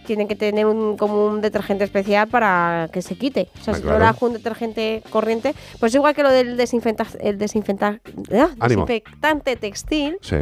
tienen 0.05 0.27
que 0.27 0.35
tener 0.35 0.67
un, 0.67 0.97
como 0.97 1.27
un 1.29 1.41
detergente 1.41 1.85
especial 1.85 2.27
para 2.27 2.89
que 2.93 3.03
se 3.03 3.15
quite. 3.15 3.49
O 3.61 3.63
sea, 3.63 3.73
Ah, 3.73 3.77
si 3.77 3.83
claro. 3.83 4.15
tú 4.19 4.27
un 4.27 4.33
detergente 4.33 5.01
corriente, 5.11 5.55
pues 5.79 5.95
igual 5.95 6.13
que 6.13 6.25
lo 6.25 6.31
del 6.31 6.57
desinfecta, 6.57 7.07
el 7.21 7.39
desinfecta- 7.39 8.01
ah, 8.37 8.49
desinfectante 8.67 9.55
textil, 9.55 10.17
Sí. 10.21 10.37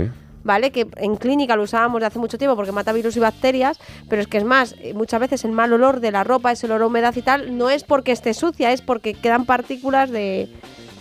¿vale? 0.44 0.70
Que 0.70 0.86
en 0.96 1.16
clínica 1.16 1.56
lo 1.56 1.64
usábamos 1.64 2.00
de 2.00 2.06
hace 2.06 2.18
mucho 2.18 2.38
tiempo 2.38 2.56
porque 2.56 2.72
mata 2.72 2.92
virus 2.94 3.18
y 3.18 3.20
bacterias, 3.20 3.78
pero 4.08 4.22
es 4.22 4.28
que 4.28 4.38
es 4.38 4.44
más, 4.44 4.74
eh, 4.80 4.94
muchas 4.94 5.20
veces 5.20 5.44
el 5.44 5.52
mal 5.52 5.70
olor 5.74 6.00
de 6.00 6.10
la 6.10 6.24
ropa, 6.24 6.52
ese 6.52 6.64
olor 6.64 6.80
a 6.80 6.86
humedad 6.86 7.14
y 7.14 7.20
tal, 7.20 7.58
no 7.58 7.68
es 7.68 7.84
porque 7.84 8.12
esté 8.12 8.32
sucia, 8.32 8.72
es 8.72 8.80
porque 8.80 9.12
quedan 9.12 9.44
partículas 9.44 10.08
de, 10.10 10.48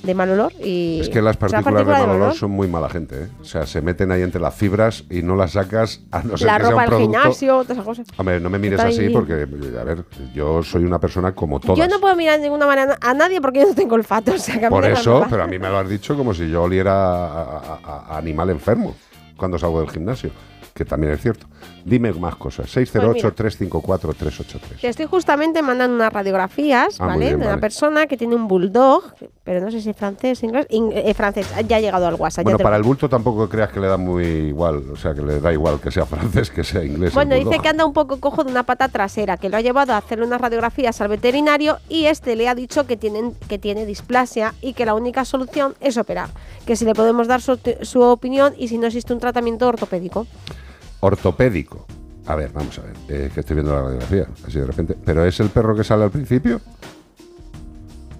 de 0.04 0.14
mal 0.16 0.30
olor 0.30 0.54
y... 0.64 1.00
Es 1.02 1.10
que 1.10 1.22
las 1.22 1.36
sea, 1.38 1.50
partículas 1.50 1.86
de 1.86 1.92
mal 1.94 2.10
olor 2.10 2.34
son 2.34 2.52
muy 2.52 2.68
mala 2.68 2.90
gente, 2.90 3.24
¿eh? 3.24 3.28
O 3.42 3.46
sea, 3.46 3.66
se 3.66 3.82
meten 3.82 4.12
ahí 4.12 4.22
entre 4.22 4.40
las 4.40 4.56
fibras 4.56 5.04
y 5.10 5.22
no 5.22 5.36
las 5.36 5.52
sacas 5.52 6.02
a 6.12 6.24
no 6.24 6.38
ser 6.38 6.48
La 6.48 6.58
que 6.58 6.64
sea 6.64 6.70
ropa 6.70 6.76
un 6.76 6.80
del 6.80 6.88
producto... 6.90 7.20
gimnasio, 7.20 7.54
todas 7.64 7.70
esas 7.72 7.86
cosas. 7.86 8.08
Hombre, 8.18 8.40
no 8.40 8.50
me 8.50 8.60
mires 8.60 8.80
Está 8.80 8.90
así 8.90 9.02
ahí. 9.02 9.10
porque, 9.14 9.34
a 9.80 9.84
ver, 9.84 10.06
yo 10.34 10.64
soy 10.64 10.86
una 10.86 11.00
persona 11.00 11.34
como 11.34 11.60
todas. 11.60 11.78
Yo 11.78 11.88
no 11.88 12.00
puedo 12.00 12.16
mirar 12.16 12.38
de 12.38 12.44
ninguna 12.44 12.66
manera 12.66 12.98
a 13.02 13.14
nadie 13.14 13.42
porque 13.42 13.60
yo 13.62 13.68
no 13.68 13.76
tengo 13.76 13.96
olfato. 13.96 14.32
O 14.36 14.38
sea, 14.38 14.60
que 14.60 14.70
Por 14.70 14.86
eso, 14.86 15.26
pero 15.30 15.44
a 15.44 15.48
mí 15.48 15.60
me 15.60 15.68
lo 15.70 15.78
has 15.80 15.90
dicho 15.90 16.16
como 16.16 16.34
si 16.34 16.50
yo 16.50 16.64
oliera 16.64 16.94
a, 16.94 17.28
a- 17.34 17.80
a- 17.84 18.06
a 18.14 18.18
animal 18.18 18.50
enfermo 18.52 18.96
cuando 19.36 19.58
salgo 19.60 19.82
del 19.82 19.90
gimnasio, 19.90 20.32
que 20.80 20.86
también 20.86 21.12
es 21.12 21.22
cierto. 21.22 21.46
Dime 21.84 22.14
más 22.14 22.38
cosas. 22.38 22.70
Pues 22.74 22.96
mira. 22.96 23.06
608-354-383. 23.12 24.80
Te 24.80 24.88
estoy 24.88 25.06
justamente 25.08 25.62
mandando 25.62 25.94
unas 25.96 26.12
radiografías, 26.14 27.00
Ah, 27.02 27.08
¿vale? 27.08 27.20
bien, 27.20 27.30
de 27.32 27.36
una 27.38 27.48
vale. 27.48 27.62
persona 27.62 28.08
que 28.08 28.16
tiene 28.16 28.34
un 28.36 28.48
bulldog, 28.48 29.04
pero 29.44 29.60
no 29.60 29.70
sé 29.72 29.82
si 29.82 29.90
es 29.90 29.98
francés, 29.98 30.42
inglés, 30.44 30.68
in- 30.70 30.92
eh, 30.94 31.14
francés. 31.14 31.48
Ya 31.68 31.76
ha 31.78 31.80
llegado 31.82 32.08
al 32.08 32.16
WhatsApp. 32.16 32.44
Bueno, 32.46 32.60
lo- 32.60 32.64
para 32.64 32.78
el 32.78 32.84
bulto 32.84 33.10
tampoco 33.10 33.50
creas 33.50 33.72
que 33.72 33.82
le 33.82 33.88
da 33.88 33.98
muy 33.98 34.24
igual, 34.26 34.84
o 34.90 34.96
sea, 34.96 35.14
que 35.14 35.22
le 35.22 35.42
da 35.42 35.52
igual 35.52 35.82
que 35.82 35.92
sea 35.92 36.06
francés, 36.46 36.50
que 36.50 36.64
sea 36.64 36.82
inglés. 36.84 37.14
Bueno, 37.14 37.36
dice 37.36 37.60
que 37.60 37.68
anda 37.68 37.86
un 37.86 37.92
poco 37.94 38.22
cojo 38.22 38.46
de 38.46 38.52
una 38.52 38.64
pata 38.64 38.88
trasera, 38.88 39.36
que 39.36 39.50
lo 39.50 39.58
ha 39.58 39.62
llevado 39.62 39.92
a 39.94 39.98
hacerle 39.98 40.26
unas 40.26 40.40
radiografías 40.40 41.02
al 41.02 41.10
veterinario 41.10 41.78
y 41.90 42.06
este 42.06 42.38
le 42.38 42.48
ha 42.48 42.56
dicho 42.56 42.88
que, 42.88 42.96
tienen, 42.96 43.34
que 43.50 43.58
tiene 43.60 43.86
displasia 43.86 44.54
y 44.62 44.72
que 44.74 44.86
la 44.86 44.94
única 44.94 45.26
solución 45.26 45.76
es 45.82 45.98
operar. 45.98 46.30
Que 46.66 46.78
si 46.78 46.86
le 46.86 46.94
podemos 46.94 47.28
dar 47.28 47.42
su, 47.42 47.60
su 47.82 48.02
opinión 48.02 48.54
y 48.58 48.70
si 48.70 48.78
no 48.78 48.88
existe 48.88 49.12
un 49.14 49.20
tratamiento 49.20 49.68
ortopédico. 49.68 50.26
Ortopédico. 51.02 51.86
A 52.26 52.36
ver, 52.36 52.52
vamos 52.54 52.78
a 52.78 52.82
ver, 52.84 52.94
eh, 53.08 53.32
que 53.34 53.40
estoy 53.40 53.56
viendo 53.56 53.74
la 53.74 53.82
radiografía, 53.82 54.28
así 54.48 54.60
de 54.60 54.66
repente. 54.66 54.96
¿Pero 55.04 55.26
es 55.26 55.40
el 55.40 55.50
perro 55.50 55.76
que 55.76 55.84
sale 55.84 56.04
al 56.04 56.12
principio? 56.12 56.62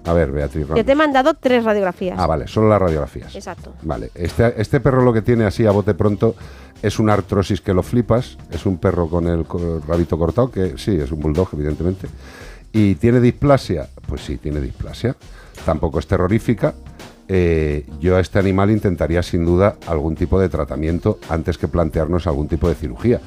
A 0.06 0.12
ver, 0.14 0.32
Beatriz 0.32 0.64
Que 0.64 0.70
Ramos. 0.72 0.86
te 0.86 0.92
he 0.92 0.96
mandado 0.96 1.34
tres 1.34 1.62
radiografías. 1.62 2.18
Ah, 2.18 2.26
vale, 2.26 2.48
solo 2.48 2.68
las 2.68 2.80
radiografías. 2.80 3.34
Exacto. 3.36 3.74
Vale, 3.82 4.10
este, 4.14 4.60
este 4.60 4.80
perro 4.80 5.02
lo 5.04 5.12
que 5.12 5.22
tiene 5.22 5.44
así 5.44 5.66
a 5.66 5.70
bote 5.70 5.94
pronto 5.94 6.34
es 6.82 6.98
una 6.98 7.12
artrosis 7.12 7.60
que 7.60 7.74
lo 7.74 7.82
flipas, 7.82 8.38
es 8.50 8.64
un 8.66 8.78
perro 8.78 9.08
con 9.08 9.28
el 9.28 9.44
co- 9.44 9.80
rabito 9.86 10.18
cortado, 10.18 10.50
que 10.50 10.76
sí, 10.78 10.96
es 10.98 11.12
un 11.12 11.20
bulldog, 11.20 11.50
evidentemente. 11.52 12.08
¿Y 12.72 12.94
tiene 12.96 13.20
displasia? 13.20 13.88
Pues 14.08 14.22
sí, 14.24 14.38
tiene 14.38 14.60
displasia. 14.60 15.14
Tampoco 15.66 15.98
es 15.98 16.06
terrorífica. 16.06 16.74
Eh, 17.32 17.86
yo 18.00 18.16
a 18.16 18.20
este 18.20 18.40
animal 18.40 18.72
intentaría 18.72 19.22
sin 19.22 19.44
duda 19.44 19.76
algún 19.86 20.16
tipo 20.16 20.40
de 20.40 20.48
tratamiento 20.48 21.20
antes 21.28 21.58
que 21.58 21.68
plantearnos 21.68 22.26
algún 22.26 22.48
tipo 22.48 22.68
de 22.68 22.74
cirugía. 22.74 23.20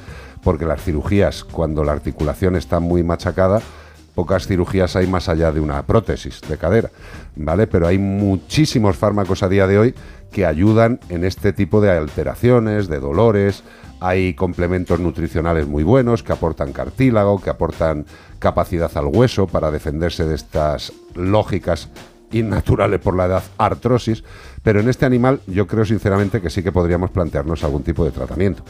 Porque 0.44 0.66
las 0.66 0.84
cirugías, 0.84 1.46
cuando 1.46 1.86
la 1.86 1.94
articulación 1.94 2.58
está 2.58 2.82
muy 2.82 3.02
machacada, 3.02 3.62
pocas 4.14 4.46
cirugías 4.46 4.98
hay 4.98 5.08
más 5.08 5.30
allá 5.30 5.54
de 5.54 5.62
una 5.62 5.84
prótesis 5.84 6.42
de 6.42 6.58
cadera, 6.58 6.90
¿vale? 7.38 7.66
Pero 7.66 7.88
hay 7.88 7.98
muchísimos 7.98 8.98
fármacos 8.98 9.42
a 9.42 9.48
día 9.48 9.68
de 9.68 9.80
hoy 9.80 9.96
que 10.34 10.46
ayudan 10.46 11.00
en 11.08 11.24
este 11.24 11.54
tipo 11.54 11.80
de 11.80 11.92
alteraciones, 11.92 12.90
de 12.90 13.00
dolores. 13.00 13.64
Hay 14.02 14.34
complementos 14.34 15.00
nutricionales 15.00 15.66
muy 15.66 15.84
buenos 15.84 16.24
que 16.24 16.34
aportan 16.34 16.74
cartílago, 16.74 17.40
que 17.40 17.52
aportan 17.52 18.06
capacidad 18.40 18.92
al 18.98 19.06
hueso 19.06 19.48
para 19.48 19.72
defenderse 19.72 20.26
de 20.26 20.36
estas 20.36 20.92
lógicas 21.16 21.88
innaturales 22.34 23.00
por 23.00 23.16
la 23.16 23.26
edad 23.26 23.44
artrosis, 23.58 24.24
pero 24.62 24.80
en 24.80 24.90
este 24.90 25.06
animal 25.06 25.42
yo 25.48 25.68
creo 25.68 25.86
sinceramente 25.86 26.42
que 26.42 26.50
sí 26.50 26.62
que 26.62 26.72
podríamos 26.72 27.12
plantearnos 27.12 27.64
algún 27.64 27.84
tipo 27.84 28.04
de 28.04 28.12
tratamiento. 28.12 28.64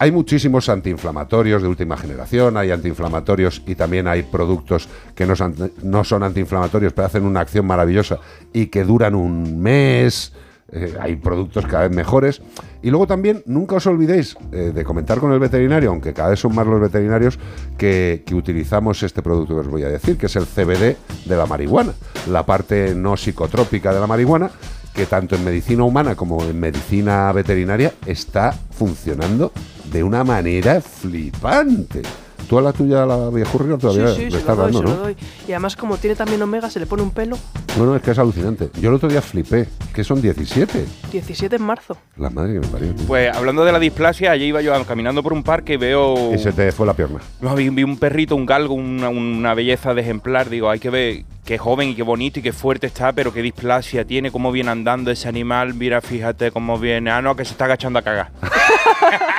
Hay 0.00 0.12
muchísimos 0.12 0.68
antiinflamatorios 0.68 1.60
de 1.60 1.66
última 1.66 1.96
generación, 1.96 2.56
hay 2.56 2.70
antiinflamatorios 2.70 3.62
y 3.66 3.74
también 3.74 4.06
hay 4.06 4.22
productos 4.22 4.88
que 5.16 5.26
no 5.26 6.04
son, 6.04 6.22
antiinflamatorios, 6.22 6.92
pero 6.92 7.06
hacen 7.06 7.24
una 7.24 7.40
acción 7.40 7.66
maravillosa 7.66 8.20
y 8.52 8.66
que 8.66 8.84
duran 8.84 9.16
un 9.16 9.60
mes. 9.60 10.32
Eh, 10.70 10.94
hay 11.00 11.16
productos 11.16 11.66
cada 11.66 11.88
vez 11.88 11.96
mejores. 11.96 12.42
Y 12.82 12.90
luego 12.90 13.06
también, 13.06 13.42
nunca 13.46 13.76
os 13.76 13.86
olvidéis 13.86 14.36
eh, 14.52 14.72
de 14.74 14.84
comentar 14.84 15.18
con 15.18 15.32
el 15.32 15.38
veterinario, 15.38 15.90
aunque 15.90 16.12
cada 16.12 16.30
vez 16.30 16.40
son 16.40 16.54
más 16.54 16.66
los 16.66 16.80
veterinarios, 16.80 17.38
que, 17.76 18.22
que 18.26 18.34
utilizamos 18.34 19.02
este 19.02 19.22
producto 19.22 19.54
que 19.54 19.60
os 19.60 19.68
voy 19.68 19.82
a 19.82 19.88
decir, 19.88 20.16
que 20.18 20.26
es 20.26 20.36
el 20.36 20.46
CBD 20.46 20.96
de 21.24 21.36
la 21.36 21.46
marihuana, 21.46 21.92
la 22.30 22.44
parte 22.44 22.94
no 22.94 23.16
psicotrópica 23.16 23.92
de 23.92 24.00
la 24.00 24.06
marihuana, 24.06 24.50
que 24.94 25.06
tanto 25.06 25.36
en 25.36 25.44
medicina 25.44 25.84
humana 25.84 26.14
como 26.14 26.42
en 26.42 26.58
medicina 26.58 27.30
veterinaria 27.32 27.92
está 28.04 28.52
funcionando 28.52 29.52
de 29.92 30.02
una 30.02 30.24
manera 30.24 30.80
flipante. 30.80 32.02
Tú 32.48 32.58
a 32.58 32.62
la 32.62 32.72
tuya, 32.72 33.02
a 33.02 33.06
la 33.06 33.28
viejurria, 33.28 33.76
todavía 33.76 34.08
sí, 34.08 34.24
sí, 34.24 34.30
le 34.30 34.38
estás 34.38 34.56
doy, 34.56 34.72
dando, 34.72 34.82
¿no? 34.82 34.96
doy. 34.96 35.16
Y 35.46 35.52
además, 35.52 35.76
como 35.76 35.98
tiene 35.98 36.16
también 36.16 36.40
omega, 36.40 36.70
se 36.70 36.80
le 36.80 36.86
pone 36.86 37.02
un 37.02 37.10
pelo. 37.10 37.36
No, 37.76 37.84
no, 37.84 37.94
es 37.94 38.00
que 38.00 38.10
es 38.12 38.18
alucinante. 38.18 38.70
Yo 38.80 38.88
el 38.88 38.94
otro 38.96 39.08
día 39.08 39.20
flipé, 39.20 39.68
que 39.92 40.02
son 40.02 40.22
17. 40.22 40.84
17 41.12 41.56
en 41.56 41.62
marzo. 41.62 41.98
La 42.16 42.30
madre 42.30 42.54
que 42.54 42.60
me 42.60 42.66
parió. 42.66 42.94
tío. 42.94 43.06
Pues 43.06 43.36
hablando 43.36 43.66
de 43.66 43.72
la 43.72 43.78
displasia, 43.78 44.30
allí 44.30 44.46
iba 44.46 44.62
yo 44.62 44.72
caminando 44.86 45.22
por 45.22 45.34
un 45.34 45.42
parque 45.42 45.74
y 45.74 45.76
veo. 45.76 46.34
Y 46.34 46.38
se 46.38 46.52
te 46.52 46.72
fue 46.72 46.86
la 46.86 46.94
pierna. 46.94 47.18
No, 47.42 47.54
vi, 47.54 47.68
vi 47.68 47.84
un 47.84 47.98
perrito, 47.98 48.34
un 48.34 48.46
galgo, 48.46 48.72
una, 48.72 49.10
una 49.10 49.52
belleza 49.52 49.92
de 49.92 50.00
ejemplar. 50.00 50.48
Digo, 50.48 50.70
hay 50.70 50.78
que 50.80 50.88
ver 50.88 51.24
qué 51.44 51.58
joven 51.58 51.90
y 51.90 51.94
qué 51.94 52.02
bonito 52.02 52.40
y 52.40 52.42
qué 52.42 52.52
fuerte 52.52 52.86
está, 52.86 53.12
pero 53.12 53.32
qué 53.32 53.42
displasia 53.42 54.06
tiene, 54.06 54.30
cómo 54.30 54.52
viene 54.52 54.70
andando 54.70 55.10
ese 55.10 55.28
animal. 55.28 55.74
Mira, 55.74 56.00
fíjate 56.00 56.50
cómo 56.50 56.78
viene. 56.78 57.10
Ah, 57.10 57.20
no, 57.20 57.36
que 57.36 57.44
se 57.44 57.52
está 57.52 57.66
agachando 57.66 57.98
a 57.98 58.02
cagar. 58.02 58.30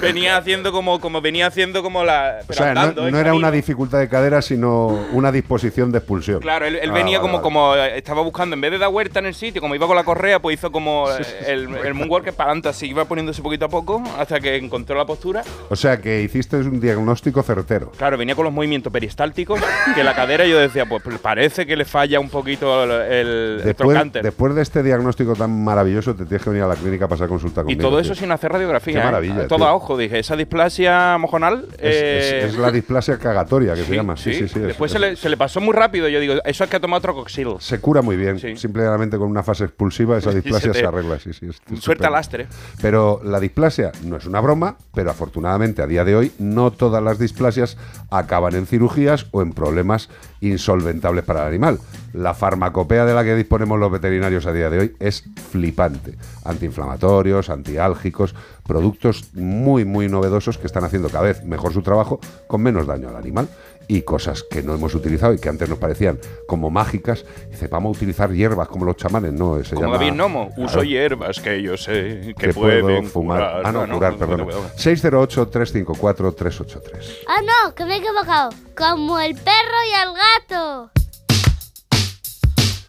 venía 0.00 0.36
haciendo 0.38 0.72
como, 0.72 1.00
como 1.00 1.20
venía 1.20 1.46
haciendo 1.46 1.82
como 1.82 2.04
la. 2.04 2.38
O 2.42 2.46
pero 2.46 2.56
sea, 2.58 2.74
no, 2.74 2.80
andando, 2.80 3.08
¿eh, 3.08 3.10
no 3.10 3.18
era 3.18 3.26
camino. 3.30 3.38
una 3.46 3.50
dificultad 3.50 3.98
de 3.98 4.08
cadera, 4.08 4.42
sino 4.42 4.86
una 5.12 5.30
disposición 5.32 5.92
de 5.92 5.98
expulsión. 5.98 6.40
Claro, 6.40 6.66
él, 6.66 6.76
él 6.76 6.90
Ah, 6.90 6.94
venía 6.94 7.18
vale, 7.18 7.30
como, 7.32 7.32
vale. 7.34 7.42
como 7.42 7.74
eh, 7.76 7.98
estaba 7.98 8.22
buscando, 8.22 8.54
en 8.54 8.60
vez 8.60 8.70
de 8.72 8.78
dar 8.78 8.90
vuelta 8.90 9.18
en 9.18 9.26
el 9.26 9.34
sitio, 9.34 9.60
como 9.60 9.74
iba 9.74 9.86
con 9.86 9.96
la 9.96 10.04
correa, 10.04 10.40
pues 10.40 10.54
hizo 10.58 10.70
como 10.72 11.06
eh, 11.10 11.22
el, 11.46 11.68
el 11.84 11.94
moonwalker 11.94 12.32
para 12.34 12.50
adelante, 12.50 12.68
así 12.68 12.86
iba 12.88 13.04
poniéndose 13.04 13.42
poquito 13.42 13.64
a 13.66 13.68
poco 13.68 14.02
hasta 14.18 14.40
que 14.40 14.56
encontró 14.56 14.96
la 14.96 15.04
postura. 15.06 15.42
O 15.70 15.76
sea, 15.76 16.00
que 16.00 16.22
hiciste 16.22 16.56
un 16.56 16.80
diagnóstico 16.80 17.42
certero. 17.42 17.90
Claro, 17.96 18.16
venía 18.18 18.34
con 18.34 18.44
los 18.44 18.52
movimientos 18.52 18.92
peristálticos, 18.92 19.60
que 19.94 20.04
la 20.04 20.14
cadera 20.14 20.46
yo 20.46 20.58
decía, 20.58 20.86
pues 20.86 21.02
parece 21.20 21.66
que 21.66 21.76
le 21.76 21.84
falla 21.84 22.20
un 22.20 22.28
poquito 22.28 22.84
el, 22.84 23.58
Después, 23.64 23.76
trocánter. 23.88 24.22
después 24.22 24.54
de 24.54 24.62
este 24.62 24.82
diagnóstico 24.82 25.34
tan 25.34 25.64
maravilloso, 25.64 26.14
te 26.14 26.24
tienes 26.26 26.42
que 26.42 26.50
venir 26.50 26.64
a 26.64 26.68
la 26.68 26.76
clínica 26.76 27.06
a 27.06 27.08
pasar 27.08 27.28
consulta 27.28 27.60
Y 27.62 27.64
conmigo. 27.64 27.80
todo 27.82 28.00
tío. 28.00 28.12
eso 28.12 28.14
sin 28.14 28.30
hacer 28.32 28.52
radiografía. 28.52 28.94
Qué 28.94 29.00
¿eh? 29.00 29.04
maravilla, 29.04 29.46
Todo 29.48 29.58
tío. 29.58 29.66
a 29.66 29.74
ojo. 29.74 29.93
Dijo, 29.96 30.04
dije, 30.14 30.18
esa 30.20 30.36
displasia 30.36 31.16
mojonal... 31.18 31.66
Es, 31.72 31.78
eh, 31.80 32.38
es- 32.38 32.44
es 32.52 32.58
la 32.58 32.70
displasia 32.70 33.18
cagatoria 33.18 33.74
que 33.74 33.84
se 33.84 33.94
llama. 33.94 34.16
Sí, 34.16 34.32
sí, 34.34 34.48
sí. 34.48 34.58
es- 34.58 34.66
Después 34.66 34.90
es- 34.90 34.92
se, 34.92 34.98
le, 34.98 35.16
se 35.16 35.28
le 35.28 35.36
pasó 35.36 35.60
muy 35.60 35.72
rápido. 35.74 36.08
Yo 36.08 36.20
digo, 36.20 36.34
eso 36.44 36.64
es 36.64 36.70
que 36.70 36.76
ha 36.76 36.80
tomado 36.80 36.98
otro 36.98 37.14
coxil. 37.14 37.48
se 37.60 37.80
cura 37.80 38.02
muy 38.02 38.16
bien. 38.16 38.38
Simplemente 38.56 39.16
con 39.18 39.28
una 39.30 39.42
fase 39.42 39.64
expulsiva 39.64 40.18
esa 40.18 40.30
se 40.32 40.40
displasia 40.40 40.72
se, 40.74 40.84
arregla. 40.84 41.18
Sí, 41.18 41.32
sí, 41.32 41.46
es 41.48 41.60
Suelta 41.82 42.10
lastre. 42.10 42.46
Pero 42.80 43.20
la 43.24 43.40
displasia 43.40 43.92
no 44.04 44.16
es 44.16 44.26
una 44.26 44.40
broma, 44.40 44.76
pero 44.94 45.10
afortunadamente 45.10 45.82
a 45.82 45.86
día 45.86 46.04
de 46.04 46.16
hoy 46.16 46.32
no 46.38 46.70
todas 46.70 47.02
las 47.02 47.18
displasias 47.18 47.76
acaban 48.10 48.54
en 48.54 48.66
cirugías 48.66 49.26
o 49.32 49.42
en 49.42 49.52
problemas 49.52 50.08
insolventables 50.40 51.24
para 51.24 51.42
el 51.42 51.48
animal. 51.48 51.78
La 52.14 52.32
farmacopea 52.32 53.04
de 53.04 53.12
la 53.12 53.24
que 53.24 53.34
disponemos 53.34 53.76
los 53.78 53.90
veterinarios 53.90 54.46
a 54.46 54.52
día 54.52 54.70
de 54.70 54.78
hoy 54.78 54.96
es 55.00 55.24
flipante. 55.50 56.14
Antiinflamatorios, 56.44 57.50
antiálgicos, 57.50 58.36
productos 58.64 59.34
muy, 59.34 59.84
muy 59.84 60.08
novedosos 60.08 60.56
que 60.56 60.66
están 60.68 60.84
haciendo 60.84 61.08
cada 61.10 61.24
vez 61.24 61.42
mejor 61.44 61.72
su 61.72 61.82
trabajo 61.82 62.20
con 62.46 62.62
menos 62.62 62.86
daño 62.86 63.08
al 63.08 63.16
animal. 63.16 63.48
Y 63.88 64.02
cosas 64.02 64.44
que 64.48 64.62
no 64.62 64.74
hemos 64.74 64.94
utilizado 64.94 65.34
y 65.34 65.38
que 65.38 65.48
antes 65.50 65.68
nos 65.68 65.78
parecían 65.78 66.18
como 66.46 66.70
mágicas. 66.70 67.26
Dice, 67.50 67.66
vamos 67.66 67.94
a 67.94 67.96
utilizar 67.98 68.32
hierbas 68.32 68.68
como 68.68 68.86
los 68.86 68.96
chamanes. 68.96 69.32
No, 69.34 69.62
se 69.62 69.74
Como 69.74 69.88
llama- 69.88 69.98
David 69.98 70.12
Nomo, 70.16 70.48
uso 70.56 70.66
Claro 70.74 70.84
hierbas 70.84 71.40
que 71.40 71.60
yo 71.60 71.76
sé 71.76 72.32
que, 72.38 72.46
que 72.46 72.54
pueden 72.54 72.80
puedo 72.80 73.02
fumar. 73.02 73.38
curar. 73.40 73.62
Ah, 73.66 73.72
no, 73.72 73.80
Bueno, 73.80 73.94
curar, 73.96 74.12
bueno, 74.16 74.26
perdón. 74.36 74.46
bueno. 74.54 74.70
608-354-383. 74.76 77.24
Ah, 77.26 77.40
no, 77.42 77.74
que 77.74 77.84
me 77.84 77.96
he 77.96 77.98
equivocado. 77.98 78.50
Como 78.76 79.18
el 79.20 79.34
perro 79.34 79.78
y 79.90 80.08
el 80.08 80.14
gato. 80.48 80.90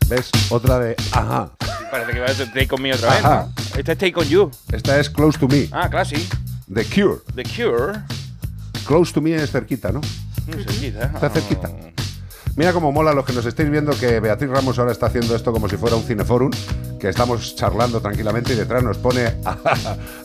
¿Ves? 0.08 0.30
Otra 0.50 0.80
de. 0.80 0.96
Ajá. 1.12 1.52
Parece 1.90 2.12
que 2.14 2.20
va 2.20 2.26
a 2.28 2.34
ser 2.34 2.48
Take 2.54 2.68
On 2.72 2.82
Me 2.82 2.94
otra 2.94 3.10
vez, 3.16 3.26
Ajá. 3.26 3.48
¿no? 3.48 3.80
Este 3.80 3.92
es 3.94 3.98
Take 3.98 4.14
On 4.16 4.26
You. 4.28 4.52
Esta 4.72 5.00
es 5.00 5.10
Close 5.10 5.40
to 5.40 5.48
Me. 5.48 5.68
Ah, 5.72 5.90
claro, 5.90 6.06
sí. 6.06 6.28
The 6.74 6.86
Cure. 6.86 7.22
The 7.36 7.44
Cure. 7.44 8.00
Close 8.86 9.14
to 9.14 9.22
Me 9.22 9.36
es 9.36 9.52
cerquita, 9.52 9.92
¿no? 9.92 10.02
Muy 10.48 10.64
cerquita. 10.64 11.06
Está 11.06 11.30
cerquita. 11.30 11.70
Mira 12.56 12.72
cómo 12.72 12.92
mola 12.92 13.14
los 13.14 13.26
que 13.26 13.34
nos 13.34 13.46
estéis 13.46 13.70
viendo 13.70 13.92
que 13.98 14.20
Beatriz 14.20 14.50
Ramos 14.50 14.80
ahora 14.80 14.92
está 14.92 15.08
haciendo 15.08 15.36
esto 15.36 15.52
como 15.52 15.68
si 15.68 15.76
fuera 15.76 15.96
un 15.96 16.04
cineforum, 16.04 16.52
que 17.06 17.10
estamos 17.12 17.56
charlando 17.56 18.02
tranquilamente 18.02 18.54
y 18.54 18.56
detrás 18.56 18.82
nos 18.82 18.98
pone 18.98 19.26
a, 19.46 19.58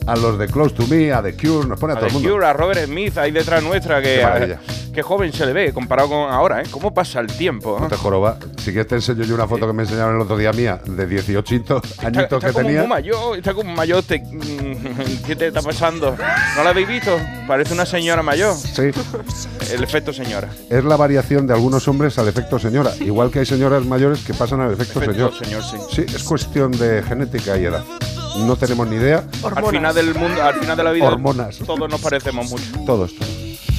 a 0.07 0.17
los 0.17 0.39
de 0.39 0.47
Close 0.47 0.75
to 0.75 0.87
Me, 0.87 1.13
a 1.13 1.23
The 1.23 1.35
Cure, 1.37 1.69
nos 1.69 1.79
pone 1.79 1.93
a, 1.93 1.97
A 1.97 1.99
todo 2.01 2.07
The 2.09 2.17
el 2.17 2.23
mundo. 2.23 2.31
Cure, 2.35 2.47
a 2.47 2.53
Robert 2.55 2.85
Smith 2.87 3.19
ahí 3.19 3.31
detrás 3.33 3.63
nuestra, 3.63 4.01
que 4.01 4.11
Qué 4.21 4.57
qué 4.95 5.03
joven 5.03 5.33
se 5.33 5.47
le 5.47 5.53
ve 5.53 5.73
comparado 5.73 6.09
con 6.09 6.19
ahora, 6.33 6.63
¿eh? 6.63 6.65
¿Cómo 6.71 6.93
pasa 6.93 7.21
el 7.21 7.29
tiempo? 7.29 7.77
No 7.79 7.87
eh? 7.87 7.89
te 7.91 7.97
joroba. 7.97 8.39
Si 8.57 8.73
quieres 8.73 8.89
te 8.89 8.97
enseño 8.97 9.23
yo 9.23 9.37
una 9.37 9.47
foto 9.47 9.65
que 9.67 9.73
me 9.73 9.85
enseñaron 9.85 10.17
el 10.17 10.21
otro 10.23 10.37
día 10.37 10.53
mía 10.53 10.81
de 10.85 11.07
18 11.07 11.55
Está, 11.55 12.07
añitos 12.09 12.33
está 12.43 12.47
que 12.49 12.53
como 12.53 12.67
tenía. 12.67 12.85
mayor, 12.89 13.39
está 13.39 13.55
como 13.55 13.73
mayor. 13.73 14.03
te- 14.03 14.21
¿Qué 15.27 15.37
te 15.37 15.47
está 15.49 15.63
pasando? 15.63 16.17
¿No 16.57 16.65
la 16.65 16.71
habéis 16.71 16.89
visto? 16.89 17.17
Parece 17.47 17.73
una 17.73 17.87
señora 17.87 18.23
mayor. 18.25 18.57
Sí. 18.57 18.91
El 19.73 19.85
efecto 19.85 20.13
señora. 20.13 20.49
Es 20.69 20.83
la 20.83 20.97
variación 20.97 21.47
de 21.47 21.55
algunos 21.55 21.87
hombres 21.87 22.19
al 22.19 22.27
efecto 22.27 22.59
señora. 22.59 22.91
Igual 23.01 23.31
que 23.31 23.39
hay 23.41 23.47
señoras 23.47 23.85
mayores 23.85 24.21
que 24.25 24.35
pasan 24.35 24.61
al 24.61 24.73
efecto, 24.73 25.01
Efecto 25.01 25.33
señor. 25.33 25.63
señor, 25.63 25.63
sí. 25.63 26.05
Sí, 26.05 26.15
es 26.17 26.25
cuestión 26.25 26.70
de 26.73 27.03
genética 27.03 27.57
y 27.59 27.65
edad. 27.65 27.85
No 28.39 28.57
tenemos 28.57 28.87
ni 28.89 28.97
idea. 28.97 29.25
Al 29.55 29.67
final 29.67 29.95
del 29.95 30.15
mundo, 30.15 30.43
al 30.43 30.55
final 30.55 30.77
de 30.77 30.85
la 30.85 30.91
vida, 30.93 31.07
Hormonas. 31.07 31.59
todos 31.59 31.89
nos 31.89 32.01
parecemos 32.01 32.51
mucho. 32.51 32.65
Todos. 32.87 33.13
Just 33.19 33.70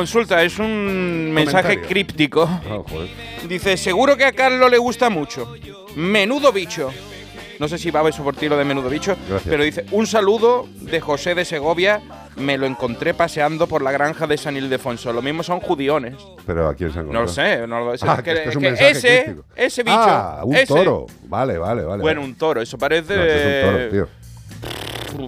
consulta, 0.00 0.42
es 0.42 0.58
un 0.58 1.30
mensaje 1.32 1.82
críptico. 1.82 2.48
Ah. 2.48 2.78
Dice, 3.46 3.76
seguro 3.76 4.16
que 4.16 4.24
a 4.24 4.32
Carlos 4.32 4.70
le 4.70 4.78
gusta 4.78 5.10
mucho. 5.10 5.54
Menudo 5.94 6.52
bicho. 6.52 6.90
No 7.58 7.68
sé 7.68 7.76
si 7.76 7.90
va 7.90 8.08
eso 8.08 8.24
por 8.24 8.34
ti 8.34 8.48
lo 8.48 8.56
de 8.56 8.64
menudo 8.64 8.88
bicho, 8.88 9.14
Gracias. 9.28 9.50
pero 9.50 9.62
dice, 9.62 9.84
un 9.90 10.06
saludo 10.06 10.66
de 10.80 10.98
José 10.98 11.34
de 11.34 11.44
Segovia, 11.44 12.00
me 12.36 12.56
lo 12.56 12.64
encontré 12.64 13.12
paseando 13.12 13.66
por 13.66 13.82
la 13.82 13.92
granja 13.92 14.26
de 14.26 14.38
San 14.38 14.56
Ildefonso. 14.56 15.12
Lo 15.12 15.20
mismo 15.20 15.42
son 15.42 15.60
judiones. 15.60 16.14
Pero 16.46 16.66
¿a 16.70 16.74
quién 16.74 16.90
se 16.90 17.02
No 17.02 17.20
lo 17.20 17.28
sé, 17.28 17.66
no 17.66 17.84
lo 17.84 17.98
sé. 17.98 18.06
Ah, 18.08 18.14
Es 18.16 18.22
que 18.22 18.48
es 18.48 18.56
un 18.56 18.64
ese, 18.64 19.36
ese 19.54 19.82
bicho. 19.82 19.94
Ah, 19.98 20.40
un 20.42 20.56
ese- 20.56 20.66
toro. 20.74 21.04
Vale, 21.24 21.58
vale, 21.58 21.82
vale. 21.82 22.00
Bueno, 22.00 22.22
un 22.22 22.34
toro, 22.36 22.62
eso 22.62 22.78
parece... 22.78 23.14
No, 23.14 23.24
es 23.24 23.66
un 23.66 23.72
toro, 23.76 23.88
tío. 23.90 24.08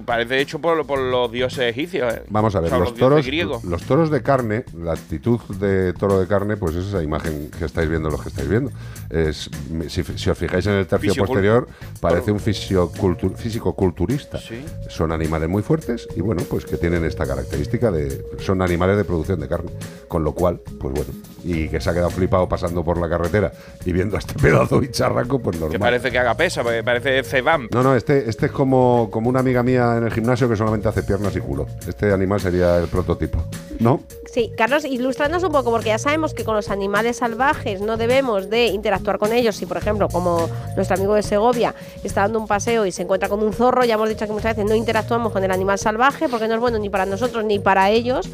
Parece 0.05 0.39
hecho 0.39 0.59
por, 0.59 0.85
por 0.85 0.99
los 0.99 1.31
dioses 1.31 1.59
egipcios. 1.69 2.13
eh. 2.13 2.23
Vamos 2.29 2.55
a 2.55 2.59
ver, 2.59 2.67
O 2.67 2.75
sea, 2.75 2.79
los, 2.79 2.93
toros, 2.95 3.25
griegos. 3.25 3.63
los 3.63 3.83
toros 3.83 4.09
de 4.11 4.21
carne, 4.21 4.65
la 4.77 4.93
actitud 4.93 5.39
de 5.59 5.93
toro 5.93 6.19
de 6.19 6.27
carne, 6.27 6.57
pues 6.57 6.75
es 6.75 6.85
esa 6.87 7.01
imagen 7.03 7.49
que 7.57 7.65
estáis 7.65 7.89
viendo 7.89 8.09
los 8.09 8.21
que 8.21 8.29
estáis 8.29 8.47
viendo. 8.49 8.71
Es, 9.09 9.49
si, 9.89 10.03
si 10.03 10.29
os 10.29 10.37
fijáis 10.37 10.65
en 10.67 10.73
el 10.73 10.87
tercio 10.87 11.13
Fisiocul- 11.13 11.27
posterior, 11.27 11.67
parece 12.01 12.31
un 12.31 12.39
físico-culturista. 12.39 14.37
Sí. 14.39 14.63
Son 14.89 15.11
animales 15.11 15.49
muy 15.49 15.61
fuertes 15.63 16.07
y 16.15 16.21
bueno, 16.21 16.43
pues 16.49 16.65
que 16.65 16.77
tienen 16.77 17.03
esta 17.05 17.25
característica 17.25 17.91
de 17.91 18.23
son 18.39 18.61
animales 18.61 18.97
de 18.97 19.03
producción 19.05 19.39
de 19.39 19.47
carne. 19.47 19.71
Con 20.07 20.23
lo 20.23 20.33
cual, 20.33 20.59
pues 20.79 20.93
bueno, 20.93 21.11
y 21.43 21.67
que 21.67 21.79
se 21.79 21.89
ha 21.89 21.93
quedado 21.93 22.09
flipado 22.09 22.47
pasando 22.47 22.83
por 22.83 22.97
la 22.97 23.09
carretera 23.09 23.51
y 23.85 23.91
viendo 23.91 24.15
a 24.15 24.19
este 24.19 24.33
pedazo 24.35 24.79
bicharraco, 24.79 25.39
pues 25.39 25.57
normal. 25.57 25.71
Que 25.71 25.79
parece 25.79 26.11
que 26.11 26.19
haga 26.19 26.35
pesa, 26.35 26.63
porque 26.63 26.83
parece 26.83 27.23
Cebam. 27.23 27.67
No, 27.71 27.83
no, 27.83 27.95
este, 27.95 28.29
este 28.29 28.47
es 28.47 28.51
como, 28.51 29.09
como 29.11 29.29
una 29.29 29.39
amiga 29.39 29.63
mía 29.63 29.95
en 29.97 30.05
el 30.05 30.11
gimnasio 30.11 30.47
que 30.47 30.55
solamente 30.55 30.87
hace 30.87 31.03
piernas 31.03 31.35
y 31.35 31.39
culo. 31.39 31.67
Este 31.87 32.11
animal 32.13 32.39
sería 32.39 32.77
el 32.77 32.87
prototipo. 32.87 33.43
¿No? 33.79 34.01
Sí, 34.33 34.51
Carlos, 34.57 34.85
ilustranos 34.85 35.43
un 35.43 35.51
poco, 35.51 35.69
porque 35.69 35.89
ya 35.89 35.99
sabemos 35.99 36.33
que 36.33 36.43
con 36.43 36.55
los 36.55 36.69
animales 36.69 37.17
salvajes 37.17 37.81
no 37.81 37.97
debemos 37.97 38.49
de 38.49 38.67
interactuar 38.67 39.19
con 39.19 39.31
ellos. 39.31 39.55
Si, 39.55 39.65
por 39.65 39.77
ejemplo, 39.77 40.07
como 40.09 40.49
nuestro 40.75 40.95
amigo 40.95 41.13
de 41.13 41.21
Segovia 41.21 41.75
está 42.03 42.21
dando 42.21 42.39
un 42.39 42.47
paseo 42.47 42.85
y 42.85 42.91
se 42.91 43.03
encuentra 43.03 43.29
con 43.29 43.43
un 43.43 43.53
zorro, 43.53 43.83
ya 43.85 43.93
hemos 43.95 44.09
dicho 44.09 44.25
que 44.25 44.31
muchas 44.31 44.55
veces 44.55 44.69
no 44.69 44.75
interactuamos 44.75 45.31
con 45.31 45.43
el 45.43 45.51
animal 45.51 45.77
salvaje 45.77 46.29
porque 46.29 46.47
no 46.47 46.55
es 46.55 46.59
bueno 46.59 46.79
ni 46.79 46.89
para 46.89 47.05
nosotros 47.05 47.43
ni 47.45 47.59
para 47.59 47.91
ellos. 47.91 48.29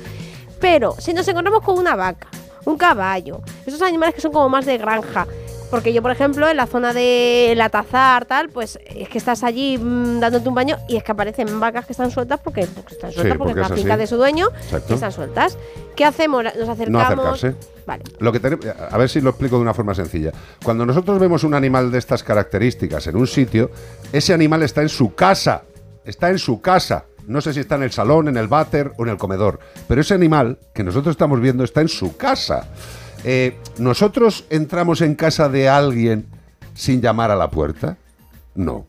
Pero 0.61 0.95
si 0.99 1.13
nos 1.13 1.27
encontramos 1.27 1.63
con 1.63 1.77
una 1.77 1.95
vaca, 1.95 2.27
un 2.65 2.77
caballo, 2.77 3.41
esos 3.65 3.81
animales 3.81 4.15
que 4.15 4.21
son 4.21 4.31
como 4.31 4.49
más 4.49 4.65
de 4.65 4.77
granja, 4.77 5.27
porque 5.69 5.93
yo, 5.93 6.01
por 6.01 6.09
ejemplo, 6.09 6.49
en 6.49 6.57
la 6.57 6.65
zona 6.65 6.93
de 6.93 7.53
la 7.55 7.69
tazar, 7.69 8.25
tal, 8.25 8.49
pues 8.49 8.79
es 8.87 9.07
que 9.07 9.19
estás 9.19 9.43
allí 9.43 9.77
mm, 9.77 10.19
dándote 10.19 10.49
un 10.49 10.55
baño 10.55 10.77
y 10.87 10.95
es 10.97 11.03
que 11.03 11.11
aparecen 11.11 11.59
vacas 11.59 11.85
que 11.85 11.93
están 11.93 12.09
sueltas 12.09 12.39
porque, 12.43 12.65
porque 12.65 12.95
están 12.95 13.11
sueltas, 13.11 13.33
Sí, 13.33 13.37
porque, 13.37 13.53
porque 13.53 13.61
es 13.61 13.69
la 13.69 13.75
finca 13.75 13.95
de 13.97 14.07
su 14.07 14.17
dueño 14.17 14.47
Exacto. 14.63 14.87
y 14.89 14.93
están 14.95 15.11
sueltas. 15.11 15.57
¿Qué 15.95 16.05
hacemos? 16.05 16.43
Nos 16.43 16.55
No 16.65 16.71
acercamos. 16.71 17.03
acercarse. 17.43 17.55
Vale. 17.85 18.03
Lo 18.17 18.31
que 18.31 18.39
tenemos, 18.39 18.65
a 18.67 18.97
ver 18.97 19.09
si 19.09 19.21
lo 19.21 19.29
explico 19.29 19.57
de 19.57 19.61
una 19.61 19.73
forma 19.75 19.93
sencilla. 19.93 20.31
Cuando 20.63 20.85
nosotros 20.87 21.19
vemos 21.19 21.43
un 21.43 21.53
animal 21.53 21.91
de 21.91 21.99
estas 21.99 22.23
características 22.23 23.05
en 23.05 23.15
un 23.15 23.27
sitio, 23.27 23.69
ese 24.11 24.33
animal 24.33 24.63
está 24.63 24.81
en 24.81 24.89
su 24.89 25.13
casa. 25.13 25.63
Está 26.03 26.29
en 26.31 26.39
su 26.39 26.61
casa. 26.61 27.05
No 27.27 27.41
sé 27.41 27.53
si 27.53 27.59
está 27.59 27.75
en 27.75 27.83
el 27.83 27.91
salón, 27.91 28.27
en 28.27 28.37
el 28.37 28.47
váter 28.47 28.91
o 28.97 29.03
en 29.03 29.09
el 29.09 29.17
comedor. 29.17 29.59
Pero 29.87 30.01
ese 30.01 30.13
animal 30.13 30.57
que 30.73 30.83
nosotros 30.83 31.13
estamos 31.13 31.39
viendo 31.41 31.63
está 31.63 31.81
en 31.81 31.89
su 31.89 32.17
casa. 32.17 32.69
Eh, 33.23 33.57
¿Nosotros 33.77 34.45
entramos 34.49 35.01
en 35.01 35.15
casa 35.15 35.49
de 35.49 35.67
alguien 35.69 36.25
sin 36.73 37.01
llamar 37.01 37.31
a 37.31 37.35
la 37.35 37.49
puerta? 37.49 37.97
No. 38.55 38.85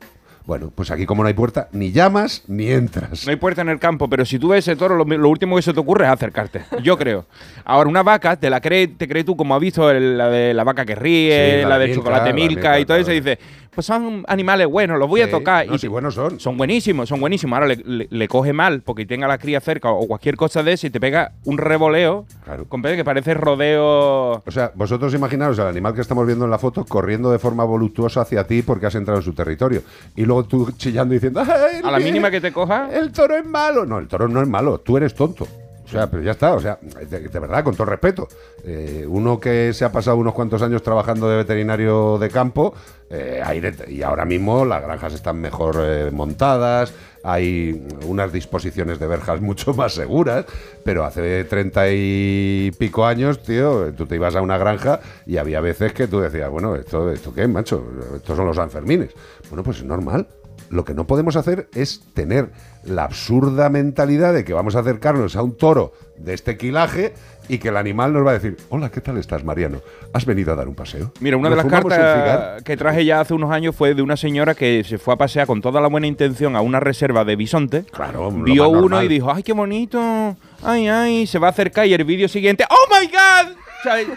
Bueno, 0.46 0.72
pues 0.74 0.90
aquí 0.90 1.06
como 1.06 1.22
no 1.22 1.28
hay 1.28 1.34
puerta, 1.34 1.68
ni 1.70 1.92
llamas 1.92 2.42
ni 2.48 2.70
entras. 2.70 3.24
No 3.24 3.30
hay 3.30 3.36
puerta 3.36 3.60
en 3.60 3.68
el 3.68 3.78
campo, 3.78 4.08
pero 4.08 4.24
si 4.24 4.36
tú 4.38 4.48
ves 4.48 4.66
ese 4.66 4.74
toro, 4.74 4.96
lo, 4.96 5.04
lo 5.04 5.28
último 5.28 5.54
que 5.54 5.62
se 5.62 5.72
te 5.72 5.78
ocurre 5.78 6.06
es 6.06 6.10
acercarte. 6.10 6.62
Yo 6.82 6.96
creo. 6.98 7.26
Ahora, 7.64 7.88
una 7.88 8.02
vaca, 8.02 8.34
te 8.36 8.50
la 8.50 8.60
cree, 8.60 8.88
te 8.88 9.06
crees 9.06 9.26
tú 9.26 9.36
como 9.36 9.54
has 9.54 9.60
visto 9.60 9.88
el- 9.90 10.18
la 10.18 10.28
de 10.28 10.52
la 10.54 10.64
vaca 10.64 10.84
que 10.84 10.96
ríe, 10.96 11.58
Sí, 11.58 11.62
la 11.62 11.68
la, 11.68 11.78
Milka, 11.78 11.94
chocolate 11.94 12.28
la 12.30 12.34
Milka 12.34 12.80
y 12.80 12.84
todo 12.86 12.96
eso, 12.96 13.12
y 13.12 13.20
dices, 13.20 13.38
pues 13.74 13.86
son 13.86 14.24
animales 14.28 14.66
buenos, 14.66 14.98
los 14.98 15.08
voy 15.08 15.20
a 15.22 15.30
tocar. 15.30 15.66
no, 15.66 15.76
y 15.80 15.86
buenos 15.86 16.14
son. 16.14 16.40
Son 16.40 16.56
buenísimos, 16.56 17.08
son 17.08 17.20
buenísimos. 17.20 17.56
Ahora 17.56 17.68
le, 17.68 17.76
le- 17.84 18.08
le 18.10 18.28
coge 18.28 18.52
mal 18.52 18.82
porque 18.82 19.06
tenga 19.06 19.28
la 19.28 19.38
cría 19.38 19.60
cerca 19.60 19.90
o 19.90 20.06
cualquier 20.06 20.36
cosa 20.36 20.62
de 20.62 20.72
eso 20.72 20.86
y 20.86 20.90
te 20.90 20.98
pega 21.00 21.32
un 21.44 21.56
revoleo, 21.58 22.26
compadre, 22.68 22.96
que 22.96 23.04
parece 23.04 23.34
rodeo. 23.34 24.42
O 24.44 24.50
sea, 24.50 24.72
vosotros 24.74 25.14
imaginaros 25.14 25.58
al 25.58 25.68
animal 25.68 25.94
que 25.94 26.00
estamos 26.00 26.26
viendo 26.26 26.44
en 26.44 26.50
la 26.50 26.58
foto 26.58 26.84
corriendo 26.84 27.30
de 27.30 27.38
forma 27.38 27.64
voluptuosa 27.64 28.22
hacia 28.22 28.44
ti 28.46 28.62
porque 28.62 28.86
has 28.86 28.94
entrado 28.94 29.20
en 29.20 29.24
su 29.24 29.32
territorio. 29.32 29.82
Y 30.16 30.24
luego 30.24 30.44
tú 30.44 30.70
chillando 30.76 31.14
y 31.14 31.18
diciendo, 31.18 31.40
"Ay, 31.46 31.80
A 31.84 31.90
la 31.90 31.98
mínima 31.98 32.30
que 32.30 32.40
te 32.40 32.52
coja. 32.52 32.88
El 32.92 33.12
toro 33.12 33.36
es 33.36 33.46
malo. 33.46 33.86
No, 33.86 33.98
el 33.98 34.08
toro 34.08 34.28
no 34.28 34.42
es 34.42 34.48
malo, 34.48 34.78
tú 34.80 34.96
eres 34.96 35.14
tonto. 35.14 35.46
O 35.90 35.92
sea, 35.92 36.08
pero 36.08 36.22
ya 36.22 36.30
está, 36.30 36.54
o 36.54 36.60
sea, 36.60 36.78
de, 36.80 37.28
verdad, 37.40 37.64
con 37.64 37.74
todo 37.74 37.86
respeto. 37.86 38.28
Eh, 38.64 39.04
uno 39.08 39.40
que 39.40 39.72
se 39.74 39.84
ha 39.84 39.90
pasado 39.90 40.16
unos 40.16 40.34
cuantos 40.34 40.62
años 40.62 40.82
trabajando 40.82 41.28
de 41.28 41.36
veterinario 41.38 42.16
de 42.18 42.30
campo, 42.30 42.72
eh, 43.10 43.42
hay 43.44 43.60
de- 43.60 43.90
y 43.92 44.02
ahora 44.02 44.24
mismo 44.24 44.64
las 44.64 44.82
granjas 44.82 45.14
están 45.14 45.40
mejor 45.40 45.76
eh, 45.80 46.10
montadas, 46.12 46.92
hay 47.24 47.86
unas 48.06 48.32
disposiciones 48.32 49.00
de 49.00 49.06
verjas 49.08 49.40
mucho 49.42 49.74
más 49.74 49.94
seguras, 49.94 50.46
pero 50.84 51.04
hace 51.04 51.42
treinta 51.44 51.86
y 51.90 52.70
pico 52.78 53.04
años, 53.04 53.42
tío, 53.42 53.92
tú 53.94 54.06
te 54.06 54.14
ibas 54.14 54.36
a 54.36 54.42
una 54.42 54.58
granja 54.58 55.00
y 55.26 55.38
había 55.38 55.60
veces 55.60 55.92
que 55.92 56.06
tú 56.06 56.20
decías, 56.20 56.48
bueno, 56.50 56.76
¿esto, 56.76 57.10
esto 57.10 57.34
qué, 57.34 57.48
macho? 57.48 57.84
Estos 58.14 58.36
son 58.36 58.46
los 58.46 58.54
Sanfermines. 58.56 59.10
Bueno, 59.48 59.64
pues 59.64 59.78
es 59.78 59.84
normal. 59.84 60.26
Lo 60.70 60.84
que 60.84 60.94
no 60.94 61.04
podemos 61.06 61.34
hacer 61.34 61.68
es 61.74 62.00
tener 62.14 62.50
la 62.84 63.02
absurda 63.04 63.68
mentalidad 63.68 64.32
de 64.32 64.44
que 64.44 64.52
vamos 64.52 64.76
a 64.76 64.78
acercarnos 64.80 65.34
a 65.36 65.42
un 65.42 65.56
toro 65.56 65.92
de 66.16 66.32
este 66.32 66.56
quilaje 66.56 67.12
y 67.48 67.58
que 67.58 67.68
el 67.70 67.76
animal 67.76 68.12
nos 68.12 68.24
va 68.24 68.30
a 68.30 68.34
decir, 68.34 68.56
hola, 68.68 68.88
¿qué 68.90 69.00
tal 69.00 69.18
estás, 69.18 69.42
Mariano? 69.42 69.80
¿Has 70.12 70.24
venido 70.24 70.52
a 70.52 70.56
dar 70.56 70.68
un 70.68 70.76
paseo? 70.76 71.12
Mira, 71.18 71.36
una 71.36 71.50
de 71.50 71.56
¿Nos 71.56 71.64
las 71.64 71.70
fumamos 71.82 71.84
un 71.86 71.90
cigarro?". 71.98 72.24
cartas 72.24 72.62
que 72.62 72.76
traje 72.76 73.04
ya 73.04 73.18
hace 73.20 73.34
unos 73.34 73.50
años 73.50 73.74
fue 73.74 73.94
de 73.94 74.02
una 74.02 74.16
señora 74.16 74.54
que 74.54 74.84
se 74.84 74.98
fue 74.98 75.14
a 75.14 75.16
pasear 75.16 75.48
con 75.48 75.60
toda 75.60 75.80
la 75.80 75.88
buena 75.88 76.06
intención 76.06 76.54
a 76.54 76.60
una 76.60 76.78
reserva 76.78 77.24
de 77.24 77.34
bisonte. 77.34 77.82
Claro, 77.90 78.30
Vio 78.30 78.68
uno 78.68 78.80
normal. 78.82 79.04
y 79.06 79.08
dijo, 79.08 79.32
ay, 79.32 79.42
qué 79.42 79.52
bonito. 79.52 80.36
Ay, 80.62 80.86
ay, 80.86 81.26
se 81.26 81.40
va 81.40 81.48
a 81.48 81.50
acercar 81.50 81.86
y 81.88 81.94
el 81.94 82.04
vídeo 82.04 82.28
siguiente, 82.28 82.64
¡Oh, 82.70 82.94
my 83.00 83.06
God! 83.08 83.56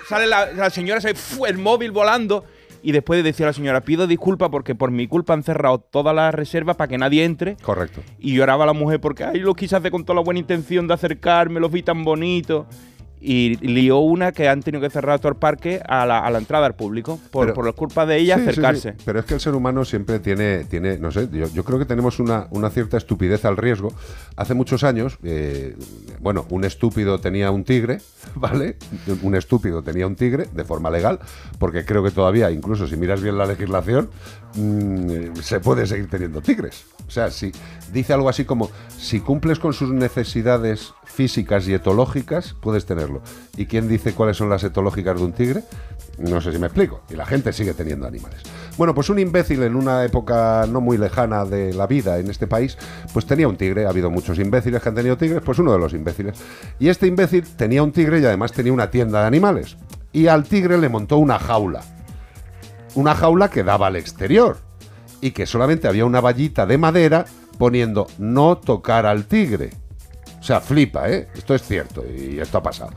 Sale 0.07 0.27
la, 0.27 0.51
la 0.51 0.69
señora, 0.69 1.01
sale 1.01 1.15
el 1.47 1.57
móvil 1.57 1.89
volando. 1.91 2.43
Y 2.85 2.91
después 2.91 3.23
decía 3.23 3.45
la 3.45 3.53
señora, 3.53 3.81
pido 3.81 4.07
disculpas 4.07 4.49
porque 4.49 4.75
por 4.75 4.91
mi 4.91 5.07
culpa 5.07 5.33
han 5.33 5.41
cerrado 5.41 5.79
toda 5.79 6.11
la 6.11 6.31
reserva 6.31 6.73
para 6.73 6.89
que 6.89 6.97
nadie 6.97 7.23
entre. 7.23 7.55
Correcto. 7.55 8.01
Y 8.19 8.35
lloraba 8.35 8.65
la 8.65 8.73
mujer 8.73 8.99
porque, 8.99 9.23
ay, 9.23 9.39
lo 9.39 9.55
quise 9.55 9.77
hacer 9.77 9.89
con 9.89 10.03
toda 10.03 10.15
la 10.15 10.21
buena 10.21 10.41
intención 10.41 10.85
de 10.85 10.93
acercarme, 10.93 11.61
los 11.61 11.71
vi 11.71 11.81
tan 11.81 12.03
bonitos. 12.03 12.65
Y 13.25 13.55
lió 13.65 13.99
una 13.99 14.33
que 14.33 14.49
han 14.49 14.61
tenido 14.61 14.81
que 14.81 14.89
cerrar 14.89 15.17
todo 15.19 15.29
el 15.29 15.37
parque 15.37 15.81
a 15.87 16.05
la, 16.05 16.19
a 16.19 16.29
la 16.29 16.39
entrada 16.39 16.65
al 16.65 16.75
público 16.75 17.19
por, 17.31 17.45
Pero- 17.45 17.53
por 17.53 17.65
la 17.65 17.71
culpa 17.71 18.05
de 18.05 18.17
ella 18.17 18.35
Sí, 18.35 18.41
acercarse. 18.41 18.91
sí. 18.91 18.97
Pero 19.05 19.19
es 19.19 19.25
que 19.25 19.33
el 19.35 19.39
ser 19.39 19.55
humano 19.55 19.85
siempre 19.85 20.19
tiene, 20.19 20.65
tiene 20.65 20.97
no 20.97 21.09
sé, 21.09 21.29
yo, 21.31 21.47
yo 21.47 21.63
creo 21.63 21.79
que 21.79 21.85
tenemos 21.85 22.19
una, 22.19 22.47
una 22.51 22.69
cierta 22.69 22.97
estupidez 22.97 23.45
al 23.45 23.55
riesgo. 23.55 23.93
Hace 24.35 24.53
muchos 24.55 24.83
años, 24.83 25.17
eh, 25.23 25.75
bueno, 26.19 26.45
un 26.49 26.65
estúpido 26.65 27.19
tenía 27.19 27.49
un 27.49 27.63
tigre, 27.63 28.01
¿vale? 28.35 28.75
Un 29.21 29.35
estúpido 29.35 29.81
tenía 29.83 30.05
un 30.05 30.15
tigre 30.17 30.47
de 30.53 30.65
forma 30.65 30.89
legal, 30.89 31.19
porque 31.59 31.85
creo 31.85 32.03
que 32.03 32.11
todavía, 32.11 32.51
incluso 32.51 32.87
si 32.87 32.97
miras 32.97 33.21
bien 33.21 33.37
la 33.37 33.45
legislación, 33.45 34.09
mm, 34.55 35.35
se 35.41 35.59
puede 35.59 35.87
seguir 35.87 36.09
teniendo 36.09 36.41
tigres. 36.41 36.85
O 37.07 37.11
sea, 37.11 37.31
si 37.31 37.51
dice 37.91 38.13
algo 38.13 38.27
así 38.29 38.43
como, 38.45 38.69
si 38.97 39.19
cumples 39.19 39.59
con 39.59 39.73
sus 39.73 39.91
necesidades 39.91 40.93
físicas 41.05 41.67
y 41.67 41.73
etológicas, 41.73 42.55
puedes 42.61 42.85
tenerlo. 42.85 43.12
¿Y 43.57 43.65
quién 43.65 43.87
dice 43.87 44.13
cuáles 44.13 44.37
son 44.37 44.49
las 44.49 44.63
etológicas 44.63 45.17
de 45.17 45.23
un 45.23 45.33
tigre? 45.33 45.63
No 46.17 46.41
sé 46.41 46.51
si 46.51 46.59
me 46.59 46.67
explico. 46.67 47.01
Y 47.09 47.15
la 47.15 47.25
gente 47.25 47.53
sigue 47.53 47.73
teniendo 47.73 48.07
animales. 48.07 48.41
Bueno, 48.77 48.93
pues 48.93 49.09
un 49.09 49.19
imbécil 49.19 49.63
en 49.63 49.75
una 49.75 50.03
época 50.03 50.65
no 50.69 50.81
muy 50.81 50.97
lejana 50.97 51.45
de 51.45 51.73
la 51.73 51.87
vida 51.87 52.19
en 52.19 52.29
este 52.29 52.47
país, 52.47 52.77
pues 53.13 53.25
tenía 53.25 53.47
un 53.47 53.57
tigre. 53.57 53.85
Ha 53.85 53.89
habido 53.89 54.09
muchos 54.09 54.39
imbéciles 54.39 54.81
que 54.81 54.89
han 54.89 54.95
tenido 54.95 55.17
tigres, 55.17 55.41
pues 55.43 55.59
uno 55.59 55.71
de 55.71 55.79
los 55.79 55.93
imbéciles. 55.93 56.37
Y 56.79 56.89
este 56.89 57.07
imbécil 57.07 57.43
tenía 57.55 57.83
un 57.83 57.91
tigre 57.91 58.19
y 58.19 58.25
además 58.25 58.51
tenía 58.51 58.73
una 58.73 58.91
tienda 58.91 59.21
de 59.21 59.27
animales. 59.27 59.77
Y 60.11 60.27
al 60.27 60.43
tigre 60.43 60.77
le 60.77 60.89
montó 60.89 61.17
una 61.17 61.39
jaula. 61.39 61.81
Una 62.95 63.15
jaula 63.15 63.49
que 63.49 63.63
daba 63.63 63.87
al 63.87 63.95
exterior. 63.95 64.57
Y 65.21 65.31
que 65.31 65.45
solamente 65.45 65.87
había 65.87 66.05
una 66.05 66.21
vallita 66.21 66.65
de 66.65 66.77
madera 66.77 67.25
poniendo 67.57 68.07
no 68.17 68.57
tocar 68.57 69.05
al 69.05 69.25
tigre. 69.25 69.71
O 70.43 70.45
sea, 70.45 70.59
flipa, 70.59 71.09
¿eh? 71.09 71.29
Esto 71.33 71.55
es 71.55 71.61
cierto 71.61 72.03
y 72.05 72.37
esto 72.37 72.57
ha 72.57 72.61
pasado. 72.61 72.91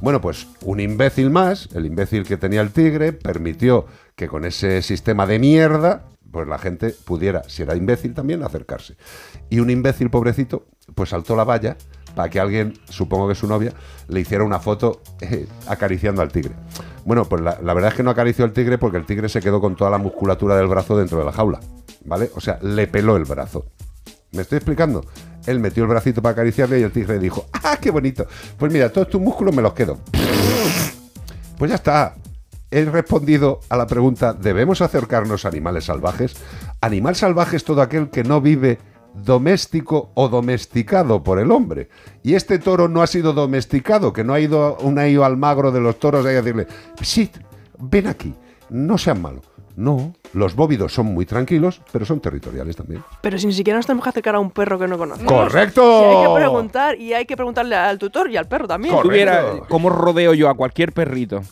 Bueno, 0.00 0.18
pues 0.22 0.46
un 0.62 0.80
imbécil 0.80 1.28
más, 1.28 1.68
el 1.74 1.84
imbécil 1.84 2.24
que 2.24 2.38
tenía 2.38 2.62
el 2.62 2.70
tigre, 2.70 3.12
permitió 3.12 3.84
que 4.14 4.28
con 4.28 4.46
ese 4.46 4.80
sistema 4.80 5.26
de 5.26 5.38
mierda, 5.38 6.06
pues 6.32 6.48
la 6.48 6.56
gente 6.56 6.94
pudiera, 7.04 7.42
si 7.50 7.64
era 7.64 7.76
imbécil 7.76 8.14
también, 8.14 8.42
acercarse. 8.42 8.96
Y 9.50 9.60
un 9.60 9.68
imbécil 9.68 10.08
pobrecito, 10.08 10.68
pues 10.94 11.10
saltó 11.10 11.36
la 11.36 11.44
valla 11.44 11.76
para 12.14 12.30
que 12.30 12.40
alguien, 12.40 12.72
supongo 12.88 13.28
que 13.28 13.34
su 13.34 13.46
novia, 13.46 13.74
le 14.08 14.20
hiciera 14.20 14.42
una 14.42 14.58
foto 14.58 15.02
eh, 15.20 15.46
acariciando 15.66 16.22
al 16.22 16.32
tigre. 16.32 16.54
Bueno, 17.04 17.26
pues 17.26 17.42
la, 17.42 17.58
la 17.62 17.74
verdad 17.74 17.90
es 17.90 17.96
que 17.98 18.04
no 18.04 18.10
acarició 18.10 18.46
al 18.46 18.54
tigre 18.54 18.78
porque 18.78 18.96
el 18.96 19.04
tigre 19.04 19.28
se 19.28 19.42
quedó 19.42 19.60
con 19.60 19.76
toda 19.76 19.90
la 19.90 19.98
musculatura 19.98 20.56
del 20.56 20.68
brazo 20.68 20.96
dentro 20.96 21.18
de 21.18 21.26
la 21.26 21.32
jaula, 21.32 21.60
¿vale? 22.06 22.30
O 22.34 22.40
sea, 22.40 22.58
le 22.62 22.86
peló 22.86 23.18
el 23.18 23.24
brazo. 23.24 23.66
¿Me 24.32 24.42
estoy 24.42 24.56
explicando? 24.56 25.04
Él 25.46 25.60
metió 25.60 25.84
el 25.84 25.88
bracito 25.88 26.22
para 26.22 26.32
acariciarle 26.32 26.80
y 26.80 26.82
el 26.82 26.92
tigre 26.92 27.18
dijo, 27.18 27.46
¡ah, 27.52 27.78
qué 27.80 27.90
bonito! 27.90 28.26
Pues 28.58 28.72
mira, 28.72 28.90
todos 28.90 29.08
tus 29.08 29.20
músculos 29.20 29.54
me 29.54 29.62
los 29.62 29.72
quedo. 29.72 29.98
Pues 31.58 31.70
ya 31.70 31.76
está. 31.76 32.14
He 32.70 32.84
respondido 32.84 33.60
a 33.68 33.76
la 33.76 33.86
pregunta, 33.86 34.32
¿debemos 34.32 34.82
acercarnos 34.82 35.44
a 35.44 35.48
animales 35.48 35.84
salvajes? 35.84 36.34
Animal 36.80 37.14
salvaje 37.14 37.56
es 37.56 37.64
todo 37.64 37.80
aquel 37.80 38.10
que 38.10 38.24
no 38.24 38.40
vive 38.40 38.78
doméstico 39.24 40.10
o 40.14 40.28
domesticado 40.28 41.22
por 41.22 41.38
el 41.38 41.50
hombre. 41.50 41.88
Y 42.22 42.34
este 42.34 42.58
toro 42.58 42.88
no 42.88 43.02
ha 43.02 43.06
sido 43.06 43.32
domesticado, 43.32 44.12
que 44.12 44.24
no 44.24 44.34
ha 44.34 44.40
ido 44.40 44.76
un 44.78 44.98
ayo 44.98 45.24
al 45.24 45.36
magro 45.36 45.72
de 45.72 45.80
los 45.80 45.98
toros 45.98 46.26
a 46.26 46.28
decirle, 46.28 46.66
sí, 47.00 47.30
ven 47.78 48.08
aquí, 48.08 48.34
no 48.68 48.98
seas 48.98 49.18
malo, 49.18 49.42
No, 49.76 50.14
los 50.32 50.56
bóvidos 50.56 50.94
son 50.94 51.06
muy 51.06 51.26
tranquilos, 51.26 51.82
pero 51.92 52.06
son 52.06 52.18
territoriales 52.20 52.74
también. 52.74 53.04
Pero 53.20 53.38
si 53.38 53.46
ni 53.46 53.52
siquiera 53.52 53.76
nos 53.78 53.84
tenemos 53.86 54.04
que 54.04 54.08
acercar 54.08 54.34
a 54.34 54.40
un 54.40 54.50
perro 54.50 54.78
que 54.78 54.88
no 54.88 54.96
conocemos. 54.96 55.30
¡Correcto! 55.30 56.00
Sí, 56.00 56.16
hay 56.16 56.26
que 56.26 56.34
preguntar 56.34 56.98
y 56.98 57.12
hay 57.12 57.26
que 57.26 57.36
preguntarle 57.36 57.76
al 57.76 57.98
tutor 57.98 58.30
y 58.30 58.38
al 58.38 58.46
perro 58.48 58.66
también. 58.66 58.96
Si 58.96 59.02
tuviera 59.02 59.44
cómo 59.68 59.90
rodeo 59.90 60.32
yo 60.32 60.48
a 60.48 60.54
cualquier 60.54 60.92
perrito 60.92 61.42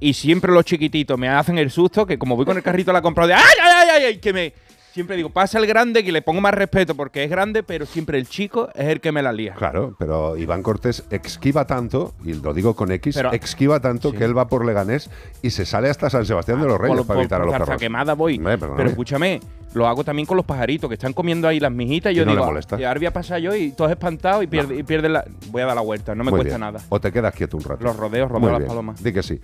y 0.00 0.14
siempre 0.14 0.50
los 0.50 0.64
chiquititos 0.64 1.18
me 1.18 1.28
hacen 1.28 1.58
el 1.58 1.70
susto 1.70 2.06
que 2.06 2.18
como 2.18 2.36
voy 2.36 2.46
con 2.46 2.56
el 2.56 2.62
carrito 2.62 2.90
a 2.90 2.94
la 2.94 3.02
compra 3.02 3.26
de 3.26 3.34
¡ay, 3.34 3.42
ay, 3.62 3.88
ay, 3.92 4.04
ay! 4.04 4.18
que 4.18 4.32
me 4.32 4.52
siempre 4.94 5.16
digo, 5.16 5.28
pasa 5.30 5.58
el 5.58 5.66
grande 5.66 6.04
que 6.04 6.12
le 6.12 6.22
pongo 6.22 6.40
más 6.40 6.54
respeto 6.54 6.94
porque 6.94 7.24
es 7.24 7.30
grande, 7.30 7.62
pero 7.64 7.84
siempre 7.84 8.16
el 8.16 8.28
chico 8.28 8.68
es 8.74 8.86
el 8.88 9.00
que 9.00 9.10
me 9.12 9.22
la 9.22 9.32
lía. 9.32 9.54
Claro, 9.54 9.96
pero 9.98 10.36
Iván 10.36 10.62
Cortés 10.62 11.04
esquiva 11.10 11.66
tanto, 11.66 12.14
y 12.24 12.34
lo 12.34 12.54
digo 12.54 12.74
con 12.76 12.92
X, 12.92 13.16
Pero- 13.16 13.32
esquiva 13.32 13.80
tanto 13.80 14.12
que 14.12 14.24
él 14.24 14.36
va 14.38 14.46
por 14.46 14.64
Leganés 14.64 15.10
y 15.42 15.50
se 15.50 15.66
sale 15.66 15.90
hasta 15.90 16.08
San 16.10 16.24
Sebastián 16.24 16.60
de 16.60 16.66
los 16.68 16.78
Reyes 16.80 16.96
Por- 16.98 17.06
para 17.06 17.16
por- 17.16 17.22
evitar 17.24 17.40
a 17.40 17.44
los 17.44 17.52
perros. 17.52 17.68
zarzaquemada 17.68 18.14
voy. 18.14 18.38
Pero 18.38 18.84
escúchame, 18.88 19.40
lo 19.74 19.88
hago 19.88 20.04
también 20.04 20.24
con 20.26 20.36
los 20.36 20.46
pajaritos 20.46 20.88
que 20.88 20.94
están 20.94 21.12
comiendo 21.12 21.48
ahí 21.48 21.58
las 21.58 21.72
mijitas. 21.72 22.12
Y 22.12 22.16
yo 22.16 22.24
no 22.24 22.30
digo, 22.30 22.44
y 22.78 22.84
ahora 22.84 22.98
voy 23.00 23.06
a 23.06 23.12
pasar 23.12 23.40
yo 23.40 23.54
y 23.56 23.72
todos 23.72 23.90
espantados 23.90 24.44
y 24.44 24.46
pierden 24.46 24.78
y 24.78 24.82
pierden 24.84 25.12
la. 25.14 25.24
Voy 25.50 25.62
a 25.62 25.66
dar 25.66 25.74
la 25.74 25.82
vuelta, 25.82 26.14
no 26.14 26.22
me 26.22 26.30
Muy 26.30 26.38
cuesta 26.38 26.56
bien. 26.56 26.60
nada. 26.60 26.80
O 26.88 27.00
te 27.00 27.10
quedas 27.10 27.34
quieto 27.34 27.56
un 27.56 27.64
rato. 27.64 27.82
Los 27.82 27.96
rodeos, 27.96 28.28
rodeo 28.30 28.40
Muy 28.40 28.50
las 28.52 28.58
bien. 28.60 28.68
palomas. 28.68 29.02
Di 29.02 29.12
que 29.12 29.22
sí. 29.24 29.40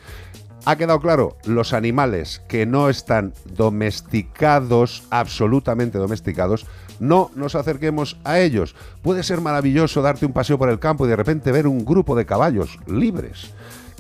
¿Ha 0.66 0.77
quedado 0.77 1.01
claro? 1.01 1.37
Los 1.45 1.73
animales 1.73 2.43
que 2.47 2.66
no 2.66 2.91
están 2.91 3.32
domesticados, 3.55 5.05
absolutamente 5.11 5.99
domesticados, 5.99 6.66
no 6.99 7.31
nos 7.35 7.55
acerquemos 7.55 8.19
a 8.24 8.41
ellos. 8.41 8.74
Puede 9.03 9.23
ser 9.23 9.41
maravilloso 9.41 10.03
darte 10.03 10.27
un 10.27 10.35
paseo 10.35 10.59
por 10.59 10.69
el 10.69 10.78
campo 10.78 11.07
y 11.07 11.09
de 11.09 11.16
repente 11.16 11.51
ver 11.51 11.66
un 11.66 11.85
grupo 11.85 12.15
de 12.15 12.27
caballos 12.27 12.78
libres. 12.87 13.53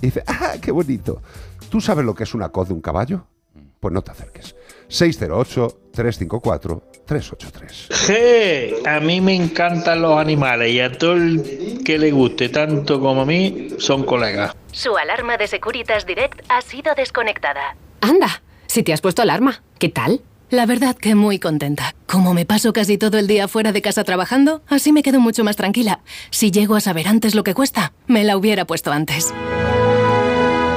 Y 0.02 0.06
dice, 0.06 0.22
¡ah, 0.26 0.54
qué 0.60 0.70
bonito! 0.70 1.22
¿Tú 1.70 1.80
sabes 1.80 2.04
lo 2.04 2.14
que 2.14 2.24
es 2.24 2.34
una 2.34 2.50
coz 2.50 2.68
de 2.68 2.74
un 2.74 2.80
caballo? 2.82 3.24
Pues 3.80 3.94
no 3.94 4.02
te 4.02 4.10
acerques. 4.10 4.54
608-354-383. 4.90 7.88
Je, 8.06 8.76
a 8.86 9.00
mí 9.00 9.20
me 9.20 9.34
encantan 9.34 10.02
los 10.02 10.18
animales 10.18 10.72
y 10.72 10.80
a 10.80 10.92
todo 10.92 11.14
el 11.14 11.80
que 11.84 11.98
le 11.98 12.10
guste 12.10 12.48
tanto 12.48 13.00
como 13.00 13.22
a 13.22 13.26
mí 13.26 13.68
son 13.78 14.04
colegas. 14.04 14.54
Su 14.72 14.96
alarma 14.96 15.36
de 15.36 15.46
Securitas 15.46 16.06
Direct 16.06 16.40
ha 16.48 16.60
sido 16.60 16.94
desconectada. 16.94 17.76
Anda, 18.00 18.42
si 18.66 18.82
te 18.82 18.92
has 18.92 19.00
puesto 19.00 19.22
alarma, 19.22 19.62
¿qué 19.78 19.88
tal? 19.88 20.22
La 20.50 20.66
verdad 20.66 20.96
que 20.96 21.14
muy 21.14 21.38
contenta. 21.38 21.94
Como 22.06 22.34
me 22.34 22.44
paso 22.44 22.72
casi 22.72 22.98
todo 22.98 23.18
el 23.18 23.28
día 23.28 23.46
fuera 23.46 23.70
de 23.70 23.82
casa 23.82 24.02
trabajando, 24.02 24.62
así 24.66 24.92
me 24.92 25.04
quedo 25.04 25.20
mucho 25.20 25.44
más 25.44 25.54
tranquila. 25.54 26.00
Si 26.30 26.50
llego 26.50 26.74
a 26.74 26.80
saber 26.80 27.06
antes 27.06 27.36
lo 27.36 27.44
que 27.44 27.54
cuesta, 27.54 27.92
me 28.08 28.24
la 28.24 28.36
hubiera 28.36 28.64
puesto 28.64 28.90
antes. 28.90 29.32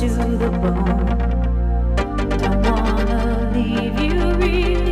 To 0.00 0.08
the 0.08 0.48
bone. 0.48 1.18
Don't 2.38 2.62
wanna 2.62 3.50
leave 3.52 4.00
you 4.00 4.32
really. 4.36 4.89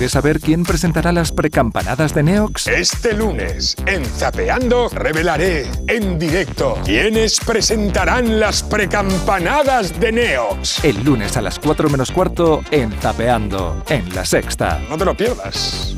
¿Quieres 0.00 0.12
saber 0.12 0.40
quién 0.40 0.62
presentará 0.62 1.12
las 1.12 1.30
precampanadas 1.30 2.14
de 2.14 2.22
Neox? 2.22 2.68
Este 2.68 3.12
lunes, 3.12 3.76
en 3.84 4.02
Zapeando, 4.02 4.88
revelaré 4.88 5.66
en 5.88 6.18
directo 6.18 6.78
quiénes 6.86 7.38
presentarán 7.38 8.40
las 8.40 8.62
precampanadas 8.62 10.00
de 10.00 10.10
Neox. 10.10 10.82
El 10.82 11.04
lunes 11.04 11.36
a 11.36 11.42
las 11.42 11.58
4 11.58 11.90
menos 11.90 12.10
cuarto 12.12 12.62
en 12.70 12.90
Zapeando, 12.92 13.84
en 13.90 14.14
la 14.14 14.24
sexta. 14.24 14.80
No 14.88 14.96
te 14.96 15.04
lo 15.04 15.14
pierdas. 15.14 15.94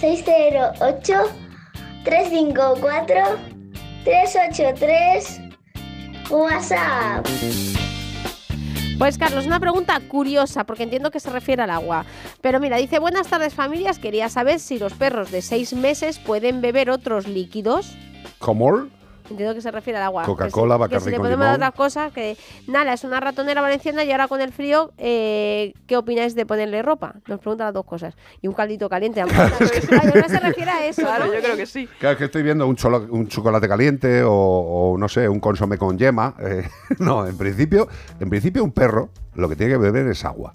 608 0.00 1.14
354 2.02 3.14
383 4.02 5.40
WhatsApp. 6.28 7.24
Pues 8.98 9.18
Carlos, 9.18 9.44
una 9.44 9.60
pregunta 9.60 10.00
curiosa, 10.08 10.64
porque 10.64 10.84
entiendo 10.84 11.10
que 11.10 11.20
se 11.20 11.28
refiere 11.28 11.62
al 11.62 11.68
agua. 11.68 12.06
Pero 12.40 12.60
mira, 12.60 12.78
dice, 12.78 12.98
buenas 12.98 13.28
tardes 13.28 13.52
familias, 13.52 13.98
quería 13.98 14.30
saber 14.30 14.58
si 14.58 14.78
los 14.78 14.94
perros 14.94 15.30
de 15.30 15.42
seis 15.42 15.74
meses 15.74 16.18
pueden 16.18 16.62
beber 16.62 16.88
otros 16.88 17.28
líquidos. 17.28 17.94
¿Cómo? 18.38 18.88
Entiendo 19.30 19.54
que 19.54 19.60
se 19.60 19.70
refiere 19.70 19.98
al 19.98 20.04
agua. 20.04 20.24
Coca-Cola, 20.24 20.76
que, 20.76 20.82
si- 20.84 20.88
que 20.88 20.94
Bacardi 20.96 21.04
si 21.04 21.10
le 21.10 21.16
podemos 21.18 21.46
dar 21.46 21.54
otras 21.56 21.72
cosas, 21.74 22.12
que 22.12 22.36
Nala 22.66 22.92
es 22.92 23.04
una 23.04 23.20
ratonera 23.20 23.60
valenciana 23.60 24.04
y 24.04 24.10
ahora 24.12 24.28
con 24.28 24.40
el 24.40 24.52
frío, 24.52 24.92
eh, 24.98 25.72
¿qué 25.86 25.96
opináis 25.96 26.34
de 26.34 26.46
ponerle 26.46 26.82
ropa? 26.82 27.14
Nos 27.26 27.40
preguntan 27.40 27.66
las 27.66 27.74
dos 27.74 27.84
cosas. 27.84 28.14
Y 28.42 28.48
un 28.48 28.54
caldito 28.54 28.88
caliente. 28.88 29.20
Ay, 29.22 29.28
no 29.28 30.28
se 30.28 30.40
refiere 30.40 30.70
a 30.70 30.86
eso. 30.86 31.02
Claro, 31.02 31.26
¿no? 31.26 31.34
yo 31.34 31.40
creo 31.40 31.56
que 31.56 31.66
sí. 31.66 31.88
Cada 32.00 32.12
vez 32.12 32.18
que 32.18 32.24
estoy 32.26 32.42
viendo 32.42 32.66
un, 32.66 32.76
cholo- 32.76 33.06
un 33.10 33.28
chocolate 33.28 33.68
caliente 33.68 34.22
o, 34.22 34.32
o, 34.32 34.98
no 34.98 35.08
sé, 35.08 35.28
un 35.28 35.40
consomé 35.40 35.78
con 35.78 35.98
yema. 35.98 36.34
eh, 36.40 36.68
no, 36.98 37.26
en 37.26 37.36
principio, 37.36 37.88
en 38.20 38.28
principio 38.30 38.62
un 38.64 38.72
perro 38.72 39.10
lo 39.34 39.48
que 39.48 39.56
tiene 39.56 39.72
que 39.72 39.78
beber 39.78 40.06
es 40.08 40.24
agua. 40.24 40.54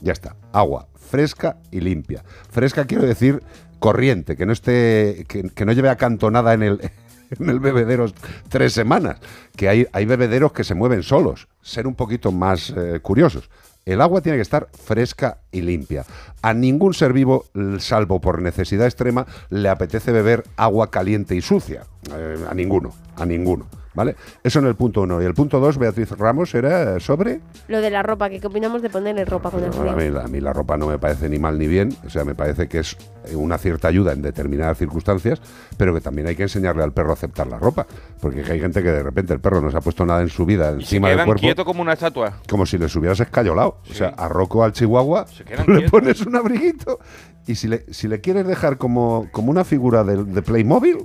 Ya 0.00 0.12
está, 0.12 0.36
agua 0.52 0.86
fresca 0.94 1.56
y 1.70 1.80
limpia. 1.80 2.22
Fresca 2.50 2.84
quiero 2.84 3.04
decir 3.04 3.42
corriente, 3.78 4.36
que 4.36 4.44
no 4.44 4.52
esté, 4.52 5.24
que, 5.26 5.42
que 5.54 5.64
no 5.64 5.72
lleve 5.72 5.88
acantonada 5.88 6.52
en 6.52 6.62
el, 6.62 6.90
en 7.38 7.48
el 7.48 7.60
bebedero 7.60 8.06
tres 8.48 8.72
semanas. 8.72 9.18
Que 9.56 9.68
hay, 9.68 9.86
hay 9.92 10.04
bebederos 10.04 10.52
que 10.52 10.64
se 10.64 10.74
mueven 10.74 11.02
solos. 11.02 11.48
ser 11.62 11.86
un 11.86 11.94
poquito 11.94 12.32
más 12.32 12.70
eh, 12.76 13.00
curiosos. 13.00 13.50
El 13.84 14.00
agua 14.00 14.20
tiene 14.20 14.36
que 14.36 14.42
estar 14.42 14.68
fresca 14.72 15.38
y 15.52 15.60
limpia. 15.62 16.04
A 16.42 16.54
ningún 16.54 16.94
ser 16.94 17.12
vivo, 17.12 17.44
salvo 17.78 18.20
por 18.20 18.42
necesidad 18.42 18.86
extrema, 18.86 19.26
le 19.50 19.68
apetece 19.68 20.12
beber 20.12 20.44
agua 20.56 20.90
caliente 20.90 21.34
y 21.34 21.40
sucia. 21.40 21.82
Eh, 22.14 22.36
a 22.48 22.54
ninguno, 22.54 22.92
a 23.16 23.24
ninguno. 23.26 23.66
¿Vale? 23.94 24.14
Eso 24.44 24.60
en 24.60 24.66
el 24.66 24.76
punto 24.76 25.00
uno. 25.02 25.20
Y 25.20 25.24
el 25.24 25.34
punto 25.34 25.58
dos, 25.58 25.76
Beatriz 25.76 26.12
Ramos, 26.12 26.54
era 26.54 27.00
sobre... 27.00 27.40
Lo 27.66 27.80
de 27.80 27.90
la 27.90 28.04
ropa, 28.04 28.30
que 28.30 28.38
qué 28.38 28.46
opinamos 28.46 28.80
de 28.80 28.90
ponerle 28.90 29.24
ropa 29.24 29.50
con 29.50 29.60
el 29.64 29.70
A 29.70 29.72
frío. 29.72 29.92
mí, 29.96 30.08
la- 30.08 30.22
a 30.22 30.28
mí 30.28 30.40
la 30.40 30.52
ropa 30.52 30.76
no 30.76 30.86
me 30.86 30.98
parece 31.00 31.28
ni 31.28 31.40
mal 31.40 31.58
ni 31.58 31.66
bien, 31.66 31.88
o 32.06 32.10
sea, 32.10 32.24
me 32.24 32.36
parece 32.36 32.68
que 32.68 32.78
es 32.78 32.96
una 33.34 33.58
cierta 33.58 33.88
ayuda 33.88 34.12
en 34.12 34.22
determinadas 34.22 34.78
circunstancias, 34.78 35.40
pero 35.76 35.92
que 35.94 36.00
también 36.00 36.28
hay 36.28 36.36
que 36.36 36.44
enseñarle 36.44 36.84
al 36.84 36.92
perro 36.92 37.10
a 37.10 37.14
aceptar 37.14 37.48
la 37.48 37.58
ropa, 37.58 37.88
porque 38.20 38.42
hay 38.48 38.60
gente 38.60 38.84
que 38.84 38.90
de 38.92 39.02
repente 39.02 39.32
el 39.32 39.40
perro 39.40 39.60
no 39.60 39.68
se 39.72 39.78
ha 39.78 39.80
puesto 39.80 40.06
nada 40.06 40.22
en 40.22 40.28
su 40.28 40.46
vida 40.46 40.68
Se 40.68 40.74
encima 40.76 41.08
del 41.08 41.16
quedan 41.16 41.26
cuerpo, 41.26 41.40
quietos 41.40 41.64
como 41.64 41.82
una 41.82 41.94
estatua. 41.94 42.34
como 42.48 42.66
si 42.66 42.78
les 42.78 42.94
hubieras 42.94 43.18
escayolado. 43.18 43.78
O 43.90 43.94
sea, 43.94 44.10
a 44.10 44.28
Rocco 44.28 44.62
al 44.62 44.74
Chihuahua 44.74 45.26
quedan 45.44 45.66
le 45.66 45.72
quietos. 45.78 45.90
pones 45.90 46.20
un 46.22 46.36
abriguito 46.36 46.98
y 47.46 47.54
si 47.54 47.68
le, 47.68 47.84
si 47.92 48.08
le 48.08 48.20
quieres 48.20 48.46
dejar 48.46 48.78
como, 48.78 49.28
como 49.32 49.50
una 49.50 49.64
figura 49.64 50.04
de, 50.04 50.24
de 50.24 50.42
Playmobil, 50.42 50.98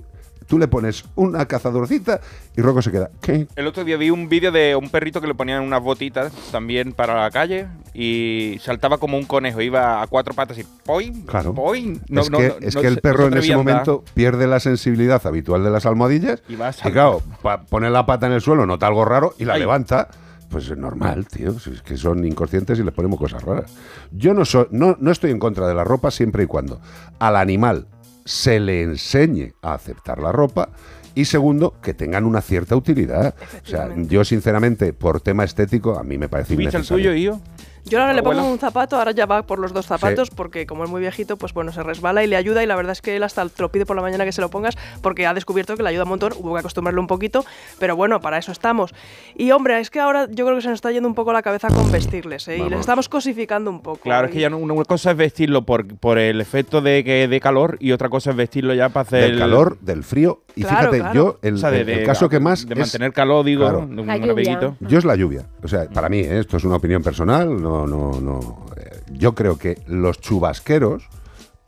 tú 0.48 0.60
le 0.60 0.68
pones 0.68 1.06
una 1.16 1.46
cazadorcita 1.48 2.20
y 2.58 2.62
Rocco 2.62 2.82
se 2.82 2.92
queda. 2.92 3.10
¿Qué? 3.22 3.48
El 3.56 3.66
otro 3.66 3.86
día 3.86 3.96
vi 3.98 4.10
un 4.10 4.28
vídeo 4.28 4.52
de 4.52 4.76
un 4.76 4.90
perrito 4.90 5.22
que 5.22 5.28
le 5.28 5.34
ponían 5.36 5.64
unas 5.64 5.82
botitas 5.82 6.34
también 6.52 6.92
para 6.92 7.16
la 7.22 7.32
calle 7.32 7.68
y 7.94 8.58
saltaba 8.62 8.98
como 8.98 9.18
un 9.18 9.24
conejo, 9.24 9.62
iba 9.62 10.02
a 10.02 10.08
cuatro 10.08 10.34
patas 10.34 10.58
y 10.58 10.66
¡poing! 10.86 11.22
Claro. 11.26 11.54
¡poing! 11.54 12.00
es 12.10 12.30
que, 12.30 12.56
es 12.62 12.76
que 12.76 12.88
el 12.88 13.00
perro 13.00 13.28
en 13.28 13.38
ese 13.38 13.56
momento 13.56 14.04
pierde 14.14 14.46
la 14.48 14.60
sensibilidad 14.60 15.26
habitual 15.26 15.64
de 15.64 15.70
las 15.72 15.86
almohadillas 15.86 16.44
Y 16.50 16.56
va 16.56 16.68
a 16.68 16.72
y 16.72 16.92
claro, 16.92 17.22
pa- 17.42 17.62
pone 17.64 17.90
la 17.90 18.06
pata 18.06 18.28
en 18.28 18.34
el 18.34 18.42
suelo, 18.42 18.66
nota 18.66 18.88
algo 18.88 19.06
raro 19.06 19.34
y 19.40 19.46
la 19.46 19.54
Ay. 19.54 19.62
levanta. 19.62 20.10
Pues 20.54 20.70
es 20.70 20.78
normal, 20.78 21.28
tío. 21.28 21.58
Si 21.60 21.72
es 21.72 21.82
que 21.82 21.98
son 21.98 22.24
inconscientes 22.24 22.80
y 22.80 22.84
les 22.84 22.94
ponemos 22.94 23.20
cosas 23.20 23.42
raras. 23.42 23.74
Yo 24.12 24.34
no, 24.34 24.46
soy, 24.46 24.68
no, 24.70 24.96
no 25.00 25.12
estoy 25.12 25.32
en 25.32 25.40
contra 25.40 25.68
de 25.68 25.74
la 25.74 25.84
ropa 25.84 26.12
siempre 26.12 26.44
y 26.44 26.46
cuando 26.46 26.80
al 27.20 27.36
animal 27.36 27.88
se 28.24 28.60
le 28.60 28.84
enseñe 28.84 29.54
a 29.62 29.74
aceptar 29.74 30.20
la 30.20 30.32
ropa 30.32 30.70
y 31.16 31.26
segundo, 31.26 31.76
que 31.82 31.94
tengan 31.94 32.26
una 32.26 32.42
cierta 32.42 32.76
utilidad. 32.76 33.36
O 33.64 33.68
sea, 33.68 33.90
yo 33.96 34.24
sinceramente, 34.24 34.94
por 34.94 35.22
tema 35.22 35.44
estético, 35.44 35.98
a 35.98 36.04
mí 36.04 36.18
me 36.18 36.28
parece 36.30 36.56
¿Viste 36.56 36.78
el 36.78 36.84
innecesario. 36.84 37.12
tuyo, 37.12 37.16
Io? 37.16 37.32
Yo 37.34 37.53
ahora 37.96 38.14
le 38.14 38.24
pongo 38.24 38.44
un 38.44 38.58
zapato, 38.60 38.98
ahora 38.98 39.12
ya 39.12 39.26
va 39.26 39.44
por 39.44 39.60
los 39.60 39.74
dos 39.74 39.86
zapatos, 39.86 40.30
porque 40.30 40.66
como 40.66 40.84
es 40.86 40.90
muy 40.90 41.02
viejito, 41.02 41.38
pues 41.38 41.54
bueno, 41.54 41.72
se 41.72 41.84
resbala 41.84 42.24
y 42.24 42.28
le 42.28 42.36
ayuda. 42.36 42.64
Y 42.64 42.66
la 42.66 42.76
verdad 42.76 42.94
es 42.94 43.02
que 43.02 43.16
él 43.16 43.24
hasta 43.24 43.48
te 43.50 43.62
lo 43.62 43.70
pide 43.72 43.86
por 43.86 43.96
la 43.96 44.02
mañana 44.02 44.26
que 44.26 44.32
se 44.32 44.42
lo 44.42 44.50
pongas, 44.50 44.76
porque 45.02 45.28
ha 45.28 45.34
descubierto 45.34 45.76
que 45.76 45.84
le 45.84 45.90
ayuda 45.90 46.04
un 46.04 46.10
montón. 46.10 46.34
Hubo 46.40 46.54
que 46.54 46.60
acostumbrarlo 46.60 47.02
un 47.02 47.08
poquito, 47.08 47.46
pero 47.80 47.96
bueno, 47.96 48.20
para 48.22 48.38
eso 48.38 48.52
estamos. 48.52 48.94
Y 49.36 49.52
hombre, 49.52 49.80
es 49.80 49.90
que 49.90 50.00
ahora 50.00 50.28
yo 50.32 50.46
creo 50.46 50.56
que 50.58 50.62
se 50.64 50.70
nos 50.70 50.76
está 50.78 50.92
yendo 50.92 51.08
un 51.10 51.16
poco 51.16 51.34
la 51.34 51.42
cabeza 51.42 51.68
con 51.70 51.92
vestirles, 51.92 52.48
¿eh? 52.48 52.58
Y 52.58 52.70
les 52.70 52.80
estamos 52.80 53.10
cosificando 53.10 53.70
un 53.70 53.82
poco. 53.82 54.00
Claro, 54.02 54.28
es 54.28 54.32
Y- 54.32 54.36
que 54.36 54.42
ya 54.42 54.50
no- 54.50 54.58
una 54.58 54.76
cosa 54.86 55.12
es 55.12 55.18
vestirlo 55.18 55.64
por, 55.66 55.86
por 55.98 56.18
el 56.18 56.40
efecto 56.42 56.82
de 56.82 57.04
que 57.04 57.28
de 57.28 57.40
calor 57.40 57.78
y 57.80 57.92
otra 57.92 58.10
cosa 58.10 58.32
es 58.32 58.36
vestirlo 58.36 58.74
ya 58.74 58.90
para 58.90 59.02
hacer 59.02 59.22
Del 59.24 59.32
el- 59.34 59.40
calor, 59.40 59.78
del 59.82 60.04
frío. 60.04 60.42
Y 60.56 60.62
Claro, 60.62 60.78
fíjate, 60.92 61.00
claro. 61.00 61.14
yo, 61.16 61.40
el, 61.42 61.56
O 61.56 61.58
sea, 61.58 61.72
de- 61.72 61.82
el- 61.82 61.90
el 61.90 62.00
de- 62.00 62.06
caso 62.06 62.30
que 62.30 62.40
más. 62.40 62.68
de 62.68 62.74
es- 62.76 62.80
mantener 62.80 63.12
calor, 63.12 63.44
digo, 63.44 63.64
Claro. 63.64 63.88
de 63.88 64.02
un 64.02 64.10
abriguito. 64.10 64.76
Yo 64.82 64.98
es 65.00 65.06
la 65.06 65.16
lluvia. 65.16 65.48
O 65.64 65.68
sea, 65.68 65.90
para 65.90 66.10
mí, 66.10 66.20
¿eh? 66.20 66.40
esto 66.40 66.58
es 66.58 66.64
una 66.64 66.76
opinión 66.76 67.02
personal. 67.02 67.62
No, 67.62 67.73
no, 67.88 68.20
no. 68.22 68.66
eh, 68.78 69.02
Yo 69.12 69.34
creo 69.36 69.58
que 69.58 69.82
los 69.88 70.20
chubasqueros, 70.20 71.08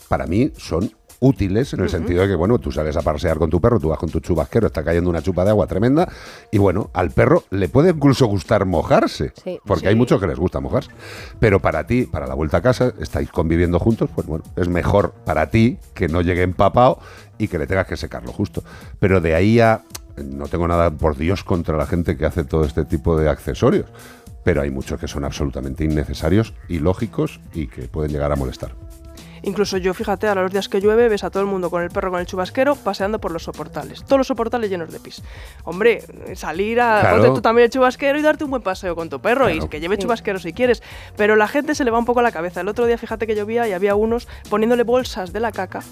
para 0.07 0.25
mí, 0.27 0.51
son 0.57 0.91
útiles 1.21 1.73
en 1.73 1.79
el 1.79 1.89
sentido 1.89 2.21
de 2.21 2.27
que, 2.27 2.35
bueno, 2.35 2.59
tú 2.59 2.71
sales 2.71 2.95
a 2.97 3.01
pasear 3.01 3.37
con 3.39 3.49
tu 3.49 3.59
perro, 3.61 3.79
tú 3.79 3.87
vas 3.89 3.97
con 3.97 4.09
tu 4.09 4.19
chubasquero, 4.19 4.67
está 4.67 4.83
cayendo 4.83 5.09
una 5.09 5.21
chupa 5.21 5.43
de 5.43 5.49
agua 5.51 5.65
tremenda, 5.65 6.07
y 6.51 6.57
bueno, 6.57 6.91
al 6.93 7.09
perro 7.11 7.43
le 7.51 7.69
puede 7.69 7.91
incluso 7.91 8.27
gustar 8.27 8.65
mojarse, 8.65 9.31
Sí. 9.43 9.57
porque 9.65 9.81
Sí. 9.81 9.87
hay 9.87 9.95
muchos 9.95 10.19
que 10.19 10.27
les 10.27 10.37
gusta 10.37 10.59
mojarse. 10.59 10.91
Pero 11.39 11.61
para 11.61 11.87
ti, 11.87 12.03
para 12.03 12.27
la 12.27 12.35
vuelta 12.35 12.57
a 12.57 12.61
casa, 12.61 12.93
estáis 12.99 13.31
conviviendo 13.31 13.79
juntos, 13.79 14.09
pues 14.13 14.27
bueno, 14.27 14.43
es 14.55 14.67
mejor 14.67 15.13
para 15.25 15.49
ti 15.49 15.79
que 15.93 16.07
no 16.09 16.21
llegue 16.21 16.43
empapado 16.43 16.99
y 17.39 17.47
que 17.47 17.57
le 17.57 17.65
tengas 17.65 17.87
que 17.87 17.97
secarlo 17.97 18.31
justo. 18.31 18.63
Pero 18.99 19.19
de 19.21 19.33
ahí 19.35 19.59
a. 19.61 19.81
No 20.17 20.47
tengo 20.47 20.65
nada, 20.67 20.91
por 20.91 21.17
Dios, 21.17 21.43
contra 21.43 21.75
la 21.75 21.85
gente 21.85 22.15
que 22.15 22.25
hace 22.25 22.45
todo 22.45 22.63
este 22.63 22.85
tipo 22.85 23.17
de 23.17 23.29
accesorios. 23.29 23.85
Pero 24.45 24.61
hay 24.61 24.71
muchos 24.71 24.97
que 24.97 25.09
son 25.09 25.25
absolutamente 25.25 25.83
innecesarios, 25.83 26.53
ilógicos 26.69 27.41
y 27.53 27.67
que 27.67 27.89
pueden 27.89 28.13
llegar 28.13 28.31
a 28.31 28.37
molestar. 28.37 28.71
Incluso 29.41 29.77
yo, 29.77 29.93
fíjate, 29.93 30.27
ahora 30.27 30.43
los 30.43 30.51
días 30.51 30.69
que 30.69 30.79
llueve, 30.79 31.09
ves 31.09 31.23
a 31.23 31.29
todo 31.29 31.43
el 31.43 31.49
mundo 31.49 31.69
con 31.69 31.83
el 31.83 31.89
perro 31.89 32.09
con 32.09 32.19
el 32.19 32.25
chubasquero 32.25 32.75
paseando 32.75 33.19
por 33.19 33.31
los 33.31 33.43
soportales. 33.43 34.03
Todos 34.03 34.19
los 34.19 34.27
soportales 34.27 34.69
llenos 34.69 34.91
de 34.91 34.99
pis. 34.99 35.21
Hombre, 35.65 36.01
salir 36.35 36.79
a. 36.81 37.01
Claro. 37.01 37.17
ponte 37.17 37.35
tú 37.35 37.41
también 37.41 37.65
el 37.65 37.69
chubasquero 37.69 38.17
y 38.17 38.21
darte 38.21 38.43
un 38.43 38.49
buen 38.49 38.63
paseo 38.63 38.95
con 38.95 39.09
tu 39.09 39.19
perro. 39.19 39.45
Claro. 39.45 39.65
Y 39.65 39.67
que 39.67 39.79
lleve 39.79 39.97
chubasquero 39.97 40.39
si 40.39 40.53
quieres. 40.53 40.81
Pero 41.17 41.35
la 41.35 41.47
gente 41.47 41.75
se 41.75 41.83
le 41.83 41.91
va 41.91 41.99
un 41.99 42.05
poco 42.05 42.21
la 42.21 42.31
cabeza. 42.31 42.61
El 42.61 42.67
otro 42.67 42.87
día, 42.87 42.97
fíjate 42.97 43.27
que 43.27 43.35
llovía 43.35 43.67
y 43.67 43.73
había 43.73 43.93
unos 43.95 44.27
poniéndole 44.49 44.83
bolsas 44.83 45.33
de 45.33 45.39
la 45.39 45.51
caca 45.51 45.83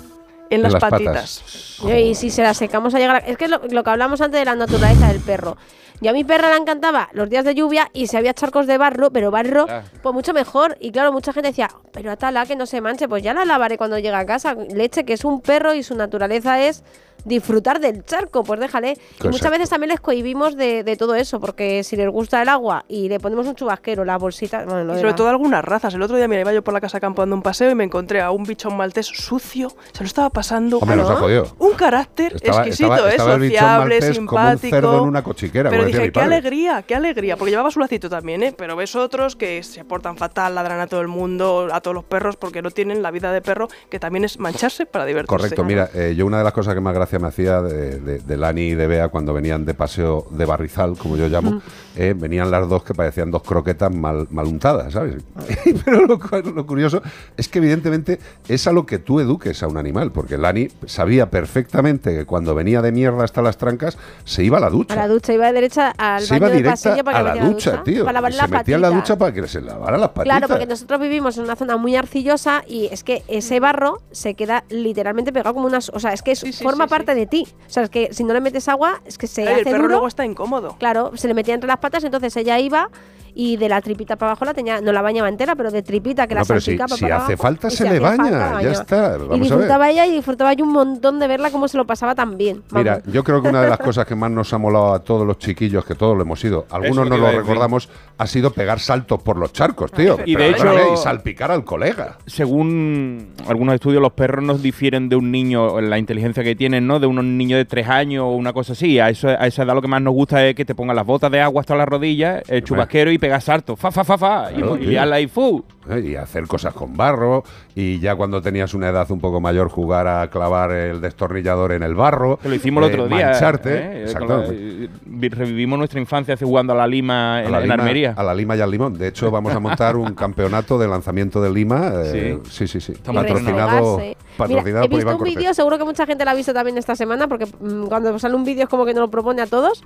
en, 0.55 0.61
las, 0.63 0.73
las 0.73 0.81
patas. 0.81 0.99
patitas. 1.01 1.79
Y 1.97 2.15
si 2.15 2.29
se 2.29 2.43
la 2.43 2.53
secamos 2.53 2.93
a 2.95 2.99
llegar 2.99 3.17
a... 3.17 3.19
Es 3.19 3.37
que 3.37 3.45
es 3.45 3.51
lo, 3.51 3.61
lo 3.69 3.83
que 3.83 3.89
hablamos 3.89 4.21
antes 4.21 4.39
de 4.39 4.45
la 4.45 4.55
naturaleza 4.55 5.07
del 5.07 5.19
perro. 5.19 5.57
Yo 6.01 6.09
a 6.09 6.13
mi 6.13 6.23
perra 6.23 6.49
le 6.49 6.57
encantaba 6.57 7.09
los 7.13 7.29
días 7.29 7.45
de 7.45 7.55
lluvia 7.55 7.89
y 7.93 8.07
si 8.07 8.17
había 8.17 8.33
charcos 8.33 8.67
de 8.67 8.77
barro, 8.77 9.11
pero 9.11 9.31
barro, 9.31 9.65
Ah. 9.69 9.83
pues 10.01 10.13
mucho 10.13 10.33
mejor. 10.33 10.75
Y 10.81 10.91
claro, 10.91 11.13
mucha 11.13 11.31
gente 11.31 11.49
decía, 11.49 11.69
pero 11.93 12.11
atala 12.11 12.45
que 12.45 12.55
no 12.57 12.65
se 12.65 12.81
manche, 12.81 13.07
pues 13.07 13.23
ya 13.23 13.33
la 13.33 13.45
lavaré 13.45 13.77
cuando 13.77 13.97
llegue 13.97 14.15
a 14.15 14.25
casa. 14.25 14.53
Leche, 14.73 15.05
que 15.05 15.13
es 15.13 15.23
un 15.23 15.39
perro 15.39 15.73
y 15.73 15.81
su 15.83 15.95
naturaleza 15.95 16.61
es 16.61 16.83
disfrutar 17.25 17.79
del 17.79 18.03
charco, 18.05 18.43
pues 18.43 18.59
déjale. 18.59 18.97
Y 19.23 19.27
muchas 19.27 19.51
veces 19.51 19.69
también 19.69 19.89
les 19.89 19.99
cohibimos 19.99 20.55
de, 20.55 20.83
de 20.83 20.95
todo 20.97 21.15
eso, 21.15 21.39
porque 21.39 21.83
si 21.83 21.95
les 21.95 22.09
gusta 22.09 22.41
el 22.41 22.49
agua 22.49 22.85
y 22.87 23.09
le 23.09 23.19
ponemos 23.19 23.47
un 23.47 23.55
chubasquero, 23.55 24.03
la 24.05 24.17
bolsita... 24.17 24.65
Bueno, 24.65 24.83
lo 24.83 24.93
Y 24.93 24.97
sobre 24.97 25.09
la- 25.11 25.15
todo 25.15 25.29
algunas 25.29 25.63
razas. 25.63 25.93
El 25.93 26.01
otro 26.01 26.17
día, 26.17 26.27
mira, 26.27 26.41
iba 26.41 26.53
yo 26.53 26.63
por 26.63 26.73
la 26.73 26.81
casa 26.81 26.99
campo 26.99 27.21
dando 27.21 27.35
un 27.35 27.41
paseo 27.41 27.69
y 27.71 27.75
me 27.75 27.83
encontré 27.83 28.21
a 28.21 28.31
un 28.31 28.43
bichón 28.43 28.75
maltés 28.75 29.05
sucio. 29.07 29.69
Se 29.93 30.03
lo 30.03 30.07
estaba 30.07 30.29
pasando. 30.29 30.79
Hombre, 30.79 30.97
nos 30.97 31.09
ha 31.09 31.15
jodido. 31.15 31.55
Un 31.59 31.73
carácter 31.73 32.33
Estaba- 32.35 32.57
exquisito, 32.59 32.91
estaba- 32.93 33.09
¿eh? 33.09 33.15
estaba 33.15 33.33
sociable, 33.39 33.99
maltés 33.99 34.17
como 34.17 34.21
un 34.21 34.27
simpático. 34.29 34.75
cerdo 34.75 34.97
en 34.97 35.03
una 35.09 35.23
cochiquera, 35.23 35.69
Pero 35.69 35.85
dije, 35.85 36.01
qué 36.03 36.11
padre". 36.11 36.35
alegría, 36.35 36.81
qué 36.83 36.95
alegría. 36.95 37.37
Porque 37.37 37.51
llevaba 37.51 37.71
su 37.71 37.79
lacito 37.79 38.09
también, 38.09 38.43
¿eh? 38.43 38.53
Pero 38.57 38.75
ves 38.75 38.95
otros 38.95 39.35
que 39.35 39.63
se 39.63 39.83
portan 39.85 40.17
fatal, 40.17 40.55
ladran 40.55 40.79
a 40.79 40.87
todo 40.87 41.01
el 41.01 41.07
mundo, 41.07 41.69
a 41.71 41.81
todos 41.81 41.95
los 41.95 42.03
perros, 42.03 42.35
porque 42.35 42.61
no 42.61 42.71
tienen 42.71 43.01
la 43.01 43.11
vida 43.11 43.31
de 43.31 43.41
perro, 43.41 43.67
que 43.89 43.99
también 43.99 44.23
es 44.25 44.39
mancharse 44.39 44.85
para 44.85 45.05
divertirse. 45.05 45.27
Correcto, 45.37 45.63
mira, 45.63 45.89
eh, 45.93 46.13
yo 46.17 46.25
una 46.25 46.37
de 46.39 46.43
las 46.43 46.53
cosas 46.53 46.73
que 46.73 46.81
más 46.81 46.93
gracia 46.93 47.12
me 47.19 47.27
hacía 47.27 47.61
de, 47.61 47.99
de, 47.99 48.19
de 48.19 48.37
Lani 48.37 48.61
y 48.69 48.75
de 48.75 48.87
Bea 48.87 49.09
cuando 49.09 49.33
venían 49.33 49.65
de 49.65 49.73
paseo 49.73 50.27
de 50.31 50.45
barrizal, 50.45 50.97
como 50.97 51.17
yo 51.17 51.27
llamo, 51.27 51.61
eh, 51.95 52.13
venían 52.17 52.49
las 52.51 52.67
dos 52.69 52.83
que 52.83 52.93
parecían 52.93 53.31
dos 53.31 53.43
croquetas 53.43 53.93
mal, 53.93 54.27
mal 54.31 54.45
untadas, 54.47 54.93
¿sabes? 54.93 55.15
Pero 55.85 56.05
lo, 56.05 56.17
lo 56.53 56.65
curioso 56.65 57.01
es 57.37 57.47
que 57.47 57.59
evidentemente 57.59 58.19
es 58.47 58.65
a 58.67 58.71
lo 58.71 58.85
que 58.85 58.99
tú 58.99 59.19
eduques 59.19 59.61
a 59.63 59.67
un 59.67 59.77
animal, 59.77 60.11
porque 60.11 60.37
Lani 60.37 60.69
sabía 60.85 61.29
perfectamente 61.29 62.15
que 62.15 62.25
cuando 62.25 62.55
venía 62.55 62.81
de 62.81 62.91
mierda 62.91 63.23
hasta 63.23 63.41
las 63.41 63.57
trancas 63.57 63.97
se 64.23 64.43
iba 64.43 64.57
a 64.57 64.61
la 64.61 64.69
ducha. 64.69 64.93
A 64.93 64.97
la 64.97 65.07
ducha, 65.07 65.33
iba 65.33 65.47
de 65.47 65.53
derecha 65.53 65.91
al 65.97 66.21
se 66.23 66.33
baño 66.33 66.45
iba 66.47 66.55
directa 66.55 66.89
pasillo 66.89 67.03
para 67.03 67.17
a 67.17 67.21
que 67.21 67.25
la 67.27 67.33
metiera 67.33 67.49
ducha, 67.53 67.83
tío. 67.83 68.05
Para 68.05 68.13
lavar 68.13 68.31
y 68.31 68.35
las 68.35 68.49
se 68.49 68.55
metía 68.55 68.75
en 68.75 68.81
la 68.81 68.89
ducha 68.89 69.17
para 69.17 69.33
que 69.33 69.47
se 69.47 69.61
lavara 69.61 69.97
las 69.97 70.09
patitas. 70.09 70.37
Claro, 70.37 70.47
porque 70.47 70.65
nosotros 70.65 70.99
vivimos 70.99 71.37
en 71.37 71.43
una 71.43 71.55
zona 71.55 71.77
muy 71.77 71.95
arcillosa 71.95 72.63
y 72.67 72.85
es 72.91 73.03
que 73.03 73.23
ese 73.27 73.59
barro 73.59 74.01
se 74.11 74.33
queda 74.35 74.63
literalmente 74.69 75.31
pegado 75.33 75.53
como 75.53 75.67
unas... 75.67 75.89
O 75.89 75.99
sea, 75.99 76.13
es 76.13 76.21
que 76.21 76.31
es- 76.31 76.59
forma 76.63 76.87
parte 76.87 77.02
de 77.03 77.25
ti. 77.25 77.47
O 77.67 77.69
sea, 77.69 77.83
es 77.83 77.89
que 77.89 78.13
si 78.13 78.23
no 78.23 78.33
le 78.33 78.41
metes 78.41 78.67
agua, 78.67 79.01
es 79.05 79.17
que 79.17 79.27
se 79.27 79.43
y 79.43 79.47
el 79.47 79.53
hace 79.53 79.63
perro 79.65 79.77
duro. 79.77 79.89
luego 79.89 80.07
está 80.07 80.25
incómodo. 80.25 80.75
Claro, 80.79 81.11
se 81.15 81.27
le 81.27 81.33
metía 81.33 81.53
entre 81.53 81.67
las 81.67 81.77
patas, 81.77 82.03
entonces 82.03 82.35
ella 82.37 82.59
iba 82.59 82.89
y 83.35 83.57
de 83.57 83.69
la 83.69 83.81
tripita 83.81 84.15
para 84.15 84.31
abajo 84.31 84.45
la 84.45 84.53
tenía, 84.53 84.81
no 84.81 84.91
la 84.91 85.01
bañaba 85.01 85.29
entera, 85.29 85.55
pero 85.55 85.71
de 85.71 85.81
tripita 85.81 86.27
que 86.27 86.35
No, 86.35 86.41
la 86.41 86.45
pero 86.45 86.59
si, 86.61 86.65
salpicaba 86.77 86.95
si 86.95 87.01
para 87.03 87.15
hace 87.17 87.33
abajo, 87.33 87.41
falta 87.43 87.69
se 87.69 87.77
si 87.77 87.83
le 87.89 87.99
baña, 87.99 88.23
falta, 88.23 88.61
ya 88.61 88.71
está. 88.71 88.95
y 88.95 88.99
Vamos 89.19 89.21
a 89.23 89.27
ver. 89.27 89.39
disfrutaba 89.41 89.89
ella 89.89 90.05
y 90.05 90.11
disfrutaba 90.11 90.53
yo 90.53 90.65
un 90.65 90.71
montón 90.73 91.19
de 91.19 91.27
verla 91.27 91.49
cómo 91.51 91.67
se 91.67 91.77
lo 91.77 91.85
pasaba 91.85 92.15
tan 92.15 92.37
bien. 92.37 92.63
Vamos. 92.69 92.73
Mira, 92.83 93.01
yo 93.11 93.23
creo 93.23 93.41
que 93.41 93.49
una 93.49 93.61
de 93.61 93.69
las 93.69 93.79
cosas 93.79 94.05
que 94.05 94.15
más 94.15 94.31
nos 94.31 94.53
ha 94.53 94.57
molado 94.57 94.93
a 94.93 94.99
todos 95.03 95.25
los 95.25 95.37
chiquillos, 95.39 95.83
que 95.85 95.95
todos 95.95 96.15
lo 96.15 96.23
hemos 96.23 96.43
ido, 96.43 96.65
algunos 96.69 97.09
no 97.09 97.17
lo 97.17 97.31
recordamos, 97.31 97.89
ha 98.17 98.27
sido 98.27 98.51
pegar 98.51 98.79
saltos 98.79 99.21
por 99.21 99.37
los 99.37 99.51
charcos, 99.53 99.91
tío. 99.91 100.17
Y 100.25 100.35
de 100.35 100.49
hecho- 100.49 100.93
y 100.93 100.97
salpicar 100.97 101.51
al 101.51 101.63
colega. 101.63 102.17
Según 102.25 103.29
algunos 103.47 103.75
estudios, 103.75 104.01
los 104.01 104.13
perros 104.13 104.43
nos 104.43 104.61
difieren 104.61 105.09
de 105.09 105.15
un 105.15 105.31
niño 105.31 105.79
en 105.79 105.89
la 105.89 105.97
inteligencia 105.97 106.43
que 106.43 106.55
tienen, 106.55 106.85
¿no? 106.87 106.99
De 106.99 107.07
un 107.07 107.37
niño 107.37 107.57
de 107.57 107.65
tres 107.65 107.87
años 107.89 108.23
o 108.25 108.31
una 108.31 108.53
cosa 108.53 108.73
así. 108.73 108.99
A, 108.99 109.09
eso, 109.09 109.27
a 109.29 109.47
esa 109.47 109.63
edad 109.63 109.73
lo 109.73 109.81
que 109.81 109.87
más 109.87 110.01
nos 110.01 110.13
gusta 110.13 110.45
es 110.45 110.55
que 110.55 110.65
te 110.65 110.75
pongan 110.75 110.95
las 110.95 111.05
botas 111.05 111.31
de 111.31 111.41
agua 111.41 111.61
hasta 111.61 111.75
las 111.75 111.87
rodillas, 111.87 112.43
el 112.47 112.63
chubasquero 112.63 113.11
y 113.11 113.17
pegas 113.23 113.45
saltos. 113.45 113.79
Fa, 113.79 113.89
fa, 113.89 114.03
fa, 114.03 114.17
fa. 114.17 114.51
y 114.51 114.59
y 114.59 114.61
tío. 114.61 114.75
liarla 114.75 115.15
ahí, 115.15 115.27
fu. 115.27 115.63
¿Eh? 115.89 115.99
y 115.99 116.15
hacer 116.15 116.47
cosas 116.47 116.73
con 116.73 116.95
barro, 116.95 117.43
y 117.75 117.99
ya 117.99 118.15
cuando 118.15 118.41
tenías 118.41 118.73
una 118.73 118.89
edad 118.89 119.09
un 119.11 119.19
poco 119.19 119.39
mayor 119.41 119.69
jugar 119.69 120.07
a 120.07 120.29
clavar 120.29 120.71
el 120.71 121.01
destornillador 121.01 121.71
en 121.73 121.83
el 121.83 121.95
barro. 121.95 122.37
Que 122.37 122.49
lo 122.49 122.55
hicimos 122.55 122.83
el 122.85 122.89
eh, 122.89 122.93
otro 122.93 123.07
día. 123.15 123.27
Mancharte. 123.31 123.73
¿eh? 123.77 124.01
Exacto. 124.03 124.37
La- 124.37 124.47
eh, 124.51 124.89
vi- 125.05 125.29
revivimos 125.29 125.77
nuestra 125.77 125.99
infancia 125.99 126.35
jugando 126.37 126.73
a 126.73 126.75
la 126.75 126.87
lima 126.87 127.41
en, 127.41 127.47
a 127.47 127.49
la, 127.51 127.57
en 127.57 127.63
lima, 127.63 127.73
Armería. 127.75 128.13
a 128.15 128.23
la 128.23 128.33
lima 128.33 128.55
y 128.55 128.61
al 128.61 128.71
limón. 128.71 128.93
De 128.97 129.07
hecho, 129.07 129.31
vamos 129.31 129.53
a 129.53 129.59
montar 129.59 129.95
un 129.95 130.13
campeonato 130.15 130.77
de 130.77 130.87
lanzamiento 130.87 131.41
de 131.41 131.51
lima. 131.51 131.91
eh, 132.05 132.39
sí, 132.49 132.67
sí, 132.67 132.79
sí. 132.79 132.93
Y 132.93 133.11
Patrocinado, 133.13 133.97
Mira, 133.99 134.11
he 134.11 134.15
por 134.37 134.89
visto 134.89 134.97
Iván 135.01 135.15
un 135.17 135.23
vídeo, 135.23 135.53
seguro 135.53 135.77
que 135.77 135.83
mucha 135.83 136.05
gente 136.05 136.25
lo 136.25 136.31
ha 136.31 136.33
visto 136.33 136.53
también 136.53 136.77
esta 136.77 136.95
semana, 136.95 137.27
porque 137.27 137.45
mm, 137.45 137.85
cuando 137.85 138.17
sale 138.17 138.35
un 138.35 138.43
vídeo 138.43 138.63
es 138.63 138.69
como 138.69 138.85
que 138.85 138.93
nos 138.93 139.01
lo 139.01 139.11
propone 139.11 139.41
a 139.41 139.47
todos, 139.47 139.83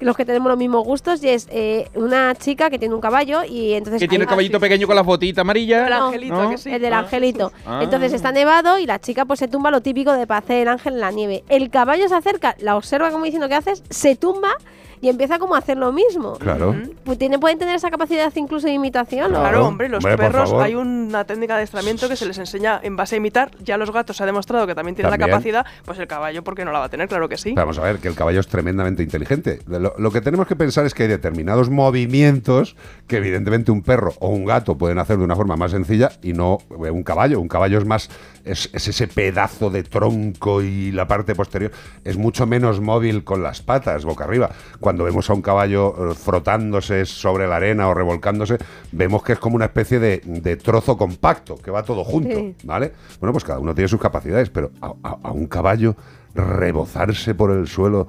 los 0.00 0.16
que 0.16 0.24
tenemos 0.24 0.48
los 0.48 0.58
mismos 0.58 0.84
gustos, 0.84 1.22
y 1.24 1.28
es 1.30 1.48
eh, 1.50 1.88
una 1.94 2.34
chica 2.36 2.70
que 2.70 2.78
tiene 2.78 2.94
un 2.94 3.00
caballo 3.00 3.40
y 3.44 3.72
entonces... 3.74 4.00
que 4.00 4.06
tiene 4.08 4.22
el 4.24 4.28
caballito 4.28 4.60
pequeño 4.60 4.86
con 4.86 4.94
las 4.94 5.04
botitas 5.04 5.37
amarillas. 5.40 5.88
No, 5.88 6.10
¿no? 6.10 6.12
El 6.12 6.80
del 6.80 6.92
angelito. 6.92 7.52
Ah. 7.66 7.80
Entonces 7.82 8.12
está 8.12 8.32
nevado 8.32 8.78
y 8.78 8.86
la 8.86 8.98
chica 8.98 9.24
pues 9.24 9.40
se 9.40 9.48
tumba 9.48 9.70
lo 9.70 9.80
típico 9.80 10.12
de 10.12 10.26
para 10.26 10.38
hacer 10.38 10.62
el 10.62 10.68
ángel 10.68 10.94
en 10.94 11.00
la 11.00 11.10
nieve. 11.10 11.44
El 11.48 11.70
caballo 11.70 12.08
se 12.08 12.14
acerca, 12.14 12.56
la 12.58 12.76
observa 12.76 13.10
como 13.10 13.24
diciendo 13.24 13.48
¿qué 13.48 13.54
haces? 13.54 13.82
Se 13.90 14.16
tumba 14.16 14.50
y 15.00 15.08
empieza 15.08 15.38
como 15.38 15.54
a 15.54 15.58
hacer 15.58 15.76
lo 15.76 15.92
mismo. 15.92 16.34
Claro. 16.34 16.74
Pues 17.04 17.18
tiene, 17.18 17.38
pueden 17.38 17.58
tener 17.58 17.74
esa 17.74 17.90
capacidad 17.90 18.32
incluso 18.36 18.66
de 18.66 18.72
imitación. 18.74 19.30
Claro, 19.30 19.66
hombre, 19.66 19.88
los 19.88 20.04
Hombre, 20.04 20.16
perros 20.16 20.52
hay 20.54 20.74
una 20.74 21.24
técnica 21.24 21.54
de 21.54 21.58
adiestramiento 21.58 22.08
que 22.08 22.16
se 22.16 22.26
les 22.26 22.38
enseña 22.38 22.80
en 22.82 22.96
base 22.96 23.16
a 23.16 23.18
imitar. 23.18 23.50
Ya 23.62 23.76
los 23.76 23.90
gatos 23.92 24.16
se 24.16 24.22
ha 24.22 24.26
demostrado 24.26 24.66
que 24.66 24.74
también 24.74 24.94
tienen 24.94 25.10
También. 25.10 25.30
la 25.30 25.36
capacidad, 25.36 25.66
pues 25.84 25.98
el 25.98 26.06
caballo, 26.06 26.42
¿por 26.42 26.54
qué 26.54 26.64
no 26.64 26.72
la 26.72 26.80
va 26.80 26.86
a 26.86 26.88
tener? 26.88 27.08
Claro 27.08 27.28
que 27.28 27.36
sí. 27.36 27.50
Pero 27.54 27.66
Vamos 27.66 27.78
a 27.78 27.82
ver, 27.82 27.98
que 27.98 28.08
el 28.08 28.14
caballo 28.14 28.40
es 28.40 28.48
tremendamente 28.48 29.02
inteligente. 29.02 29.60
Lo, 29.66 29.94
lo 29.96 30.10
que 30.10 30.20
tenemos 30.20 30.46
que 30.46 30.56
pensar 30.56 30.86
es 30.86 30.94
que 30.94 31.04
hay 31.04 31.08
determinados 31.08 31.70
movimientos 31.70 32.76
que 33.06 33.16
evidentemente 33.18 33.70
un 33.72 33.82
perro 33.82 34.14
o 34.20 34.28
un 34.28 34.44
gato 34.44 34.76
pueden 34.76 34.98
hacer 34.98 35.18
de 35.18 35.24
una 35.24 35.36
forma 35.36 35.56
más 35.56 35.70
sencilla 35.72 36.10
y 36.22 36.32
no 36.32 36.58
eh, 36.84 36.90
un 36.90 37.02
caballo. 37.02 37.40
Un 37.40 37.48
caballo 37.48 37.78
es 37.78 37.84
más, 37.84 38.10
es, 38.48 38.70
es 38.72 38.88
ese 38.88 39.06
pedazo 39.08 39.70
de 39.70 39.82
tronco 39.82 40.62
y 40.62 40.90
la 40.92 41.06
parte 41.06 41.34
posterior. 41.34 41.70
Es 42.04 42.16
mucho 42.16 42.46
menos 42.46 42.80
móvil 42.80 43.24
con 43.24 43.42
las 43.42 43.62
patas, 43.62 44.04
boca 44.04 44.24
arriba. 44.24 44.50
Cuando 44.80 45.04
vemos 45.04 45.28
a 45.30 45.34
un 45.34 45.42
caballo 45.42 46.12
eh, 46.12 46.14
frotándose 46.14 47.04
sobre 47.06 47.46
la 47.46 47.56
arena 47.56 47.88
o 47.88 47.94
revolcándose, 47.94 48.58
vemos 48.92 49.22
que 49.22 49.34
es 49.34 49.38
como 49.38 49.56
una 49.56 49.66
especie 49.66 49.98
de, 49.98 50.22
de 50.24 50.56
trozo 50.56 50.96
compacto, 50.96 51.56
que 51.56 51.70
va 51.70 51.82
todo 51.82 52.04
junto. 52.04 52.36
Sí. 52.36 52.54
¿Vale? 52.64 52.92
Bueno, 53.20 53.32
pues 53.32 53.44
cada 53.44 53.58
uno 53.58 53.74
tiene 53.74 53.88
sus 53.88 54.00
capacidades, 54.00 54.50
pero 54.50 54.70
a, 54.80 54.92
a- 55.02 55.18
a 55.24 55.32
un 55.32 55.46
caballo 55.46 55.96
rebozarse 56.34 57.34
por 57.34 57.50
el 57.50 57.66
suelo. 57.68 58.06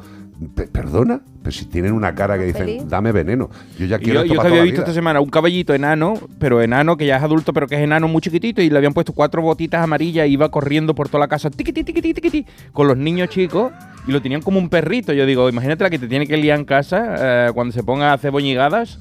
Pe- 0.56 0.68
¿Perdona? 0.68 1.22
Pero 1.42 1.52
si 1.52 1.66
tienen 1.66 1.94
una 1.94 2.14
cara 2.16 2.38
que 2.38 2.46
dicen, 2.46 2.66
Feliz. 2.66 2.88
dame 2.88 3.12
veneno. 3.12 3.50
Yo 3.78 3.86
ya 3.86 3.98
quiero 4.00 4.20
yo, 4.20 4.22
esto 4.22 4.34
yo 4.34 4.38
para 4.38 4.50
había 4.50 4.58
toda 4.58 4.58
la 4.58 4.64
visto 4.64 4.76
vida. 4.76 4.84
esta 4.84 4.94
semana 4.94 5.22
un 5.22 5.30
caballito 5.30 5.74
enano, 5.74 6.16
pero 6.38 6.62
enano 6.62 6.98
que 6.98 7.06
ya 7.06 7.18
es 7.18 7.24
adulto, 7.24 7.54
pero 7.54 7.68
que 7.68 7.76
es 7.76 7.82
enano 7.82 8.08
muy 8.08 8.22
chiquitito, 8.22 8.62
y 8.62 8.70
le 8.70 8.78
habían 8.78 8.94
puesto 8.94 9.14
cuatro 9.14 9.42
botitas 9.42 9.82
amarillas 9.84 10.28
y 10.28 10.32
iba 10.34 10.50
corriendo 10.50 10.94
por 10.96 11.08
toda 11.08 11.20
la 11.20 11.28
casa, 11.28 11.50
tiquiti, 11.50 11.84
tiquiti, 11.84 12.14
tiquiti, 12.14 12.46
con 12.74 12.88
los 12.88 12.98
niños 12.98 13.30
chicos, 13.30 13.72
y 14.08 14.12
lo 14.12 14.22
tenían 14.22 14.42
como 14.42 14.60
un 14.60 14.70
perrito. 14.70 15.14
Yo 15.14 15.26
digo, 15.26 15.50
imagínate 15.50 15.84
la 15.84 15.90
que 15.90 16.00
te 16.00 16.08
tiene 16.08 16.28
que 16.28 16.38
liar 16.38 16.60
en 16.60 16.66
casa 16.66 17.48
eh, 17.48 17.52
cuando 17.54 17.72
se 17.74 17.84
ponga 17.84 18.12
a 18.12 18.14
hacer 18.14 18.32
boñigadas. 18.32 19.00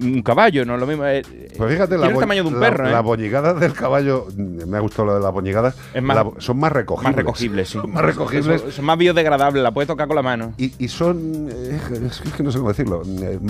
Un 0.00 0.22
caballo, 0.22 0.64
no 0.64 0.74
es 0.74 0.80
lo 0.80 0.86
mismo. 0.86 1.04
eh, 1.06 1.22
Pues 1.56 1.72
fíjate, 1.72 1.88
tiene 1.96 2.04
la, 2.04 2.10
el 2.12 2.18
tamaño 2.18 2.42
de 2.44 2.48
un 2.48 2.60
la- 2.60 2.70
perro, 2.70 2.88
¿eh? 2.88 2.92
la 2.92 3.00
boñigada 3.00 3.54
del 3.54 3.72
caballo, 3.72 4.26
me 4.36 4.76
ha 4.76 4.80
gustado 4.80 5.06
lo 5.06 5.14
de 5.14 5.20
las 5.20 5.32
boñigadas, 5.32 5.76
Es 5.92 6.02
más- 6.02 6.16
la 6.16 6.22
bo- 6.22 6.34
son 6.38 6.58
más 6.58 6.70
recogibles. 6.72 7.14
Más 7.16 7.16
recogibles, 7.16 7.68
sí. 7.68 7.78
Son 7.78 7.92
más 7.92 8.04
recogibles. 8.04 8.60
Son, 8.60 8.72
son 8.72 8.84
más 8.84 8.98
biodegradables, 8.98 9.62
la 9.62 9.72
puedes 9.72 9.86
tocar 9.88 10.06
con 10.06 10.16
la 10.16 10.22
mano. 10.22 10.52
Y, 10.56 10.72
y 10.78 10.88
son. 10.88 11.48
eh, 11.50 11.78
es 12.24 12.32
que 12.32 12.42
no 12.42 12.52
sé 12.52 12.58
cómo 12.58 12.68
decirlo. 12.70 13.02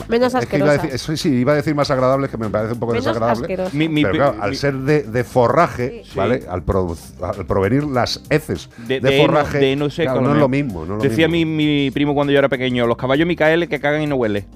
Menos 0.08 0.34
es 0.34 0.46
que 0.46 0.56
iba 0.58 0.70
a 0.70 0.74
asquerosas. 0.74 0.82
decir- 0.82 0.94
eso 0.94 1.16
sí, 1.16 1.28
iba 1.34 1.52
a 1.52 1.56
decir 1.56 1.74
más 1.74 1.90
agradables, 1.90 2.30
que 2.30 2.38
me 2.38 2.48
parece 2.48 2.72
un 2.74 2.80
poco 2.80 2.92
Menos 2.92 3.04
desagradable. 3.04 3.58
Mi- 3.72 3.88
mi- 3.88 4.02
pero 4.02 4.14
claro, 4.14 4.32
mi- 4.34 4.42
al 4.42 4.56
ser 4.56 4.74
de, 4.74 5.02
de 5.02 5.24
forraje, 5.24 6.02
Sí. 6.04 6.12
¿vale? 6.16 6.44
Al, 6.48 6.64
produ- 6.64 6.96
al 7.22 7.46
provenir 7.46 7.84
las 7.84 8.22
heces 8.30 8.70
de, 8.86 9.00
forraje, 9.20 9.76
claro, 9.96 10.20
no 10.22 10.32
es 10.32 10.38
lo 10.38 10.48
mismo. 10.48 10.80
mismo. 10.80 10.86
No 10.86 10.98
es 10.98 11.04
lo 11.04 11.08
Decía 11.10 11.28
mismo. 11.28 11.52
Mi, 11.56 11.84
mi 11.84 11.90
primo 11.90 12.14
cuando 12.14 12.32
yo 12.32 12.38
era 12.38 12.48
pequeño, 12.48 12.86
los 12.86 12.96
caballos 12.96 13.26
Micael 13.26 13.68
que 13.68 13.80
cagan 13.80 14.02
y 14.02 14.06
no 14.06 14.16
huele. 14.16 14.46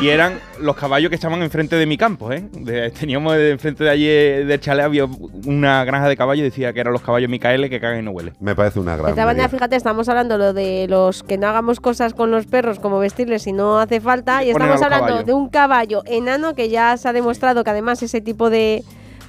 y 0.00 0.08
eran 0.08 0.38
los 0.60 0.76
caballos 0.76 1.08
que 1.08 1.14
estaban 1.16 1.31
enfrente 1.40 1.76
de 1.76 1.86
mi 1.86 1.96
campo, 1.96 2.32
¿eh? 2.32 2.44
De- 2.52 2.90
teníamos 2.90 3.34
enfrente 3.36 3.84
de 3.84 3.90
allí 3.90 4.06
del 4.06 4.60
chalet 4.60 4.84
había 4.84 5.06
una 5.46 5.84
granja 5.84 6.08
de 6.08 6.16
caballos 6.16 6.40
y 6.40 6.44
decía 6.50 6.72
que 6.72 6.80
eran 6.80 6.92
los 6.92 7.00
caballos 7.02 7.30
Micael 7.30 7.70
que 7.70 7.80
cagan 7.80 8.00
y 8.00 8.02
no 8.02 8.10
huele. 8.10 8.32
Me 8.40 8.54
parece 8.54 8.80
una 8.80 8.96
De 8.96 9.02
gran. 9.02 9.10
esta 9.10 9.48
fíjate, 9.48 9.76
estamos 9.76 10.08
hablando 10.08 10.36
lo 10.36 10.52
de 10.52 10.86
los 10.88 11.22
que 11.22 11.38
no 11.38 11.46
hagamos 11.48 11.80
cosas 11.80 12.12
con 12.14 12.30
los 12.30 12.46
perros, 12.46 12.78
como 12.80 12.98
vestirles 12.98 13.42
si 13.42 13.52
no 13.52 13.78
hace 13.78 14.00
falta, 14.00 14.44
y 14.44 14.50
estamos 14.50 14.82
hablando 14.82 15.06
caballos. 15.06 15.26
de 15.26 15.32
un 15.32 15.48
caballo 15.48 16.02
enano 16.06 16.54
que 16.54 16.68
ya 16.68 16.96
se 16.96 17.08
ha 17.08 17.12
demostrado 17.12 17.62
que 17.64 17.70
además 17.70 18.02
ese 18.02 18.20
tipo 18.20 18.50
de, 18.50 18.82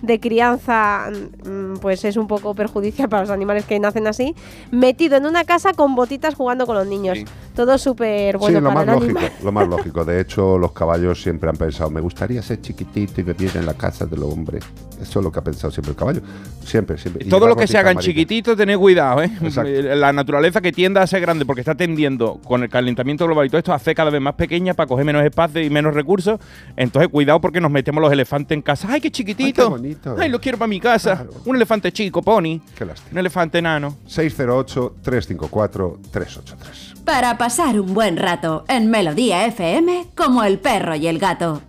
de 0.04 0.20
crianza 0.20 1.10
mm, 1.46 1.78
pues 1.78 2.04
es 2.04 2.18
un 2.18 2.28
poco 2.28 2.54
perjudicial 2.54 3.08
para 3.08 3.24
los 3.24 3.32
animales 3.32 3.66
que 3.66 3.80
nacen 3.80 4.06
así, 4.06 4.36
metido 4.70 5.16
en 5.16 5.26
una 5.26 5.46
casa 5.46 5.74
con 5.74 5.96
botitas 5.96 6.36
jugando 6.36 6.68
con 6.68 6.76
los 6.76 6.86
niños. 6.86 7.20
Todo 7.56 7.78
súper 7.78 8.38
bueno 8.38 8.60
sí, 8.60 8.64
lo 8.64 8.74
para 8.74 8.86
más 8.86 8.88
el 8.88 9.00
lógico, 9.02 9.20
animal. 9.20 9.38
lo 9.44 9.52
más 9.52 9.68
lógico. 9.68 10.06
De 10.06 10.20
hecho, 10.22 10.58
los 10.58 10.74
caballos 10.74 11.22
siempre 11.22 11.50
han 11.50 11.56
pensado, 11.56 11.90
me 11.90 12.02
gustaría 12.02 12.42
ser 12.42 12.62
chiquitito 12.62 13.22
y 13.22 13.24
vivir 13.24 13.52
en 13.56 13.66
la 13.66 13.76
casa 13.76 14.06
del 14.06 14.24
hombre. 14.24 14.60
Eso 15.02 15.20
es 15.20 15.24
lo 15.24 15.32
que 15.32 15.40
ha 15.40 15.44
pensado 15.44 15.72
siempre 15.72 15.92
el 15.92 15.98
caballo. 15.98 16.22
Siempre, 16.66 16.98
siempre. 16.98 17.26
Y 17.26 17.30
Todo 17.30 17.48
lo 17.48 17.56
que 17.56 17.68
se 17.68 17.78
hagan 17.78 17.98
chiquititos, 17.98 18.58
tened 18.58 18.78
cuidado, 18.78 19.24
¿eh? 19.24 19.32
Exacto. 19.42 19.72
La 19.96 20.12
naturaleza 20.12 20.62
que 20.62 20.72
tienda 20.72 21.02
a 21.02 21.08
ser 21.08 21.22
grande 21.22 21.46
porque 21.46 21.62
está 21.62 21.76
tendiendo 21.76 22.40
con 22.44 22.64
el 22.64 22.70
calentamiento 22.70 23.26
global 23.26 23.46
y 23.46 23.50
todo 23.50 23.60
esto 23.60 23.72
a 23.72 23.76
hacer 23.76 23.96
cada 23.96 24.10
vez 24.10 24.22
más 24.22 24.36
pequeña 24.36 24.74
para 24.74 24.88
coger 24.88 25.06
menos 25.06 25.24
espacio 25.24 25.62
y 25.62 25.70
menos 25.70 25.94
recursos. 25.94 26.40
Entonces, 26.76 27.10
cuidado 27.10 27.40
porque 27.40 27.62
nos 27.62 27.72
metemos 27.72 28.02
los 28.02 28.12
elefantes 28.12 28.56
en 28.56 28.62
casa. 28.62 28.88
¡Ay, 28.92 29.02
qué 29.02 29.12
chiquitito! 29.12 29.76
Ay, 29.76 29.82
qué 29.82 29.93
bonito. 29.94 30.16
¡Ay, 30.22 30.30
lo 30.30 30.40
quiero 30.42 30.58
para 30.58 30.68
mi 30.68 30.80
casa! 30.80 31.26
Un 31.46 31.56
elefante 31.56 31.92
chico, 31.92 32.22
pony. 32.22 32.60
Qué 32.76 32.86
lástima. 32.86 33.10
Un 33.12 33.18
elefante 33.20 33.60
enano. 33.60 33.98
608-354-383. 34.10 37.04
Para 37.04 37.38
pasar 37.38 37.80
un 37.80 37.94
buen 37.94 38.18
rato 38.18 38.66
en 38.68 38.90
Melodía 38.90 39.46
FM 39.48 40.08
como 40.16 40.44
el 40.44 40.60
perro 40.60 40.96
y 40.96 41.08
el 41.08 41.20
gato. 41.20 41.62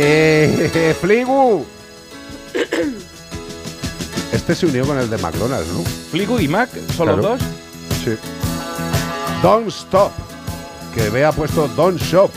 ¡Eh, 0.00 0.94
Fligu! 1.00 1.64
Este 4.32 4.54
se 4.54 4.66
unió 4.66 4.86
con 4.86 4.98
el 4.98 5.10
de 5.10 5.18
McDonald's, 5.18 5.68
¿no? 5.72 5.82
Fligu 5.82 6.38
y 6.38 6.46
Mac, 6.48 6.68
¿son 6.96 7.08
los 7.08 7.16
Claro. 7.18 7.36
dos? 7.36 7.40
Sí. 8.04 8.12
Don't 9.42 9.68
Stop. 9.68 10.12
Que 10.94 11.10
vea 11.10 11.32
puesto 11.32 11.66
Don't 11.68 12.00
Shop. 12.00 12.30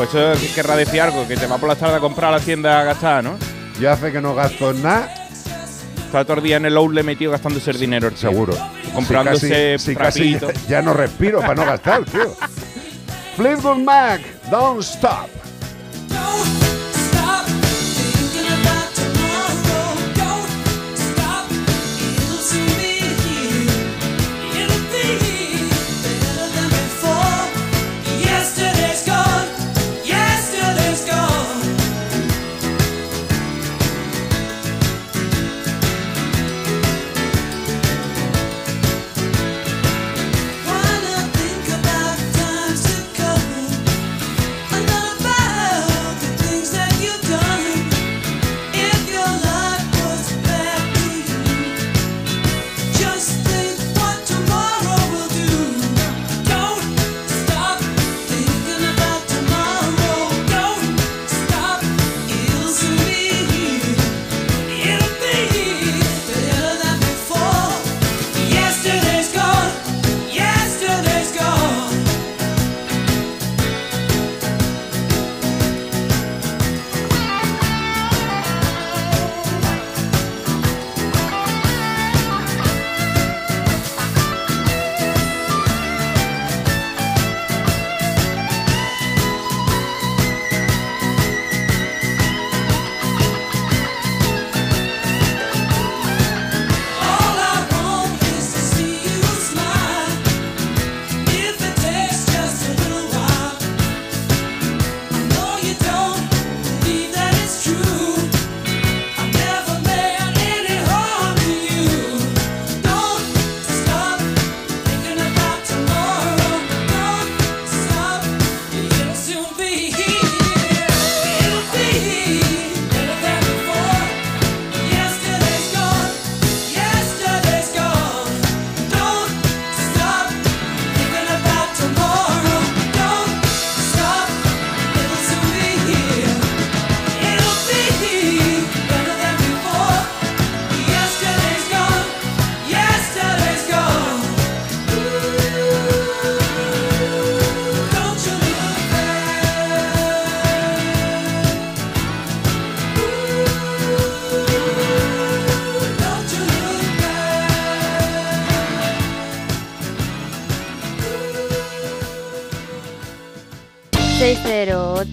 Pues 0.00 0.14
eso 0.14 0.54
querrá 0.54 0.76
decir 0.76 0.98
algo, 1.02 1.28
que 1.28 1.36
te 1.36 1.46
va 1.46 1.58
por 1.58 1.68
la 1.68 1.76
tarde 1.76 1.96
a 1.96 2.00
comprar 2.00 2.32
a 2.32 2.38
la 2.38 2.42
tienda 2.42 2.80
a 2.80 2.84
gastar, 2.84 3.22
¿no? 3.22 3.36
Ya 3.78 3.92
hace 3.92 4.10
que 4.10 4.18
no 4.22 4.34
gasto 4.34 4.72
nada. 4.72 5.12
Está 6.06 6.24
todo 6.24 6.38
el 6.38 6.42
día 6.42 6.56
en 6.56 6.64
el 6.64 6.74
outlet 6.78 7.04
metido 7.04 7.32
gastándose 7.32 7.70
el 7.70 7.78
dinero. 7.78 8.08
el 8.08 8.14
tío. 8.14 8.30
Seguro. 8.30 8.54
Comprándose 8.94 9.74
casi, 9.76 9.94
frapito. 9.94 10.46
casi 10.46 10.60
ya 10.70 10.80
no 10.80 10.94
respiro 10.94 11.40
para 11.40 11.54
no 11.54 11.66
gastar, 11.66 12.06
tío. 12.06 12.34
Fleetwood 13.36 13.76
Mac, 13.76 14.22
Don't 14.50 14.80
Stop. 14.80 15.28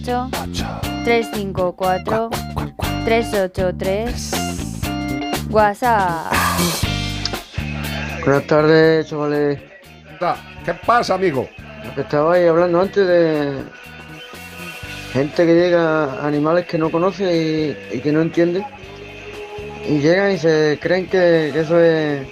608 0.08 0.64
354 1.04 2.30
383 3.04 4.32
WhatsApp. 5.50 6.32
Buenas 8.24 8.46
tardes, 8.46 9.06
chavales. 9.06 9.60
¿Qué 10.64 10.72
pasa, 10.86 11.14
amigo? 11.14 11.46
Lo 11.84 11.94
que 11.94 12.00
estabais 12.00 12.48
hablando 12.48 12.80
antes 12.80 13.06
de 13.06 13.62
gente 15.12 15.44
que 15.46 15.54
llega 15.54 16.04
a 16.04 16.26
animales 16.26 16.64
que 16.64 16.78
no 16.78 16.90
conoce 16.90 17.76
y, 17.92 17.96
y 17.96 18.00
que 18.00 18.10
no 18.10 18.22
entiende. 18.22 18.64
Y 19.86 19.98
llegan 19.98 20.32
y 20.32 20.38
se 20.38 20.78
creen 20.80 21.04
que, 21.04 21.50
que 21.52 21.60
eso 21.60 21.78
es 21.78 22.26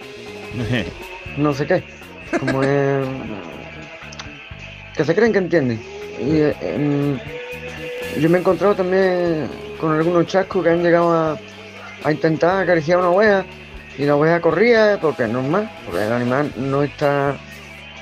no 1.36 1.52
sé 1.52 1.66
qué. 1.66 1.84
Como 2.40 2.62
es. 2.62 3.06
que 4.96 5.04
se 5.04 5.14
creen 5.14 5.32
que 5.32 5.38
entienden. 5.38 5.78
Y 6.18 6.38
eh, 6.38 7.18
yo 8.20 8.30
me 8.30 8.38
he 8.38 8.40
encontrado 8.40 8.74
también 8.74 9.48
con 9.80 9.92
algunos 9.92 10.26
chascos 10.26 10.62
que 10.62 10.70
han 10.70 10.82
llegado 10.82 11.12
a, 11.12 11.38
a 12.04 12.12
intentar 12.12 12.62
acariciar 12.62 12.98
una 12.98 13.10
oveja 13.10 13.44
y 13.98 14.04
la 14.04 14.16
oveja 14.16 14.40
corría 14.40 14.98
porque 15.00 15.24
es 15.24 15.30
normal, 15.30 15.70
porque 15.84 16.04
el 16.04 16.12
animal 16.12 16.52
no 16.56 16.82
está 16.82 17.36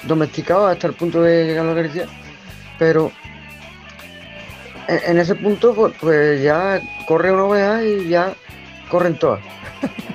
domesticado 0.05 0.67
hasta 0.67 0.89
el 0.89 0.95
punto 0.95 1.23
de 1.23 1.47
llegar 1.47 1.67
a 1.67 1.73
acariciar. 1.73 2.09
Pero 2.79 3.13
en, 4.89 5.19
ese 5.19 5.35
punto 5.35 5.75
pues, 5.75 5.95
pues 6.01 6.43
ya 6.43 6.81
corre 7.07 7.33
una 7.33 7.45
oveja 7.45 7.85
y 7.85 8.09
ya 8.09 8.35
corren 8.91 9.19
todas. 9.19 9.41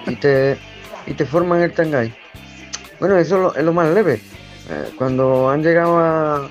Y 0.07 0.15
te, 0.15 0.57
y 1.07 1.13
te 1.13 1.25
forman 1.25 1.61
el 1.61 1.73
tangay. 1.73 2.13
Bueno, 2.99 3.17
eso 3.17 3.35
es 3.35 3.41
lo, 3.41 3.55
es 3.55 3.63
lo 3.63 3.73
más 3.73 3.89
leve. 3.89 4.21
Eh, 4.69 4.91
cuando 4.97 5.49
han 5.49 5.63
llegado 5.63 5.97
a, 5.97 6.49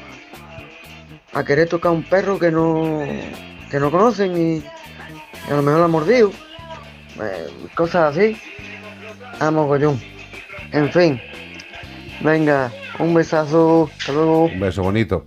a 1.39 1.45
querer 1.45 1.69
tocar 1.69 1.91
a 1.91 1.93
un 1.93 2.03
perro 2.03 2.37
que 2.37 2.51
no, 2.51 3.01
que 3.71 3.79
no 3.79 3.93
conocen 3.93 4.37
y, 4.37 4.65
a 5.49 5.55
lo 5.55 5.63
mejor 5.63 5.79
lo 5.79 5.85
ha 5.85 5.89
mordido, 5.89 6.33
eh, 7.23 7.47
cosas 7.77 8.17
así, 8.17 8.37
a 9.39 9.49
mogollón. 9.53 10.01
En 10.73 10.93
fin, 10.93 11.21
venga, 12.23 12.73
un 12.99 13.15
besazo, 13.15 13.89
hasta 13.99 14.13
luego. 14.13 14.45
Un 14.47 14.59
beso 14.59 14.83
bonito. 14.83 15.27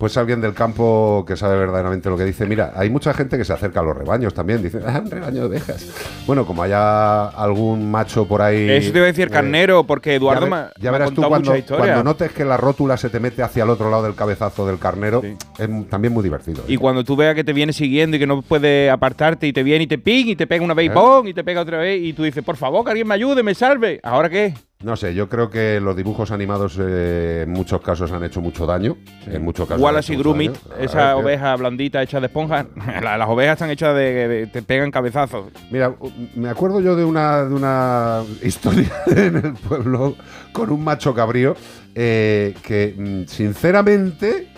Pues 0.00 0.16
alguien 0.16 0.40
del 0.40 0.54
campo 0.54 1.26
que 1.28 1.36
sabe 1.36 1.58
verdaderamente 1.58 2.08
lo 2.08 2.16
que 2.16 2.24
dice. 2.24 2.46
Mira, 2.46 2.72
hay 2.74 2.88
mucha 2.88 3.12
gente 3.12 3.36
que 3.36 3.44
se 3.44 3.52
acerca 3.52 3.80
a 3.80 3.82
los 3.82 3.94
rebaños 3.94 4.32
también. 4.32 4.62
Dice, 4.62 4.80
ah, 4.86 5.02
un 5.04 5.10
rebaño 5.10 5.42
de 5.42 5.46
ovejas. 5.48 5.86
Bueno, 6.26 6.46
como 6.46 6.62
haya 6.62 7.26
algún 7.26 7.90
macho 7.90 8.26
por 8.26 8.40
ahí. 8.40 8.70
Eso 8.70 8.92
te 8.92 8.96
iba 8.96 9.04
a 9.04 9.08
decir 9.08 9.28
eh, 9.28 9.30
carnero, 9.30 9.84
porque 9.84 10.14
Eduardo 10.14 10.46
ya, 10.46 10.72
me 10.80 10.90
verás 10.90 11.12
tú 11.12 11.22
cuando, 11.22 11.52
cuando 11.68 12.02
notes 12.02 12.32
que 12.32 12.46
la 12.46 12.56
rótula 12.56 12.96
se 12.96 13.10
te 13.10 13.20
mete 13.20 13.42
hacia 13.42 13.64
el 13.64 13.68
otro 13.68 13.90
lado 13.90 14.04
del 14.04 14.14
cabezazo 14.14 14.66
del 14.66 14.78
carnero. 14.78 15.22
Es 15.58 15.68
también 15.90 16.14
muy 16.14 16.22
divertido. 16.22 16.64
Y 16.66 16.78
cuando 16.78 17.04
tú 17.04 17.14
veas 17.14 17.34
que 17.34 17.44
te 17.44 17.52
viene 17.52 17.74
siguiendo 17.74 18.16
y 18.16 18.20
que 18.20 18.26
no 18.26 18.40
puede 18.40 18.88
apartarte 18.88 19.48
y 19.48 19.52
te 19.52 19.62
viene 19.62 19.84
y 19.84 19.86
te 19.86 19.98
ping 19.98 20.28
y 20.28 20.34
te 20.34 20.46
pega 20.46 20.64
una 20.64 20.72
vez 20.72 20.86
y 20.86 20.98
¿Eh? 20.98 21.22
y 21.26 21.34
te 21.34 21.44
pega 21.44 21.60
otra 21.60 21.76
vez 21.76 22.02
y 22.02 22.14
tú 22.14 22.22
dices, 22.22 22.42
por 22.42 22.56
favor, 22.56 22.86
que 22.86 22.92
alguien 22.92 23.06
me 23.06 23.16
ayude, 23.16 23.42
me 23.42 23.54
salve. 23.54 24.00
¿Ahora 24.02 24.30
qué? 24.30 24.54
No 24.82 24.96
sé, 24.96 25.14
yo 25.14 25.28
creo 25.28 25.50
que 25.50 25.78
los 25.78 25.94
dibujos 25.94 26.30
animados 26.30 26.78
eh, 26.80 27.42
en 27.44 27.50
muchos 27.52 27.82
casos 27.82 28.10
han 28.12 28.24
hecho 28.24 28.40
mucho 28.40 28.64
daño. 28.64 28.96
En 29.26 29.42
muchos 29.44 29.68
casos. 29.68 29.82
Wallace 29.82 30.14
y 30.14 30.16
Grumit, 30.16 30.52
esa 30.78 31.16
oveja 31.16 31.54
blandita 31.56 32.02
hecha 32.02 32.18
de 32.18 32.26
esponja. 32.28 32.66
la- 33.02 33.18
las 33.18 33.28
ovejas 33.28 33.52
están 33.54 33.68
hechas 33.70 33.94
de, 33.94 34.26
de- 34.26 34.46
te 34.46 34.62
pegan 34.62 34.90
cabezazos. 34.90 35.46
Mira, 35.70 35.94
me 36.34 36.48
acuerdo 36.48 36.80
yo 36.80 36.96
de 36.96 37.04
una, 37.04 37.44
de 37.44 37.54
una 37.54 38.22
historia 38.42 38.90
en 39.14 39.36
el 39.36 39.52
pueblo 39.52 40.16
con 40.52 40.70
un 40.70 40.82
macho 40.82 41.12
cabrío 41.14 41.54
eh, 41.94 42.54
que, 42.62 42.94
mm, 42.96 43.28
sinceramente, 43.28 44.48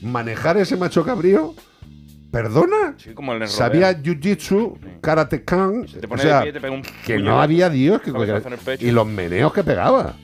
manejar 0.00 0.58
ese 0.58 0.76
macho 0.76 1.04
cabrío, 1.04 1.54
perdona, 2.32 2.94
Sí, 2.96 3.12
como 3.14 3.34
el 3.34 3.40
del 3.40 3.48
sabía 3.48 3.92
jiu-jitsu, 3.92 4.78
karate 5.00 5.44
kan, 5.44 5.84
te 5.86 6.06
o 6.06 6.08
pone 6.08 6.22
de 6.22 6.28
sea, 6.28 6.42
pie, 6.42 6.52
te 6.52 6.60
pega 6.60 6.72
un 6.72 6.82
que 6.82 7.14
puño, 7.14 7.30
no 7.30 7.40
había 7.40 7.68
Dios 7.68 8.00
que 8.00 8.10
y 8.80 8.90
los 8.90 9.06
meneos 9.06 9.52
que 9.52 9.62
pegaba. 9.62 10.14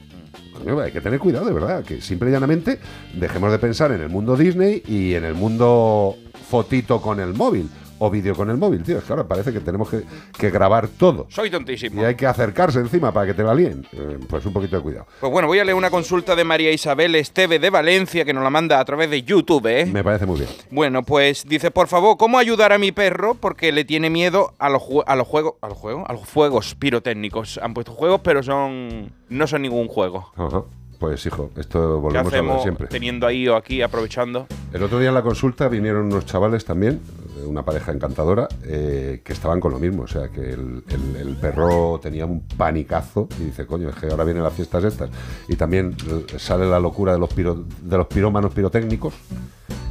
Coño, 0.57 0.81
hay 0.81 0.91
que 0.91 0.99
tener 0.99 1.19
cuidado, 1.19 1.45
de 1.45 1.53
verdad, 1.53 1.83
que 1.85 2.01
simple 2.01 2.29
y 2.29 2.33
llanamente 2.33 2.79
dejemos 3.13 3.51
de 3.51 3.59
pensar 3.59 3.91
en 3.93 4.01
el 4.01 4.09
mundo 4.09 4.35
Disney 4.35 4.83
y 4.87 5.13
en 5.13 5.23
el 5.23 5.35
mundo 5.35 6.17
fotito 6.49 6.99
con 7.01 7.19
el 7.19 7.33
móvil 7.33 7.69
o 7.99 8.09
vídeo 8.09 8.35
con 8.35 8.49
el 8.49 8.57
móvil, 8.57 8.83
tío. 8.83 8.97
Es 8.97 9.03
que 9.03 9.13
ahora 9.13 9.27
parece 9.27 9.53
que 9.53 9.59
tenemos 9.59 9.89
que, 9.89 10.03
que 10.37 10.49
grabar 10.49 10.87
todo. 10.87 11.27
Soy 11.29 11.49
tontísimo. 11.49 12.01
Y 12.01 12.05
hay 12.05 12.15
que 12.15 12.25
acercarse 12.25 12.79
encima 12.79 13.11
para 13.11 13.27
que 13.27 13.33
te 13.33 13.43
la 13.43 13.53
líen. 13.53 13.85
Eh, 13.91 14.17
pues 14.27 14.45
un 14.45 14.53
poquito 14.53 14.77
de 14.77 14.81
cuidado. 14.81 15.07
Pues 15.19 15.31
bueno, 15.31 15.47
voy 15.47 15.59
a 15.59 15.65
leer 15.65 15.75
una 15.75 15.89
consulta 15.89 16.35
de 16.35 16.43
María 16.43 16.71
Isabel 16.71 17.15
Esteve 17.15 17.59
de 17.59 17.69
Valencia 17.69 18.25
que 18.25 18.33
nos 18.33 18.43
la 18.43 18.49
manda 18.49 18.79
a 18.79 18.85
través 18.85 19.09
de 19.09 19.23
YouTube, 19.23 19.67
¿eh? 19.67 19.85
Me 19.85 20.03
parece 20.03 20.25
muy 20.25 20.39
bien. 20.39 20.49
Bueno, 20.71 21.03
pues 21.03 21.45
dice, 21.47 21.71
por 21.71 21.87
favor, 21.87 22.17
¿cómo 22.17 22.37
ayudar 22.39 22.73
a 22.73 22.77
mi 22.77 22.91
perro? 22.91 23.35
Porque 23.35 23.71
le 23.71 23.85
tiene 23.85 24.09
miedo 24.09 24.53
a 24.59 24.69
los, 24.69 24.83
a 25.05 25.15
los 25.15 25.27
juegos, 25.27 25.55
a 25.61 25.67
los 25.67 25.77
juegos, 25.77 26.05
a 26.07 26.13
los 26.13 26.25
fuegos 26.27 26.75
pirotécnicos. 26.75 27.59
Han 27.61 27.73
puesto 27.73 27.93
juegos, 27.93 28.21
pero 28.23 28.43
son 28.43 29.11
no 29.29 29.47
son 29.47 29.61
ningún 29.61 29.87
juego. 29.87 30.31
Ajá. 30.35 30.63
Pues 30.99 31.25
hijo, 31.25 31.49
esto 31.55 31.79
¿Qué 31.79 32.01
volvemos 32.01 32.13
a 32.13 32.23
lo 32.23 32.29
de 32.29 32.37
hacemos 32.37 32.61
siempre. 32.63 32.87
teniendo 32.87 33.25
ahí 33.25 33.47
o 33.47 33.55
aquí, 33.55 33.81
aprovechando? 33.81 34.47
El 34.73 34.83
otro 34.83 34.99
día 34.99 35.07
en 35.09 35.15
la 35.15 35.21
consulta 35.23 35.69
vinieron 35.69 36.07
unos 36.07 36.25
chavales 36.25 36.65
también, 36.65 36.99
eh, 37.39 37.45
una 37.45 37.63
pareja 37.63 37.93
encantadora, 37.93 38.49
eh, 38.65 39.21
que 39.23 39.31
estaban 39.31 39.61
con 39.61 39.71
lo 39.71 39.79
mismo. 39.79 40.03
O 40.03 40.07
sea, 40.07 40.27
que 40.27 40.41
el, 40.51 40.83
el- 40.89 41.15
el 41.15 41.35
perro 41.37 41.99
tenía 42.03 42.25
un 42.25 42.41
panicazo 42.41 43.29
y 43.39 43.45
dice, 43.45 43.65
coño, 43.65 43.87
es 43.89 43.95
que 43.95 44.07
ahora 44.07 44.25
vienen 44.25 44.43
las 44.43 44.53
fiestas 44.53 44.83
estas. 44.83 45.09
Y 45.47 45.55
también 45.55 45.95
eh, 46.09 46.37
sale 46.37 46.65
la 46.69 46.79
locura 46.81 47.13
de 47.13 47.19
los, 47.19 47.29
piro- 47.33 47.63
de 47.81 47.97
los 47.97 48.07
pirómanos 48.07 48.53
pirotécnicos. 48.53 49.13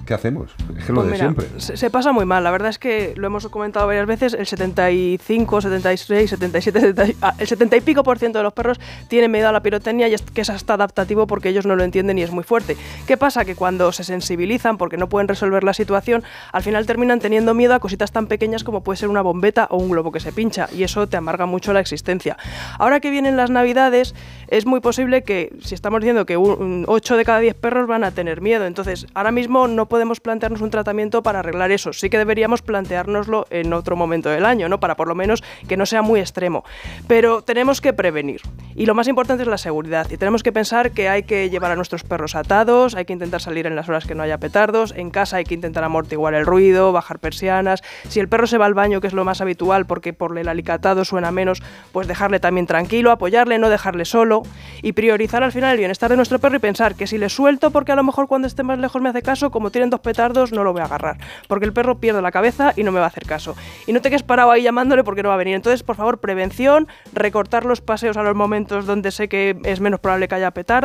¿Qué 0.04 0.14
hacemos? 0.14 0.50
Es 0.78 0.86
que 0.86 0.92
lo 0.94 1.02
Pues 1.02 1.06
de 1.08 1.12
mira, 1.12 1.18
siempre. 1.18 1.46
Se, 1.60 1.76
se 1.76 1.90
pasa 1.90 2.12
muy 2.12 2.24
mal. 2.24 2.42
La 2.42 2.50
verdad 2.50 2.70
es 2.70 2.78
que 2.78 3.12
lo 3.18 3.26
hemos 3.26 3.46
comentado 3.48 3.86
varias 3.86 4.06
veces. 4.06 4.32
El 4.32 4.46
75, 4.46 5.60
76, 5.60 6.30
77, 6.30 6.80
70 6.80 7.06
ah, 7.20 7.34
el 7.38 7.46
70 7.46 7.76
y 7.76 7.80
pico 7.82 8.02
por 8.02 8.18
ciento 8.18 8.38
de 8.38 8.44
los 8.44 8.54
perros 8.54 8.80
tienen 9.08 9.30
miedo 9.30 9.50
a 9.50 9.52
la 9.52 9.62
pirotecnia 9.62 10.08
y 10.08 10.14
es 10.14 10.22
que 10.22 10.40
es 10.40 10.48
hasta 10.48 10.78
porque 11.26 11.48
ellos 11.48 11.66
no 11.66 11.76
lo 11.76 11.84
entienden 11.84 12.18
y 12.18 12.22
es 12.22 12.30
muy 12.30 12.44
fuerte. 12.44 12.76
¿Qué 13.06 13.16
pasa? 13.16 13.44
Que 13.44 13.54
cuando 13.54 13.92
se 13.92 14.04
sensibilizan 14.04 14.78
porque 14.78 14.96
no 14.96 15.08
pueden 15.08 15.28
resolver 15.28 15.64
la 15.64 15.74
situación, 15.74 16.24
al 16.52 16.62
final 16.62 16.86
terminan 16.86 17.20
teniendo 17.20 17.54
miedo 17.54 17.74
a 17.74 17.80
cositas 17.80 18.12
tan 18.12 18.26
pequeñas 18.26 18.64
como 18.64 18.82
puede 18.82 18.96
ser 18.96 19.08
una 19.08 19.22
bombeta 19.22 19.66
o 19.70 19.76
un 19.76 19.90
globo 19.90 20.12
que 20.12 20.20
se 20.20 20.32
pincha 20.32 20.68
y 20.74 20.82
eso 20.82 21.06
te 21.08 21.16
amarga 21.16 21.46
mucho 21.46 21.72
la 21.72 21.80
existencia. 21.80 22.36
Ahora 22.78 23.00
que 23.00 23.10
vienen 23.10 23.36
las 23.36 23.50
navidades, 23.50 24.14
es 24.48 24.66
muy 24.66 24.80
posible 24.80 25.22
que, 25.22 25.52
si 25.62 25.74
estamos 25.74 26.00
diciendo 26.00 26.26
que 26.26 26.36
8 26.36 27.16
de 27.16 27.24
cada 27.24 27.40
10 27.40 27.54
perros 27.56 27.86
van 27.86 28.04
a 28.04 28.10
tener 28.10 28.40
miedo, 28.40 28.66
entonces 28.66 29.06
ahora 29.14 29.30
mismo 29.30 29.68
no 29.68 29.86
podemos 29.86 30.20
plantearnos 30.20 30.60
un 30.60 30.70
tratamiento 30.70 31.22
para 31.22 31.40
arreglar 31.40 31.70
eso. 31.70 31.92
Sí 31.92 32.10
que 32.10 32.18
deberíamos 32.18 32.62
planteárnoslo 32.62 33.46
en 33.50 33.72
otro 33.72 33.96
momento 33.96 34.28
del 34.28 34.44
año, 34.44 34.68
¿no? 34.68 34.80
Para 34.80 34.96
por 34.96 35.08
lo 35.08 35.14
menos 35.14 35.42
que 35.68 35.76
no 35.76 35.86
sea 35.86 36.02
muy 36.02 36.20
extremo. 36.20 36.64
Pero 37.06 37.42
tenemos 37.42 37.80
que 37.80 37.92
prevenir. 37.92 38.40
Y 38.74 38.86
lo 38.86 38.94
más 38.94 39.08
importante 39.08 39.42
es 39.42 39.48
la 39.48 39.58
seguridad. 39.58 40.10
Y 40.10 40.16
tenemos 40.16 40.42
que 40.42 40.52
pensar 40.52 40.87
que 40.90 41.08
hay 41.08 41.22
que 41.22 41.50
llevar 41.50 41.70
a 41.70 41.76
nuestros 41.76 42.04
perros 42.04 42.34
atados, 42.34 42.94
hay 42.94 43.04
que 43.04 43.12
intentar 43.12 43.40
salir 43.40 43.66
en 43.66 43.76
las 43.76 43.88
horas 43.88 44.06
que 44.06 44.14
no 44.14 44.22
haya 44.22 44.38
petardos, 44.38 44.92
en 44.96 45.10
casa 45.10 45.38
hay 45.38 45.44
que 45.44 45.54
intentar 45.54 45.84
amortiguar 45.84 46.34
el 46.34 46.46
ruido, 46.46 46.92
bajar 46.92 47.18
persianas. 47.18 47.82
Si 48.08 48.20
el 48.20 48.28
perro 48.28 48.46
se 48.46 48.58
va 48.58 48.66
al 48.66 48.74
baño, 48.74 49.00
que 49.00 49.06
es 49.06 49.12
lo 49.12 49.24
más 49.24 49.40
habitual, 49.40 49.86
porque 49.86 50.12
por 50.12 50.36
el 50.38 50.48
alicatado 50.48 51.04
suena 51.04 51.30
menos, 51.30 51.62
pues 51.92 52.06
dejarle 52.06 52.40
también 52.40 52.66
tranquilo, 52.66 53.10
apoyarle, 53.10 53.58
no 53.58 53.68
dejarle 53.68 54.04
solo 54.04 54.42
y 54.82 54.92
priorizar 54.92 55.42
al 55.42 55.52
final 55.52 55.72
el 55.72 55.78
bienestar 55.78 56.10
de 56.10 56.16
nuestro 56.16 56.38
perro 56.38 56.56
y 56.56 56.60
pensar 56.60 56.94
que 56.94 57.06
si 57.06 57.18
le 57.18 57.28
suelto 57.28 57.70
porque 57.70 57.92
a 57.92 57.96
lo 57.96 58.02
mejor 58.02 58.28
cuando 58.28 58.46
esté 58.46 58.62
más 58.62 58.78
lejos 58.78 59.00
me 59.02 59.08
hace 59.08 59.22
caso, 59.22 59.50
como 59.50 59.70
tienen 59.70 59.90
dos 59.90 60.00
petardos 60.00 60.52
no 60.52 60.64
lo 60.64 60.72
voy 60.72 60.82
a 60.82 60.84
agarrar, 60.84 61.18
porque 61.48 61.64
el 61.66 61.72
perro 61.72 61.98
pierde 61.98 62.22
la 62.22 62.30
cabeza 62.30 62.72
y 62.76 62.82
no 62.82 62.92
me 62.92 62.98
va 62.98 63.06
a 63.06 63.08
hacer 63.08 63.24
caso. 63.24 63.56
Y 63.86 63.92
no 63.92 64.00
te 64.00 64.10
quedes 64.10 64.22
parado 64.22 64.50
ahí 64.50 64.62
llamándole 64.62 65.04
porque 65.04 65.22
no 65.22 65.28
va 65.28 65.34
a 65.34 65.38
venir. 65.38 65.54
Entonces, 65.54 65.82
por 65.82 65.96
favor, 65.96 66.18
prevención, 66.18 66.88
recortar 67.12 67.64
los 67.64 67.80
paseos 67.80 68.16
a 68.16 68.22
los 68.22 68.34
momentos 68.34 68.86
donde 68.86 69.10
sé 69.10 69.28
que 69.28 69.56
es 69.64 69.80
menos 69.80 70.00
probable 70.00 70.28
que 70.28 70.34
haya 70.34 70.50
petardos 70.50 70.77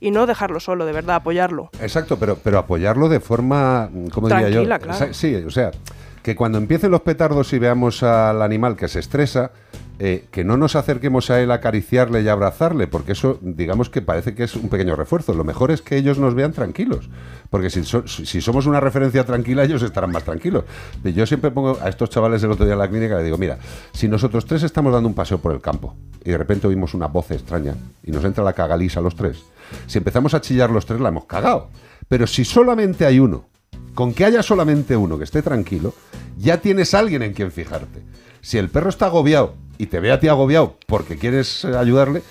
y 0.00 0.10
no 0.10 0.26
dejarlo 0.26 0.60
solo, 0.60 0.86
de 0.86 0.92
verdad, 0.92 1.16
apoyarlo. 1.16 1.70
Exacto, 1.80 2.18
pero, 2.18 2.36
pero 2.42 2.58
apoyarlo 2.58 3.08
de 3.08 3.20
forma, 3.20 3.90
¿cómo 4.12 4.28
diría 4.28 4.48
yo? 4.48 4.64
Tranquila, 4.64 4.78
claro. 4.78 5.14
Sí, 5.14 5.34
o 5.34 5.50
sea, 5.50 5.70
que 6.22 6.36
cuando 6.36 6.58
empiecen 6.58 6.90
los 6.90 7.00
petardos 7.02 7.52
y 7.52 7.58
veamos 7.58 8.02
al 8.02 8.42
animal 8.42 8.76
que 8.76 8.88
se 8.88 9.00
estresa, 9.00 9.50
eh, 10.04 10.24
que 10.32 10.42
no 10.42 10.56
nos 10.56 10.74
acerquemos 10.74 11.30
a 11.30 11.40
él 11.40 11.52
a 11.52 11.54
acariciarle 11.54 12.22
y 12.22 12.28
abrazarle, 12.28 12.88
porque 12.88 13.12
eso, 13.12 13.38
digamos 13.40 13.88
que 13.88 14.02
parece 14.02 14.34
que 14.34 14.42
es 14.42 14.56
un 14.56 14.68
pequeño 14.68 14.96
refuerzo. 14.96 15.32
Lo 15.32 15.44
mejor 15.44 15.70
es 15.70 15.80
que 15.80 15.96
ellos 15.96 16.18
nos 16.18 16.34
vean 16.34 16.52
tranquilos, 16.52 17.08
porque 17.50 17.70
si, 17.70 17.84
so- 17.84 18.08
si 18.08 18.40
somos 18.40 18.66
una 18.66 18.80
referencia 18.80 19.24
tranquila, 19.24 19.62
ellos 19.62 19.80
estarán 19.82 20.10
más 20.10 20.24
tranquilos. 20.24 20.64
Yo 21.04 21.24
siempre 21.24 21.52
pongo 21.52 21.78
a 21.80 21.88
estos 21.88 22.10
chavales 22.10 22.42
el 22.42 22.50
otro 22.50 22.64
día 22.64 22.72
en 22.74 22.80
la 22.80 22.88
clínica, 22.88 23.16
le 23.16 23.22
digo, 23.22 23.38
mira, 23.38 23.58
si 23.92 24.08
nosotros 24.08 24.44
tres 24.44 24.64
estamos 24.64 24.92
dando 24.92 25.08
un 25.08 25.14
paseo 25.14 25.38
por 25.38 25.52
el 25.52 25.60
campo 25.60 25.94
y 26.24 26.30
de 26.32 26.38
repente 26.38 26.66
oímos 26.66 26.94
una 26.94 27.06
voz 27.06 27.30
extraña 27.30 27.76
y 28.02 28.10
nos 28.10 28.24
entra 28.24 28.42
la 28.42 28.54
cagalisa 28.54 28.98
a 28.98 29.02
los 29.04 29.14
tres, 29.14 29.44
si 29.86 29.98
empezamos 29.98 30.34
a 30.34 30.40
chillar 30.40 30.70
los 30.70 30.84
tres, 30.84 30.98
la 31.00 31.10
hemos 31.10 31.26
cagado. 31.26 31.68
Pero 32.08 32.26
si 32.26 32.44
solamente 32.44 33.06
hay 33.06 33.20
uno, 33.20 33.44
con 33.94 34.14
que 34.14 34.24
haya 34.24 34.42
solamente 34.42 34.96
uno 34.96 35.16
que 35.16 35.22
esté 35.24 35.42
tranquilo, 35.42 35.94
ya 36.38 36.58
tienes 36.60 36.92
alguien 36.92 37.22
en 37.22 37.34
quien 37.34 37.52
fijarte. 37.52 38.00
Si 38.42 38.58
el 38.58 38.68
perro 38.68 38.90
está 38.90 39.06
agobiado 39.06 39.54
y 39.78 39.86
te 39.86 39.98
ve 40.00 40.12
a 40.12 40.20
ti 40.20 40.28
agobiado 40.28 40.76
porque 40.86 41.16
quieres 41.16 41.64
eh, 41.64 41.76
ayudarle, 41.76 42.22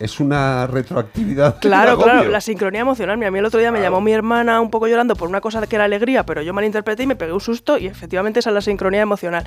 es 0.00 0.18
una 0.18 0.66
retroactividad. 0.66 1.60
Claro, 1.60 1.96
claro, 1.96 2.28
la 2.28 2.40
sincronía 2.40 2.80
emocional. 2.80 3.16
Mira, 3.16 3.28
a 3.28 3.30
mí 3.30 3.38
el 3.38 3.44
otro 3.44 3.60
día 3.60 3.70
me 3.70 3.80
llamó 3.80 4.00
mi 4.00 4.12
hermana 4.12 4.60
un 4.60 4.68
poco 4.68 4.88
llorando 4.88 5.14
por 5.14 5.28
una 5.28 5.40
cosa 5.40 5.64
que 5.68 5.76
era 5.76 5.84
alegría, 5.84 6.26
pero 6.26 6.42
yo 6.42 6.52
malinterpreté 6.52 7.04
y 7.04 7.06
me 7.06 7.14
pegué 7.14 7.32
un 7.32 7.40
susto 7.40 7.78
y 7.78 7.86
efectivamente 7.86 8.40
esa 8.40 8.50
es 8.50 8.54
la 8.54 8.60
sincronía 8.60 9.02
emocional. 9.02 9.44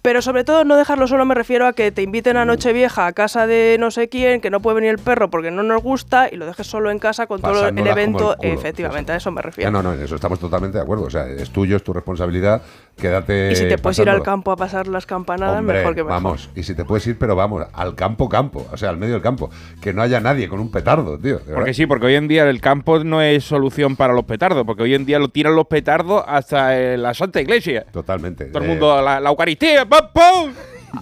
Pero 0.00 0.22
sobre 0.22 0.44
todo 0.44 0.64
no 0.64 0.76
dejarlo 0.76 1.06
solo 1.06 1.26
me 1.26 1.34
refiero 1.34 1.66
a 1.66 1.74
que 1.74 1.92
te 1.92 2.00
inviten 2.00 2.36
Mm. 2.36 2.40
a 2.40 2.44
Nochevieja 2.46 3.06
a 3.06 3.12
casa 3.12 3.46
de 3.46 3.76
no 3.78 3.90
sé 3.90 4.08
quién, 4.08 4.40
que 4.40 4.48
no 4.48 4.60
puede 4.60 4.76
venir 4.76 4.90
el 4.92 4.98
perro 4.98 5.28
porque 5.28 5.50
no 5.50 5.62
nos 5.62 5.82
gusta 5.82 6.28
y 6.32 6.36
lo 6.36 6.46
dejes 6.46 6.66
solo 6.66 6.90
en 6.90 6.98
casa 6.98 7.26
con 7.26 7.42
todo 7.42 7.68
el 7.68 7.78
evento. 7.86 8.32
el 8.32 8.38
culo, 8.38 8.54
efectivamente, 8.54 9.12
a 9.12 9.16
eso 9.16 9.30
me 9.30 9.42
refiero. 9.42 9.70
No, 9.70 9.82
no, 9.82 9.90
no, 9.90 9.94
en 9.94 10.02
eso 10.02 10.14
estamos 10.14 10.40
totalmente 10.40 10.78
de 10.78 10.84
acuerdo. 10.84 11.04
O 11.04 11.10
sea, 11.10 11.26
es 11.28 11.50
tuyo, 11.50 11.76
es 11.76 11.84
tu 11.84 11.92
responsabilidad. 11.92 12.62
Quédate. 12.96 13.50
y 13.52 13.56
si 13.56 13.66
te 13.68 13.78
puedes 13.78 13.98
ir 13.98 14.08
al 14.08 14.22
campo 14.22 14.52
a 14.52 14.56
pasar 14.56 14.86
las 14.86 15.06
campanadas, 15.06 15.58
Hombre, 15.58 15.78
mejor 15.78 15.94
que 15.94 16.04
mejor. 16.04 16.22
vamos, 16.22 16.50
y 16.54 16.62
si 16.62 16.74
te 16.74 16.84
puedes 16.84 17.06
ir, 17.06 17.18
pero 17.18 17.34
vamos, 17.34 17.64
al 17.72 17.94
campo, 17.94 18.28
campo, 18.28 18.66
o 18.70 18.76
sea, 18.76 18.90
al 18.90 18.96
medio 18.96 19.14
del 19.14 19.22
campo. 19.22 19.50
Que 19.80 19.92
no 19.92 20.02
haya 20.02 20.20
nadie 20.20 20.48
con 20.48 20.60
un 20.60 20.70
petardo, 20.70 21.18
tío. 21.18 21.38
verdad. 21.38 21.54
Porque 21.54 21.74
sí, 21.74 21.86
porque 21.86 22.06
hoy 22.06 22.14
en 22.14 22.28
día 22.28 22.48
el 22.48 22.60
campo 22.60 23.02
no 23.02 23.20
es 23.20 23.42
solución 23.44 23.96
para 23.96 24.12
los 24.12 24.24
petardos, 24.24 24.64
porque 24.64 24.84
hoy 24.84 24.94
en 24.94 25.04
día 25.04 25.18
lo 25.18 25.28
tiran 25.28 25.56
los 25.56 25.66
petardos 25.66 26.22
hasta 26.26 26.78
eh, 26.78 26.96
la 26.96 27.12
Santa 27.14 27.40
Iglesia. 27.40 27.84
Totalmente. 27.90 28.44
Todo 28.46 28.62
el 28.62 28.68
Eh, 28.68 28.72
mundo, 28.72 29.02
la, 29.02 29.18
la 29.20 29.30
Eucaristía, 29.30 29.84
¡pum, 29.86 29.98
pum! 30.12 30.52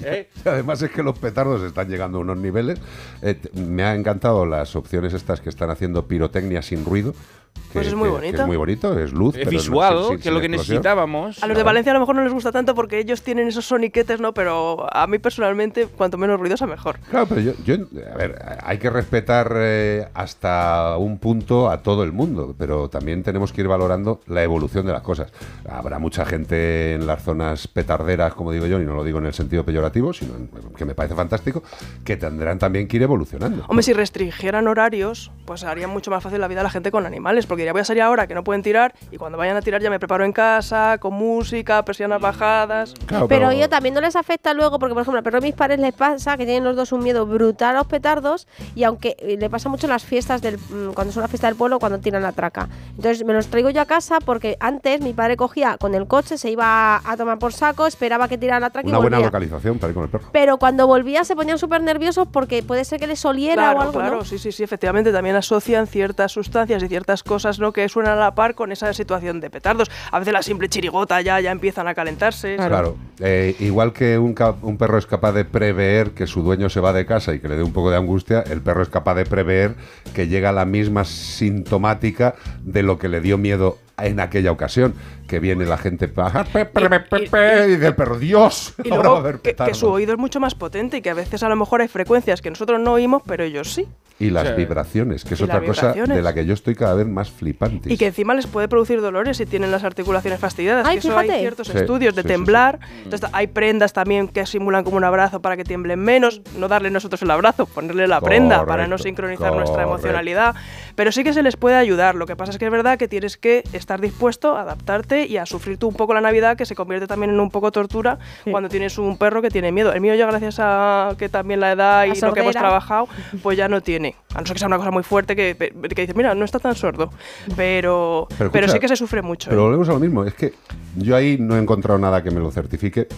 ¿Eh? 0.05 0.29
Además 0.45 0.81
es 0.83 0.91
que 0.93 1.03
los 1.03 1.19
petardos 1.19 1.63
están 1.65 1.89
llegando 1.89 2.19
a 2.19 2.21
unos 2.21 2.37
niveles. 2.39 2.79
Eh, 3.23 3.37
me 3.55 3.83
han 3.83 3.99
encantado 3.99 4.47
las 4.47 4.77
opciones 4.77 5.13
estas 5.13 5.41
que 5.41 5.49
están 5.51 5.69
haciendo 5.69 6.07
pirotecnia 6.07 6.63
sin 6.63 6.85
ruido. 6.85 7.13
Que- 7.55 7.75
Pues 7.75 7.87
es 7.87 7.95
muy 7.95 8.09
que- 8.09 8.15
que 8.15 8.21
bonito. 8.21 8.41
es 8.43 8.47
muy 8.49 8.57
bonito, 8.57 8.99
es 8.99 9.13
luz. 9.13 9.37
Es 9.37 9.45
pero 9.45 9.51
no- 9.53 9.59
visual, 9.59 9.99
sin- 9.99 10.09
sin- 10.09 10.19
que 10.21 10.29
es 10.29 10.35
lo 10.35 10.41
que 10.41 10.49
necesitábamos. 10.49 11.43
A 11.43 11.47
los 11.47 11.57
de 11.57 11.63
Valencia 11.63 11.93
a 11.93 11.95
lo 11.95 12.01
mejor 12.01 12.17
no 12.17 12.25
les 12.25 12.33
gusta 12.33 12.51
tanto 12.51 12.75
porque 12.75 12.99
ellos 12.99 13.23
tienen 13.23 13.47
esos 13.47 13.65
soniquetes, 13.67 14.21
¿no? 14.21 14.35
Pero 14.35 14.87
a 14.93 15.07
mí 15.07 15.19
personalmente, 15.21 15.87
cuanto 15.87 16.19
menos 16.19 16.41
ruidosa, 16.41 16.67
mejor. 16.67 16.99
Claro, 17.11 17.27
pero 17.29 17.41
yo, 17.43 17.53
yo- 17.65 17.77
a 18.13 18.17
ver, 18.17 18.43
hay 18.65 18.79
que 18.79 18.91
respetar 18.91 19.53
eh, 19.57 20.09
hasta 20.15 20.97
un 20.99 21.19
punto 21.19 21.71
a 21.71 21.83
todo 21.83 22.03
el 22.03 22.11
mundo, 22.13 22.57
pero 22.59 22.89
también 22.89 23.23
tenemos 23.23 23.53
que 23.53 23.61
ir 23.61 23.69
valorando 23.69 24.21
la 24.27 24.43
evolución 24.43 24.85
de 24.87 24.93
las 24.93 25.03
cosas. 25.03 25.33
Habrá 25.69 26.01
mucha 26.01 26.25
gente 26.27 26.95
en 26.95 27.07
las 27.07 27.23
zonas 27.23 27.69
petarderas, 27.69 28.35
como 28.35 28.51
digo 28.51 28.67
yo, 28.67 28.81
y 28.81 28.85
no 28.85 28.95
lo 28.95 29.05
digo 29.05 29.19
en 29.19 29.27
el 29.27 29.35
sentido 29.35 29.65
peyorativo, 29.65 30.13
sino 30.13 30.35
en- 30.35 30.51
que 30.77 30.85
me 30.85 30.95
parece 30.97 31.15
fantástico, 31.15 31.63
que 32.05 32.17
tendrán 32.17 32.59
también 32.59 32.89
que 32.89 32.97
ir 32.97 33.03
evolucionando. 33.05 33.65
Hombre, 33.69 33.85
si 33.85 33.93
restringieran 33.93 34.67
horarios, 34.67 35.31
pues 35.45 35.63
haría 35.63 35.87
mucho 35.87 36.11
más 36.11 36.23
fácil 36.23 36.41
la 36.41 36.49
vida 36.49 36.61
a 36.61 36.65
la 36.65 36.71
gente 36.71 36.91
con 36.91 37.07
animales, 37.07 37.40
porque 37.47 37.63
diría, 37.63 37.73
voy 37.73 37.81
a 37.83 37.85
salir 37.85 38.03
ahora 38.03 38.27
que 38.27 38.35
no 38.35 38.45
pueden 38.45 38.63
tirar, 38.63 38.95
y 39.11 39.17
cuando 39.17 39.39
vayan 39.39 39.57
a 39.57 39.63
tirar 39.63 39.81
ya 39.83 39.91
me 39.91 39.99
preparo 39.99 40.25
en 40.25 40.33
casa, 40.33 40.99
con 40.99 41.15
música, 41.15 41.85
persianas 41.85 42.21
bajadas. 42.21 42.95
Pero 43.29 43.53
yo 43.53 43.69
también 43.69 43.95
no 43.95 44.01
les 44.01 44.17
afecta 44.17 44.55
luego, 44.55 44.79
porque 44.79 44.95
por 44.95 45.03
ejemplo, 45.03 45.19
al 45.19 45.25
perro 45.25 45.41
de 45.41 45.47
mis 45.49 45.55
padres 45.55 45.79
les 45.81 45.93
pasa 45.95 46.37
que 46.37 46.45
tienen 46.45 46.65
los 46.65 46.77
dos 46.77 46.93
un 46.93 47.03
miedo 47.03 47.27
brutal 47.27 47.77
a 47.77 47.79
los 47.81 47.87
petardos 47.87 48.47
y 48.75 48.85
aunque 48.85 49.17
eh, 49.19 49.37
le 49.39 49.51
pasa 49.51 49.69
mucho 49.69 49.87
en 49.87 49.91
las 49.91 50.05
fiestas 50.05 50.43
del 50.43 50.59
mm, 50.59 50.93
cuando 50.95 51.13
son 51.13 51.23
la 51.23 51.29
fiesta 51.29 51.47
del 51.47 51.57
pueblo 51.57 51.79
cuando 51.79 51.99
tiran 51.99 52.23
la 52.23 52.33
traca. 52.33 52.69
Entonces 52.97 53.25
me 53.25 53.33
los 53.33 53.47
traigo 53.49 53.71
yo 53.71 53.81
a 53.81 53.87
casa 53.87 54.19
porque 54.25 54.57
antes 54.61 55.01
mi 55.01 55.13
padre 55.13 55.37
cogía 55.37 55.77
con 55.79 55.95
el 55.95 56.07
coche, 56.07 56.39
se 56.39 56.51
iba 56.51 56.97
a 57.05 57.17
tomar 57.17 57.39
por 57.39 57.53
saco, 57.53 57.87
esperaba 57.87 58.29
que 58.29 58.39
tirara 58.39 58.61
la 58.61 58.71
traca 58.71 58.89
Una 58.89 58.99
y 58.99 59.01
buena 59.01 59.17
volvía. 59.19 59.27
localización 59.29 59.79
para 59.79 59.91
ir 59.91 59.95
con 59.95 60.05
el 60.05 60.11
perro. 60.11 60.29
Pero 60.33 60.59
cuando 60.59 60.87
volvía 60.87 61.25
se 61.25 61.35
ponían 61.37 61.59
súper 61.59 61.83
nerviosos 61.83 62.29
porque 62.33 62.63
puede 62.63 62.85
ser 62.85 62.99
que 63.01 63.07
les 63.07 63.25
oliera 63.25 63.63
Claro, 63.63 63.79
o 63.79 63.83
algo, 63.83 63.93
claro, 63.95 64.17
¿no? 64.19 64.25
sí, 64.25 64.39
sí, 64.39 64.53
sí, 64.53 64.63
efectivamente 64.63 65.13
también 65.13 65.37
asocian 65.37 65.87
ciertas 65.87 66.33
sustancias 66.33 66.83
y 66.83 66.89
ciertas 66.89 67.23
cosas 67.31 67.61
¿no? 67.61 67.73
que 67.73 67.89
suenan 67.89 68.19
a 68.19 68.21
la 68.21 68.35
par 68.35 68.57
con 68.57 68.73
esa 68.73 68.93
situación 68.93 69.39
de 69.39 69.51
petardos. 69.51 69.89
A 70.11 70.19
veces 70.19 70.35
la 70.35 70.43
simple 70.43 70.69
chirigota 70.69 71.21
ya, 71.21 71.39
ya 71.39 71.53
empiezan 71.53 71.87
a 71.87 71.95
calentarse. 71.95 72.57
Claro, 72.57 72.97
eh, 73.21 73.55
igual 73.61 73.93
que 73.93 74.19
un, 74.19 74.35
un 74.63 74.77
perro 74.77 74.99
es 74.99 75.07
capaz 75.07 75.31
de 75.31 75.45
prever 75.45 76.11
que 76.11 76.27
su 76.27 76.43
dueño 76.43 76.69
se 76.69 76.81
va 76.81 76.93
de 76.93 77.07
casa 77.07 77.33
y 77.33 77.39
que 77.39 77.49
le 77.49 77.55
dé 77.55 77.63
un 77.63 77.73
poco 77.73 77.93
de 77.93 77.99
angustia, 77.99 78.41
el 78.41 78.63
perro 78.63 78.83
es 78.83 78.89
capaz 78.89 79.15
de 79.15 79.27
prever 79.27 79.77
que 80.13 80.27
llega 80.27 80.51
la 80.51 80.65
misma 80.65 81.05
sintomática 81.05 82.35
de 82.65 82.83
lo 82.83 82.99
que 82.99 83.09
le 83.09 83.21
dio 83.21 83.39
miedo 83.39 83.79
en 84.05 84.21
aquella 84.21 84.53
ocasión, 84.53 84.95
que 85.27 85.39
viene 85.41 85.65
la 85.67 85.79
gente 85.79 86.09
pa- 86.09 86.45
pe- 86.45 86.67
pe- 86.67 86.89
pe- 86.89 87.01
pe- 87.01 87.29
pe- 87.31 87.65
y 87.69 87.71
dice 87.73 87.87
el 87.87 87.95
perro, 87.95 88.19
Dios, 88.19 88.75
Y 88.83 88.91
ahora 88.91 88.97
va 88.97 89.01
a 89.01 89.03
luego 89.05 89.17
haber 89.19 89.35
que, 89.37 89.43
que 89.43 89.51
petardos". 89.51 89.79
su 89.79 89.89
oído 89.89 90.13
es 90.13 90.19
mucho 90.19 90.41
más 90.41 90.55
potente 90.55 90.97
y 90.99 91.03
que 91.03 91.11
a 91.11 91.15
veces 91.15 91.43
a 91.43 91.49
lo 91.49 91.57
mejor 91.57 91.81
hay 91.83 91.89
frecuencias 91.89 92.41
que 92.43 92.51
nosotros 92.51 92.81
no 92.81 92.93
oímos, 92.93 93.23
pero 93.27 93.45
ellos 93.45 93.73
sí. 93.73 93.87
Y 94.19 94.29
las 94.29 94.49
Sí. 94.49 94.55
vibraciones, 94.55 95.25
que 95.25 95.33
es 95.33 95.41
Y 95.41 95.45
otra 95.45 95.63
cosa 95.63 95.95
de 95.95 96.21
la 96.21 96.35
que 96.35 96.45
yo 96.45 96.53
estoy 96.53 96.75
cada 96.75 96.93
vez 96.93 97.07
más 97.07 97.31
flipante. 97.31 97.91
Y 97.91 97.97
que 97.97 98.09
encima 98.09 98.35
les 98.35 98.47
puede 98.47 98.69
producir 98.69 99.01
dolores 99.01 99.39
si 99.39 99.47
tienen 99.47 99.71
las 99.71 99.83
articulaciones 99.83 100.39
fastidiadas. 100.39 100.87
Ay, 100.87 100.99
que 100.99 101.09
eso 101.09 101.17
hay 101.17 101.31
ciertos 101.31 101.69
Sí, 101.69 101.79
estudios 101.79 102.15
de 102.15 102.21
sí, 102.21 102.29
sí, 102.29 102.35
sí. 102.35 102.35
temblar. 102.37 102.81
Entonces 103.03 103.31
hay 103.33 103.47
prendas 103.47 103.95
también 103.95 104.29
que 104.29 104.45
simulan 104.45 104.85
como 104.85 104.99
un 104.99 105.05
abrazo 105.05 105.41
para 105.41 105.57
que 105.57 105.65
tiemblen 105.65 106.01
menos. 106.01 106.43
No 106.59 106.69
darle 106.69 106.91
nosotros 106.91 107.23
el 107.23 107.31
abrazo, 107.31 107.65
ponerle 107.65 108.07
la 108.09 108.21
prenda 108.21 108.67
para 108.67 108.83
no 108.83 108.91
Correcto, 108.91 109.05
sincronizar 109.05 109.53
nuestra 109.55 109.85
correcto. 109.85 109.91
emocionalidad. 109.95 110.55
Pero 110.97 111.13
sí 111.13 111.25
que 111.25 111.33
se 111.33 111.43
les 111.43 111.57
puede 111.57 111.77
ayudar. 111.77 112.15
Lo 112.15 112.27
que 112.27 112.37
pasa 112.37 112.53
es 112.53 112.59
que 112.59 112.67
es 112.67 112.71
verdad 112.71 112.99
que 112.99 113.09
tienes 113.09 113.39
que 113.39 113.65
estar 113.73 113.90
dispuesto 113.99 114.57
a 114.57 114.61
adaptarte 114.61 115.27
y 115.27 115.39
a 115.39 115.47
sufrir 115.47 115.79
tú 115.79 115.89
un 115.89 115.95
poco 115.95 116.13
la 116.13 116.21
Navidad, 116.21 116.57
que 116.57 116.67
se 116.67 116.75
convierte 116.75 117.07
también 117.07 117.31
en 117.31 117.41
un 117.41 117.51
poco 117.51 117.73
tortura 117.73 118.19
cuando 118.51 118.69
tienes 118.69 118.99
un 118.99 119.17
perro 119.17 119.41
que 119.41 119.49
tiene 119.49 119.73
miedo. 119.73 119.93
El 119.93 120.03
mío 120.03 120.15
ya 120.15 120.27
gracias 120.27 120.57
a 120.59 121.15
que 121.19 121.31
también 121.31 121.61
la 121.61 121.73
edad 121.73 122.05
y 122.05 122.21
La 122.21 122.29
lo 122.29 122.35
que 122.35 122.41
hemos 122.41 122.55
trabajado, 122.55 123.09
pues 123.43 123.57
ya 123.57 123.69
no 123.69 123.81
tiene. 123.81 124.15
A 124.35 124.41
no 124.41 124.47
ser 124.47 124.55
que 124.55 124.59
sea 124.59 124.69
una 124.69 124.77
cosa 124.77 124.91
muy 124.91 125.03
fuerte 125.03 125.35
que, 125.35 125.57
que 125.57 126.03
dices, 126.03 126.15
mira, 126.15 126.35
no 126.35 126.45
está 126.45 126.59
tan 126.59 126.75
sordo. 126.75 127.11
Pero, 127.57 128.29
pero, 128.37 128.51
escucha, 128.51 128.69
sí 128.73 128.79
que 128.79 128.89
se 128.89 128.97
sufre 128.97 129.23
mucho. 129.23 129.49
Pero 129.49 129.63
¿eh? 129.63 129.65
volvemos 129.65 129.89
a 129.89 129.93
lo 129.93 130.01
mismo, 130.01 130.25
es 130.25 130.35
que 130.35 130.53
yo 130.97 131.17
ahí 131.17 131.39
no 131.41 131.57
he 131.57 131.59
encontrado 131.59 131.99
nada 131.99 132.23
que 132.23 132.31
me 132.31 132.41
lo 132.41 132.51
certifique 132.51 133.09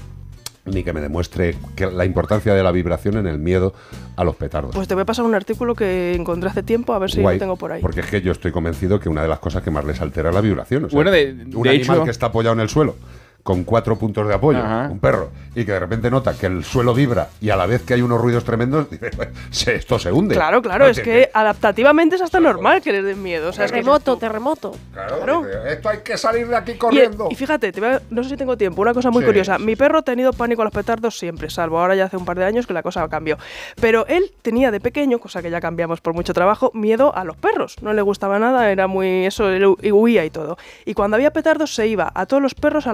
ni 0.65 0.85
que 0.85 0.93
me 0.93 1.01
demuestre 1.01 1.57
que 1.75 1.87
la 1.91 2.05
importancia 2.05 2.55
de 2.55 2.63
la 2.63 2.71
vibración 2.71 3.17
en 3.17 3.27
el 3.27 3.39
miedo 3.39 3.75
a 4.17 4.23
los 4.25 4.37
petardos. 4.37 4.75
Pues 4.75 4.87
te 4.87 4.95
voy 4.95 5.03
a 5.03 5.07
pasar 5.07 5.25
un 5.25 5.35
artículo 5.35 5.75
que 5.75 6.15
encontré 6.15 6.49
hace 6.51 6.63
tiempo, 6.63 6.93
a 6.93 6.99
ver 7.01 7.11
si 7.11 7.21
Guay, 7.21 7.37
lo 7.37 7.41
tengo 7.41 7.57
por 7.57 7.73
ahí. 7.73 7.83
Porque 7.83 8.01
es 8.01 8.07
que 8.07 8.21
yo 8.23 8.31
estoy 8.33 8.53
convencido 8.53 9.01
que 9.01 9.09
una 9.09 9.23
de 9.23 9.29
las 9.29 9.41
cosas 9.41 9.63
que 9.63 9.71
más 9.73 9.85
les 9.85 10.01
altera 10.01 10.29
es 10.29 10.35
la 10.35 10.41
vibración. 10.41 10.85
O 10.85 10.89
sea, 10.89 10.97
Bueno, 10.97 11.11
de- 11.11 11.33
un 11.55 11.63
de 11.63 11.71
animal 11.71 11.97
hecho- 11.97 12.05
que 12.05 12.11
está 12.13 12.27
apoyado 12.27 12.55
en 12.55 12.61
el 12.61 12.69
suelo 12.69 12.95
con 13.43 13.65
cuatro 13.65 13.97
puntos 13.99 14.27
de 14.29 14.35
apoyo, 14.35 14.61
Ajá. 14.61 14.89
un 14.91 15.01
perro, 15.01 15.31
y 15.55 15.65
que 15.65 15.73
de 15.73 15.81
repente 15.81 16.11
nota 16.11 16.33
que 16.39 16.47
el 16.47 16.63
suelo 16.65 16.95
vibra 16.95 17.29
y 17.41 17.51
a 17.51 17.57
la 17.57 17.67
vez 17.67 17.83
que 17.83 17.95
hay 17.95 18.03
unos 18.03 18.21
ruidos 18.21 18.45
tremendos, 18.45 18.89
dice, 18.91 19.11
"Se- 19.51 19.75
esto 19.75 19.99
se 19.99 20.13
hunde. 20.13 20.35
Claro, 20.35 20.63
claro, 20.63 20.87
es 20.87 21.01
que 21.01 21.29
adaptativamente 21.35 22.17
es 22.17 22.23
hasta 22.23 22.39
normal 22.41 22.81
que 22.83 22.93
les 22.93 23.05
den 23.05 23.23
miedo. 23.23 23.51
O 23.51 23.53
sea, 23.53 23.65
es 23.65 23.73
que 23.73 23.79
terremoto, 23.79 24.17
terremoto. 24.17 24.73
Claro, 24.93 25.43
dice, 25.45 25.73
esto 25.73 25.89
hay 25.89 25.99
que 25.99 26.17
salir 26.17 26.47
de 26.49 26.57
aquí 26.57 26.75
corriendo. 26.75 27.29
y 27.31 27.35
fíjate, 27.35 27.73
te 27.73 27.81
voy 27.81 27.91
a- 27.91 28.03
no 28.11 28.23
sé 28.23 28.31
si 28.31 28.37
tengo 28.37 28.57
tiempo, 28.57 28.81
una 28.83 28.95
cosa 28.95 29.11
muy 29.11 29.23
Sí, 29.23 29.27
curiosa. 29.27 29.59
Mi 29.59 29.75
perro 29.77 29.99
ha 29.99 30.03
tenido 30.03 30.33
pánico 30.33 30.63
a 30.63 30.65
los 30.65 30.73
petardos 30.75 31.19
siempre, 31.19 31.51
salvo 31.51 31.79
ahora 31.81 31.95
ya 31.97 32.05
hace 32.05 32.17
un 32.17 32.25
par 32.25 32.39
de 32.39 32.45
años 32.45 32.67
que 32.67 32.73
la 32.75 32.83
cosa 32.83 33.09
cambió. 33.09 33.39
Pero 33.81 34.07
él 34.07 34.33
tenía 34.43 34.71
de 34.71 34.81
pequeño, 34.81 35.19
cosa 35.19 35.43
que 35.43 35.51
ya 35.51 35.61
cambiamos 35.61 36.01
por 36.01 36.15
mucho 36.15 36.33
trabajo, 36.33 36.71
miedo 36.75 37.15
a 37.17 37.25
los 37.25 37.37
perros. 37.37 37.77
No 37.83 37.93
le 37.93 38.03
gustaba 38.03 38.39
nada, 38.39 38.71
era 38.71 38.87
muy 38.87 39.27
eso, 39.27 39.49
él 39.51 39.67
huía 39.67 40.25
y 40.25 40.31
todo. 40.31 40.57
Y 40.85 40.95
cuando 40.95 41.17
había 41.17 41.33
petardos 41.33 41.75
se 41.75 41.87
iba 41.89 42.11
a 42.15 42.27
todos 42.27 42.43
los 42.43 42.55
perros 42.55 42.87
a 42.87 42.93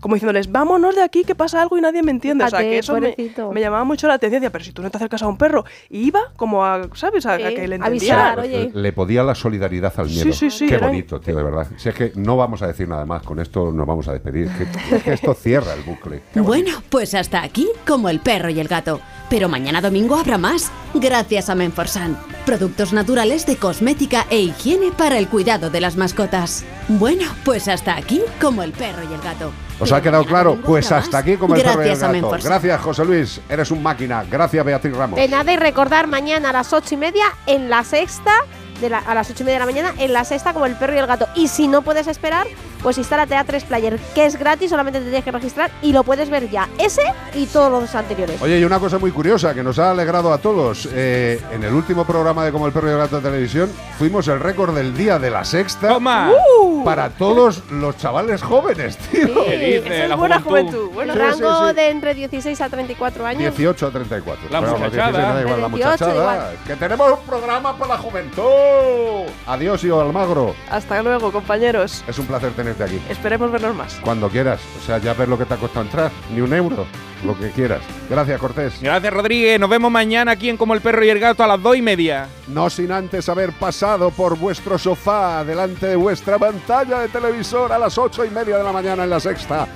Como 0.00 0.14
diciéndoles, 0.14 0.52
vámonos 0.52 0.94
de 0.94 1.02
aquí, 1.02 1.24
que 1.24 1.34
pasa 1.34 1.60
algo 1.60 1.76
y 1.76 1.80
nadie 1.80 2.02
me 2.02 2.12
entiende. 2.12 2.44
o 2.44 2.48
sea, 2.48 2.60
que 2.60 2.78
eso 2.78 2.96
me, 3.00 3.60
llamaba 3.60 3.82
mucho 3.82 4.06
la 4.06 4.14
atención. 4.14 4.40
Decía, 4.40 4.52
pero 4.52 4.64
si 4.64 4.72
tú 4.72 4.80
no 4.80 4.90
te 4.90 4.96
acercas 4.96 5.22
a 5.22 5.28
un 5.28 5.36
perro. 5.36 5.64
Y 5.90 6.06
iba 6.06 6.20
como 6.36 6.64
a, 6.64 6.88
¿sabes? 6.94 7.26
A, 7.26 7.36
que 7.36 7.66
le 7.66 7.76
avisar, 7.80 8.38
oye. 8.38 8.70
Le 8.72 8.92
podía 8.92 9.24
la 9.24 9.34
solidaridad 9.34 9.92
al 9.96 10.06
miedo. 10.06 10.22
Sí, 10.22 10.32
sí, 10.32 10.50
sí, 10.50 10.66
Qué 10.68 10.76
era- 10.76 10.86
bonito, 10.86 11.20
tío, 11.20 11.36
de 11.36 11.42
verdad. 11.42 11.66
Si 11.76 11.88
es 11.88 11.94
que 11.94 12.12
no 12.14 12.36
vamos 12.36 12.62
a 12.62 12.68
decir 12.68 12.88
nada 12.88 13.04
más, 13.06 13.22
con 13.22 13.40
esto 13.40 13.72
nos 13.72 13.86
vamos 13.86 14.06
a 14.06 14.12
despedir. 14.12 14.48
Que, 14.48 14.96
es 14.96 15.02
que 15.02 15.12
esto 15.14 15.34
cierra 15.34 15.74
el 15.74 15.82
bucle. 15.82 16.22
Bueno, 16.36 16.80
pues 16.90 17.14
hasta 17.14 17.42
aquí 17.42 17.68
como 17.86 18.08
el 18.08 18.20
perro 18.20 18.50
y 18.50 18.60
el 18.60 18.68
gato. 18.68 19.00
Pero 19.28 19.48
mañana 19.48 19.80
domingo 19.80 20.14
habrá 20.14 20.38
más, 20.38 20.70
gracias 20.94 21.50
a 21.50 21.54
Menforsan. 21.54 22.16
Productos 22.46 22.92
naturales 22.92 23.46
de 23.46 23.56
cosmética 23.56 24.26
e 24.30 24.40
higiene 24.40 24.90
para 24.96 25.18
el 25.18 25.28
cuidado 25.28 25.70
de 25.70 25.80
las 25.80 25.96
mascotas. 25.96 26.64
Bueno, 26.88 27.24
pues 27.44 27.68
hasta 27.68 27.96
aquí 27.96 28.22
como 28.40 28.62
el 28.62 28.72
perro 28.72 29.02
y 29.08 29.12
el 29.12 29.20
gato. 29.20 29.52
¿Os 29.78 29.92
ha 29.92 30.00
quedado 30.00 30.24
claro? 30.24 30.58
Pues 30.64 30.90
hasta 30.90 31.18
aquí 31.18 31.36
como 31.36 31.54
el 31.54 31.62
perro 31.62 31.84
y 31.84 31.88
el 31.90 31.98
gato. 31.98 32.30
Gracias, 32.42 32.80
José 32.80 33.04
Luis. 33.04 33.40
Eres 33.48 33.70
un 33.70 33.82
máquina. 33.82 34.24
Gracias, 34.28 34.64
Beatriz 34.64 34.96
Ramos. 34.96 35.18
De 35.20 35.28
nada 35.28 35.52
y 35.52 35.56
recordar 35.56 36.06
mañana 36.06 36.48
a 36.50 36.52
las 36.52 36.72
ocho 36.72 36.94
y 36.94 36.96
media 36.96 37.26
en 37.46 37.68
la 37.68 37.84
sexta, 37.84 38.32
de 38.80 38.88
la- 38.88 38.98
a 38.98 39.14
las 39.14 39.28
ocho 39.30 39.42
y 39.42 39.46
media 39.46 39.56
de 39.60 39.66
la 39.66 39.72
mañana 39.72 39.94
en 39.98 40.12
la 40.14 40.24
sexta 40.24 40.52
como 40.54 40.64
el 40.66 40.76
perro 40.76 40.94
y 40.94 40.98
el 40.98 41.06
gato. 41.06 41.28
Y 41.34 41.48
si 41.48 41.68
no 41.68 41.82
puedes 41.82 42.06
esperar, 42.06 42.46
pues 42.82 42.98
instálate 42.98 43.34
a 43.36 43.44
3 43.44 43.64
Player, 43.64 43.98
que 44.14 44.26
es 44.26 44.38
gratis, 44.38 44.70
solamente 44.70 44.98
te 45.00 45.06
tienes 45.06 45.24
que 45.24 45.32
registrar 45.32 45.70
y 45.82 45.92
lo 45.92 46.04
puedes 46.04 46.30
ver 46.30 46.48
ya. 46.50 46.68
Ese 46.78 47.02
y 47.34 47.46
todos 47.46 47.70
los 47.70 47.94
anteriores. 47.94 48.40
Oye, 48.40 48.58
y 48.58 48.64
una 48.64 48.78
cosa 48.78 48.98
muy 48.98 49.10
curiosa 49.10 49.54
que 49.54 49.62
nos 49.62 49.78
ha 49.78 49.90
alegrado 49.90 50.32
a 50.32 50.38
todos. 50.38 50.88
Eh, 50.92 51.40
en 51.52 51.64
el 51.64 51.72
último 51.74 52.04
programa 52.04 52.44
de 52.44 52.52
Como 52.52 52.66
el 52.66 52.72
Perro 52.72 52.88
y 52.88 52.92
el 52.92 52.98
Gato 52.98 53.16
de 53.20 53.22
Televisión, 53.30 53.70
fuimos 53.98 54.28
el 54.28 54.40
récord 54.40 54.74
del 54.74 54.96
día 54.96 55.18
de 55.18 55.30
la 55.30 55.44
sexta 55.44 55.88
¡Toma! 55.88 56.30
¡Uh! 56.60 56.84
para 56.84 57.10
todos 57.10 57.62
los 57.70 57.96
chavales 57.96 58.42
jóvenes, 58.42 58.96
tío. 58.96 59.44
¿Qué 59.44 59.80
dice 59.82 60.04
es 60.04 60.08
la 60.08 60.16
buena 60.16 60.40
juventud? 60.40 60.72
juventud. 60.72 60.94
Bueno, 60.94 61.14
Sí, 61.14 61.18
sí, 61.20 61.42
Rango 61.42 61.68
sí. 61.68 61.74
de 61.74 61.88
entre 61.90 62.14
16 62.14 62.60
a 62.60 62.68
34 62.68 63.26
años. 63.26 63.56
18 63.56 63.86
a 63.86 63.90
34. 63.90 64.48
La 64.50 64.60
Pero 64.60 64.72
los 64.72 64.80
muchachada. 64.80 65.08
16 65.10 65.28
me 65.28 65.34
da 65.34 65.40
igual, 65.42 65.60
la 65.60 65.68
18 65.68 65.90
muchachada. 65.90 66.14
igual. 66.14 66.56
Que 66.66 66.76
tenemos 66.76 67.12
un 67.12 67.26
programa 67.26 67.76
para 67.76 67.94
la 67.94 67.98
juventud. 67.98 69.30
Adiós, 69.46 69.84
y 69.84 69.90
Almagro. 69.90 70.54
Hasta 70.70 71.02
luego, 71.02 71.32
compañeros. 71.32 72.04
Es 72.06 72.18
un 72.18 72.26
placer 72.26 72.52
tener 72.52 72.67
tenerte 72.74 72.96
aquí. 72.96 73.12
Esperemos 73.12 73.50
vernos 73.50 73.74
más. 73.74 73.94
Cuando 74.02 74.28
quieras. 74.28 74.60
O 74.80 74.84
sea, 74.84 74.98
ya 74.98 75.14
ver 75.14 75.28
lo 75.28 75.38
que 75.38 75.44
te 75.44 75.54
ha 75.54 75.56
costado 75.56 75.84
entrar. 75.84 76.10
Ni 76.32 76.40
un 76.40 76.52
euro. 76.52 76.86
Lo 77.24 77.38
que 77.38 77.50
quieras. 77.50 77.80
Gracias, 78.08 78.40
Cortés. 78.40 78.80
Gracias, 78.80 79.12
Rodríguez. 79.12 79.58
Nos 79.58 79.68
vemos 79.70 79.90
mañana 79.90 80.32
aquí 80.32 80.48
en 80.48 80.56
Como 80.56 80.74
el 80.74 80.80
Perro 80.80 81.04
y 81.04 81.08
el 81.08 81.18
Gato 81.18 81.42
a 81.42 81.46
las 81.46 81.62
dos 81.62 81.76
y 81.76 81.82
media. 81.82 82.28
No 82.46 82.70
sin 82.70 82.92
antes 82.92 83.28
haber 83.28 83.52
pasado 83.52 84.10
por 84.10 84.38
vuestro 84.38 84.78
sofá, 84.78 85.44
delante 85.44 85.86
de 85.86 85.96
vuestra 85.96 86.38
pantalla 86.38 87.00
de 87.00 87.08
televisor 87.08 87.72
a 87.72 87.78
las 87.78 87.98
ocho 87.98 88.24
y 88.24 88.30
media 88.30 88.58
de 88.58 88.64
la 88.64 88.72
mañana 88.72 89.04
en 89.04 89.10
la 89.10 89.20
sexta. 89.20 89.66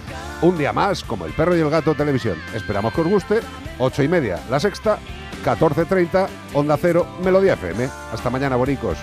Un 0.40 0.59
día 0.59 0.73
más, 0.73 1.05
como 1.05 1.27
el 1.27 1.32
perro 1.32 1.56
y 1.56 1.60
el 1.60 1.70
gato 1.70 1.94
televisión. 1.94 2.36
Esperamos 2.55 2.93
que 2.93 3.01
os 3.01 3.09
guste. 3.09 3.40
Ocho 3.78 4.02
y 4.02 4.09
media, 4.09 4.40
la 4.51 4.60
sexta, 4.60 4.98
14.30, 5.44 6.28
Onda 6.55 6.77
Cero, 6.77 7.06
Melodía 7.23 7.55
FM. 7.55 7.89
Hasta 8.12 8.31
mañana, 8.31 8.56
bonicos. 8.56 8.98